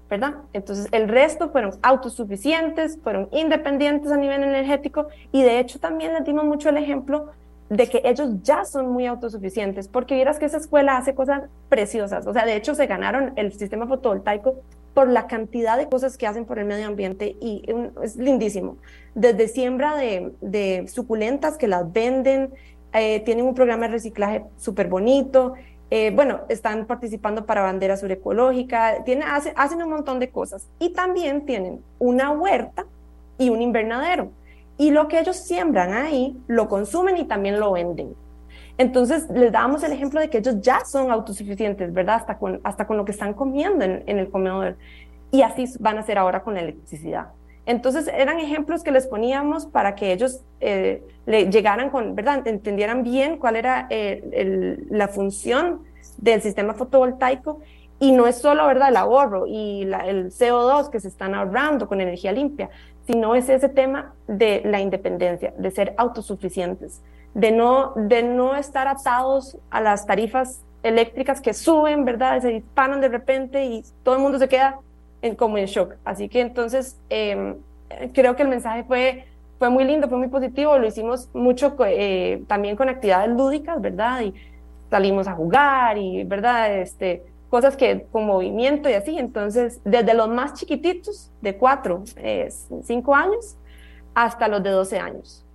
¿verdad? 0.10 0.36
Entonces, 0.54 0.88
el 0.92 1.08
resto 1.08 1.50
fueron 1.50 1.72
autosuficientes, 1.82 3.00
fueron 3.02 3.30
independientes 3.32 4.12
a 4.12 4.18
nivel 4.18 4.44
energético 4.44 5.08
y 5.32 5.44
de 5.44 5.60
hecho 5.60 5.80
también 5.80 6.14
les 6.14 6.24
dimos 6.26 6.46
mucho 6.46 6.70
el 6.70 6.78
ejemplo 6.78 7.32
de 7.70 7.88
que 7.88 8.02
ellos 8.06 8.30
ya 8.44 8.64
son 8.64 8.90
muy 8.92 9.08
autosuficientes, 9.08 9.88
porque 9.88 10.16
vieras 10.16 10.38
que 10.38 10.46
esa 10.46 10.58
escuela 10.58 10.98
hace 10.98 11.16
cosas 11.16 11.44
preciosas, 11.68 12.28
o 12.28 12.34
sea, 12.34 12.46
de 12.46 12.56
hecho 12.56 12.76
se 12.76 12.86
ganaron 12.86 13.34
el 13.38 13.54
sistema 13.54 13.88
fotovoltaico 13.88 14.56
por 14.94 15.10
la 15.10 15.28
cantidad 15.28 15.78
de 15.78 15.90
cosas 15.90 16.18
que 16.18 16.26
hacen 16.26 16.46
por 16.46 16.58
el 16.58 16.66
medio 16.66 16.88
ambiente 16.88 17.36
y 17.42 17.64
es 18.02 18.16
lindísimo. 18.16 18.78
Desde 19.14 19.50
siembra 19.50 19.96
de, 19.98 20.32
de 20.40 20.88
suculentas 20.88 21.58
que 21.58 21.68
las 21.68 21.92
venden, 21.92 22.52
eh, 22.94 23.20
tienen 23.26 23.46
un 23.46 23.54
programa 23.54 23.88
de 23.88 23.94
reciclaje 23.94 24.46
súper 24.56 24.88
bonito, 24.88 25.56
eh, 25.98 26.12
bueno, 26.14 26.42
están 26.50 26.88
participando 26.88 27.46
para 27.46 27.62
bandera 27.62 27.96
sur 27.96 28.12
ecológica, 28.12 29.06
tiene, 29.06 29.24
hacen 29.24 29.82
un 29.82 29.90
montón 29.90 30.20
de 30.20 30.30
cosas 30.30 30.68
y 30.78 30.90
también 30.90 31.46
tienen 31.46 31.82
una 32.00 32.32
huerta 32.32 32.86
y 33.38 33.50
un 33.50 33.62
invernadero. 33.62 34.30
Y 34.78 34.92
lo 34.92 35.08
que 35.08 35.22
ellos 35.22 35.38
siembran 35.38 35.94
ahí, 35.94 36.38
lo 36.48 36.68
consumen 36.68 37.16
y 37.16 37.24
también 37.24 37.62
lo 37.62 37.72
venden. 37.72 38.14
Entonces, 38.78 39.30
les 39.30 39.54
damos 39.54 39.84
el 39.84 39.94
ejemplo 39.94 40.20
de 40.20 40.30
que 40.30 40.40
ellos 40.40 40.60
ya 40.60 40.84
son 40.84 41.12
autosuficientes, 41.12 41.94
¿verdad? 41.94 42.16
Hasta 42.16 42.38
con, 42.40 42.60
hasta 42.66 42.86
con 42.86 42.98
lo 42.98 43.06
que 43.06 43.14
están 43.14 43.34
comiendo 43.34 43.86
en, 43.86 44.04
en 44.06 44.20
el 44.20 44.30
comedor. 44.30 44.76
Y 45.32 45.44
así 45.44 45.64
van 45.80 45.98
a 45.98 46.04
ser 46.04 46.18
ahora 46.18 46.44
con 46.44 46.56
la 46.56 46.60
electricidad. 46.60 47.28
Entonces, 47.66 48.08
eran 48.08 48.40
ejemplos 48.40 48.84
que 48.84 48.92
les 48.92 49.08
poníamos 49.08 49.66
para 49.66 49.96
que 49.96 50.12
ellos 50.14 50.42
eh, 50.60 51.04
le 51.26 51.50
llegaran 51.50 51.90
con, 51.90 52.16
¿verdad? 52.16 52.48
Entendieran 52.48 53.04
bien 53.04 53.38
cuál 53.38 53.56
era 53.56 53.88
eh, 53.90 54.78
la 54.90 55.08
función 55.08 55.82
del 56.18 56.42
sistema 56.42 56.74
fotovoltaico 56.74 57.62
y 58.00 58.12
no 58.12 58.28
es 58.28 58.38
solo, 58.38 58.68
¿verdad? 58.68 58.90
El 58.90 58.98
ahorro 58.98 59.48
y 59.48 59.84
el 59.84 60.32
CO2 60.32 60.90
que 60.90 61.00
se 61.00 61.08
están 61.08 61.34
ahorrando 61.34 61.88
con 61.88 62.02
energía 62.02 62.32
limpia, 62.32 62.70
sino 63.08 63.36
es 63.36 63.50
ese 63.50 63.70
tema 63.70 64.14
de 64.28 64.62
la 64.66 64.80
independencia, 64.80 65.54
de 65.58 65.72
ser 65.72 65.94
autosuficientes, 65.98 67.02
de 67.34 67.52
no, 67.52 67.94
de 67.96 68.24
no 68.24 68.56
estar 68.56 68.88
atados 68.88 69.58
a 69.70 69.82
las 69.82 70.06
tarifas 70.06 70.62
eléctricas 70.84 71.42
que 71.42 71.54
suben, 71.54 72.06
¿verdad? 72.06 72.42
Se 72.42 72.50
disparan 72.50 73.02
de 73.02 73.10
repente 73.10 73.66
y 73.66 73.84
todo 74.04 74.16
el 74.16 74.22
mundo 74.22 74.38
se 74.38 74.48
queda 74.48 74.80
como 75.34 75.58
en 75.58 75.66
shock. 75.66 75.96
Así 76.06 76.30
que 76.30 76.42
entonces 76.42 77.00
em, 77.10 77.56
creo 78.14 78.36
que 78.36 78.44
el 78.44 78.50
mensaje 78.50 78.84
fue, 78.84 79.26
fue 79.58 79.70
muy 79.70 79.84
lindo, 79.84 80.08
fue 80.08 80.20
muy 80.20 80.28
positivo, 80.28 80.78
lo 80.78 80.88
hicimos 80.88 81.30
mucho 81.34 81.76
eh, 81.88 82.44
también 82.48 82.76
con 82.76 82.90
actividades 82.90 83.30
lúdicas, 83.30 83.82
¿verdad? 83.82 84.22
Y 84.22 84.34
salimos 84.92 85.28
a 85.28 85.34
jugar 85.34 85.98
y, 85.98 86.24
¿verdad? 86.24 86.78
Este, 86.80 87.24
cosas 87.50 87.76
que 87.76 88.06
con 88.12 88.26
movimiento 88.26 88.90
y 88.90 88.94
así. 88.94 89.18
Entonces, 89.18 89.80
desde 89.84 90.14
los 90.14 90.30
más 90.30 90.54
chiquititos, 90.54 91.32
de 91.42 91.56
4, 91.56 92.04
5 92.84 93.16
años, 93.16 93.56
hasta 94.14 94.48
los 94.48 94.62
de 94.62 94.70
12 94.70 95.00
años. 95.00 95.46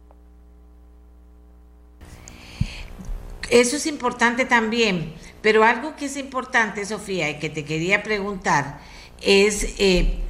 Eso 3.50 3.76
es 3.76 3.86
importante 3.86 4.44
también, 4.44 5.12
pero 5.42 5.64
algo 5.64 5.96
que 5.96 6.04
es 6.04 6.16
importante, 6.16 6.84
Sofía, 6.84 7.28
y 7.30 7.38
que 7.40 7.50
te 7.50 7.64
quería 7.64 8.04
preguntar, 8.04 8.78
es 9.20 9.74
eh, 9.78 10.20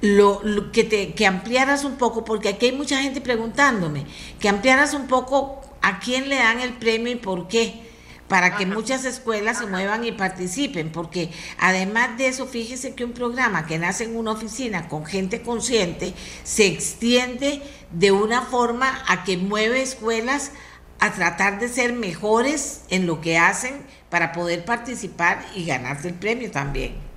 lo, 0.00 0.40
que, 0.72 0.84
te, 0.84 1.14
que 1.14 1.26
ampliaras 1.26 1.84
un 1.84 1.96
poco, 1.96 2.24
porque 2.24 2.48
aquí 2.50 2.66
hay 2.66 2.72
mucha 2.72 3.00
gente 3.00 3.20
preguntándome, 3.20 4.06
que 4.40 4.48
ampliaras 4.48 4.94
un 4.94 5.06
poco 5.06 5.60
a 5.80 6.00
quién 6.00 6.28
le 6.28 6.36
dan 6.36 6.60
el 6.60 6.74
premio 6.74 7.12
y 7.12 7.16
por 7.16 7.48
qué 7.48 7.92
para 8.32 8.56
que 8.56 8.64
muchas 8.64 9.04
escuelas 9.04 9.58
se 9.58 9.66
muevan 9.66 10.06
y 10.06 10.12
participen, 10.12 10.90
porque 10.90 11.30
además 11.58 12.16
de 12.16 12.28
eso, 12.28 12.46
fíjese 12.46 12.94
que 12.94 13.04
un 13.04 13.12
programa 13.12 13.66
que 13.66 13.78
nace 13.78 14.04
en 14.04 14.16
una 14.16 14.30
oficina 14.30 14.88
con 14.88 15.04
gente 15.04 15.42
consciente 15.42 16.14
se 16.42 16.66
extiende 16.66 17.60
de 17.90 18.10
una 18.10 18.40
forma 18.40 19.04
a 19.06 19.24
que 19.24 19.36
mueve 19.36 19.82
escuelas 19.82 20.52
a 20.98 21.12
tratar 21.12 21.60
de 21.60 21.68
ser 21.68 21.92
mejores 21.92 22.84
en 22.88 23.06
lo 23.06 23.20
que 23.20 23.36
hacen 23.36 23.82
para 24.08 24.32
poder 24.32 24.64
participar 24.64 25.44
y 25.54 25.66
ganarse 25.66 26.08
el 26.08 26.14
premio 26.14 26.50
también. 26.50 27.11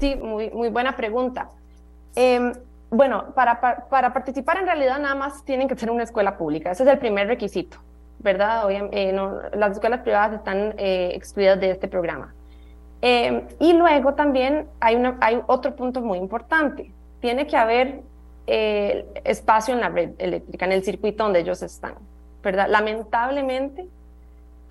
Sí, 0.00 0.16
muy, 0.16 0.50
muy 0.50 0.68
buena 0.68 0.96
pregunta. 0.96 1.50
Em, 2.14 2.52
bueno, 2.90 3.32
para, 3.34 3.60
para 3.88 4.12
participar 4.12 4.58
en 4.58 4.66
realidad 4.66 4.98
nada 4.98 5.14
más 5.14 5.44
tienen 5.44 5.68
que 5.68 5.76
ser 5.76 5.90
una 5.90 6.04
escuela 6.04 6.36
pública, 6.36 6.70
ese 6.70 6.84
es 6.84 6.88
el 6.88 6.98
primer 6.98 7.26
requisito. 7.26 7.78
¿verdad? 8.18 8.66
Hoy, 8.66 8.76
eh, 8.92 9.12
las 9.54 9.72
escuelas 9.72 10.00
privadas 10.00 10.34
están 10.34 10.74
eh, 10.76 11.12
excluidas 11.14 11.60
de 11.60 11.70
este 11.70 11.88
programa. 11.88 12.34
Eh, 13.00 13.46
y 13.60 13.74
luego 13.74 14.14
también 14.14 14.66
hay, 14.80 14.96
una, 14.96 15.16
hay 15.20 15.40
otro 15.46 15.76
punto 15.76 16.00
muy 16.00 16.18
importante. 16.18 16.92
Tiene 17.20 17.46
que 17.46 17.56
haber 17.56 18.02
espacio 19.24 19.74
en 19.74 19.80
la 19.80 19.90
red 19.90 20.12
eléctrica, 20.16 20.64
en 20.64 20.72
el 20.72 20.82
circuito 20.82 21.22
donde 21.22 21.40
ellos 21.40 21.62
están, 21.62 21.96
¿verdad? 22.42 22.66
Lamentablemente, 22.70 23.86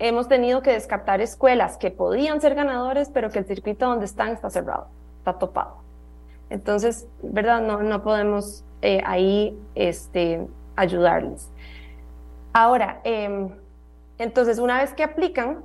hemos 0.00 0.26
tenido 0.26 0.62
que 0.62 0.72
descartar 0.72 1.20
escuelas 1.20 1.76
que 1.76 1.92
podían 1.92 2.40
ser 2.40 2.56
ganadores, 2.56 3.08
pero 3.08 3.30
que 3.30 3.38
el 3.38 3.44
circuito 3.44 3.86
donde 3.86 4.06
están 4.06 4.30
está 4.30 4.50
cerrado, 4.50 4.88
topado. 5.34 5.76
Entonces, 6.50 7.06
¿verdad? 7.22 7.60
No, 7.60 7.82
no 7.82 8.02
podemos 8.02 8.64
ahí 9.04 9.58
este, 9.74 10.46
ayudarles. 10.76 11.50
Ahora, 12.52 13.00
em, 13.04 13.50
entonces, 14.18 14.58
una 14.58 14.78
vez 14.78 14.92
que 14.94 15.04
aplican, 15.04 15.58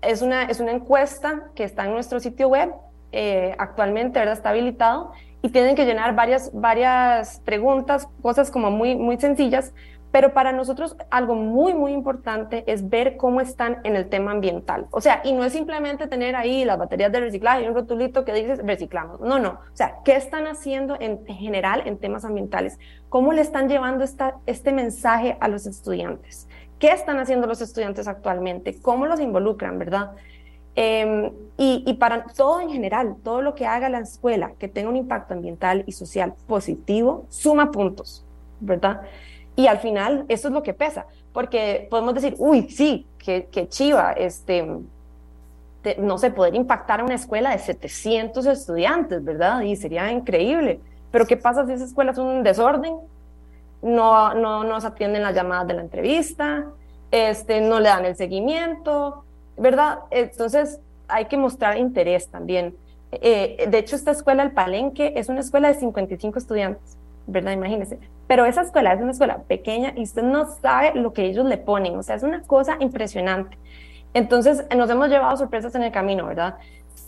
es 0.00 0.22
una, 0.22 0.44
es 0.44 0.60
una 0.60 0.72
encuesta 0.72 1.48
que 1.54 1.64
está 1.64 1.84
en 1.86 1.92
nuestro 1.92 2.20
sitio 2.20 2.48
web, 2.48 2.72
eh, 3.12 3.54
actualmente, 3.58 4.18
¿verdad? 4.18 4.34
Está 4.34 4.50
habilitado 4.50 5.12
y 5.42 5.48
tienen 5.50 5.74
que 5.74 5.84
llenar 5.84 6.14
varias, 6.14 6.50
varias 6.52 7.40
preguntas, 7.40 8.08
cosas 8.22 8.50
como 8.50 8.70
muy, 8.70 8.96
muy 8.96 9.18
sencillas, 9.18 9.72
pero 10.10 10.32
para 10.32 10.52
nosotros 10.52 10.96
algo 11.10 11.34
muy, 11.34 11.74
muy 11.74 11.92
importante 11.92 12.64
es 12.66 12.88
ver 12.88 13.16
cómo 13.16 13.40
están 13.40 13.78
en 13.84 13.94
el 13.94 14.08
tema 14.08 14.30
ambiental. 14.30 14.86
O 14.90 15.00
sea, 15.00 15.20
y 15.24 15.32
no 15.32 15.44
es 15.44 15.52
simplemente 15.52 16.06
tener 16.06 16.34
ahí 16.34 16.64
las 16.64 16.78
baterías 16.78 17.12
de 17.12 17.20
reciclaje 17.20 17.64
y 17.64 17.68
un 17.68 17.74
rotulito 17.74 18.24
que 18.24 18.32
dice 18.32 18.56
reciclamos. 18.56 19.20
No, 19.20 19.38
no. 19.38 19.50
O 19.50 19.76
sea, 19.76 19.96
¿qué 20.04 20.16
están 20.16 20.46
haciendo 20.46 20.96
en, 20.98 21.24
general 21.26 21.82
en 21.84 21.98
temas 21.98 22.24
ambientales? 22.24 22.78
¿Cómo 23.08 23.32
le 23.32 23.42
están 23.42 23.68
llevando 23.68 24.02
esta, 24.02 24.36
este 24.46 24.72
mensaje 24.72 25.36
a 25.40 25.48
los 25.48 25.66
estudiantes? 25.66 26.48
¿Qué 26.78 26.88
están 26.92 27.18
haciendo 27.18 27.46
los 27.46 27.60
estudiantes 27.60 28.08
actualmente? 28.08 28.80
¿Cómo 28.80 29.06
los 29.06 29.20
involucran, 29.20 29.78
verdad? 29.78 30.12
Em, 30.74 31.32
y, 31.56 31.82
y, 31.86 31.94
para 31.94 32.24
todo 32.24 32.60
en 32.60 32.70
general, 32.70 33.16
todo 33.24 33.42
lo 33.42 33.56
que 33.56 33.66
haga 33.66 33.88
la 33.88 33.98
escuela 33.98 34.52
que 34.60 34.68
tenga 34.68 34.88
un 34.88 34.94
impacto 34.94 35.34
ambiental 35.34 35.82
y 35.86 35.92
social 35.92 36.34
positivo, 36.46 37.26
suma 37.30 37.72
puntos, 37.72 38.24
¿verdad? 38.60 39.02
Y 39.58 39.66
al 39.66 39.80
final, 39.80 40.24
eso 40.28 40.46
es 40.46 40.54
lo 40.54 40.62
que 40.62 40.72
pesa, 40.72 41.06
porque 41.32 41.88
podemos 41.90 42.14
decir, 42.14 42.36
uy, 42.38 42.70
sí, 42.70 43.08
qué, 43.18 43.66
chiva, 43.68 44.12
este, 44.12 44.64
no 45.98 46.16
sé, 46.16 46.30
poder 46.30 46.54
impactar 46.54 47.00
a 47.00 47.04
una 47.04 47.16
escuela 47.16 47.50
de 47.50 47.58
700 47.58 48.46
estudiantes, 48.46 49.24
¿verdad? 49.24 49.62
Y 49.62 49.74
sería 49.74 50.12
increíble. 50.12 50.78
Pero 51.10 51.26
¿qué 51.26 51.36
pasa 51.36 51.66
si 51.66 51.72
esa 51.72 51.86
escuela 51.86 52.12
es 52.12 52.18
un 52.18 52.44
desorden? 52.44 52.98
No, 53.82 54.32
no 54.32 54.62
nos 54.62 54.84
atienden 54.84 55.24
las 55.24 55.34
llamadas 55.34 55.66
de 55.66 55.74
la 55.74 55.82
entrevista, 55.82 56.66
este, 57.10 57.60
no 57.60 57.80
le 57.80 57.88
dan 57.88 58.04
el 58.04 58.14
seguimiento, 58.14 59.24
¿verdad? 59.56 59.98
Entonces 60.12 60.78
hay 61.08 61.24
que 61.24 61.36
mostrar 61.36 61.78
interés 61.78 62.28
también. 62.28 62.76
Eh, 63.10 63.66
de 63.68 63.78
hecho, 63.78 63.96
esta 63.96 64.10
escuela, 64.10 64.42
el 64.42 64.52
Palenque, 64.52 65.14
es 65.16 65.28
una 65.28 65.40
escuela 65.40 65.66
de 65.66 65.74
55 65.74 66.38
estudiantes, 66.38 66.97
¿verdad? 67.28 67.52
Imagínense. 67.52 68.00
Pero 68.26 68.44
esa 68.44 68.62
escuela 68.62 68.92
es 68.92 69.00
una 69.00 69.12
escuela 69.12 69.42
pequeña 69.46 69.92
y 69.94 70.02
usted 70.02 70.22
no 70.22 70.50
sabe 70.50 70.92
lo 70.94 71.12
que 71.12 71.26
ellos 71.26 71.46
le 71.46 71.58
ponen, 71.58 71.96
o 71.96 72.02
sea, 72.02 72.16
es 72.16 72.22
una 72.22 72.42
cosa 72.42 72.76
impresionante. 72.80 73.56
Entonces, 74.14 74.64
nos 74.76 74.90
hemos 74.90 75.08
llevado 75.08 75.36
sorpresas 75.36 75.74
en 75.74 75.82
el 75.82 75.92
camino, 75.92 76.26
¿verdad? 76.26 76.56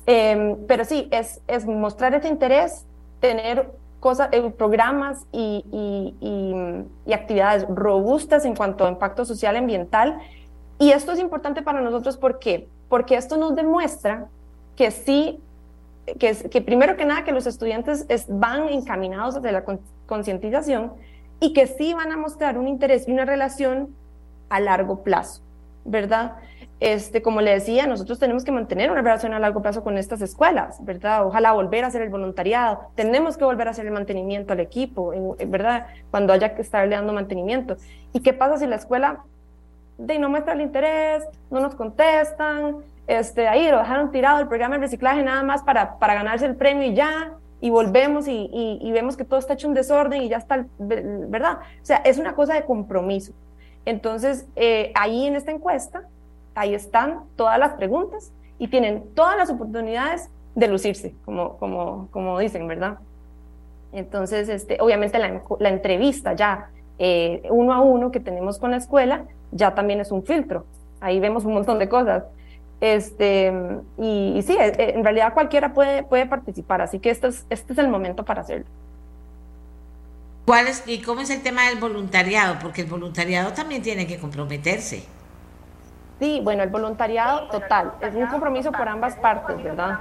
Em, 0.06 0.56
pero 0.66 0.84
sí, 0.84 1.08
es, 1.10 1.40
es 1.48 1.66
mostrar 1.66 2.14
ese 2.14 2.28
interés, 2.28 2.86
tener 3.20 3.70
cosas, 4.00 4.28
eh, 4.32 4.50
programas 4.50 5.26
y, 5.32 5.64
y, 5.70 6.86
y, 7.06 7.12
actividades 7.12 7.66
robustas 7.68 8.44
en 8.44 8.54
cuanto 8.54 8.86
a 8.86 8.88
impacto 8.88 9.24
social 9.24 9.54
y 9.54 9.58
ambiental. 9.58 10.18
Y 10.78 10.92
esto 10.92 11.12
es 11.12 11.18
importante 11.18 11.62
para 11.62 11.80
nosotros, 11.80 12.16
¿por 12.16 12.38
qué? 12.38 12.68
Porque 12.88 13.16
esto 13.16 13.36
nos 13.36 13.54
demuestra 13.54 14.28
que 14.76 14.90
sí, 14.90 15.40
que, 16.18 16.34
que 16.34 16.60
primero 16.60 16.96
que 16.96 17.04
nada, 17.04 17.24
que 17.24 17.32
los 17.32 17.46
estudiantes 17.46 18.06
van 18.28 18.68
encaminados 18.68 19.36
hacia 19.36 19.52
la 19.52 19.64
concientización 20.06 20.92
y 21.40 21.52
que 21.52 21.66
sí 21.66 21.94
van 21.94 22.12
a 22.12 22.16
mostrar 22.16 22.58
un 22.58 22.68
interés 22.68 23.08
y 23.08 23.12
una 23.12 23.24
relación 23.24 23.94
a 24.48 24.60
largo 24.60 25.02
plazo, 25.02 25.42
¿verdad? 25.84 26.36
Este, 26.80 27.20
como 27.20 27.42
le 27.42 27.52
decía, 27.52 27.86
nosotros 27.86 28.18
tenemos 28.18 28.42
que 28.42 28.52
mantener 28.52 28.90
una 28.90 29.02
relación 29.02 29.34
a 29.34 29.38
largo 29.38 29.60
plazo 29.60 29.84
con 29.84 29.98
estas 29.98 30.22
escuelas, 30.22 30.82
¿verdad? 30.84 31.26
Ojalá 31.26 31.52
volver 31.52 31.84
a 31.84 31.88
hacer 31.88 32.00
el 32.02 32.08
voluntariado, 32.08 32.80
tenemos 32.94 33.36
que 33.36 33.44
volver 33.44 33.68
a 33.68 33.72
hacer 33.72 33.86
el 33.86 33.92
mantenimiento 33.92 34.54
al 34.54 34.60
equipo, 34.60 35.12
¿verdad? 35.46 35.86
Cuando 36.10 36.32
haya 36.32 36.54
que 36.54 36.62
estarle 36.62 36.96
dando 36.96 37.12
mantenimiento. 37.12 37.76
¿Y 38.12 38.20
qué 38.20 38.32
pasa 38.32 38.56
si 38.56 38.66
la 38.66 38.76
escuela 38.76 39.24
de, 39.98 40.18
no 40.18 40.30
muestra 40.30 40.54
el 40.54 40.62
interés, 40.62 41.24
no 41.50 41.60
nos 41.60 41.74
contestan, 41.74 42.76
este, 43.10 43.48
ahí 43.48 43.68
lo 43.70 43.78
dejaron 43.78 44.10
tirado 44.10 44.40
el 44.40 44.48
programa 44.48 44.76
de 44.76 44.82
reciclaje 44.82 45.22
nada 45.22 45.42
más 45.42 45.62
para, 45.62 45.98
para 45.98 46.14
ganarse 46.14 46.46
el 46.46 46.56
premio 46.56 46.84
y 46.84 46.94
ya, 46.94 47.32
y 47.60 47.68
volvemos 47.70 48.26
y, 48.28 48.90
vemos 48.92 49.16
que 49.16 49.24
todo 49.24 49.38
está 49.38 49.54
hecho 49.54 49.68
un 49.68 49.74
desorden 49.74 50.22
y 50.22 50.28
ya 50.28 50.38
está, 50.38 50.64
¿verdad? 50.78 51.58
O 51.82 51.84
sea, 51.84 51.98
es 51.98 52.18
una 52.18 52.34
cosa 52.34 52.54
de 52.54 52.64
compromiso. 52.64 53.32
Entonces, 53.84 54.46
eh, 54.56 54.92
ahí 54.94 55.26
en 55.26 55.34
esta 55.34 55.50
encuesta, 55.50 56.04
ahí 56.54 56.74
están 56.74 57.24
todas 57.36 57.58
las 57.58 57.74
preguntas 57.74 58.32
y 58.58 58.68
tienen 58.68 59.14
todas 59.14 59.36
las 59.36 59.50
oportunidades 59.50 60.30
de 60.54 60.68
lucirse, 60.68 61.14
como, 61.24 61.56
como, 61.58 62.08
como 62.12 62.38
dicen, 62.38 62.66
¿verdad? 62.66 62.98
Entonces, 63.92 64.48
este, 64.48 64.78
obviamente 64.80 65.18
la, 65.18 65.42
la 65.58 65.68
entrevista 65.68 66.34
ya 66.34 66.70
eh, 66.98 67.42
uno 67.50 67.72
a 67.72 67.80
uno 67.80 68.10
que 68.10 68.20
tenemos 68.20 68.58
con 68.58 68.70
la 68.70 68.76
escuela 68.76 69.24
ya 69.52 69.74
también 69.74 70.00
es 70.00 70.12
un 70.12 70.22
filtro. 70.22 70.66
Ahí 71.00 71.18
vemos 71.18 71.44
un 71.44 71.54
montón 71.54 71.78
de 71.78 71.88
cosas. 71.88 72.24
Este, 72.80 73.52
y, 73.98 74.42
sí, 74.46 74.56
eh, 74.58 74.94
en 74.94 75.04
realidad 75.04 75.34
cualquiera 75.34 75.74
puede, 75.74 76.02
puede 76.02 76.26
participar, 76.26 76.80
así 76.80 76.98
que 76.98 77.10
este 77.10 77.28
es, 77.28 77.44
este 77.50 77.74
es 77.74 77.78
el 77.78 77.88
momento 77.88 78.24
para 78.24 78.40
hacerlo. 78.40 78.66
¿Cuál 80.46 80.66
es, 80.66 80.82
¿Y 80.86 81.02
cómo 81.02 81.20
es 81.20 81.30
el 81.30 81.42
tema 81.42 81.68
del 81.68 81.78
voluntariado? 81.78 82.56
Porque 82.60 82.82
el 82.82 82.88
voluntariado 82.88 83.52
también 83.52 83.82
tiene 83.82 84.06
que 84.06 84.18
comprometerse. 84.18 85.04
Sí, 86.18 86.40
bueno, 86.42 86.62
el 86.62 86.68
voluntariado 86.68 87.48
total, 87.48 87.92
es 88.00 88.14
un 88.14 88.26
compromiso 88.26 88.72
por 88.72 88.88
ambas 88.88 89.14
partes, 89.16 89.62
¿verdad? 89.62 90.00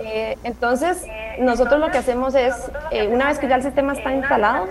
Eh, 0.00 0.36
entonces, 0.42 1.04
nosotros 1.38 1.78
lo 1.78 1.90
que 1.90 1.98
hacemos 1.98 2.34
es, 2.34 2.54
eh, 2.90 3.06
una 3.06 3.28
vez 3.28 3.38
que 3.38 3.46
ya 3.46 3.56
el 3.56 3.62
sistema 3.62 3.92
está 3.92 4.12
instalado, 4.12 4.66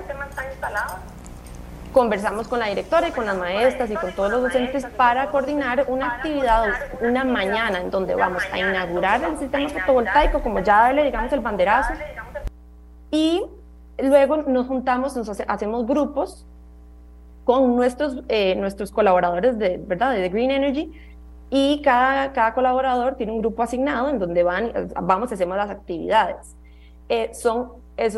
conversamos 1.94 2.48
con 2.48 2.60
la 2.60 2.68
directora 2.68 3.08
y 3.08 3.12
con 3.12 3.26
las 3.26 3.38
maestras 3.38 3.90
y 3.90 3.96
con 3.96 4.12
todos 4.14 4.32
los 4.32 4.42
docentes 4.42 4.86
para 4.98 5.30
coordinar 5.30 5.86
una 5.88 6.16
actividad, 6.16 6.66
una 7.02 7.24
mañana 7.24 7.80
en 7.80 7.90
donde 7.90 8.16
vamos 8.16 8.44
a 8.52 8.60
inaugurar 8.60 9.24
el 9.24 9.38
sistema 9.38 9.70
fotovoltaico, 9.70 10.42
como 10.42 10.60
ya 10.60 10.80
darle, 10.80 11.04
digamos, 11.04 11.32
el 11.32 11.40
banderazo. 11.40 11.94
Y 13.12 13.46
luego 14.00 14.38
nos 14.38 14.68
juntamos, 14.68 15.16
nos 15.16 15.30
hacemos 15.30 15.86
grupos 15.86 16.46
con 17.46 17.76
nuestros, 17.76 18.24
eh, 18.28 18.56
nuestros 18.56 18.92
colaboradores 18.92 19.58
de, 19.58 19.78
¿verdad? 19.78 20.14
de 20.14 20.28
Green 20.30 20.52
Energy 20.52 20.92
y 21.50 21.82
cada, 21.84 22.34
cada 22.34 22.54
colaborador 22.54 23.16
tiene 23.16 23.32
un 23.32 23.40
grupo 23.40 23.62
asignado 23.62 24.10
en 24.10 24.18
donde 24.18 24.42
van, 24.44 24.92
vamos 25.02 25.32
hacemos 25.32 25.56
las 25.56 25.70
actividades. 25.70 26.56
Eh, 27.10 27.32
son, 27.34 27.74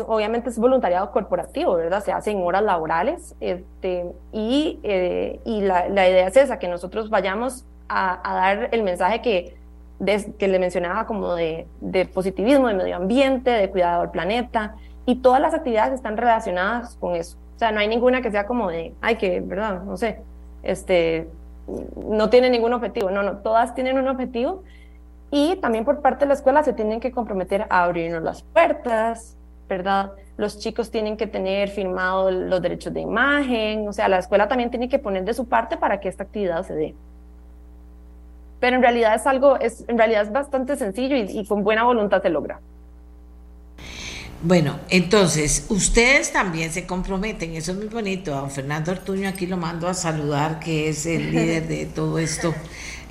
obviamente 0.06 0.48
es 0.48 0.58
voluntariado 0.58 1.10
corporativo, 1.10 1.74
¿verdad? 1.74 2.02
Se 2.02 2.12
hacen 2.12 2.42
horas 2.42 2.62
laborales 2.62 3.34
este, 3.40 4.06
y, 4.32 4.80
eh, 4.82 5.40
y 5.44 5.60
la, 5.60 5.88
la, 5.88 6.08
idea 6.08 6.26
es 6.28 6.36
esa, 6.36 6.58
que 6.58 6.68
nosotros 6.68 7.10
vayamos 7.10 7.64
a, 7.88 8.20
a 8.28 8.34
dar 8.34 8.68
el 8.72 8.82
mensaje 8.82 9.20
que, 9.20 9.56
de, 9.98 10.32
que 10.38 10.48
le 10.48 10.58
mencionaba 10.58 11.06
como 11.06 11.34
de, 11.34 11.66
de 11.80 12.06
positivismo, 12.06 12.68
de 12.68 12.74
medio 12.74 12.96
ambiente, 12.96 13.50
de 13.50 13.70
cuidado 13.70 14.02
del 14.02 14.10
planeta, 14.10 14.76
y 15.04 15.16
todas 15.16 15.40
las 15.40 15.54
actividades 15.54 15.94
están 15.94 16.16
relacionadas 16.16 16.96
con 16.96 17.14
eso. 17.14 17.36
O 17.56 17.58
sea, 17.58 17.70
no 17.70 17.80
hay 17.80 17.88
ninguna 17.88 18.22
que 18.22 18.30
sea 18.30 18.46
como 18.46 18.70
de, 18.70 18.94
ay, 19.00 19.16
que, 19.16 19.40
¿verdad? 19.40 19.82
No 19.82 19.96
sé, 19.96 20.20
este, 20.62 21.28
no 21.96 22.28
tiene 22.28 22.50
ningún 22.50 22.72
objetivo. 22.72 23.10
No, 23.10 23.22
no, 23.22 23.38
todas 23.38 23.74
tienen 23.74 23.98
un 23.98 24.08
objetivo. 24.08 24.62
Y 25.30 25.56
también 25.56 25.84
por 25.84 26.02
parte 26.02 26.24
de 26.24 26.28
la 26.28 26.34
escuela 26.34 26.62
se 26.62 26.72
tienen 26.72 27.00
que 27.00 27.12
comprometer 27.12 27.66
a 27.70 27.84
abrirnos 27.84 28.22
las 28.22 28.42
puertas, 28.42 29.35
¿verdad? 29.68 30.12
Los 30.36 30.58
chicos 30.58 30.90
tienen 30.90 31.16
que 31.16 31.26
tener 31.26 31.68
firmado 31.68 32.30
los 32.30 32.60
derechos 32.62 32.92
de 32.92 33.00
imagen, 33.00 33.88
o 33.88 33.92
sea, 33.92 34.08
la 34.08 34.18
escuela 34.18 34.48
también 34.48 34.70
tiene 34.70 34.88
que 34.88 34.98
poner 34.98 35.24
de 35.24 35.34
su 35.34 35.46
parte 35.48 35.76
para 35.76 36.00
que 36.00 36.08
esta 36.08 36.24
actividad 36.24 36.66
se 36.66 36.74
dé. 36.74 36.94
Pero 38.60 38.76
en 38.76 38.82
realidad 38.82 39.14
es 39.14 39.26
algo, 39.26 39.58
es, 39.58 39.84
en 39.88 39.98
realidad 39.98 40.22
es 40.22 40.32
bastante 40.32 40.76
sencillo 40.76 41.16
y, 41.16 41.22
y 41.40 41.46
con 41.46 41.62
buena 41.64 41.84
voluntad 41.84 42.22
se 42.22 42.30
logra. 42.30 42.60
Bueno, 44.42 44.78
entonces, 44.90 45.66
ustedes 45.70 46.32
también 46.32 46.70
se 46.72 46.86
comprometen, 46.86 47.54
eso 47.54 47.72
es 47.72 47.78
muy 47.78 47.88
bonito. 47.88 48.34
A 48.34 48.40
don 48.40 48.50
Fernando 48.50 48.92
Ortuño 48.92 49.28
aquí 49.28 49.46
lo 49.46 49.56
mando 49.56 49.88
a 49.88 49.94
saludar, 49.94 50.60
que 50.60 50.88
es 50.88 51.06
el 51.06 51.30
líder 51.32 51.66
de 51.68 51.86
todo 51.86 52.18
esto. 52.18 52.54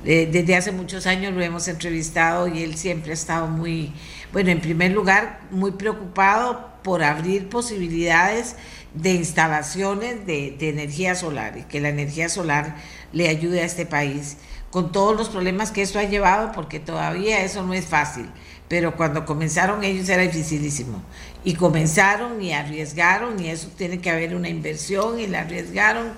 desde 0.03 0.55
hace 0.55 0.71
muchos 0.71 1.07
años 1.07 1.33
lo 1.33 1.41
hemos 1.41 1.67
entrevistado 1.67 2.47
y 2.47 2.63
él 2.63 2.75
siempre 2.75 3.11
ha 3.11 3.13
estado 3.15 3.47
muy, 3.47 3.91
bueno, 4.35 4.49
en 4.49 4.59
primer 4.59 4.91
lugar, 4.91 5.39
muy 5.49 5.71
preocupado 5.71 6.67
por 6.83 7.03
abrir 7.03 7.47
posibilidades 7.47 8.57
de 8.93 9.13
instalaciones 9.13 10.25
de, 10.25 10.57
energía 10.59 11.15
solar 11.15 11.57
y 11.57 11.63
que 11.63 11.79
la 11.79 11.87
energía 11.87 12.27
solar 12.27 12.75
le 13.13 13.29
ayude 13.29 13.61
a 13.61 13.63
este 13.63 13.85
país, 13.85 14.35
con 14.71 14.91
todos 14.91 15.15
los 15.15 15.29
problemas 15.29 15.71
que 15.71 15.81
esto 15.81 15.99
ha 15.99 16.03
llevado, 16.03 16.51
porque 16.51 16.81
todavía 16.81 17.45
eso 17.45 17.63
no 17.63 17.73
es 17.73 17.85
fácil 17.85 18.29
pero 18.67 18.95
cuando 18.95 19.25
comenzaron 19.25 19.83
ellos 19.83 20.09
era 20.09 20.23
dificilísimo. 20.23 21.01
Y 21.43 21.53
comenzaron 21.53 22.41
y 22.41 22.51
arriesgaron 22.51 23.39
y 23.39 23.49
eso 23.49 23.69
tiene 23.77 23.99
que 23.99 24.09
haber 24.09 24.35
una 24.35 24.49
inversión 24.49 25.19
y 25.19 25.27
la 25.27 25.41
arriesgaron 25.41 26.13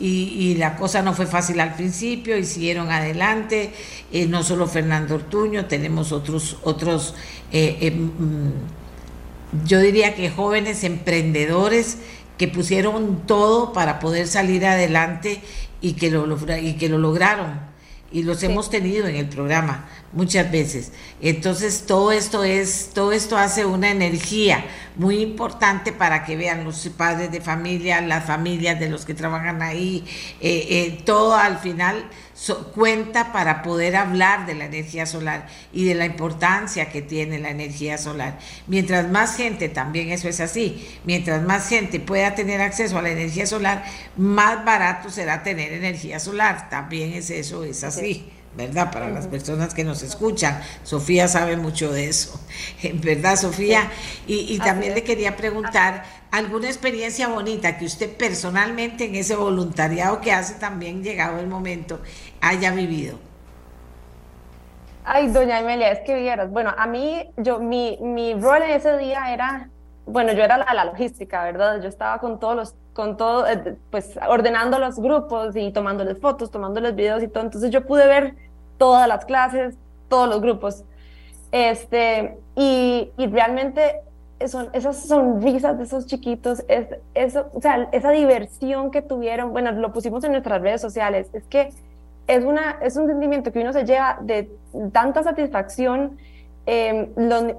y, 0.00 0.54
la 0.56 0.76
cosa 0.76 1.02
no 1.02 1.12
fue 1.12 1.26
fácil 1.26 1.60
al 1.60 1.74
principio 1.74 2.36
y 2.36 2.44
siguieron 2.44 2.90
adelante. 2.90 3.72
Eh, 4.12 4.26
no 4.26 4.42
solo 4.42 4.66
Fernando 4.66 5.16
Ortuño, 5.16 5.66
tenemos 5.66 6.12
otros, 6.12 6.58
otros 6.62 7.14
eh, 7.52 7.78
eh, 7.80 7.90
mm, 7.90 9.66
yo 9.66 9.80
diría 9.80 10.14
que 10.14 10.30
jóvenes 10.30 10.84
emprendedores 10.84 11.98
que 12.36 12.48
pusieron 12.48 13.26
todo 13.26 13.72
para 13.72 13.98
poder 13.98 14.28
salir 14.28 14.66
adelante 14.66 15.40
y 15.80 15.94
que 15.94 16.06
y 16.62 16.74
que 16.74 16.88
lo 16.88 16.98
lograron 16.98 17.67
y 18.10 18.22
los 18.22 18.42
hemos 18.42 18.70
tenido 18.70 19.06
en 19.06 19.16
el 19.16 19.28
programa 19.28 19.88
muchas 20.12 20.50
veces. 20.50 20.92
Entonces 21.20 21.84
todo 21.86 22.12
esto 22.12 22.42
es, 22.44 22.90
todo 22.94 23.12
esto 23.12 23.36
hace 23.36 23.66
una 23.66 23.90
energía 23.90 24.64
muy 24.96 25.20
importante 25.20 25.92
para 25.92 26.24
que 26.24 26.36
vean 26.36 26.64
los 26.64 26.88
padres 26.96 27.30
de 27.30 27.40
familia, 27.40 28.00
las 28.00 28.24
familias 28.24 28.80
de 28.80 28.88
los 28.88 29.04
que 29.04 29.14
trabajan 29.14 29.60
ahí, 29.62 30.04
eh, 30.40 30.66
eh, 30.70 31.02
todo 31.04 31.34
al 31.34 31.58
final 31.58 32.08
cuenta 32.74 33.32
para 33.32 33.62
poder 33.62 33.96
hablar 33.96 34.46
de 34.46 34.54
la 34.54 34.66
energía 34.66 35.06
solar 35.06 35.48
y 35.72 35.84
de 35.84 35.94
la 35.94 36.06
importancia 36.06 36.90
que 36.90 37.02
tiene 37.02 37.38
la 37.38 37.50
energía 37.50 37.98
solar. 37.98 38.38
Mientras 38.66 39.10
más 39.10 39.36
gente, 39.36 39.68
también 39.68 40.10
eso 40.10 40.28
es 40.28 40.40
así, 40.40 40.88
mientras 41.04 41.42
más 41.42 41.68
gente 41.68 42.00
pueda 42.00 42.34
tener 42.34 42.60
acceso 42.60 42.98
a 42.98 43.02
la 43.02 43.10
energía 43.10 43.46
solar, 43.46 43.84
más 44.16 44.64
barato 44.64 45.10
será 45.10 45.42
tener 45.42 45.72
energía 45.72 46.20
solar. 46.20 46.70
También 46.70 47.12
es 47.12 47.30
eso, 47.30 47.64
es 47.64 47.84
así. 47.84 48.30
¿verdad? 48.56 48.90
Para 48.90 49.08
las 49.08 49.28
personas 49.28 49.72
que 49.72 49.84
nos 49.84 50.02
escuchan. 50.02 50.60
Sofía 50.82 51.28
sabe 51.28 51.56
mucho 51.56 51.92
de 51.92 52.08
eso, 52.08 52.40
¿verdad, 52.94 53.36
Sofía? 53.36 53.90
Y, 54.26 54.52
y 54.52 54.58
también 54.58 54.94
le 54.94 55.04
quería 55.04 55.36
preguntar, 55.36 56.04
¿alguna 56.32 56.66
experiencia 56.66 57.28
bonita 57.28 57.78
que 57.78 57.84
usted 57.84 58.10
personalmente 58.16 59.04
en 59.04 59.14
ese 59.14 59.36
voluntariado 59.36 60.20
que 60.20 60.32
hace 60.32 60.54
también 60.54 61.04
llegado 61.04 61.38
el 61.38 61.46
momento 61.46 62.02
haya 62.40 62.72
vivido? 62.72 63.18
Ay, 65.04 65.28
doña 65.28 65.58
Amelia, 65.58 65.90
es 65.90 66.00
que 66.00 66.14
vieras, 66.14 66.50
bueno, 66.50 66.74
a 66.76 66.86
mí, 66.86 67.30
yo, 67.38 67.60
mi, 67.60 67.96
mi 68.00 68.34
rol 68.34 68.62
en 68.62 68.70
ese 68.72 68.98
día 68.98 69.32
era, 69.32 69.70
bueno, 70.04 70.32
yo 70.32 70.44
era 70.44 70.58
la, 70.58 70.74
la 70.74 70.84
logística, 70.84 71.44
¿verdad? 71.44 71.80
Yo 71.80 71.88
estaba 71.88 72.18
con 72.18 72.38
todos 72.38 72.56
los, 72.56 72.74
con 72.92 73.16
todo, 73.16 73.46
eh, 73.46 73.76
pues 73.90 74.18
ordenando 74.28 74.78
los 74.78 74.96
grupos 74.96 75.56
y 75.56 75.72
tomándoles 75.72 76.18
fotos, 76.20 76.50
tomándoles 76.50 76.94
videos 76.94 77.22
y 77.22 77.28
todo, 77.28 77.44
entonces 77.44 77.70
yo 77.70 77.86
pude 77.86 78.06
ver 78.06 78.34
todas 78.76 79.08
las 79.08 79.24
clases, 79.24 79.76
todos 80.08 80.28
los 80.28 80.42
grupos. 80.42 80.84
Este, 81.52 82.38
y, 82.54 83.10
y 83.16 83.26
realmente 83.28 84.02
son 84.46 84.68
esas 84.72 85.06
sonrisas 85.06 85.78
de 85.78 85.84
esos 85.84 86.06
chiquitos, 86.06 86.62
es, 86.68 86.86
eso, 87.14 87.50
o 87.54 87.60
sea, 87.60 87.88
esa 87.92 88.10
diversión 88.10 88.90
que 88.90 89.02
tuvieron, 89.02 89.52
bueno, 89.52 89.72
lo 89.72 89.92
pusimos 89.92 90.22
en 90.24 90.32
nuestras 90.32 90.60
redes 90.60 90.80
sociales, 90.80 91.28
es 91.32 91.44
que 91.44 91.72
es, 92.28 92.44
una, 92.44 92.78
es 92.82 92.96
un 92.96 93.08
sentimiento 93.08 93.50
que 93.50 93.60
uno 93.60 93.72
se 93.72 93.84
lleva 93.84 94.18
de 94.20 94.50
tanta 94.92 95.22
satisfacción, 95.24 96.18
eh, 96.66 97.10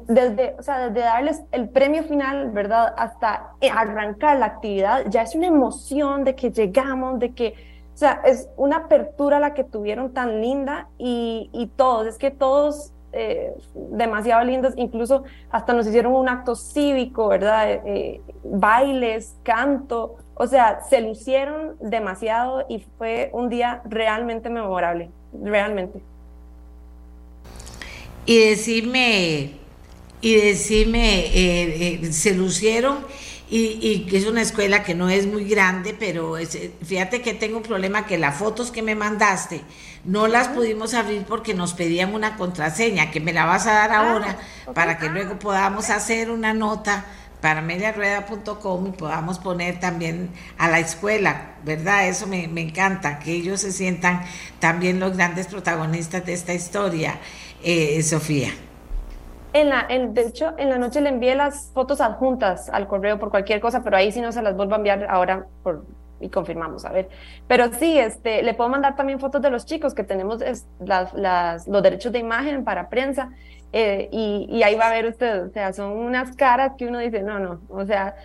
desde, 0.07 0.55
o 0.57 0.63
sea, 0.63 0.87
desde 0.87 1.01
darles 1.01 1.41
el 1.51 1.69
premio 1.69 2.03
final, 2.03 2.51
¿verdad? 2.51 2.93
Hasta 2.95 3.53
arrancar 3.75 4.37
la 4.37 4.45
actividad, 4.45 5.05
ya 5.09 5.23
es 5.23 5.35
una 5.35 5.47
emoción 5.47 6.23
de 6.23 6.35
que 6.35 6.51
llegamos, 6.51 7.19
de 7.19 7.33
que 7.33 7.55
o 7.93 7.97
sea, 7.99 8.21
es 8.23 8.47
una 8.55 8.77
apertura 8.77 9.41
la 9.41 9.53
que 9.53 9.65
tuvieron 9.65 10.13
tan 10.13 10.39
linda 10.39 10.87
y, 10.97 11.49
y 11.51 11.67
todos, 11.67 12.07
es 12.07 12.17
que 12.17 12.31
todos 12.31 12.93
eh, 13.11 13.53
demasiado 13.73 14.43
lindos, 14.43 14.73
incluso 14.77 15.23
hasta 15.49 15.73
nos 15.73 15.87
hicieron 15.87 16.13
un 16.13 16.29
acto 16.29 16.55
cívico, 16.55 17.27
¿verdad? 17.27 17.71
Eh, 17.71 17.81
eh, 17.85 18.21
bailes, 18.43 19.35
canto, 19.43 20.17
o 20.35 20.45
sea, 20.45 20.81
se 20.87 21.01
lucieron 21.01 21.75
demasiado 21.79 22.65
y 22.69 22.85
fue 22.97 23.29
un 23.33 23.49
día 23.49 23.81
realmente 23.85 24.49
memorable, 24.49 25.09
realmente. 25.43 25.99
Y 28.25 28.37
decirme, 28.49 29.53
y 30.21 30.35
decirme, 30.35 32.11
se 32.11 32.35
lucieron 32.35 32.99
y, 33.51 34.05
que 34.09 34.17
es 34.17 34.27
una 34.27 34.41
escuela 34.41 34.83
que 34.83 34.93
no 34.93 35.09
es 35.09 35.25
muy 35.25 35.45
grande, 35.45 35.95
pero 35.97 36.35
fíjate 36.83 37.21
que 37.21 37.33
tengo 37.33 37.57
un 37.57 37.63
problema 37.63 38.05
que 38.05 38.17
las 38.17 38.35
fotos 38.37 38.69
que 38.69 38.83
me 38.83 38.93
mandaste 38.93 39.61
no 40.05 40.27
las 40.27 40.49
pudimos 40.49 40.93
abrir 40.93 41.23
porque 41.27 41.53
nos 41.55 41.73
pedían 41.73 42.13
una 42.13 42.37
contraseña, 42.37 43.09
que 43.09 43.19
me 43.19 43.33
la 43.33 43.45
vas 43.45 43.65
a 43.65 43.73
dar 43.73 43.91
ah, 43.91 44.11
ahora 44.11 44.37
para 44.75 44.99
que 44.99 45.09
luego 45.09 45.39
podamos 45.39 45.89
hacer 45.89 46.29
una 46.29 46.53
nota 46.53 47.05
para 47.41 47.61
mediarueda.com 47.61 48.87
y 48.87 48.91
podamos 48.91 49.39
poner 49.39 49.79
también 49.79 50.29
a 50.57 50.67
la 50.67 50.79
escuela, 50.79 51.53
¿verdad? 51.63 52.07
Eso 52.07 52.27
me, 52.27 52.47
me, 52.47 52.61
encanta, 52.61 53.17
que 53.19 53.31
ellos 53.31 53.61
se 53.61 53.71
sientan 53.71 54.23
también 54.59 54.99
los 54.99 55.15
grandes 55.15 55.47
protagonistas 55.47 56.25
de 56.25 56.33
esta 56.33 56.53
historia, 56.53 57.19
eh, 57.63 58.03
Sofía. 58.03 58.53
En 59.51 59.69
la, 59.69 59.85
en, 59.89 60.13
de 60.13 60.21
hecho, 60.21 60.53
en 60.57 60.69
la 60.69 60.77
noche 60.77 61.01
le 61.01 61.09
envié 61.09 61.35
las 61.35 61.71
fotos 61.73 62.01
adjuntas 62.01 62.69
al 62.69 62.87
correo 62.87 63.17
por 63.17 63.31
cualquier 63.31 63.59
cosa, 63.59 63.81
pero 63.83 63.97
ahí 63.97 64.11
sí 64.11 64.21
no 64.21 64.31
se 64.31 64.41
las 64.41 64.55
vuelvo 64.55 64.73
a 64.73 64.77
enviar 64.77 65.07
ahora 65.09 65.47
por, 65.63 65.85
y 66.19 66.29
confirmamos, 66.29 66.85
a 66.85 66.91
ver. 66.91 67.09
Pero 67.47 67.71
sí, 67.73 67.97
este, 67.97 68.43
le 68.43 68.53
puedo 68.53 68.69
mandar 68.69 68.95
también 68.95 69.19
fotos 69.19 69.41
de 69.41 69.49
los 69.49 69.65
chicos 69.65 69.93
que 69.93 70.03
tenemos 70.03 70.39
las, 70.79 71.13
las, 71.13 71.67
los 71.67 71.81
derechos 71.81 72.11
de 72.11 72.19
imagen 72.19 72.63
para 72.63 72.89
prensa 72.89 73.31
eh, 73.71 74.09
y, 74.11 74.47
y, 74.49 74.63
ahí 74.63 74.75
va 74.75 74.87
a 74.87 74.91
ver 74.91 75.05
usted, 75.05 75.45
o 75.45 75.49
sea, 75.51 75.73
son 75.73 75.91
unas 75.91 76.35
caras 76.35 76.73
que 76.77 76.87
uno 76.87 76.97
dice, 76.97 77.21
no, 77.21 77.39
no, 77.39 77.61
o 77.69 77.85
sea, 77.85 78.15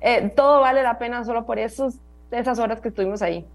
eh, 0.00 0.30
todo 0.36 0.60
vale 0.60 0.82
la 0.82 0.98
pena 0.98 1.24
solo 1.24 1.46
por 1.46 1.58
esos, 1.58 1.94
esas 2.30 2.58
horas 2.58 2.80
que 2.80 2.88
estuvimos 2.88 3.22
ahí. 3.22 3.46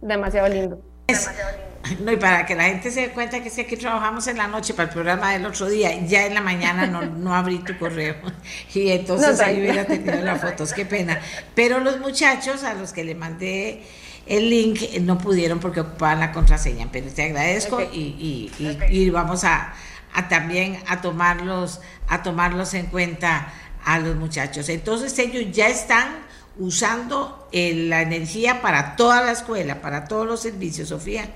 Demasiado 0.00 0.48
lindo. 0.48 0.80
Demasiado 1.06 1.50
lindo. 1.50 1.71
No, 2.00 2.12
y 2.12 2.16
para 2.16 2.46
que 2.46 2.54
la 2.54 2.64
gente 2.64 2.90
se 2.90 3.02
dé 3.02 3.08
cuenta 3.10 3.42
que 3.42 3.50
si 3.50 3.60
aquí 3.60 3.76
trabajamos 3.76 4.26
en 4.28 4.38
la 4.38 4.46
noche 4.46 4.72
para 4.72 4.88
el 4.88 4.94
programa 4.94 5.32
del 5.32 5.44
otro 5.46 5.68
día, 5.68 5.94
ya 6.06 6.26
en 6.26 6.34
la 6.34 6.40
mañana 6.40 6.86
no, 6.86 7.02
no 7.02 7.34
abrí 7.34 7.58
tu 7.58 7.76
correo. 7.78 8.16
Y 8.74 8.90
entonces 8.90 9.40
ahí 9.40 9.60
hubiera 9.60 9.84
tenido 9.84 10.20
las 10.22 10.40
fotos, 10.40 10.72
qué 10.72 10.86
pena. 10.86 11.20
Pero 11.54 11.80
los 11.80 11.98
muchachos 12.00 12.62
a 12.64 12.74
los 12.74 12.92
que 12.92 13.04
le 13.04 13.14
mandé 13.14 13.82
el 14.26 14.48
link 14.48 14.80
no 15.00 15.18
pudieron 15.18 15.58
porque 15.58 15.80
ocupaban 15.80 16.20
la 16.20 16.32
contraseña, 16.32 16.88
pero 16.92 17.10
te 17.10 17.24
agradezco 17.24 17.80
y, 17.80 18.50
y, 18.58 18.78
y, 18.88 19.10
vamos 19.10 19.44
a, 19.44 19.74
a, 20.14 20.28
también 20.28 20.78
a 20.86 21.00
tomarlos, 21.00 21.80
a 22.08 22.22
tomarlos 22.22 22.74
en 22.74 22.86
cuenta 22.86 23.52
a 23.84 23.98
los 23.98 24.14
muchachos. 24.16 24.68
Entonces 24.68 25.18
ellos 25.18 25.46
ya 25.52 25.68
están 25.68 26.08
usando 26.56 27.48
eh, 27.50 27.74
la 27.88 28.02
energía 28.02 28.62
para 28.62 28.94
toda 28.94 29.22
la 29.22 29.32
escuela, 29.32 29.82
para 29.82 30.04
todos 30.04 30.26
los 30.26 30.40
servicios, 30.40 30.90
Sofía 30.90 31.28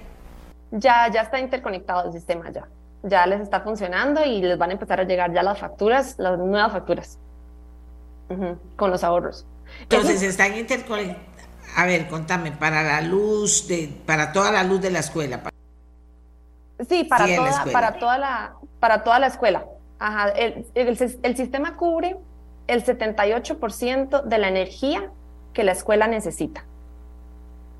ya, 0.71 1.11
ya 1.11 1.23
está 1.23 1.41
interconectado 1.41 2.07
el 2.07 2.13
sistema 2.13 2.51
ya. 2.51 2.69
Ya 3.03 3.27
les 3.27 3.41
está 3.41 3.61
funcionando 3.61 4.25
y 4.25 4.41
les 4.41 4.59
van 4.59 4.71
a 4.71 4.73
empezar 4.73 5.01
a 5.01 5.05
llegar 5.05 5.33
ya 5.33 5.43
las 5.43 5.59
facturas, 5.59 6.17
las 6.19 6.39
nuevas 6.39 6.73
facturas, 6.73 7.19
con 8.77 8.91
los 8.91 9.05
ahorros. 9.05 9.47
Entonces 9.83 10.23
están 10.23 10.57
interconectados. 10.57 11.37
A 11.77 11.85
ver, 11.85 12.09
contame, 12.09 12.53
para 12.53 12.83
la 12.83 13.01
luz, 13.03 13.69
de, 13.69 13.91
para 14.07 14.33
toda 14.33 14.51
la 14.51 14.65
luz 14.65 14.81
de 14.81 14.91
la 14.91 15.01
escuela. 15.01 15.43
Sí, 16.89 17.05
para, 17.05 17.27
toda, 17.37 17.65
para, 17.71 17.99
toda, 17.99 18.19
la, 18.19 18.55
para 18.81 19.05
toda 19.05 19.19
la 19.19 19.27
escuela. 19.27 19.67
Ajá, 19.99 20.31
el, 20.31 20.67
el, 20.75 21.19
el 21.23 21.37
sistema 21.37 21.77
cubre 21.77 22.17
el 22.67 22.85
78% 22.85 24.23
de 24.23 24.39
la 24.39 24.49
energía 24.49 25.11
que 25.53 25.65
la 25.65 25.73
escuela 25.73 26.07
necesita 26.07 26.65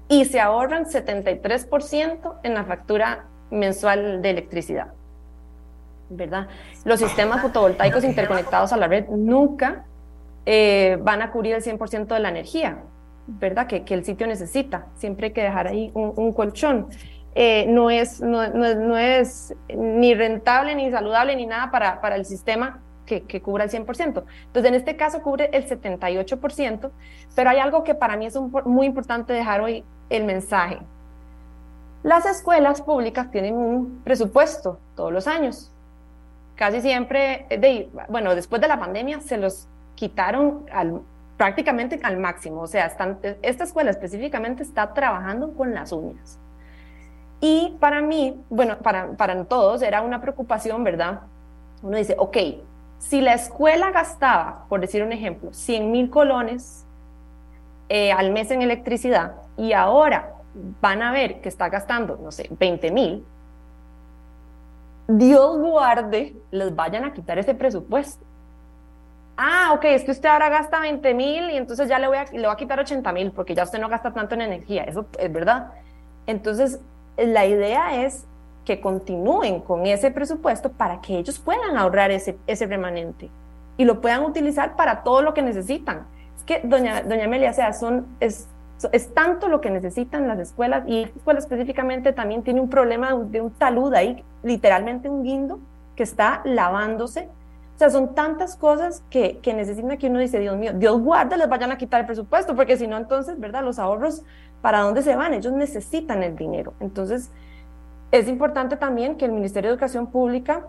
y 0.09 0.25
se 0.25 0.41
ahorran 0.41 0.85
73% 0.85 2.41
en 2.43 2.55
la 2.55 2.65
factura 2.65 3.27
mensual 3.51 4.23
de 4.23 4.31
electricidad. 4.31 4.93
¿Verdad? 6.09 6.47
Los 6.85 7.01
sistemas 7.01 7.43
fotovoltaicos 7.43 8.05
interconectados 8.05 8.73
a 8.73 8.77
la 8.77 8.87
red 8.87 9.09
nunca 9.09 9.85
eh, 10.45 10.99
van 11.01 11.23
a 11.23 11.33
cubrir 11.33 11.55
el 11.55 11.63
100% 11.63 12.07
de 12.07 12.21
la 12.21 12.29
energía, 12.29 12.79
¿verdad? 13.27 13.67
Que, 13.67 13.85
que, 13.85 13.95
el 13.95 14.05
sitio 14.05 14.29
necesita. 14.29 14.87
Siempre 14.95 15.29
hay 15.29 15.33
que 15.33 15.43
dejar 15.43 15.67
ahí 15.67 15.91
un, 15.95 16.33
colchón. 16.33 16.87
Eh, 17.35 17.67
no, 17.69 17.91
es, 17.91 18.21
no, 18.21 18.49
no, 18.51 18.73
no, 18.77 18.97
es 18.97 19.53
ni 19.69 20.15
rentable, 20.15 20.77
ni 20.77 20.91
saludable, 20.93 21.35
ni 21.35 21.47
nada 21.47 21.73
para, 21.73 22.01
para 22.01 22.15
el 22.15 22.25
sistema 22.25 22.81
que, 23.05 23.23
que, 23.23 23.43
cubra 23.43 23.65
el 23.65 23.71
100%. 23.71 24.23
Entonces, 24.47 24.65
en 24.65 24.75
este 24.75 24.95
caso 24.97 25.21
cubre 25.21 25.51
el 25.53 25.69
78%, 25.69 26.91
pero 27.35 27.51
hay 27.51 27.59
algo 27.59 27.83
que 27.83 27.97
para 27.97 28.17
mí 28.17 28.27
es 28.27 28.39
muy 28.65 28.87
importante 28.87 29.33
dejar 29.33 29.61
hoy 29.61 29.85
el 30.11 30.25
mensaje. 30.25 30.79
Las 32.03 32.25
escuelas 32.27 32.83
públicas 32.83 33.31
tienen 33.31 33.57
un 33.57 34.01
presupuesto 34.05 34.79
todos 34.95 35.13
los 35.13 35.27
años. 35.27 35.73
Casi 36.55 36.81
siempre, 36.81 37.47
de, 37.51 37.91
bueno, 38.09 38.35
después 38.35 38.63
de 38.63 38.69
la 38.69 38.79
pandemia 38.79 39.21
se 39.21 39.37
los 39.37 39.67
quitaron 39.95 40.65
prácticamente 41.37 42.01
al 42.03 42.19
máximo. 42.19 42.63
O 42.63 42.67
sea, 42.67 42.87
esta 43.43 43.65
escuela 43.65 43.91
específicamente 43.91 44.63
está 44.63 44.95
trabajando 44.95 45.53
con 45.55 45.75
las 45.75 45.93
uñas. 45.93 46.39
Y 47.41 47.77
para 47.81 48.01
mí, 48.01 48.41
bueno, 48.49 48.79
para, 48.79 49.13
para 49.13 49.45
todos 49.45 49.83
era 49.83 50.01
una 50.01 50.21
preocupación, 50.21 50.85
¿verdad? 50.85 51.21
Uno 51.83 51.99
dice, 51.99 52.15
ok, 52.19 52.37
si 52.99 53.21
la 53.21 53.35
escuela 53.35 53.91
gastaba, 53.91 54.65
por 54.69 54.81
decir 54.81 55.03
un 55.03 55.13
ejemplo, 55.13 55.53
100 55.53 55.91
mil 55.91 56.09
colones 56.09 56.86
eh, 57.89 58.13
al 58.13 58.33
mes 58.33 58.51
en 58.51 58.63
electricidad, 58.63 59.35
y 59.57 59.73
ahora 59.73 60.35
van 60.81 61.03
a 61.03 61.13
ver 61.13 61.41
que 61.41 61.49
está 61.49 61.69
gastando, 61.69 62.19
no 62.23 62.33
sé, 62.33 62.49
20 62.59 62.91
mil, 62.91 63.25
Dios 65.09 65.59
guarde, 65.59 66.35
les 66.51 66.75
vayan 66.75 67.05
a 67.05 67.13
quitar 67.13 67.39
ese 67.39 67.55
presupuesto. 67.55 68.25
Ah, 69.37 69.73
ok, 69.75 69.85
es 69.85 70.05
que 70.05 70.11
usted 70.13 70.29
ahora 70.29 70.49
gasta 70.49 70.81
20 70.81 71.15
mil 71.15 71.51
y 71.51 71.57
entonces 71.57 71.89
ya 71.89 71.99
le 71.99 72.09
voy, 72.09 72.17
a, 72.17 72.25
le 72.25 72.41
voy 72.41 72.51
a 72.51 72.57
quitar 72.57 72.81
80 72.81 73.13
mil 73.13 73.31
porque 73.33 73.55
ya 73.55 73.65
usted 73.65 73.79
no 73.79 73.89
gasta 73.89 74.13
tanto 74.13 74.35
en 74.35 74.41
energía, 74.41 74.85
eso 74.85 75.07
es 75.19 75.33
verdad. 75.33 75.73
Entonces, 76.27 76.81
la 77.17 77.47
idea 77.47 78.05
es 78.05 78.27
que 78.65 78.81
continúen 78.81 79.61
con 79.61 79.87
ese 79.87 80.11
presupuesto 80.11 80.73
para 80.73 81.01
que 81.01 81.19
ellos 81.19 81.39
puedan 81.39 81.77
ahorrar 81.77 82.11
ese, 82.11 82.37
ese 82.47 82.67
remanente 82.67 83.31
y 83.77 83.85
lo 83.85 84.01
puedan 84.01 84.25
utilizar 84.25 84.75
para 84.75 85.03
todo 85.03 85.23
lo 85.23 85.35
que 85.35 85.43
necesitan. 85.43 86.07
Que, 86.47 86.61
doña, 86.65 87.03
doña 87.03 87.25
Amelia, 87.25 87.51
o 87.51 87.55
sea, 87.55 87.73
son, 87.73 88.07
es, 88.21 88.49
es 88.93 89.15
tanto 89.15 89.49
lo 89.49 89.61
que 89.61 89.71
necesitan 89.71 90.29
las 90.29 90.39
escuelas 90.39 90.85
y 90.87 91.03
esta 91.03 91.19
escuela 91.19 91.41
específicamente 91.41 92.13
también 92.13 92.43
tiene 92.43 92.61
un 92.61 92.71
problema 92.71 93.15
de 93.15 93.41
un 93.41 93.51
talud 93.51 93.93
ahí, 93.95 94.25
literalmente 94.43 95.09
un 95.09 95.23
guindo 95.23 95.59
que 95.97 96.03
está 96.03 96.43
lavándose. 96.45 97.29
O 97.75 97.79
sea, 97.79 97.91
son 97.91 98.15
tantas 98.15 98.57
cosas 98.57 99.03
que, 99.11 99.39
que 99.39 99.53
necesitan 99.53 99.99
que 99.99 100.07
uno 100.07 100.19
dice, 100.19 100.39
Dios 100.39 100.57
mío, 100.57 100.73
Dios 100.75 100.99
guarde, 101.01 101.37
les 101.37 101.49
vayan 101.49 101.73
a 101.73 101.77
quitar 101.77 102.01
el 102.01 102.07
presupuesto, 102.07 102.57
porque 102.57 102.77
si 102.77 102.87
no, 102.87 102.97
entonces, 102.97 103.39
¿verdad? 103.39 103.63
Los 103.63 103.79
ahorros, 103.79 104.23
¿para 104.63 104.81
dónde 104.81 105.03
se 105.03 105.15
van? 105.15 105.35
Ellos 105.35 105.53
necesitan 105.53 106.23
el 106.23 106.37
dinero. 106.37 106.73
Entonces, 106.81 107.31
es 108.13 108.29
importante 108.29 108.77
también 108.77 109.17
que 109.17 109.27
el 109.27 109.33
Ministerio 109.33 109.69
de 109.69 109.75
Educación 109.75 110.07
Pública 110.07 110.63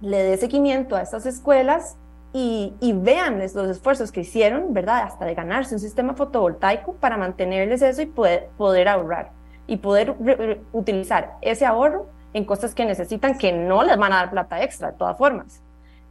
le 0.00 0.22
dé 0.22 0.36
seguimiento 0.36 0.96
a 0.96 1.00
estas 1.00 1.24
escuelas 1.24 1.96
y, 2.38 2.92
vean 2.92 3.38
los 3.38 3.56
esfuerzos 3.56 4.12
que 4.12 4.20
hicieron, 4.20 4.74
¿verdad? 4.74 5.04
Hasta 5.04 5.24
de 5.24 5.34
ganarse 5.34 5.74
un 5.74 5.80
sistema 5.80 6.12
fotovoltaico 6.12 6.92
para 6.94 7.16
mantenerles 7.16 7.80
eso 7.80 8.02
y 8.02 8.06
poder, 8.06 8.50
poder 8.58 8.88
ahorrar 8.88 9.30
y 9.66 9.78
poder 9.78 10.16
utilizar 10.72 11.36
ese 11.40 11.64
ahorro 11.64 12.08
en 12.34 12.44
cosas 12.44 12.74
que 12.74 12.84
necesitan 12.84 13.38
que 13.38 13.52
no 13.52 13.82
les 13.82 13.96
van 13.96 14.12
a 14.12 14.16
dar 14.16 14.30
plata 14.30 14.62
extra, 14.62 14.90
de 14.90 14.98
todas 14.98 15.16
formas. 15.16 15.62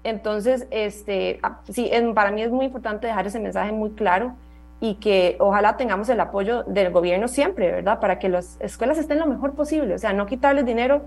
Entonces, 0.03 0.65
este, 0.71 1.39
ah, 1.43 1.59
sí, 1.69 1.91
para 2.15 2.31
mí 2.31 2.41
es 2.41 2.49
muy 2.49 2.65
importante 2.65 3.05
dejar 3.05 3.27
ese 3.27 3.39
mensaje 3.39 3.71
muy 3.71 3.91
claro 3.91 4.35
y 4.79 4.95
que 4.95 5.35
ojalá 5.39 5.77
tengamos 5.77 6.09
el 6.09 6.19
apoyo 6.19 6.63
del 6.63 6.91
gobierno 6.91 7.27
siempre, 7.27 7.71
¿verdad? 7.71 7.99
Para 7.99 8.17
que 8.17 8.29
las 8.29 8.57
escuelas 8.59 8.97
estén 8.97 9.19
lo 9.19 9.27
mejor 9.27 9.53
posible, 9.53 9.93
o 9.93 9.99
sea, 9.99 10.11
no 10.11 10.25
quitarles 10.25 10.65
dinero 10.65 11.05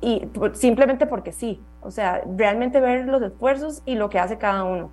y 0.00 0.22
simplemente 0.54 1.06
porque 1.06 1.32
sí, 1.32 1.60
o 1.82 1.90
sea, 1.90 2.22
realmente 2.36 2.80
ver 2.80 3.06
los 3.06 3.22
esfuerzos 3.22 3.82
y 3.84 3.96
lo 3.96 4.08
que 4.08 4.18
hace 4.18 4.38
cada 4.38 4.64
uno. 4.64 4.90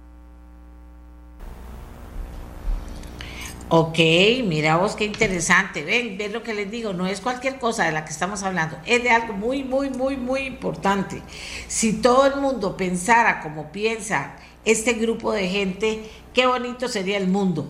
Ok, 3.70 3.98
mira 4.46 4.78
vos 4.78 4.96
qué 4.96 5.04
interesante. 5.04 5.84
Ven, 5.84 6.18
ven 6.18 6.32
lo 6.32 6.42
que 6.42 6.54
les 6.54 6.72
digo, 6.72 6.94
no 6.94 7.06
es 7.06 7.20
cualquier 7.20 7.60
cosa 7.60 7.84
de 7.84 7.92
la 7.92 8.06
que 8.06 8.12
estamos 8.12 8.44
hablando, 8.44 8.78
es 8.86 9.04
de 9.04 9.10
algo 9.10 9.34
muy, 9.34 9.64
muy, 9.64 9.90
muy, 9.90 10.16
muy 10.16 10.42
importante. 10.42 11.22
Si 11.68 12.02
todo 12.02 12.26
el 12.26 12.40
mundo 12.40 12.78
pensara 12.78 13.42
como 13.42 13.72
piensa 13.72 14.36
este 14.64 14.94
grupo 14.94 15.34
de 15.34 15.48
gente, 15.48 16.10
qué 16.34 16.48
bonito 16.48 16.88
sería 16.88 17.18
el 17.18 17.28
mundo. 17.28 17.68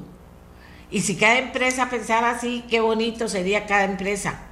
Y 0.90 1.02
si 1.02 1.16
cada 1.16 1.40
empresa 1.40 1.90
pensara 1.90 2.32
así, 2.32 2.64
qué 2.70 2.80
bonito 2.80 3.28
sería 3.28 3.66
cada 3.66 3.84
empresa 3.84 4.47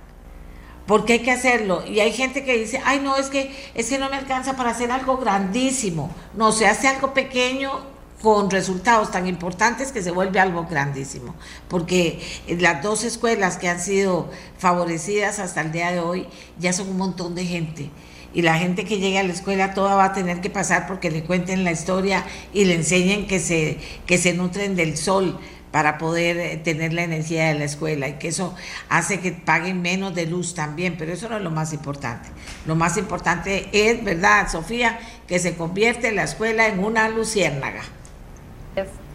porque 0.87 1.13
hay 1.13 1.19
que 1.19 1.31
hacerlo. 1.31 1.83
Y 1.85 1.99
hay 1.99 2.11
gente 2.11 2.43
que 2.43 2.57
dice, 2.57 2.81
ay 2.85 2.99
no, 2.99 3.17
es 3.17 3.27
que, 3.27 3.55
es 3.73 3.89
que 3.89 3.97
no 3.97 4.09
me 4.09 4.17
alcanza 4.17 4.55
para 4.55 4.71
hacer 4.71 4.91
algo 4.91 5.17
grandísimo. 5.17 6.11
No, 6.35 6.51
se 6.51 6.67
hace 6.67 6.87
algo 6.87 7.13
pequeño 7.13 7.95
con 8.21 8.49
resultados 8.49 9.11
tan 9.11 9.27
importantes 9.27 9.91
que 9.91 10.01
se 10.01 10.11
vuelve 10.11 10.39
algo 10.39 10.65
grandísimo. 10.65 11.35
Porque 11.67 12.19
las 12.47 12.81
dos 12.81 13.03
escuelas 13.03 13.57
que 13.57 13.69
han 13.69 13.79
sido 13.79 14.29
favorecidas 14.57 15.39
hasta 15.39 15.61
el 15.61 15.71
día 15.71 15.91
de 15.91 15.99
hoy 15.99 16.27
ya 16.59 16.73
son 16.73 16.89
un 16.89 16.97
montón 16.97 17.35
de 17.35 17.45
gente. 17.45 17.89
Y 18.33 18.41
la 18.41 18.55
gente 18.55 18.83
que 18.83 18.97
llegue 18.97 19.17
a 19.17 19.23
la 19.23 19.31
escuela 19.31 19.73
toda 19.73 19.95
va 19.95 20.05
a 20.05 20.13
tener 20.13 20.41
que 20.41 20.49
pasar 20.49 20.87
porque 20.87 21.09
le 21.09 21.23
cuenten 21.23 21.63
la 21.63 21.71
historia 21.71 22.25
y 22.53 22.65
le 22.65 22.75
enseñen 22.75 23.27
que 23.27 23.39
se, 23.39 23.77
que 24.05 24.17
se 24.17 24.33
nutren 24.33 24.75
del 24.75 24.97
sol, 24.97 25.39
para 25.75 25.97
poder 25.97 26.37
eh, 26.37 26.55
tener 26.55 26.93
la 26.93 27.03
energía 27.03 27.49
de 27.49 27.55
la 27.55 27.65
escuela 27.65 28.07
y 28.07 28.13
que 28.13 28.29
eso 28.29 28.55
hace 28.87 29.19
que 29.19 29.33
paguen 29.33 29.81
menos 29.81 30.15
de 30.15 30.25
luz 30.25 30.55
también, 30.55 30.95
pero 30.97 31.11
eso 31.11 31.27
no 31.27 31.35
es 31.35 31.43
lo 31.43 31.51
más 31.51 31.73
importante. 31.73 32.29
Lo 32.65 32.75
más 32.75 32.95
importante 32.95 33.67
es, 33.73 34.01
¿verdad, 34.01 34.47
Sofía? 34.47 34.97
Que 35.27 35.37
se 35.37 35.57
convierte 35.57 36.13
la 36.13 36.23
escuela 36.23 36.67
en 36.67 36.81
una 36.81 37.09
luciérnaga. 37.09 37.81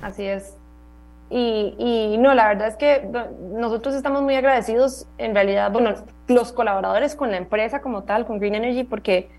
así 0.02 0.26
es. 0.26 0.52
Y, 1.30 1.76
y, 1.78 2.18
no, 2.18 2.34
la 2.34 2.48
verdad 2.48 2.68
es 2.68 2.76
que 2.76 3.08
nosotros 3.54 3.94
estamos 3.94 4.20
muy 4.20 4.34
agradecidos, 4.34 5.06
en 5.16 5.34
realidad, 5.34 5.72
bueno, 5.72 5.94
los 6.26 6.52
colaboradores 6.52 7.14
con 7.14 7.30
la 7.30 7.38
empresa 7.38 7.80
como 7.80 8.02
tal, 8.02 8.26
con 8.26 8.38
Green 8.38 8.56
Energy, 8.56 8.84
porque 8.84 9.30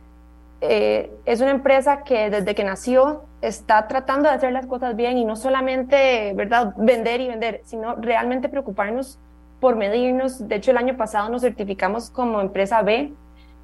eh, 0.61 1.11
es 1.25 1.41
una 1.41 1.49
empresa 1.49 2.03
que 2.03 2.29
desde 2.29 2.53
que 2.53 2.63
nació 2.63 3.23
está 3.41 3.88
tratando 3.88 4.29
de 4.29 4.35
hacer 4.35 4.53
las 4.53 4.67
cosas 4.67 4.95
bien 4.95 5.17
y 5.17 5.25
no 5.25 5.35
solamente, 5.35 6.33
¿verdad?, 6.35 6.73
vender 6.77 7.19
y 7.19 7.27
vender, 7.27 7.61
sino 7.65 7.95
realmente 7.95 8.47
preocuparnos 8.47 9.17
por 9.59 9.75
medirnos. 9.75 10.47
De 10.47 10.55
hecho, 10.55 10.69
el 10.69 10.77
año 10.77 10.95
pasado 10.97 11.29
nos 11.29 11.41
certificamos 11.41 12.11
como 12.11 12.41
empresa 12.41 12.83
B. 12.83 13.11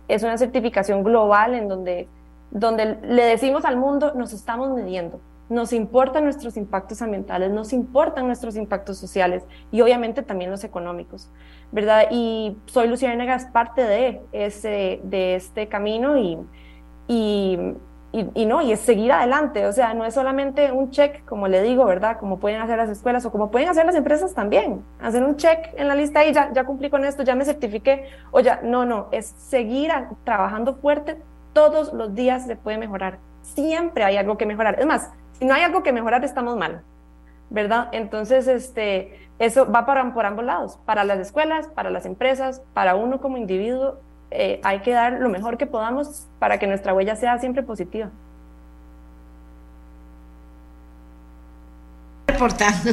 Es 0.07 0.23
una 0.23 0.39
certificación 0.39 1.03
global 1.03 1.53
en 1.53 1.67
donde, 1.67 2.07
donde 2.49 2.97
le 3.03 3.23
decimos 3.23 3.63
al 3.63 3.77
mundo, 3.77 4.13
nos 4.15 4.33
estamos 4.33 4.71
midiendo. 4.71 5.21
Nos 5.49 5.73
importan 5.73 6.23
nuestros 6.23 6.57
impactos 6.57 7.01
ambientales, 7.03 7.51
nos 7.51 7.73
importan 7.73 8.25
nuestros 8.25 8.57
impactos 8.57 8.97
sociales 8.97 9.43
y 9.71 9.81
obviamente 9.81 10.21
también 10.21 10.51
los 10.51 10.63
económicos, 10.65 11.29
¿verdad? 11.71 12.07
Y 12.11 12.57
soy 12.65 12.89
Luciana 12.89 13.33
es 13.33 13.45
parte 13.45 13.83
de, 13.83 14.21
ese, 14.33 14.99
de 15.03 15.35
este 15.35 15.69
camino 15.69 16.17
y, 16.17 16.37
y, 17.07 17.57
y, 18.11 18.45
no, 18.45 18.61
y 18.61 18.71
es 18.71 18.79
seguir 18.79 19.11
adelante, 19.11 19.65
o 19.65 19.71
sea, 19.71 19.93
no 19.93 20.05
es 20.05 20.13
solamente 20.13 20.71
un 20.71 20.91
check, 20.91 21.23
como 21.25 21.47
le 21.47 21.61
digo, 21.61 21.85
¿verdad? 21.85 22.17
Como 22.19 22.39
pueden 22.39 22.61
hacer 22.61 22.77
las 22.77 22.89
escuelas 22.89 23.25
o 23.25 23.31
como 23.31 23.51
pueden 23.51 23.69
hacer 23.69 23.85
las 23.85 23.95
empresas 23.95 24.33
también, 24.33 24.83
hacer 25.01 25.23
un 25.23 25.35
check 25.35 25.73
en 25.75 25.87
la 25.87 25.95
lista 25.95 26.25
y 26.25 26.33
ya, 26.33 26.51
ya 26.53 26.63
cumplí 26.63 26.89
con 26.89 27.05
esto, 27.05 27.23
ya 27.23 27.35
me 27.35 27.45
certifiqué, 27.45 28.09
o 28.31 28.39
ya, 28.39 28.61
no, 28.63 28.85
no, 28.85 29.07
es 29.11 29.27
seguir 29.37 29.91
trabajando 30.23 30.75
fuerte, 30.75 31.17
todos 31.53 31.93
los 31.93 32.15
días 32.15 32.45
se 32.45 32.55
puede 32.55 32.77
mejorar, 32.77 33.19
siempre 33.41 34.03
hay 34.03 34.17
algo 34.17 34.37
que 34.37 34.45
mejorar, 34.45 34.79
es 34.79 34.85
más, 34.85 35.11
si 35.33 35.45
no 35.45 35.53
hay 35.53 35.61
algo 35.61 35.83
que 35.83 35.91
mejorar, 35.91 36.23
estamos 36.23 36.57
mal, 36.57 36.83
¿verdad? 37.49 37.89
Entonces, 37.91 38.47
este, 38.47 39.29
eso 39.39 39.71
va 39.71 39.85
para, 39.85 40.13
por 40.13 40.25
ambos 40.25 40.45
lados, 40.45 40.79
para 40.85 41.03
las 41.03 41.19
escuelas, 41.19 41.67
para 41.67 41.89
las 41.91 42.05
empresas, 42.05 42.61
para 42.73 42.95
uno 42.95 43.19
como 43.19 43.37
individuo, 43.37 43.99
eh, 44.31 44.59
hay 44.63 44.81
que 44.81 44.91
dar 44.91 45.13
lo 45.13 45.29
mejor 45.29 45.57
que 45.57 45.65
podamos 45.65 46.27
para 46.39 46.59
que 46.59 46.67
nuestra 46.67 46.93
huella 46.93 47.15
sea 47.15 47.37
siempre 47.39 47.63
positiva. 47.63 48.09
Reportando 52.27 52.91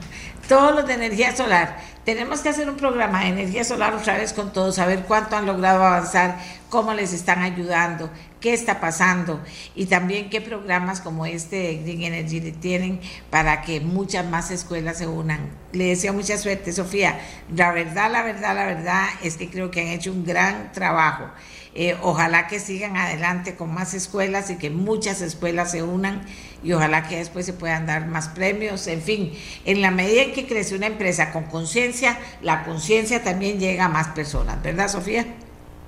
todos 0.48 0.74
los 0.74 0.86
de 0.86 0.94
energía 0.94 1.34
solar. 1.34 1.76
Tenemos 2.04 2.40
que 2.40 2.48
hacer 2.48 2.68
un 2.68 2.76
programa 2.76 3.20
de 3.20 3.28
energía 3.28 3.62
solar 3.62 3.94
otra 3.94 4.16
vez 4.16 4.32
con 4.32 4.52
todos, 4.52 4.74
saber 4.74 5.04
cuánto 5.04 5.36
han 5.36 5.46
logrado 5.46 5.84
avanzar, 5.84 6.36
cómo 6.68 6.92
les 6.92 7.12
están 7.12 7.42
ayudando, 7.42 8.10
qué 8.42 8.52
está 8.52 8.80
pasando 8.80 9.40
y 9.74 9.86
también 9.86 10.28
qué 10.28 10.42
programas 10.42 11.00
como 11.00 11.24
este 11.24 11.56
de 11.56 11.76
Green 11.76 12.02
Energy 12.02 12.52
tienen 12.52 13.00
para 13.30 13.62
que 13.62 13.80
muchas 13.80 14.26
más 14.26 14.50
escuelas 14.50 14.98
se 14.98 15.06
unan. 15.06 15.48
Le 15.72 15.86
deseo 15.86 16.12
mucha 16.12 16.36
suerte, 16.36 16.72
Sofía. 16.72 17.18
La 17.56 17.72
verdad, 17.72 18.12
la 18.12 18.22
verdad, 18.22 18.54
la 18.54 18.66
verdad 18.66 19.04
es 19.22 19.38
que 19.38 19.48
creo 19.48 19.70
que 19.70 19.80
han 19.80 19.86
hecho 19.86 20.12
un 20.12 20.24
gran 20.24 20.72
trabajo. 20.72 21.30
Eh, 21.74 21.96
ojalá 22.02 22.48
que 22.48 22.60
sigan 22.60 22.98
adelante 22.98 23.54
con 23.54 23.72
más 23.72 23.94
escuelas 23.94 24.50
y 24.50 24.58
que 24.58 24.68
muchas 24.68 25.22
escuelas 25.22 25.70
se 25.70 25.82
unan 25.82 26.26
y 26.62 26.72
ojalá 26.72 27.08
que 27.08 27.16
después 27.16 27.46
se 27.46 27.54
puedan 27.54 27.86
dar 27.86 28.06
más 28.06 28.28
premios. 28.28 28.86
En 28.88 29.00
fin, 29.00 29.32
en 29.64 29.80
la 29.80 29.90
medida 29.90 30.22
en 30.22 30.32
que 30.32 30.46
crece 30.46 30.76
una 30.76 30.86
empresa 30.88 31.32
con 31.32 31.44
conciencia, 31.44 32.18
la 32.42 32.64
conciencia 32.64 33.22
también 33.22 33.58
llega 33.58 33.86
a 33.86 33.88
más 33.88 34.08
personas, 34.08 34.62
¿verdad, 34.62 34.88
Sofía? 34.88 35.24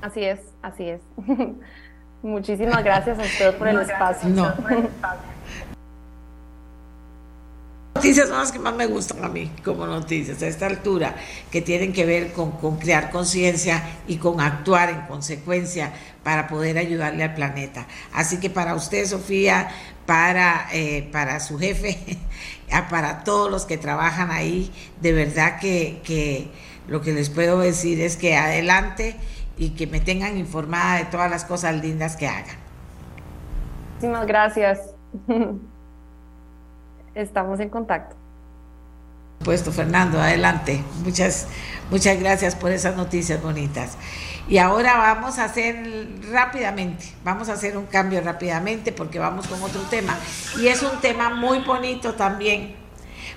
Así 0.00 0.24
es, 0.24 0.40
así 0.62 0.88
es. 0.88 1.00
Muchísimas 2.24 2.82
gracias 2.82 3.18
a 3.18 3.22
usted 3.22 3.54
por 3.58 3.68
el 3.68 3.80
espacio. 3.80 4.30
No. 4.30 4.50
Noticias 7.94 8.28
son 8.28 8.38
las 8.38 8.50
que 8.50 8.58
más 8.58 8.74
me 8.74 8.86
gustan 8.86 9.22
a 9.22 9.28
mí 9.28 9.52
como 9.62 9.86
noticias 9.86 10.42
a 10.42 10.46
esta 10.46 10.66
altura, 10.66 11.16
que 11.50 11.60
tienen 11.60 11.92
que 11.92 12.06
ver 12.06 12.32
con, 12.32 12.52
crear 12.78 13.10
conciencia 13.10 13.82
y 14.08 14.16
con 14.16 14.40
actuar 14.40 14.88
en 14.88 15.02
consecuencia 15.02 15.92
para 16.22 16.48
poder 16.48 16.78
ayudarle 16.78 17.24
al 17.24 17.34
planeta. 17.34 17.86
Así 18.14 18.40
que 18.40 18.48
para 18.48 18.74
usted, 18.74 19.04
Sofía, 19.04 19.68
para, 20.06 20.68
eh, 20.72 21.06
para 21.12 21.40
su 21.40 21.58
jefe, 21.58 21.98
para 22.88 23.22
todos 23.22 23.50
los 23.50 23.66
que 23.66 23.76
trabajan 23.76 24.30
ahí, 24.30 24.72
de 25.02 25.12
verdad 25.12 25.58
que, 25.60 26.00
que 26.02 26.48
lo 26.88 27.02
que 27.02 27.12
les 27.12 27.28
puedo 27.28 27.60
decir 27.60 28.00
es 28.00 28.16
que 28.16 28.34
adelante 28.34 29.14
y 29.56 29.70
que 29.70 29.86
me 29.86 30.00
tengan 30.00 30.36
informada 30.36 30.98
de 30.98 31.04
todas 31.06 31.30
las 31.30 31.44
cosas 31.44 31.80
lindas 31.80 32.16
que 32.16 32.26
hagan. 32.26 32.56
Muchísimas 33.94 34.26
gracias. 34.26 34.80
Estamos 37.14 37.60
en 37.60 37.68
contacto. 37.68 38.16
Puesto, 39.44 39.72
Fernando, 39.72 40.20
adelante. 40.20 40.82
Muchas, 41.04 41.46
muchas 41.90 42.18
gracias 42.18 42.54
por 42.54 42.70
esas 42.70 42.96
noticias 42.96 43.42
bonitas. 43.42 43.96
Y 44.48 44.58
ahora 44.58 44.96
vamos 44.96 45.38
a 45.38 45.44
hacer 45.44 46.08
rápidamente, 46.30 47.06
vamos 47.24 47.48
a 47.48 47.54
hacer 47.54 47.78
un 47.78 47.86
cambio 47.86 48.20
rápidamente 48.20 48.92
porque 48.92 49.18
vamos 49.18 49.46
con 49.46 49.62
otro 49.62 49.80
tema. 49.82 50.18
Y 50.58 50.66
es 50.66 50.82
un 50.82 51.00
tema 51.00 51.30
muy 51.30 51.60
bonito 51.60 52.14
también 52.14 52.83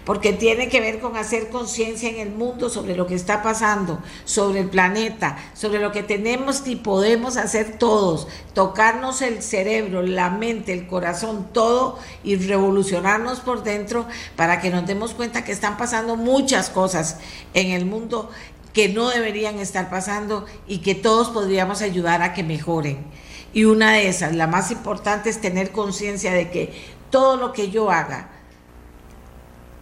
porque 0.08 0.32
tiene 0.32 0.70
que 0.70 0.80
ver 0.80 1.02
con 1.02 1.18
hacer 1.18 1.50
conciencia 1.50 2.10
en 2.10 2.20
el 2.20 2.30
mundo 2.30 2.70
sobre 2.70 2.96
lo 2.96 3.08
que 3.08 3.14
está 3.14 3.44
pasando, 3.44 4.02
sobre 4.24 4.62
el 4.62 4.70
planeta, 4.70 5.38
sobre 5.54 5.80
lo 5.80 5.92
que 5.92 6.02
tenemos 6.02 6.66
y 6.66 6.78
podemos 6.78 7.36
hacer 7.36 7.78
todos, 7.78 8.30
tocarnos 8.54 9.22
el 9.22 9.44
cerebro, 9.44 10.02
la 10.04 10.30
mente, 10.30 10.72
el 10.72 10.88
corazón, 10.88 11.50
todo 11.52 12.00
y 12.24 12.38
revolucionarnos 12.38 13.42
por 13.42 13.64
dentro 13.64 14.08
para 14.38 14.62
que 14.62 14.70
nos 14.70 14.88
demos 14.88 15.14
cuenta 15.14 15.44
que 15.44 15.52
están 15.52 15.76
pasando 15.76 16.16
muchas 16.16 16.70
cosas 16.70 17.18
en 17.54 17.72
el 17.72 17.86
mundo 17.86 18.30
que 18.72 18.88
no 18.88 19.10
deberían 19.10 19.60
estar 19.60 19.90
pasando 19.90 20.46
y 20.70 20.78
que 20.78 20.96
todos 20.96 21.32
podríamos 21.32 21.82
ayudar 21.82 22.22
a 22.22 22.34
que 22.34 22.44
mejoren. 22.44 23.06
Y 23.52 23.66
una 23.66 23.92
de 23.92 24.08
esas, 24.08 24.34
la 24.34 24.48
más 24.48 24.72
importante, 24.72 25.30
es 25.30 25.42
tener 25.42 25.74
conciencia 25.74 26.32
de 26.32 26.50
que 26.50 26.74
todo 27.10 27.36
lo 27.36 27.52
que 27.52 27.72
yo 27.72 27.92
haga, 27.92 28.37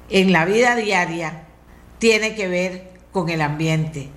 en 0.10 0.32
la 0.32 0.46
vida 0.46 0.76
diaria 0.76 1.46
tiene 2.00 2.36
que 2.36 2.48
ver 2.48 2.92
con 3.12 3.30
el 3.30 3.42
ambiente. 3.42 4.10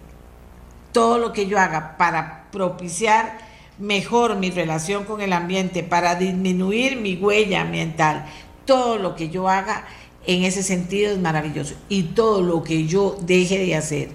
Todo 0.93 1.19
lo 1.19 1.33
que 1.33 1.47
yo 1.47 1.59
haga 1.59 1.97
para 1.97 2.49
propiciar 2.51 3.39
mejor 3.79 4.37
mi 4.37 4.51
relación 4.51 5.05
con 5.05 5.21
el 5.21 5.33
ambiente, 5.33 5.83
para 5.83 6.17
disminuir 6.17 6.97
mi 6.97 7.15
huella 7.15 7.63
ambiental, 7.63 8.27
todo 8.65 8.99
lo 8.99 9.15
que 9.15 9.29
yo 9.29 9.49
haga 9.49 9.87
en 10.27 10.45
ese 10.45 10.63
sentido 10.63 11.13
es 11.13 11.19
maravilloso. 11.19 11.75
Y 11.89 12.03
todo 12.03 12.43
lo 12.43 12.63
que 12.63 12.87
yo 12.87 13.17
deje 13.23 13.59
de 13.59 13.77
hacer, 13.77 14.09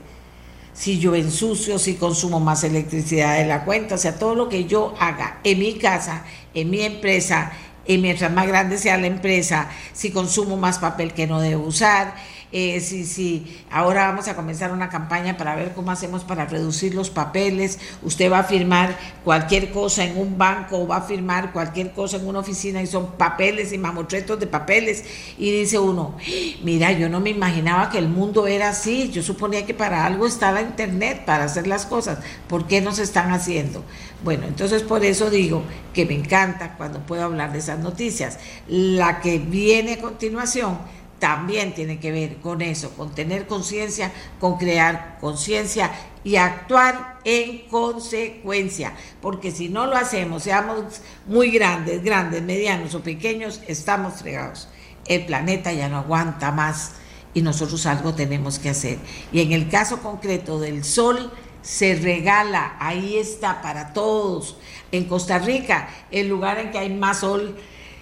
si 0.74 1.00
yo 1.00 1.16
ensucio, 1.16 1.80
si 1.80 1.96
consumo 1.96 2.40
más 2.40 2.64
electricidad 2.64 3.38
de 3.38 3.46
la 3.46 3.64
cuenta, 3.64 3.96
o 3.96 3.98
sea, 3.98 4.18
todo 4.18 4.36
lo 4.36 4.50
que 4.50 4.66
yo 4.66 4.94
haga 5.00 5.40
en 5.44 5.60
mi 5.60 5.76
casa, 5.76 6.26
en 6.54 6.70
mi 6.70 6.82
empresa, 6.82 7.52
y 7.86 7.98
mientras 7.98 8.32
más 8.32 8.48
grande 8.48 8.78
sea 8.78 8.98
la 8.98 9.08
empresa, 9.08 9.70
si 9.94 10.12
consumo 10.12 10.58
más 10.58 10.80
papel 10.80 11.14
que 11.14 11.28
no 11.28 11.42
debo 11.42 11.66
usar, 11.66 12.16
eh, 12.54 12.80
si, 12.82 13.06
si 13.06 13.64
ahora 13.72 14.06
vamos 14.06 14.28
a 14.28 14.36
comenzar 14.36 14.72
una 14.72 14.88
campaña 14.88 15.38
para 15.38 15.56
ver 15.56 15.74
cómo 15.74 15.90
hacemos 15.90 16.24
para 16.24 16.46
reducir 16.46 16.94
los 16.94 17.10
papeles, 17.10 17.80
usted 18.04 18.32
va 18.32 18.40
a 18.40 18.44
firmar 18.44 18.96
cualquier 19.24 19.72
cosa 19.72 20.06
en 20.06 20.16
un 20.20 20.38
banco 20.38 20.78
o 20.78 20.88
va 20.88 20.98
a 20.98 21.02
firmar 21.02 21.52
cualquier 21.52 21.94
cosa 21.94 22.18
en 22.18 22.28
una 22.28 22.40
oficina 22.40 22.80
y 22.84 22.86
son 22.86 23.14
papeles 23.14 23.74
y 23.74 23.80
mamotretos 23.80 24.40
de 24.40 24.46
papeles 24.46 25.04
y 25.40 25.52
dice 25.52 25.80
uno, 25.80 26.16
mira, 26.64 26.92
yo 26.92 27.10
no 27.10 27.20
me 27.20 27.32
imaginaba 27.32 27.90
que 27.90 27.98
el 27.98 28.08
mundo 28.08 28.46
era 28.46 28.70
así, 28.70 29.10
yo 29.10 29.24
suponía 29.24 29.66
que 29.66 29.74
para 29.74 30.06
algo 30.06 30.28
estaba 30.28 30.62
internet, 30.62 31.26
para 31.26 31.46
hacer 31.46 31.66
las 31.66 31.88
cosas, 31.88 32.20
¿por 32.48 32.68
qué 32.68 32.82
no 32.82 32.92
se 32.92 33.02
están 33.02 33.32
haciendo? 33.32 33.84
Bueno, 34.24 34.46
entonces 34.46 34.84
por 34.84 35.04
eso 35.04 35.32
digo 35.32 35.64
que 35.92 36.06
me 36.06 36.14
encanta 36.14 36.76
cuando 36.78 37.00
puedo 37.00 37.24
hablar 37.24 37.52
de 37.52 37.60
esas 37.60 37.80
noticias. 37.80 38.38
La 38.68 39.20
que 39.20 39.40
viene 39.40 39.94
a 39.94 40.02
continuación 40.02 40.78
también 41.24 41.74
tiene 41.74 42.02
que 42.02 42.12
ver 42.12 42.42
con 42.42 42.62
eso, 42.62 42.90
con 42.98 43.16
tener 43.16 43.48
conciencia, 43.48 44.12
con 44.42 44.58
crear 44.58 45.20
conciencia 45.22 45.90
y 46.22 46.36
actuar 46.36 47.20
en 47.24 47.60
consecuencia, 47.70 48.92
porque 49.22 49.52
si 49.52 49.70
no 49.70 49.86
lo 49.86 49.96
hacemos, 49.96 50.44
seamos 50.44 51.00
muy 51.26 51.50
grandes, 51.50 52.04
grandes, 52.04 52.44
medianos 52.44 52.94
o 52.94 53.04
pequeños, 53.04 53.62
estamos 53.70 54.16
fregados. 54.16 54.68
El 55.06 55.26
planeta 55.26 55.72
ya 55.72 55.88
no 55.88 56.00
aguanta 56.00 56.52
más 56.52 56.96
y 57.34 57.42
nosotros 57.42 57.86
algo 57.86 58.14
tenemos 58.14 58.60
que 58.60 58.72
hacer. 58.72 58.98
Y 59.32 59.40
en 59.40 59.54
el 59.54 59.70
caso 59.70 60.02
concreto 60.02 60.60
del 60.60 60.84
sol, 60.84 61.32
se 61.62 61.96
regala, 61.96 62.76
ahí 62.82 63.16
está 63.16 63.62
para 63.62 63.94
todos. 63.94 64.58
En 64.92 65.06
Costa 65.06 65.40
Rica, 65.40 65.88
el 66.12 66.28
lugar 66.28 66.60
en 66.60 66.72
que 66.72 66.80
hay 66.80 66.94
más 66.94 67.20
sol 67.20 67.56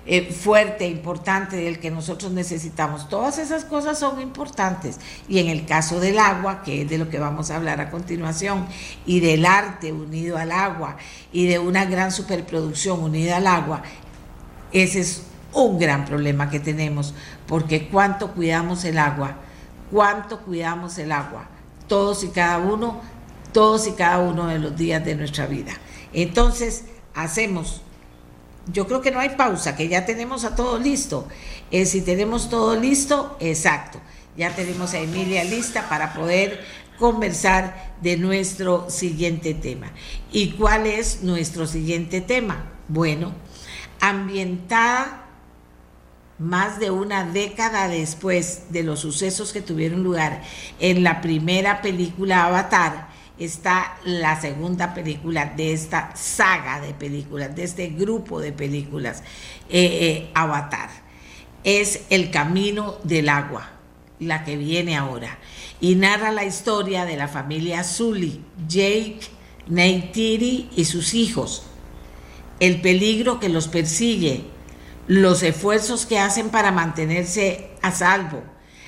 eh, 0.05 0.31
fuerte, 0.31 0.87
importante, 0.87 1.57
del 1.57 1.79
que 1.79 1.91
nosotros 1.91 2.31
necesitamos. 2.31 3.09
Todas 3.09 3.37
esas 3.37 3.65
cosas 3.65 3.99
son 3.99 4.21
importantes. 4.21 4.99
Y 5.27 5.39
en 5.39 5.47
el 5.47 5.65
caso 5.65 5.99
del 5.99 6.19
agua, 6.19 6.63
que 6.63 6.83
es 6.83 6.89
de 6.89 6.97
lo 6.97 7.09
que 7.09 7.19
vamos 7.19 7.51
a 7.51 7.57
hablar 7.57 7.79
a 7.81 7.91
continuación, 7.91 8.67
y 9.05 9.19
del 9.19 9.45
arte 9.45 9.91
unido 9.91 10.37
al 10.37 10.51
agua, 10.51 10.97
y 11.31 11.47
de 11.47 11.59
una 11.59 11.85
gran 11.85 12.11
superproducción 12.11 13.01
unida 13.01 13.37
al 13.37 13.47
agua, 13.47 13.83
ese 14.71 15.01
es 15.01 15.23
un 15.53 15.79
gran 15.79 16.05
problema 16.05 16.49
que 16.49 16.59
tenemos, 16.59 17.13
porque 17.47 17.87
cuánto 17.89 18.31
cuidamos 18.31 18.85
el 18.85 18.97
agua, 18.97 19.35
cuánto 19.91 20.39
cuidamos 20.39 20.97
el 20.97 21.11
agua, 21.11 21.49
todos 21.87 22.23
y 22.23 22.29
cada 22.29 22.57
uno 22.57 23.01
todos 23.51 23.87
y 23.87 23.91
cada 23.91 24.19
uno 24.19 24.47
de 24.47 24.59
los 24.59 24.75
días 24.75 25.03
de 25.03 25.15
nuestra 25.15 25.45
vida. 25.45 25.73
Entonces, 26.13 26.85
hacemos 27.13 27.81
yo 28.67 28.87
creo 28.87 29.01
que 29.01 29.11
no 29.11 29.19
hay 29.19 29.29
pausa, 29.29 29.75
que 29.75 29.87
ya 29.87 30.05
tenemos 30.05 30.43
a 30.43 30.55
todo 30.55 30.77
listo. 30.77 31.27
Eh, 31.71 31.85
si 31.85 32.01
tenemos 32.01 32.49
todo 32.49 32.75
listo, 32.75 33.37
exacto. 33.39 33.99
Ya 34.37 34.55
tenemos 34.55 34.93
a 34.93 34.99
Emilia 34.99 35.43
lista 35.43 35.89
para 35.89 36.13
poder 36.13 36.61
conversar 36.97 37.95
de 38.01 38.17
nuestro 38.17 38.89
siguiente 38.89 39.53
tema. 39.53 39.91
¿Y 40.31 40.51
cuál 40.51 40.85
es 40.85 41.23
nuestro 41.23 41.65
siguiente 41.65 42.21
tema? 42.21 42.71
Bueno, 42.87 43.33
ambientada 43.99 45.25
más 46.41 46.79
de 46.79 46.89
una 46.89 47.23
década 47.23 47.87
después 47.87 48.63
de 48.69 48.83
los 48.83 48.99
sucesos 48.99 49.53
que 49.53 49.61
tuvieron 49.61 50.03
lugar 50.03 50.41
en 50.79 51.03
la 51.03 51.21
primera 51.21 51.81
película 51.81 52.45
Avatar, 52.45 53.09
está 53.45 53.97
la 54.03 54.39
segunda 54.39 54.93
película 54.93 55.45
de 55.45 55.73
esta 55.73 56.15
saga 56.15 56.79
de 56.79 56.93
películas, 56.93 57.55
de 57.55 57.63
este 57.63 57.87
grupo 57.87 58.39
de 58.39 58.51
películas, 58.51 59.23
eh, 59.69 59.99
eh, 60.01 60.29
Avatar. 60.33 60.89
Es 61.63 62.01
El 62.09 62.31
Camino 62.31 62.97
del 63.03 63.29
Agua, 63.29 63.69
la 64.19 64.43
que 64.43 64.57
viene 64.57 64.95
ahora, 64.95 65.39
y 65.79 65.95
narra 65.95 66.31
la 66.31 66.45
historia 66.45 67.05
de 67.05 67.17
la 67.17 67.27
familia 67.27 67.83
Sully, 67.83 68.43
Jake, 68.67 69.19
Neytiri 69.67 70.69
y 70.75 70.85
sus 70.85 71.13
hijos, 71.13 71.63
el 72.59 72.81
peligro 72.81 73.39
que 73.39 73.49
los 73.49 73.67
persigue, 73.67 74.43
los 75.07 75.41
esfuerzos 75.41 76.05
que 76.05 76.19
hacen 76.19 76.49
para 76.49 76.71
mantenerse 76.71 77.71
a 77.81 77.91
salvo, 77.91 78.43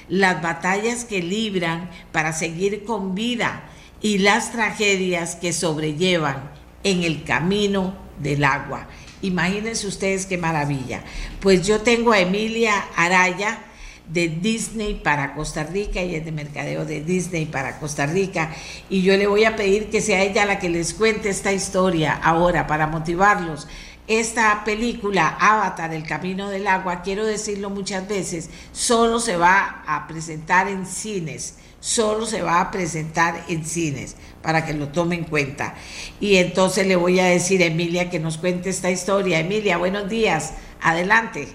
las 0.09 0.41
batallas 0.41 1.05
que 1.05 1.23
libran 1.23 1.89
para 2.11 2.33
seguir 2.33 2.83
con 2.83 3.15
vida, 3.15 3.69
y 4.03 4.19
las 4.19 4.51
tragedias 4.51 5.35
que 5.37 5.53
sobrellevan 5.53 6.51
en 6.83 7.03
el 7.03 7.23
camino 7.23 7.95
del 8.19 8.43
agua. 8.43 8.85
Imagínense 9.21 9.87
ustedes 9.87 10.25
qué 10.25 10.37
maravilla. 10.37 11.03
Pues 11.39 11.65
yo 11.65 11.81
tengo 11.81 12.11
a 12.11 12.19
Emilia 12.19 12.73
Araya 12.97 13.63
de 14.09 14.27
Disney 14.27 14.95
para 14.95 15.33
Costa 15.33 15.63
Rica, 15.63 16.03
y 16.03 16.15
es 16.15 16.25
de 16.25 16.33
mercadeo 16.33 16.83
de 16.83 16.99
Disney 16.99 17.45
para 17.45 17.79
Costa 17.79 18.05
Rica, 18.05 18.53
y 18.89 19.01
yo 19.01 19.15
le 19.15 19.25
voy 19.25 19.45
a 19.45 19.55
pedir 19.55 19.89
que 19.89 20.01
sea 20.01 20.21
ella 20.21 20.45
la 20.45 20.59
que 20.59 20.67
les 20.67 20.93
cuente 20.93 21.29
esta 21.29 21.53
historia 21.53 22.19
ahora 22.21 22.67
para 22.67 22.87
motivarlos. 22.87 23.69
Esta 24.05 24.65
película, 24.65 25.37
Avatar, 25.39 25.93
El 25.93 26.03
Camino 26.03 26.49
del 26.49 26.67
Agua, 26.67 27.01
quiero 27.03 27.25
decirlo 27.25 27.69
muchas 27.69 28.05
veces, 28.05 28.49
solo 28.73 29.21
se 29.21 29.37
va 29.37 29.85
a 29.87 30.05
presentar 30.09 30.67
en 30.67 30.85
cines 30.85 31.55
solo 31.83 32.25
se 32.25 32.41
va 32.41 32.61
a 32.61 32.71
presentar 32.71 33.43
en 33.49 33.65
cines 33.65 34.15
para 34.41 34.65
que 34.65 34.73
lo 34.73 34.87
tome 34.87 35.15
en 35.15 35.25
cuenta. 35.25 35.75
Y 36.21 36.37
entonces 36.37 36.87
le 36.87 36.95
voy 36.95 37.19
a 37.19 37.25
decir 37.25 37.61
a 37.61 37.65
Emilia 37.65 38.09
que 38.09 38.21
nos 38.21 38.37
cuente 38.37 38.69
esta 38.69 38.89
historia. 38.89 39.41
Emilia, 39.41 39.77
buenos 39.77 40.07
días. 40.07 40.55
Adelante. 40.81 41.49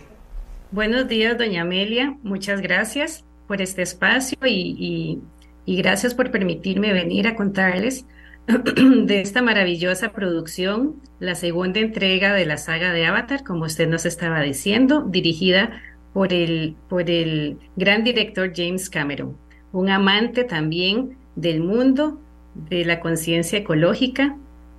Buenos 0.70 1.08
días, 1.08 1.38
doña 1.38 1.62
Amelia. 1.62 2.18
Muchas 2.22 2.60
gracias 2.60 3.24
por 3.46 3.62
este 3.62 3.80
espacio 3.80 4.36
y, 4.44 5.18
y 5.64 5.76
gracias 5.78 6.14
por 6.14 6.30
permitirme 6.30 6.92
venir 6.92 7.26
a 7.26 7.34
contarles 7.34 8.04
de 8.46 9.22
esta 9.22 9.40
maravillosa 9.40 10.12
producción, 10.12 11.00
la 11.20 11.36
segunda 11.36 11.80
entrega 11.80 12.34
de 12.34 12.44
la 12.44 12.58
saga 12.58 12.92
de 12.92 13.06
Avatar, 13.06 13.44
como 13.44 13.64
usted 13.64 13.88
nos 13.88 14.04
estaba 14.04 14.42
diciendo, 14.42 15.06
dirigida 15.08 15.80
por 16.12 16.34
el, 16.34 16.76
por 16.90 17.08
el 17.08 17.58
gran 17.76 18.04
director 18.04 18.52
James 18.54 18.90
Cameron 18.90 19.47
un 19.72 19.88
amante 19.88 20.44
también 20.44 21.16
del 21.36 21.60
mundo, 21.60 22.20
de 22.54 22.84
la 22.84 23.00
conciencia 23.00 23.58
ecológica, 23.58 24.36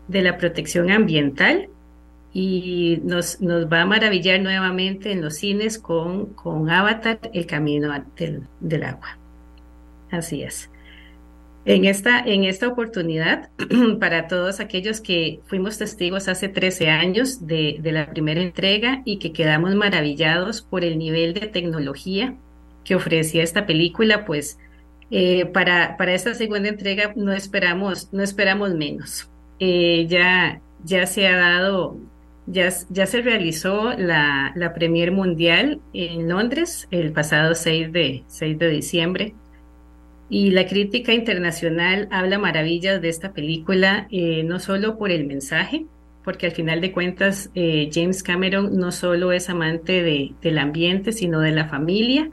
de 0.08 0.22
la 0.22 0.38
protección 0.38 0.90
ambiental 0.92 1.70
y 2.34 3.00
nos, 3.04 3.42
nos, 3.42 3.72
va 3.72 3.82
a 3.82 3.86
maravillar 3.86 4.42
nuevamente 4.42 5.12
en 5.12 5.22
los 5.22 5.36
cines 5.36 5.80
con, 5.80 6.28
con 6.34 6.70
Avatar, 6.70 7.20
El 7.34 7.46
Camino 7.46 7.92
del, 8.18 8.44
del 8.60 8.84
Agua. 8.84 9.18
Así 10.12 10.44
es. 10.44 10.70
En 11.66 11.86
esta, 11.86 12.20
en 12.20 12.46
esta 12.46 12.68
oportunidad, 12.68 13.50
para 14.00 14.28
todos 14.28 14.60
aquellos 14.60 15.02
que 15.02 15.42
fuimos 15.46 15.78
testigos 15.78 16.28
hace 16.28 16.50
13 16.50 16.90
años 16.90 17.46
de, 17.46 17.78
de 17.80 17.92
la 17.92 18.10
primera 18.10 18.42
entrega 18.42 19.02
y 19.06 19.20
que 19.20 19.34
quedamos 19.34 19.76
maravillados 19.76 20.62
por 20.62 20.84
el 20.84 20.98
nivel 20.98 21.34
de 21.34 21.48
tecnología 21.48 22.36
que 22.84 22.96
ofrecía 22.96 23.44
esta 23.44 23.66
película, 23.66 24.26
pues 24.26 24.58
eh, 25.12 25.46
para, 25.48 25.98
para 25.98 26.14
esta 26.14 26.36
segunda 26.36 26.70
entrega 26.70 27.14
no 27.16 27.34
esperamos, 27.34 28.14
no 28.14 28.24
esperamos 28.24 28.76
menos. 28.76 29.30
Eh, 29.60 30.06
ya, 30.08 30.62
ya 30.84 31.06
se 31.08 31.28
ha 31.28 31.36
dado, 31.38 31.98
ya, 32.46 32.70
ya 32.90 33.06
se 33.08 33.22
realizó 33.22 33.94
la, 33.98 34.52
la 34.56 34.74
Premier 34.74 35.12
Mundial 35.12 35.82
en 35.94 36.30
Londres 36.30 36.88
el 36.92 37.12
pasado 37.12 37.56
6 37.56 37.92
de, 37.92 38.24
6 38.28 38.60
de 38.60 38.70
diciembre. 38.70 39.34
Y 40.30 40.52
la 40.52 40.68
crítica 40.68 41.12
internacional 41.12 42.08
habla 42.12 42.38
maravillas 42.38 43.02
de 43.02 43.10
esta 43.10 43.34
película, 43.34 44.08
eh, 44.12 44.44
no 44.44 44.60
solo 44.60 45.00
por 45.00 45.10
el 45.10 45.26
mensaje, 45.26 45.88
porque 46.24 46.46
al 46.46 46.52
final 46.52 46.82
de 46.82 46.92
cuentas 46.92 47.50
James 47.56 48.22
Cameron 48.22 48.78
no 48.78 48.92
solo 48.92 49.32
es 49.32 49.50
amante 49.50 50.04
de, 50.04 50.34
del 50.44 50.60
ambiente, 50.60 51.14
sino 51.14 51.40
de 51.40 51.50
la 51.50 51.68
familia, 51.68 52.30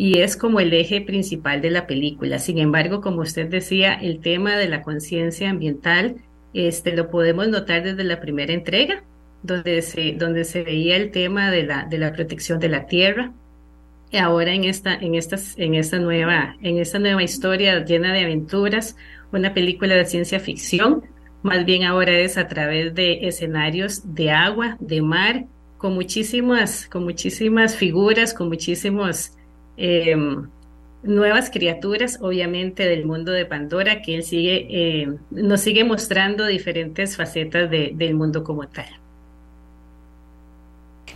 y 0.00 0.20
es 0.22 0.34
como 0.34 0.60
el 0.60 0.72
eje 0.72 1.02
principal 1.02 1.60
de 1.60 1.68
la 1.68 1.86
película. 1.86 2.38
Sin 2.38 2.56
embargo, 2.56 3.02
como 3.02 3.20
usted 3.20 3.48
decía, 3.48 3.92
el 3.92 4.20
tema 4.20 4.56
de 4.56 4.66
la 4.66 4.80
conciencia 4.80 5.50
ambiental 5.50 6.16
este, 6.54 6.96
lo 6.96 7.10
podemos 7.10 7.48
notar 7.48 7.82
desde 7.82 8.04
la 8.04 8.18
primera 8.18 8.54
entrega, 8.54 9.04
donde 9.42 9.82
se, 9.82 10.12
donde 10.12 10.44
se 10.44 10.62
veía 10.62 10.96
el 10.96 11.10
tema 11.10 11.50
de 11.50 11.64
la, 11.64 11.84
de 11.84 11.98
la 11.98 12.14
protección 12.14 12.58
de 12.60 12.70
la 12.70 12.86
tierra. 12.86 13.34
Y 14.10 14.16
ahora 14.16 14.54
en 14.54 14.64
esta, 14.64 14.94
en, 14.94 15.16
estas, 15.16 15.52
en, 15.58 15.74
esta 15.74 15.98
nueva, 15.98 16.56
en 16.62 16.78
esta 16.78 16.98
nueva 16.98 17.22
historia 17.22 17.84
llena 17.84 18.14
de 18.14 18.24
aventuras, 18.24 18.96
una 19.32 19.52
película 19.52 19.96
de 19.96 20.06
ciencia 20.06 20.40
ficción, 20.40 21.02
más 21.42 21.66
bien 21.66 21.84
ahora 21.84 22.12
es 22.12 22.38
a 22.38 22.48
través 22.48 22.94
de 22.94 23.28
escenarios 23.28 24.14
de 24.14 24.30
agua, 24.30 24.78
de 24.80 25.02
mar, 25.02 25.44
con 25.76 25.92
muchísimas, 25.92 26.86
con 26.86 27.04
muchísimas 27.04 27.76
figuras, 27.76 28.32
con 28.32 28.48
muchísimos 28.48 29.32
eh, 29.82 30.14
nuevas 31.02 31.50
criaturas, 31.50 32.18
obviamente, 32.20 32.86
del 32.86 33.06
mundo 33.06 33.32
de 33.32 33.46
Pandora, 33.46 34.02
que 34.02 34.16
él 34.16 34.22
sigue, 34.22 34.66
eh, 34.68 35.08
nos 35.30 35.62
sigue 35.62 35.84
mostrando 35.84 36.46
diferentes 36.46 37.16
facetas 37.16 37.70
del 37.70 38.14
mundo 38.14 38.44
como 38.44 38.68
tal. 38.68 38.86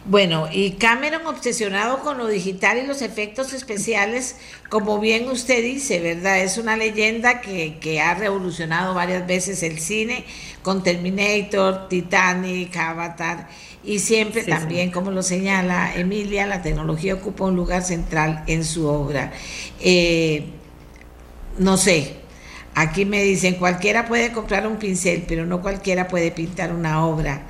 Bueno, 0.07 0.49
y 0.53 0.73
Cameron 0.73 1.27
obsesionado 1.27 2.01
con 2.01 2.19
lo 2.19 2.27
digital 2.27 2.78
y 2.78 2.86
los 2.86 3.01
efectos 3.01 3.55
especiales, 3.55 4.36
como 4.69 4.99
bien 5.01 5.28
usted 5.28 5.62
dice, 5.62 6.01
¿verdad? 6.01 6.41
Es 6.41 6.59
una 6.59 6.77
leyenda 6.77 7.41
que 7.41 8.01
ha 8.03 8.15
revolucionado 8.15 8.93
varias 8.95 9.27
veces 9.27 9.62
el 9.62 9.78
cine 9.78 10.24
con 10.62 10.82
Terminator, 10.82 11.89
Titanic, 11.89 12.77
Avatar 12.77 13.49
y 13.86 13.98
siempre 13.98 14.44
también, 14.44 14.90
como 14.90 15.11
lo 15.11 15.23
señala 15.23 15.94
Emilia, 15.94 16.47
la 16.47 16.62
tecnología 16.62 17.15
ocupa 17.15 17.44
un 17.44 17.56
lugar 17.56 17.82
central 17.82 18.43
en 18.47 18.65
su 18.65 18.86
obra. 18.86 19.32
Eh, 19.81 20.47
no 21.59 21.77
sé, 21.77 22.16
aquí 22.74 23.05
me 23.05 23.23
dicen, 23.23 23.55
cualquiera 23.55 24.06
puede 24.06 24.32
comprar 24.32 24.66
un 24.66 24.77
pincel, 24.77 25.24
pero 25.28 25.44
no 25.44 25.61
cualquiera 25.61 26.09
puede 26.09 26.31
pintar 26.31 26.73
una 26.73 27.05
obra. 27.05 27.43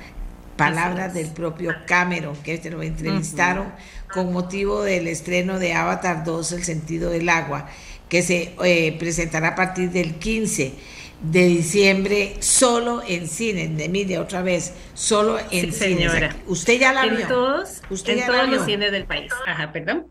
Palabras 0.57 1.13
del 1.13 1.27
propio 1.27 1.73
Cameron, 1.85 2.35
que 2.37 2.53
este 2.53 2.69
lo 2.69 2.81
entrevistaron 2.81 3.67
con 4.13 4.31
motivo 4.31 4.83
del 4.83 5.07
estreno 5.07 5.59
de 5.59 5.73
Avatar 5.73 6.23
2, 6.23 6.51
El 6.53 6.63
sentido 6.63 7.09
del 7.09 7.27
agua, 7.27 7.67
que 8.07 8.21
se 8.21 8.53
eh, 8.63 8.95
presentará 8.97 9.49
a 9.49 9.55
partir 9.55 9.91
del 9.91 10.15
15 10.15 10.73
de 11.21 11.45
diciembre 11.45 12.35
solo 12.39 13.01
en 13.07 13.27
cines, 13.27 13.75
de 13.77 13.85
Emilia 13.85 14.21
otra 14.21 14.41
vez, 14.41 14.73
solo 14.93 15.37
en 15.51 15.71
cines. 15.73 16.11
Usted 16.47 16.79
ya 16.79 16.93
la 16.93 17.05
vio. 17.05 17.27
Todos, 17.27 17.81
Usted 17.89 18.19
en 18.19 18.25
todos 18.25 18.49
los 18.49 18.65
cines 18.65 18.91
del 18.91 19.05
país. 19.05 19.31
Ajá, 19.47 19.71
perdón. 19.71 20.07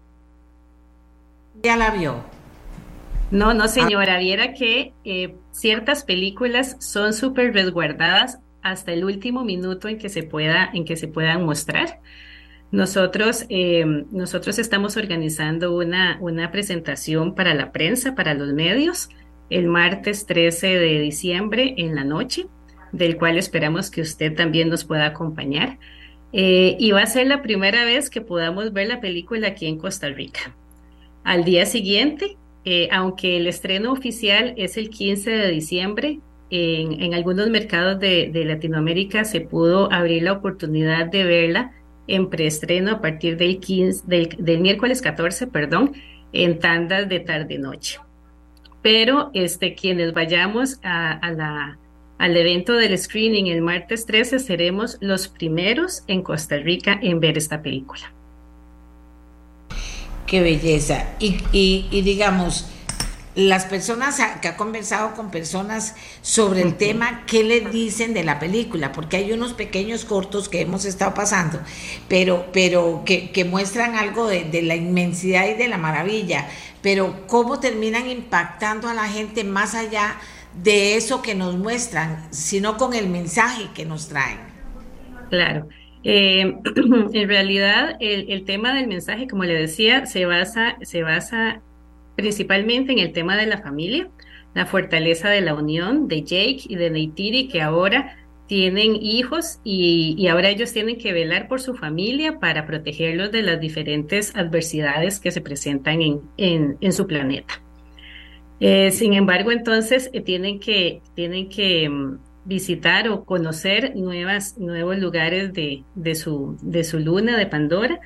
Ya 1.62 1.76
la 1.76 1.90
vio. 1.90 2.22
No, 3.30 3.54
no, 3.54 3.68
señora, 3.68 4.18
viera 4.18 4.52
que 4.52 4.92
eh, 5.04 5.34
ciertas 5.50 6.04
películas 6.04 6.76
son 6.78 7.12
súper 7.12 7.52
resguardadas 7.52 8.38
hasta 8.62 8.92
el 8.92 9.04
último 9.04 9.44
minuto 9.44 9.88
en 9.88 9.98
que 9.98 10.08
se 10.08 10.22
pueda, 10.22 10.70
en 10.72 10.84
que 10.84 10.96
se 10.96 11.08
puedan 11.08 11.44
mostrar. 11.44 12.00
Nosotros, 12.70 13.44
eh, 13.50 13.84
nosotros 14.10 14.58
estamos 14.58 14.96
organizando 14.96 15.76
una, 15.76 16.18
una 16.20 16.50
presentación 16.50 17.34
para 17.34 17.54
la 17.54 17.72
prensa, 17.72 18.14
para 18.14 18.34
los 18.34 18.52
medios, 18.52 19.10
el 19.50 19.66
martes 19.66 20.26
13 20.26 20.66
de 20.66 21.00
diciembre 21.00 21.74
en 21.76 21.94
la 21.94 22.04
noche, 22.04 22.46
del 22.92 23.16
cual 23.16 23.38
esperamos 23.38 23.90
que 23.90 24.00
usted 24.00 24.34
también 24.34 24.68
nos 24.68 24.84
pueda 24.84 25.06
acompañar. 25.06 25.78
Eh, 26.32 26.76
y 26.80 26.90
va 26.90 27.02
a 27.02 27.06
ser 27.06 27.26
la 27.26 27.42
primera 27.42 27.84
vez 27.84 28.10
que 28.10 28.20
podamos 28.20 28.72
ver 28.72 28.88
la 28.88 29.00
película 29.00 29.48
aquí 29.48 29.66
en 29.66 29.78
Costa 29.78 30.08
Rica. 30.08 30.54
Al 31.22 31.44
día 31.44 31.64
siguiente, 31.64 32.36
eh, 32.64 32.88
aunque 32.90 33.36
el 33.36 33.46
estreno 33.46 33.92
oficial 33.92 34.54
es 34.56 34.76
el 34.76 34.90
15 34.90 35.30
de 35.30 35.50
diciembre, 35.50 36.20
en, 36.50 37.14
algunos 37.14 37.48
mercados 37.48 37.98
de, 37.98 38.30
Latinoamérica 38.44 39.24
se 39.24 39.40
pudo 39.40 39.92
abrir 39.92 40.22
la 40.22 40.32
oportunidad 40.32 41.06
de 41.06 41.24
verla 41.24 41.72
en 42.06 42.30
preestreno 42.30 42.92
a 42.92 43.00
partir 43.00 43.36
del, 43.36 43.58
15, 43.58 44.04
del, 44.06 44.60
miércoles 44.60 45.02
14, 45.02 45.46
perdón, 45.48 45.92
en 46.32 46.58
tandas 46.58 47.08
de 47.08 47.20
tarde-noche. 47.20 47.98
Pero 48.84 49.30
este, 49.32 49.74
quienes 49.74 50.12
vayamos 50.12 50.78
al 50.82 52.36
evento 52.36 52.74
del 52.74 52.98
screening 52.98 53.46
el 53.46 53.62
martes 53.62 54.04
13 54.04 54.38
seremos 54.38 54.98
los 55.00 55.26
primeros 55.26 56.04
en 56.06 56.20
Costa 56.22 56.58
Rica 56.58 57.00
en 57.02 57.18
ver 57.18 57.38
esta 57.38 57.62
película. 57.62 58.12
Qué 60.26 60.42
belleza. 60.42 61.16
Y 61.18 62.02
digamos, 62.02 62.68
las 63.34 63.64
personas 63.64 64.20
que 64.40 64.48
ha 64.48 64.56
conversado 64.56 65.14
con 65.14 65.30
personas 65.30 65.96
sobre 66.22 66.62
el 66.62 66.76
tema, 66.76 67.24
¿qué 67.26 67.42
le 67.42 67.60
dicen 67.60 68.14
de 68.14 68.22
la 68.22 68.38
película? 68.38 68.92
Porque 68.92 69.16
hay 69.16 69.32
unos 69.32 69.54
pequeños 69.54 70.04
cortos 70.04 70.48
que 70.48 70.60
hemos 70.60 70.84
estado 70.84 71.14
pasando, 71.14 71.60
pero, 72.08 72.46
pero 72.52 73.02
que, 73.04 73.32
que 73.32 73.44
muestran 73.44 73.96
algo 73.96 74.28
de, 74.28 74.44
de, 74.44 74.62
la 74.62 74.76
inmensidad 74.76 75.48
y 75.48 75.54
de 75.54 75.68
la 75.68 75.78
maravilla, 75.78 76.46
pero 76.80 77.26
cómo 77.26 77.58
terminan 77.58 78.08
impactando 78.08 78.88
a 78.88 78.94
la 78.94 79.08
gente 79.08 79.42
más 79.42 79.74
allá 79.74 80.16
de 80.62 80.96
eso 80.96 81.20
que 81.20 81.34
nos 81.34 81.56
muestran, 81.56 82.28
sino 82.30 82.76
con 82.76 82.94
el 82.94 83.08
mensaje 83.08 83.68
que 83.74 83.84
nos 83.84 84.08
traen. 84.08 84.38
Claro. 85.30 85.68
Eh, 86.04 86.42
en 87.12 87.28
realidad, 87.28 87.96
el, 87.98 88.30
el, 88.30 88.44
tema 88.44 88.74
del 88.74 88.86
mensaje, 88.86 89.26
como 89.26 89.42
le 89.42 89.54
decía, 89.54 90.06
se 90.06 90.26
basa, 90.26 90.76
se 90.82 91.02
basa 91.02 91.62
principalmente 92.16 92.92
en 92.92 92.98
el 92.98 93.12
tema 93.12 93.36
de 93.36 93.46
la 93.46 93.58
familia, 93.58 94.08
la 94.54 94.66
fortaleza 94.66 95.28
de 95.28 95.40
la 95.40 95.54
unión 95.54 96.08
de 96.08 96.22
Jake 96.22 96.62
y 96.68 96.76
de 96.76 96.90
Neytiri, 96.90 97.48
que 97.48 97.60
ahora 97.60 98.16
tienen 98.46 98.96
hijos 98.96 99.58
y, 99.64 100.26
ahora 100.28 100.50
ellos 100.50 100.72
tienen 100.72 100.98
que 100.98 101.12
velar 101.12 101.48
por 101.48 101.60
su 101.60 101.74
familia 101.74 102.38
para 102.38 102.66
protegerlos 102.66 103.32
de 103.32 103.42
las 103.42 103.60
diferentes 103.60 104.36
adversidades 104.36 105.18
que 105.18 105.30
se 105.30 105.40
presentan 105.40 106.02
en, 106.02 106.76
en, 106.80 106.92
su 106.92 107.06
planeta. 107.06 107.62
Eh, 108.60 108.90
sin 108.90 109.14
embargo, 109.14 109.50
entonces 109.50 110.10
eh, 110.12 110.20
tienen 110.20 110.60
que, 110.60 111.00
tienen 111.14 111.48
que 111.48 111.88
mm, 111.88 112.18
visitar 112.44 113.08
o 113.08 113.24
conocer 113.24 113.96
nuevas, 113.96 114.58
nuevos 114.58 114.98
lugares 114.98 115.52
de, 115.52 115.82
de, 115.94 116.14
su, 116.14 116.56
de 116.60 116.84
su 116.84 117.00
luna, 117.00 117.38
de 117.38 117.46
Pandora, 117.46 117.98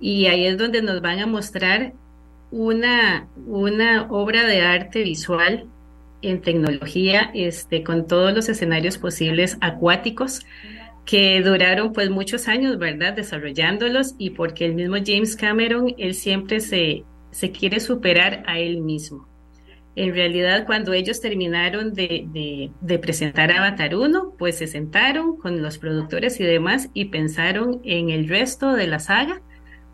y 0.00 0.26
ahí 0.26 0.44
es 0.46 0.58
donde 0.58 0.82
nos 0.82 1.00
van 1.00 1.20
a 1.20 1.26
mostrar 1.26 1.94
una, 2.54 3.26
una 3.48 4.06
obra 4.10 4.46
de 4.46 4.62
arte 4.62 5.02
visual 5.02 5.66
en 6.22 6.40
tecnología, 6.40 7.32
este, 7.34 7.82
con 7.82 8.06
todos 8.06 8.32
los 8.32 8.48
escenarios 8.48 8.96
posibles 8.96 9.58
acuáticos 9.60 10.46
que 11.04 11.42
duraron 11.42 11.92
pues 11.92 12.10
muchos 12.10 12.46
años, 12.46 12.78
¿verdad? 12.78 13.12
Desarrollándolos 13.12 14.14
y 14.18 14.30
porque 14.30 14.66
el 14.66 14.74
mismo 14.76 14.94
James 15.04 15.34
Cameron, 15.34 15.94
él 15.98 16.14
siempre 16.14 16.60
se, 16.60 17.02
se 17.32 17.50
quiere 17.50 17.80
superar 17.80 18.44
a 18.46 18.60
él 18.60 18.80
mismo. 18.80 19.28
En 19.96 20.14
realidad, 20.14 20.64
cuando 20.64 20.92
ellos 20.92 21.20
terminaron 21.20 21.92
de, 21.92 22.70
de, 22.80 22.98
presentar 23.00 23.50
Avatar 23.50 23.96
1, 23.96 24.34
pues 24.38 24.58
se 24.58 24.68
sentaron 24.68 25.36
con 25.36 25.60
los 25.60 25.78
productores 25.78 26.38
y 26.38 26.44
demás 26.44 26.88
y 26.94 27.06
pensaron 27.06 27.80
en 27.84 28.10
el 28.10 28.28
resto 28.28 28.74
de 28.74 28.86
la 28.86 29.00
saga 29.00 29.42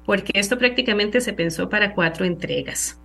porque 0.06 0.32
esto 0.34 0.58
prácticamente 0.58 1.20
se 1.20 1.32
pensó 1.32 1.68
para 1.68 1.94
cuatro 1.94 2.24
entregas. 2.24 3.00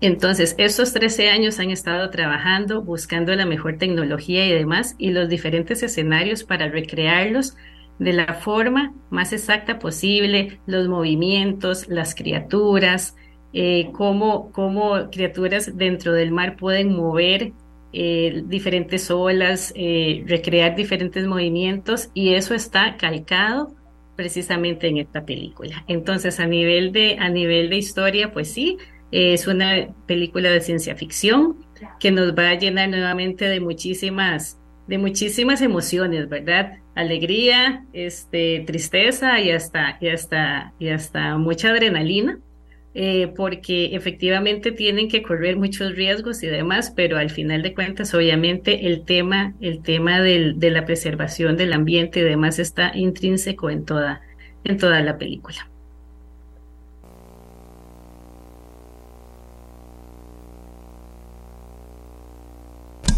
Entonces, 0.00 0.54
estos 0.58 0.92
13 0.92 1.28
años 1.28 1.58
han 1.58 1.70
estado 1.70 2.08
trabajando, 2.10 2.82
buscando 2.82 3.34
la 3.34 3.46
mejor 3.46 3.78
tecnología 3.78 4.46
y 4.46 4.52
demás, 4.52 4.94
y 4.96 5.10
los 5.10 5.28
diferentes 5.28 5.82
escenarios 5.82 6.44
para 6.44 6.68
recrearlos 6.68 7.56
de 7.98 8.12
la 8.12 8.34
forma 8.34 8.94
más 9.10 9.32
exacta 9.32 9.80
posible, 9.80 10.60
los 10.66 10.86
movimientos, 10.86 11.88
las 11.88 12.14
criaturas, 12.14 13.16
eh, 13.52 13.90
cómo, 13.92 14.52
criaturas 15.10 15.76
dentro 15.76 16.12
del 16.12 16.30
mar 16.30 16.56
pueden 16.56 16.94
mover 16.94 17.52
eh, 17.92 18.42
diferentes 18.46 19.10
olas, 19.10 19.72
eh, 19.74 20.22
recrear 20.26 20.76
diferentes 20.76 21.26
movimientos, 21.26 22.10
y 22.14 22.34
eso 22.34 22.54
está 22.54 22.96
calcado 22.96 23.74
precisamente 24.18 24.88
en 24.88 24.98
esta 24.98 25.24
película. 25.24 25.84
Entonces, 25.86 26.40
a 26.40 26.46
nivel 26.48 26.90
de, 26.90 27.18
a 27.20 27.28
nivel 27.28 27.70
de 27.70 27.76
historia, 27.76 28.32
pues 28.32 28.52
sí, 28.52 28.76
es 29.12 29.46
una 29.46 29.94
película 30.06 30.50
de 30.50 30.60
ciencia 30.60 30.96
ficción 30.96 31.64
que 32.00 32.10
nos 32.10 32.34
va 32.34 32.50
a 32.50 32.54
llenar 32.56 32.88
nuevamente 32.88 33.44
de 33.44 33.60
muchísimas, 33.60 34.58
de 34.88 34.98
muchísimas 34.98 35.62
emociones, 35.62 36.28
¿verdad? 36.28 36.80
Alegría, 36.96 37.86
este, 37.92 38.64
tristeza 38.66 39.38
y 39.38 39.52
hasta, 39.52 39.98
y 40.00 40.08
hasta, 40.08 40.74
y 40.80 40.88
hasta 40.88 41.38
mucha 41.38 41.68
adrenalina. 41.68 42.40
Eh, 42.94 43.32
porque 43.36 43.94
efectivamente 43.94 44.72
tienen 44.72 45.08
que 45.08 45.22
correr 45.22 45.56
muchos 45.56 45.94
riesgos 45.94 46.42
y 46.42 46.46
demás, 46.46 46.92
pero 46.96 47.18
al 47.18 47.30
final 47.30 47.62
de 47.62 47.74
cuentas, 47.74 48.14
obviamente, 48.14 48.86
el 48.86 49.04
tema, 49.04 49.54
el 49.60 49.82
tema 49.82 50.20
del, 50.20 50.58
de 50.58 50.70
la 50.70 50.84
preservación 50.86 51.56
del 51.56 51.74
ambiente 51.74 52.20
y 52.20 52.22
demás 52.22 52.58
está 52.58 52.92
intrínseco 52.96 53.70
en 53.70 53.84
toda, 53.84 54.22
en 54.64 54.78
toda 54.78 55.00
la 55.02 55.18
película. 55.18 55.68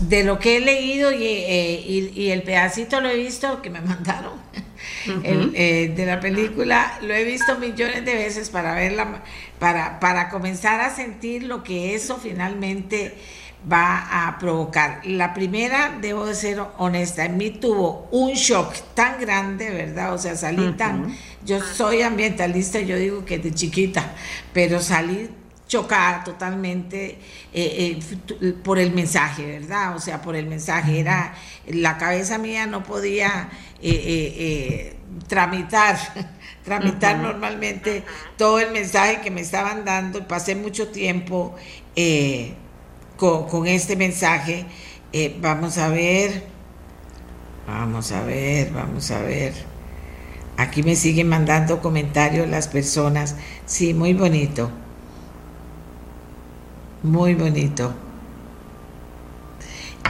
De 0.08 0.24
lo 0.24 0.38
que 0.38 0.56
he 0.56 0.60
leído 0.60 1.12
y, 1.12 1.24
eh, 1.24 2.10
y 2.14 2.30
el 2.30 2.42
pedacito 2.42 3.00
lo 3.00 3.08
he 3.08 3.16
visto 3.16 3.62
que 3.62 3.70
me 3.70 3.80
mandaron, 3.80 4.32
eh, 5.06 5.92
de 5.94 6.06
la 6.06 6.20
película. 6.20 6.98
Lo 7.02 7.14
he 7.14 7.24
visto 7.24 7.58
millones 7.58 8.04
de 8.04 8.14
veces 8.14 8.50
para 8.50 8.74
verla, 8.74 9.22
para, 9.58 10.00
para 10.00 10.28
comenzar 10.28 10.80
a 10.80 10.94
sentir 10.94 11.44
lo 11.44 11.62
que 11.62 11.94
eso 11.94 12.18
finalmente 12.18 13.14
va 13.70 14.26
a 14.26 14.38
provocar. 14.38 15.00
La 15.04 15.34
primera, 15.34 15.98
debo 16.00 16.26
de 16.26 16.34
ser 16.34 16.62
honesta, 16.78 17.24
en 17.24 17.36
mí 17.36 17.50
tuvo 17.50 18.08
un 18.10 18.32
shock 18.32 18.74
tan 18.94 19.20
grande, 19.20 19.70
¿verdad? 19.70 20.14
O 20.14 20.18
sea, 20.18 20.36
salí 20.36 20.72
tan, 20.72 21.14
yo 21.44 21.60
soy 21.60 22.02
ambientalista, 22.02 22.80
yo 22.80 22.96
digo 22.96 23.24
que 23.24 23.38
de 23.38 23.52
chiquita, 23.52 24.14
pero 24.52 24.80
salí 24.80 25.28
chocada 25.70 26.24
totalmente 26.24 27.16
eh, 27.54 28.00
eh, 28.42 28.52
por 28.64 28.80
el 28.80 28.92
mensaje, 28.92 29.46
¿verdad? 29.46 29.94
O 29.94 30.00
sea, 30.00 30.20
por 30.20 30.34
el 30.34 30.46
mensaje. 30.46 30.98
Era, 30.98 31.32
la 31.68 31.96
cabeza 31.96 32.38
mía 32.38 32.66
no 32.66 32.82
podía 32.82 33.48
eh, 33.80 34.96
tramitar, 35.28 35.96
tramitar 36.64 37.18
normalmente 37.18 38.02
todo 38.36 38.58
el 38.58 38.72
mensaje 38.72 39.20
que 39.20 39.30
me 39.30 39.42
estaban 39.42 39.84
dando. 39.84 40.26
Pasé 40.26 40.56
mucho 40.56 40.88
tiempo 40.88 41.54
con, 43.16 43.46
con, 43.46 43.68
este 43.68 43.94
mensaje. 43.94 44.66
vamos 45.40 45.78
a 45.78 45.88
ver, 45.88 46.42
vamos 47.68 48.10
a 48.10 48.24
ver, 48.24 48.72
vamos 48.72 49.08
a 49.12 49.20
ver. 49.22 49.54
Aquí 50.56 50.82
me 50.82 50.96
siguen 50.96 51.28
mandando 51.28 51.80
comentarios 51.80 52.48
las 52.48 52.66
personas. 52.66 53.36
Sí, 53.66 53.94
muy 53.94 54.14
bonito. 54.14 54.72
Muy 57.02 57.34
bonito. 57.34 57.94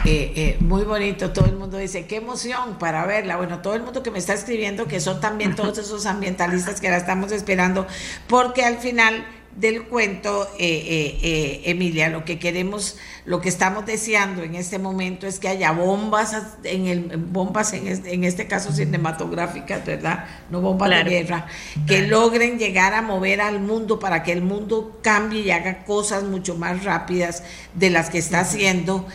Eh, 0.03 0.33
eh, 0.35 0.57
muy 0.59 0.83
bonito, 0.83 1.31
todo 1.31 1.45
el 1.45 1.55
mundo 1.55 1.77
dice, 1.77 2.07
qué 2.07 2.17
emoción 2.17 2.79
para 2.79 3.05
verla. 3.05 3.37
Bueno, 3.37 3.59
todo 3.59 3.75
el 3.75 3.83
mundo 3.83 4.01
que 4.01 4.09
me 4.09 4.17
está 4.17 4.33
escribiendo, 4.33 4.87
que 4.87 4.99
son 4.99 5.21
también 5.21 5.55
todos 5.55 5.77
esos 5.77 6.05
ambientalistas 6.05 6.81
que 6.81 6.89
la 6.89 6.97
estamos 6.97 7.31
esperando, 7.31 7.85
porque 8.27 8.65
al 8.65 8.77
final 8.77 9.25
del 9.55 9.83
cuento, 9.83 10.47
eh, 10.57 10.67
eh, 10.87 11.17
eh, 11.21 11.61
Emilia, 11.65 12.09
lo 12.09 12.23
que 12.23 12.39
queremos, 12.39 12.97
lo 13.25 13.41
que 13.41 13.49
estamos 13.49 13.85
deseando 13.85 14.43
en 14.43 14.55
este 14.55 14.79
momento 14.79 15.27
es 15.27 15.39
que 15.39 15.49
haya 15.49 15.71
bombas 15.71 16.57
en 16.63 16.87
el 16.87 17.17
bombas 17.17 17.73
en 17.73 17.87
este, 17.87 18.13
en 18.13 18.23
este 18.23 18.47
caso 18.47 18.71
cinematográficas, 18.71 19.85
¿verdad? 19.85 20.25
No 20.49 20.61
bombas 20.61 20.89
de 20.89 21.03
guerra, 21.03 21.47
que 21.85 22.07
logren 22.07 22.59
llegar 22.59 22.93
a 22.93 23.01
mover 23.01 23.41
al 23.41 23.59
mundo 23.59 23.99
para 23.99 24.23
que 24.23 24.31
el 24.31 24.41
mundo 24.41 24.99
cambie 25.03 25.41
y 25.41 25.51
haga 25.51 25.83
cosas 25.83 26.23
mucho 26.23 26.55
más 26.55 26.83
rápidas 26.83 27.43
de 27.73 27.89
las 27.89 28.09
que 28.09 28.19
está 28.19 28.41
haciendo 28.41 29.05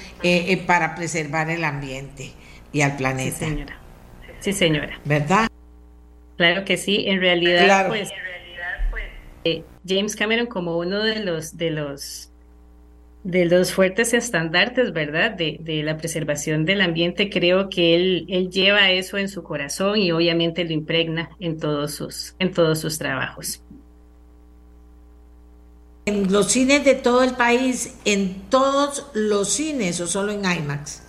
para 0.67 0.95
preservar 0.95 1.51
el 1.51 1.65
ambiente 1.65 2.33
y 2.73 2.83
al 2.83 2.97
planeta. 2.97 3.39
Sí, 3.39 3.45
señora. 3.45 3.81
Sí, 4.41 4.53
señora. 4.53 5.01
¿Verdad? 5.05 5.49
Claro 6.37 6.65
que 6.65 6.77
sí, 6.77 7.05
en 7.09 7.21
realidad, 7.21 7.89
pues 7.89 8.11
James 9.87 10.17
Cameron 10.17 10.47
como 10.47 10.79
uno 10.79 11.03
de 11.03 11.25
los, 11.25 11.57
de 11.57 11.71
los, 11.71 12.31
de 13.25 13.45
los 13.45 13.73
fuertes 13.73 14.15
estandartes, 14.15 14.93
¿verdad? 14.93 15.33
De, 15.33 15.59
de, 15.61 15.83
la 15.83 15.97
preservación 15.97 16.65
del 16.65 16.81
ambiente, 16.81 17.31
creo 17.31 17.69
que 17.69 17.95
él, 17.95 18.27
él 18.29 18.51
lleva 18.51 18.91
eso 18.91 19.19
en 19.19 19.29
su 19.29 19.43
corazón 19.43 19.99
y 19.99 20.13
obviamente 20.13 20.65
lo 20.65 20.73
impregna 20.73 21.31
en 21.41 21.59
todos 21.59 21.95
sus, 21.95 22.35
en 22.39 22.53
todos 22.53 22.81
sus 22.81 22.99
trabajos. 22.99 23.63
En 26.07 26.33
los 26.33 26.53
cines 26.53 26.85
de 26.85 26.95
todo 26.95 27.25
el 27.25 27.33
país, 27.33 27.97
en 28.05 28.43
todos 28.49 29.07
los 29.15 29.49
cines 29.49 30.01
o 30.01 30.07
solo 30.07 30.33
en 30.33 30.45
IMAX? 30.45 31.06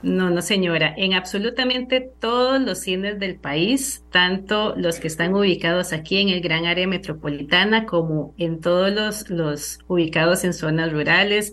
No, 0.00 0.30
no, 0.30 0.42
señora. 0.42 0.94
En 0.96 1.14
absolutamente 1.14 2.00
todos 2.00 2.60
los 2.60 2.78
cines 2.78 3.18
del 3.18 3.36
país, 3.36 4.04
tanto 4.12 4.74
los 4.76 5.00
que 5.00 5.08
están 5.08 5.34
ubicados 5.34 5.92
aquí 5.92 6.20
en 6.20 6.28
el 6.28 6.40
gran 6.40 6.66
área 6.66 6.86
metropolitana 6.86 7.84
como 7.84 8.32
en 8.38 8.60
todos 8.60 9.28
los, 9.28 9.78
ubicados 9.88 10.44
en 10.44 10.52
zonas 10.54 10.92
rurales, 10.92 11.52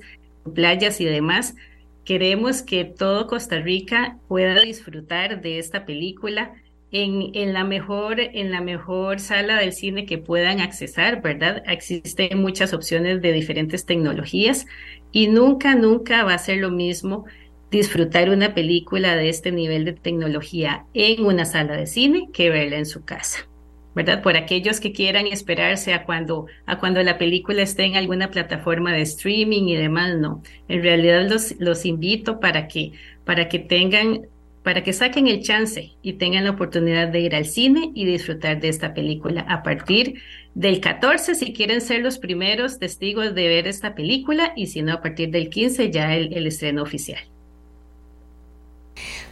playas 0.53 1.01
y 1.01 1.05
demás, 1.05 1.55
queremos 2.03 2.61
que 2.61 2.85
todo 2.85 3.25
Costa 3.25 3.59
Rica 3.59 4.19
pueda 4.27 4.61
disfrutar 4.61 5.41
de 5.41 5.57
esta 5.57 5.85
película 5.85 6.53
en, 6.91 7.31
en, 7.33 7.51
la 7.51 7.63
mejor, 7.63 8.19
en 8.19 8.51
la 8.51 8.61
mejor 8.61 9.19
sala 9.19 9.57
del 9.57 9.73
cine 9.73 10.05
que 10.05 10.19
puedan 10.19 10.59
accesar, 10.59 11.23
¿verdad? 11.23 11.63
Existen 11.65 12.39
muchas 12.39 12.73
opciones 12.73 13.23
de 13.23 13.31
diferentes 13.31 13.87
tecnologías 13.87 14.67
y 15.11 15.29
nunca, 15.29 15.73
nunca 15.73 16.23
va 16.23 16.35
a 16.35 16.37
ser 16.37 16.57
lo 16.57 16.69
mismo 16.69 17.25
disfrutar 17.75 18.29
una 18.29 18.53
película 18.53 19.17
de 19.17 19.27
este 19.27 19.51
nivel 19.51 19.83
de 19.83 19.91
tecnología 19.91 20.85
en 20.93 21.25
una 21.25 21.43
sala 21.43 21.75
de 21.75 21.87
cine 21.87 22.29
que 22.31 22.49
verla 22.49 22.77
en 22.77 22.85
su 22.85 23.03
casa. 23.03 23.47
¿Verdad? 23.93 24.21
Por 24.21 24.35
aquellos 24.35 24.79
que 24.79 24.91
quieran 24.91 25.27
esperarse 25.27 25.93
a 25.93 26.05
cuando, 26.05 26.47
a 26.65 26.79
cuando 26.79 27.01
la 27.01 27.17
película 27.17 27.61
esté 27.61 27.83
en 27.83 27.95
alguna 27.95 28.29
plataforma 28.29 28.91
de 28.91 29.01
streaming 29.01 29.63
y 29.67 29.75
demás, 29.75 30.17
no. 30.17 30.41
En 30.67 30.83
realidad 30.83 31.27
los, 31.29 31.55
los 31.59 31.85
invito 31.85 32.39
para 32.41 32.67
que, 32.67 32.91
para 33.23 33.47
que 33.47 33.59
tengan, 33.59 34.27
para 34.63 34.83
que 34.83 34.91
saquen 34.91 35.27
el 35.27 35.41
chance 35.43 35.95
y 36.01 36.13
tengan 36.13 36.43
la 36.43 36.51
oportunidad 36.51 37.07
de 37.07 37.21
ir 37.21 37.35
al 37.35 37.45
cine 37.45 37.91
y 37.93 38.05
disfrutar 38.05 38.59
de 38.59 38.69
esta 38.69 38.93
película 38.93 39.45
a 39.47 39.63
partir 39.63 40.21
del 40.55 40.81
14 40.81 41.35
si 41.35 41.53
quieren 41.53 41.79
ser 41.79 42.01
los 42.01 42.19
primeros 42.19 42.79
testigos 42.79 43.33
de 43.33 43.47
ver 43.47 43.67
esta 43.67 43.95
película 43.95 44.51
y 44.57 44.67
si 44.67 44.81
no 44.81 44.93
a 44.93 45.01
partir 45.01 45.29
del 45.29 45.49
15 45.49 45.91
ya 45.91 46.15
el 46.15 46.47
estreno 46.47 46.83
oficial. 46.83 47.34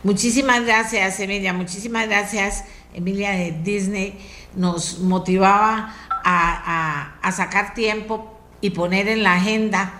Muchísimas 0.03 0.65
gracias, 0.65 1.19
Emilia. 1.19 1.53
Muchísimas 1.53 2.07
gracias, 2.07 2.65
Emilia 2.93 3.31
de 3.31 3.51
Disney. 3.63 4.19
Nos 4.55 4.99
motivaba 4.99 5.95
a, 6.23 7.31
sacar 7.31 7.73
tiempo 7.73 8.37
y 8.61 8.71
poner 8.71 9.07
en 9.07 9.23
la 9.23 9.35
agenda 9.35 9.93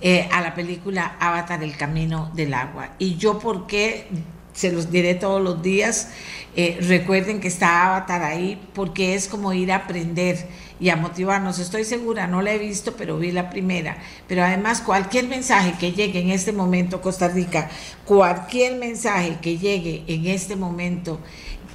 eh, 0.00 0.28
a 0.32 0.40
la 0.40 0.54
película 0.54 1.16
Avatar, 1.20 1.62
el 1.62 1.76
camino 1.76 2.30
del 2.34 2.54
agua. 2.54 2.90
Y 2.98 3.16
yo, 3.16 3.38
¿por 3.38 3.66
qué? 3.66 4.08
Se 4.52 4.72
los 4.72 4.90
diré 4.90 5.14
todos 5.14 5.42
los 5.42 5.62
días. 5.62 6.10
Eh, 6.54 6.78
recuerden 6.80 7.40
que 7.40 7.48
está 7.48 7.86
Avatar 7.86 8.22
ahí 8.22 8.60
porque 8.72 9.14
es 9.14 9.28
como 9.28 9.52
ir 9.52 9.72
a 9.72 9.76
aprender 9.76 10.48
y 10.78 10.90
a 10.90 10.96
motivarnos. 10.96 11.58
Estoy 11.58 11.84
segura, 11.84 12.26
no 12.26 12.42
la 12.42 12.52
he 12.52 12.58
visto, 12.58 12.96
pero 12.96 13.18
vi 13.18 13.32
la 13.32 13.50
primera. 13.50 13.98
Pero 14.28 14.44
además, 14.44 14.80
cualquier 14.80 15.26
mensaje 15.28 15.74
que 15.78 15.92
llegue 15.92 16.20
en 16.20 16.30
este 16.30 16.52
momento, 16.52 17.00
Costa 17.00 17.28
Rica, 17.28 17.70
cualquier 18.04 18.76
mensaje 18.76 19.38
que 19.40 19.58
llegue 19.58 20.04
en 20.06 20.26
este 20.26 20.56
momento 20.56 21.20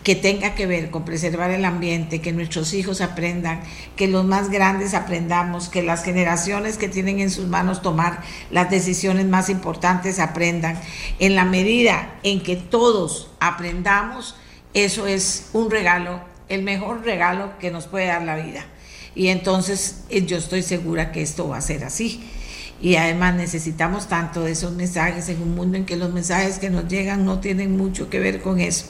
que 0.04 0.16
tenga 0.16 0.56
que 0.56 0.66
ver 0.66 0.90
con 0.90 1.06
preservar 1.06 1.52
el 1.52 1.64
ambiente, 1.64 2.22
que 2.22 2.32
nuestros 2.32 2.74
hijos 2.74 3.02
aprendan, 3.02 3.62
que 3.96 4.08
los 4.08 4.26
más 4.26 4.50
grandes 4.50 4.94
aprendamos, 4.94 5.70
que 5.70 5.84
las 5.84 6.04
generaciones 6.04 6.78
que 6.78 6.90
tienen 6.90 7.20
en 7.20 7.30
sus 7.30 7.48
manos 7.48 7.82
tomar 7.82 8.22
las 8.50 8.70
decisiones 8.70 9.28
más 9.28 9.50
importantes 9.50 10.20
aprendan. 10.20 10.80
En 11.20 11.36
la 11.36 11.46
medida 11.46 12.16
en 12.24 12.42
que 12.42 12.56
todos 12.56 13.30
aprendamos, 13.40 14.36
eso 14.74 15.06
es 15.06 15.50
un 15.54 15.70
regalo, 15.70 16.22
el 16.50 16.64
mejor 16.64 17.04
regalo 17.04 17.58
que 17.60 17.70
nos 17.70 17.86
puede 17.86 18.08
dar 18.08 18.24
la 18.24 18.38
vida. 18.38 18.66
Y 19.16 19.28
entonces 19.28 20.04
eh, 20.10 20.26
yo 20.26 20.38
estoy 20.38 20.64
segura 20.64 21.12
que 21.12 21.22
esto 21.22 21.48
va 21.48 21.58
a 21.58 21.62
ser 21.62 21.84
así. 21.84 22.24
Y 22.82 22.96
además 22.96 23.36
necesitamos 23.36 24.08
tanto 24.08 24.44
de 24.44 24.52
esos 24.52 24.74
mensajes 24.74 25.30
en 25.30 25.42
un 25.42 25.56
mundo 25.56 25.78
en 25.78 25.86
que 25.86 25.98
los 25.98 26.12
mensajes 26.12 26.58
que 26.58 26.70
nos 26.70 26.88
llegan 26.88 27.26
no 27.26 27.40
tienen 27.40 27.78
mucho 27.78 28.10
que 28.10 28.20
ver 28.20 28.42
con 28.42 28.60
eso. 28.60 28.86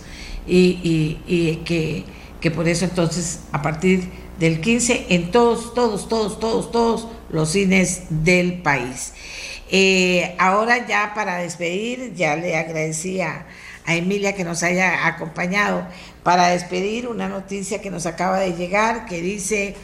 Y, 0.48 1.60
que, 1.66 2.06
que 2.40 2.52
por 2.52 2.68
eso 2.68 2.86
entonces 2.86 3.42
a 3.52 3.62
partir 3.62 4.10
del 4.40 4.62
15 4.62 5.08
en 5.10 5.32
todos, 5.32 5.74
todos, 5.74 6.08
todos, 6.08 6.40
todos, 6.40 6.72
todos 6.72 7.08
los 7.30 7.50
cines 7.52 8.04
del 8.10 8.62
país. 8.62 9.14
Eh, 9.70 10.36
ahora 10.38 10.86
ya 10.88 11.14
para 11.14 11.38
despedir, 11.38 12.14
ya 12.14 12.36
le 12.36 12.58
agradecía 12.58 13.46
a 13.86 13.96
Emilia 13.96 14.34
que 14.34 14.44
nos 14.44 14.64
haya 14.64 15.08
acompañado 15.08 15.88
para 16.24 16.50
despedir 16.50 17.08
una 17.08 17.30
noticia 17.30 17.82
que 17.82 17.90
nos 17.90 18.06
acaba 18.06 18.40
de 18.40 18.54
llegar 18.54 19.06
que 19.06 19.22
dice 19.22 19.76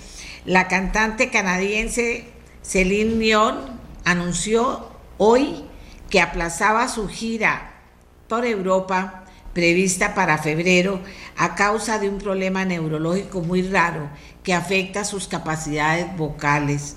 la 0.48 0.70
cantante 0.70 1.30
canadiense 1.30 2.24
Celine 2.64 3.20
Dion 3.20 3.58
anunció 4.06 4.90
hoy 5.18 5.66
que 6.10 6.22
aplazaba 6.22 6.88
su 6.88 7.10
gira 7.10 7.74
por 8.30 8.46
Europa 8.46 9.26
prevista 9.52 10.16
para 10.16 10.38
febrero 10.38 11.02
a 11.36 11.56
causa 11.56 12.00
de 12.00 12.08
un 12.08 12.18
problema 12.18 12.64
neurológico 12.64 13.42
muy 13.42 13.62
raro 13.62 14.10
que 14.44 14.54
afecta 14.54 15.04
sus 15.04 15.28
capacidades 15.28 16.16
vocales. 16.16 16.96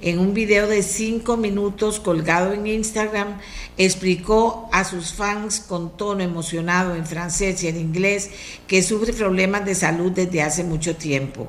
En 0.00 0.18
un 0.18 0.34
video 0.34 0.66
de 0.66 0.82
cinco 0.82 1.36
minutos 1.36 2.00
colgado 2.00 2.52
en 2.52 2.66
Instagram, 2.66 3.38
explicó 3.76 4.68
a 4.72 4.82
sus 4.82 5.12
fans 5.12 5.60
con 5.60 5.96
tono 5.96 6.24
emocionado 6.24 6.96
en 6.96 7.06
francés 7.06 7.62
y 7.62 7.68
en 7.68 7.76
inglés 7.76 8.30
que 8.66 8.82
sufre 8.82 9.12
problemas 9.12 9.64
de 9.64 9.76
salud 9.76 10.10
desde 10.10 10.42
hace 10.42 10.64
mucho 10.64 10.96
tiempo. 10.96 11.48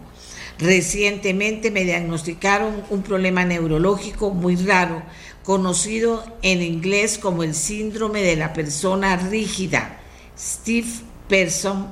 Recientemente 0.60 1.72
me 1.72 1.86
diagnosticaron 1.86 2.84
un 2.90 3.02
problema 3.02 3.46
neurológico 3.46 4.32
muy 4.32 4.58
raro, 4.58 5.02
conocido 5.44 6.26
en 6.42 6.62
inglés 6.62 7.18
como 7.18 7.44
el 7.44 7.56
síndrome 7.56 8.22
de 8.22 8.36
la 8.36 8.52
persona 8.52 9.16
rígida, 9.16 10.00
Steve 10.38 10.90
Person, 11.30 11.88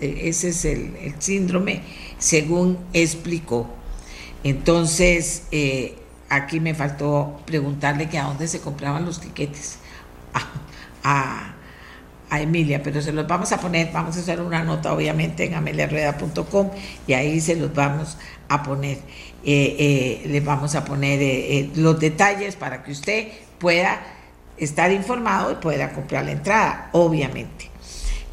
eh, 0.00 0.20
ese 0.24 0.50
es 0.50 0.64
el, 0.64 1.14
síndrome, 1.18 1.82
según 2.18 2.78
explicó. 2.92 3.68
Entonces, 4.44 5.44
eh, 5.50 5.96
aquí 6.28 6.60
me 6.60 6.74
faltó 6.74 7.40
preguntarle 7.44 8.08
que 8.08 8.18
a 8.18 8.24
dónde 8.24 8.46
se 8.46 8.60
compraban 8.60 9.04
los 9.04 9.20
tiquetes. 9.20 9.78
Emilia, 12.40 12.82
pero 12.82 13.00
se 13.02 13.12
los 13.12 13.26
vamos 13.26 13.52
a 13.52 13.58
poner, 13.58 13.90
vamos 13.92 14.16
a 14.16 14.20
hacer 14.20 14.40
una 14.40 14.62
nota 14.62 14.92
obviamente 14.92 15.44
en 15.44 15.54
ameliarueda.com 15.54 16.70
y 17.06 17.12
ahí 17.12 17.40
se 17.40 17.56
los 17.56 17.72
vamos 17.74 18.16
a 18.48 18.62
poner, 18.62 18.98
eh, 19.44 19.76
eh, 19.78 20.22
les 20.26 20.44
vamos 20.44 20.74
a 20.74 20.84
poner 20.84 21.20
eh, 21.22 21.70
los 21.76 21.98
detalles 21.98 22.56
para 22.56 22.82
que 22.82 22.92
usted 22.92 23.28
pueda 23.58 24.00
estar 24.56 24.92
informado 24.92 25.52
y 25.52 25.56
pueda 25.56 25.92
comprar 25.92 26.24
la 26.24 26.32
entrada, 26.32 26.90
obviamente 26.92 27.73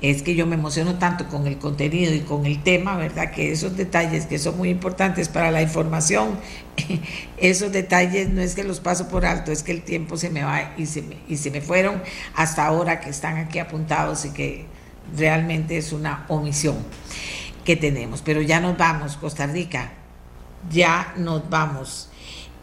es 0.01 0.23
que 0.23 0.33
yo 0.33 0.47
me 0.47 0.55
emociono 0.55 0.95
tanto 0.95 1.27
con 1.27 1.45
el 1.45 1.59
contenido 1.59 2.13
y 2.13 2.21
con 2.21 2.47
el 2.47 2.63
tema, 2.63 2.97
¿verdad? 2.97 3.31
Que 3.31 3.51
esos 3.51 3.77
detalles 3.77 4.25
que 4.25 4.39
son 4.39 4.57
muy 4.57 4.69
importantes 4.69 5.29
para 5.29 5.51
la 5.51 5.61
información, 5.61 6.39
esos 7.37 7.71
detalles 7.71 8.29
no 8.29 8.41
es 8.41 8.55
que 8.55 8.63
los 8.63 8.79
paso 8.79 9.07
por 9.09 9.25
alto, 9.25 9.51
es 9.51 9.61
que 9.61 9.71
el 9.71 9.83
tiempo 9.83 10.17
se 10.17 10.31
me 10.31 10.43
va 10.43 10.73
y 10.75 10.87
se 10.87 11.03
me, 11.03 11.17
y 11.27 11.37
se 11.37 11.51
me 11.51 11.61
fueron 11.61 12.01
hasta 12.35 12.65
ahora 12.65 12.99
que 12.99 13.11
están 13.11 13.37
aquí 13.37 13.59
apuntados 13.59 14.25
y 14.25 14.31
que 14.31 14.65
realmente 15.15 15.77
es 15.77 15.93
una 15.93 16.25
omisión 16.29 16.77
que 17.63 17.75
tenemos. 17.75 18.23
Pero 18.23 18.41
ya 18.41 18.59
nos 18.59 18.75
vamos, 18.77 19.17
Costa 19.17 19.45
Rica, 19.45 19.91
ya 20.71 21.13
nos 21.15 21.47
vamos. 21.47 22.07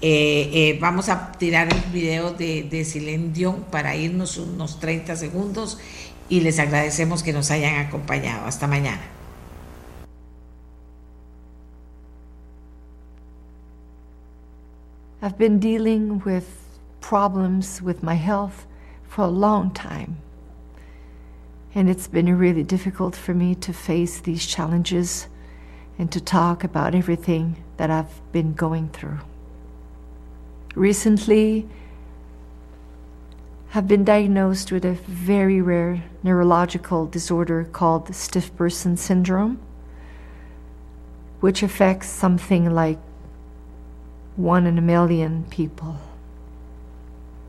Eh, 0.00 0.50
eh, 0.52 0.78
vamos 0.80 1.08
a 1.08 1.32
tirar 1.32 1.68
el 1.72 1.92
video 1.92 2.32
de, 2.32 2.62
de 2.62 3.54
para 3.70 3.96
irnos 3.96 4.38
unos 4.38 4.78
30 4.78 5.16
segundos 5.16 5.78
y 6.28 6.40
les 6.40 6.58
agradecemos 6.58 7.22
que 7.22 7.32
nos 7.32 7.50
hayan 7.50 7.86
acompañado. 7.86 8.46
Hasta 8.46 8.66
mañana. 8.66 9.02
I've 15.20 15.36
been 15.36 15.58
dealing 15.58 16.22
with 16.24 16.46
problems 17.00 17.82
with 17.82 18.02
my 18.02 18.14
health 18.14 18.66
for 19.08 19.22
a 19.22 19.28
long 19.28 19.72
time. 19.72 20.18
And 21.74 21.90
it's 21.90 22.06
been 22.06 22.38
really 22.38 22.62
difficult 22.62 23.16
for 23.16 23.34
me 23.34 23.54
to 23.56 23.72
face 23.72 24.20
these 24.20 24.46
challenges 24.46 25.26
and 25.98 26.10
to 26.12 26.20
talk 26.20 26.62
about 26.62 26.94
everything 26.94 27.62
that 27.78 27.90
I've 27.90 28.20
been 28.32 28.54
going 28.54 28.88
through. 28.90 29.18
Recently, 30.74 31.68
have 33.70 33.86
been 33.86 34.04
diagnosed 34.04 34.72
with 34.72 34.84
a 34.84 34.92
very 34.92 35.60
rare 35.60 36.02
neurological 36.22 37.06
disorder 37.06 37.64
called 37.64 38.14
stiff 38.14 38.54
person 38.56 38.96
syndrome, 38.96 39.60
which 41.40 41.62
affects 41.62 42.08
something 42.08 42.74
like 42.74 42.98
one 44.36 44.66
in 44.66 44.78
a 44.78 44.82
million 44.82 45.44
people. 45.50 45.96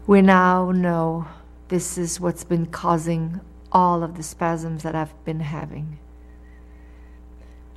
We 0.07 0.21
now 0.21 0.71
know 0.71 1.27
this 1.69 1.97
is 1.97 2.19
what's 2.19 2.43
been 2.43 2.65
causing 2.65 3.39
all 3.71 4.03
of 4.03 4.17
the 4.17 4.23
spasms 4.23 4.83
that 4.83 4.95
I've 4.95 5.23
been 5.23 5.39
having. 5.39 5.99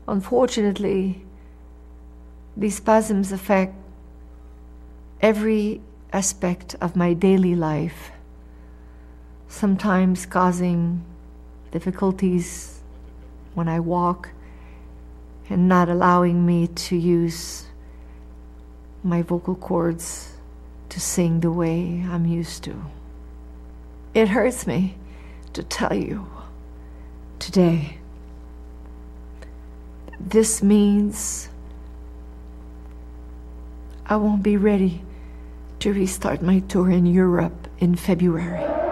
Unfortunately, 0.08 1.24
these 2.56 2.76
spasms 2.76 3.30
affect 3.30 3.74
every 5.20 5.80
aspect 6.12 6.74
of 6.80 6.96
my 6.96 7.12
daily 7.12 7.54
life 7.54 8.11
sometimes 9.52 10.24
causing 10.24 11.04
difficulties 11.72 12.80
when 13.52 13.68
I 13.68 13.80
walk 13.80 14.30
and 15.50 15.68
not 15.68 15.90
allowing 15.90 16.46
me 16.46 16.68
to 16.68 16.96
use 16.96 17.66
my 19.04 19.20
vocal 19.20 19.54
cords 19.54 20.32
to 20.88 20.98
sing 20.98 21.40
the 21.40 21.52
way 21.52 22.02
I'm 22.08 22.24
used 22.24 22.64
to. 22.64 22.74
It 24.14 24.28
hurts 24.28 24.66
me 24.66 24.96
to 25.52 25.62
tell 25.62 25.94
you 25.94 26.26
today. 27.38 27.98
This 30.18 30.62
means 30.62 31.50
I 34.06 34.16
won't 34.16 34.42
be 34.42 34.56
ready 34.56 35.02
to 35.80 35.92
restart 35.92 36.40
my 36.40 36.60
tour 36.60 36.90
in 36.90 37.04
Europe 37.04 37.68
in 37.78 37.96
February. 37.96 38.91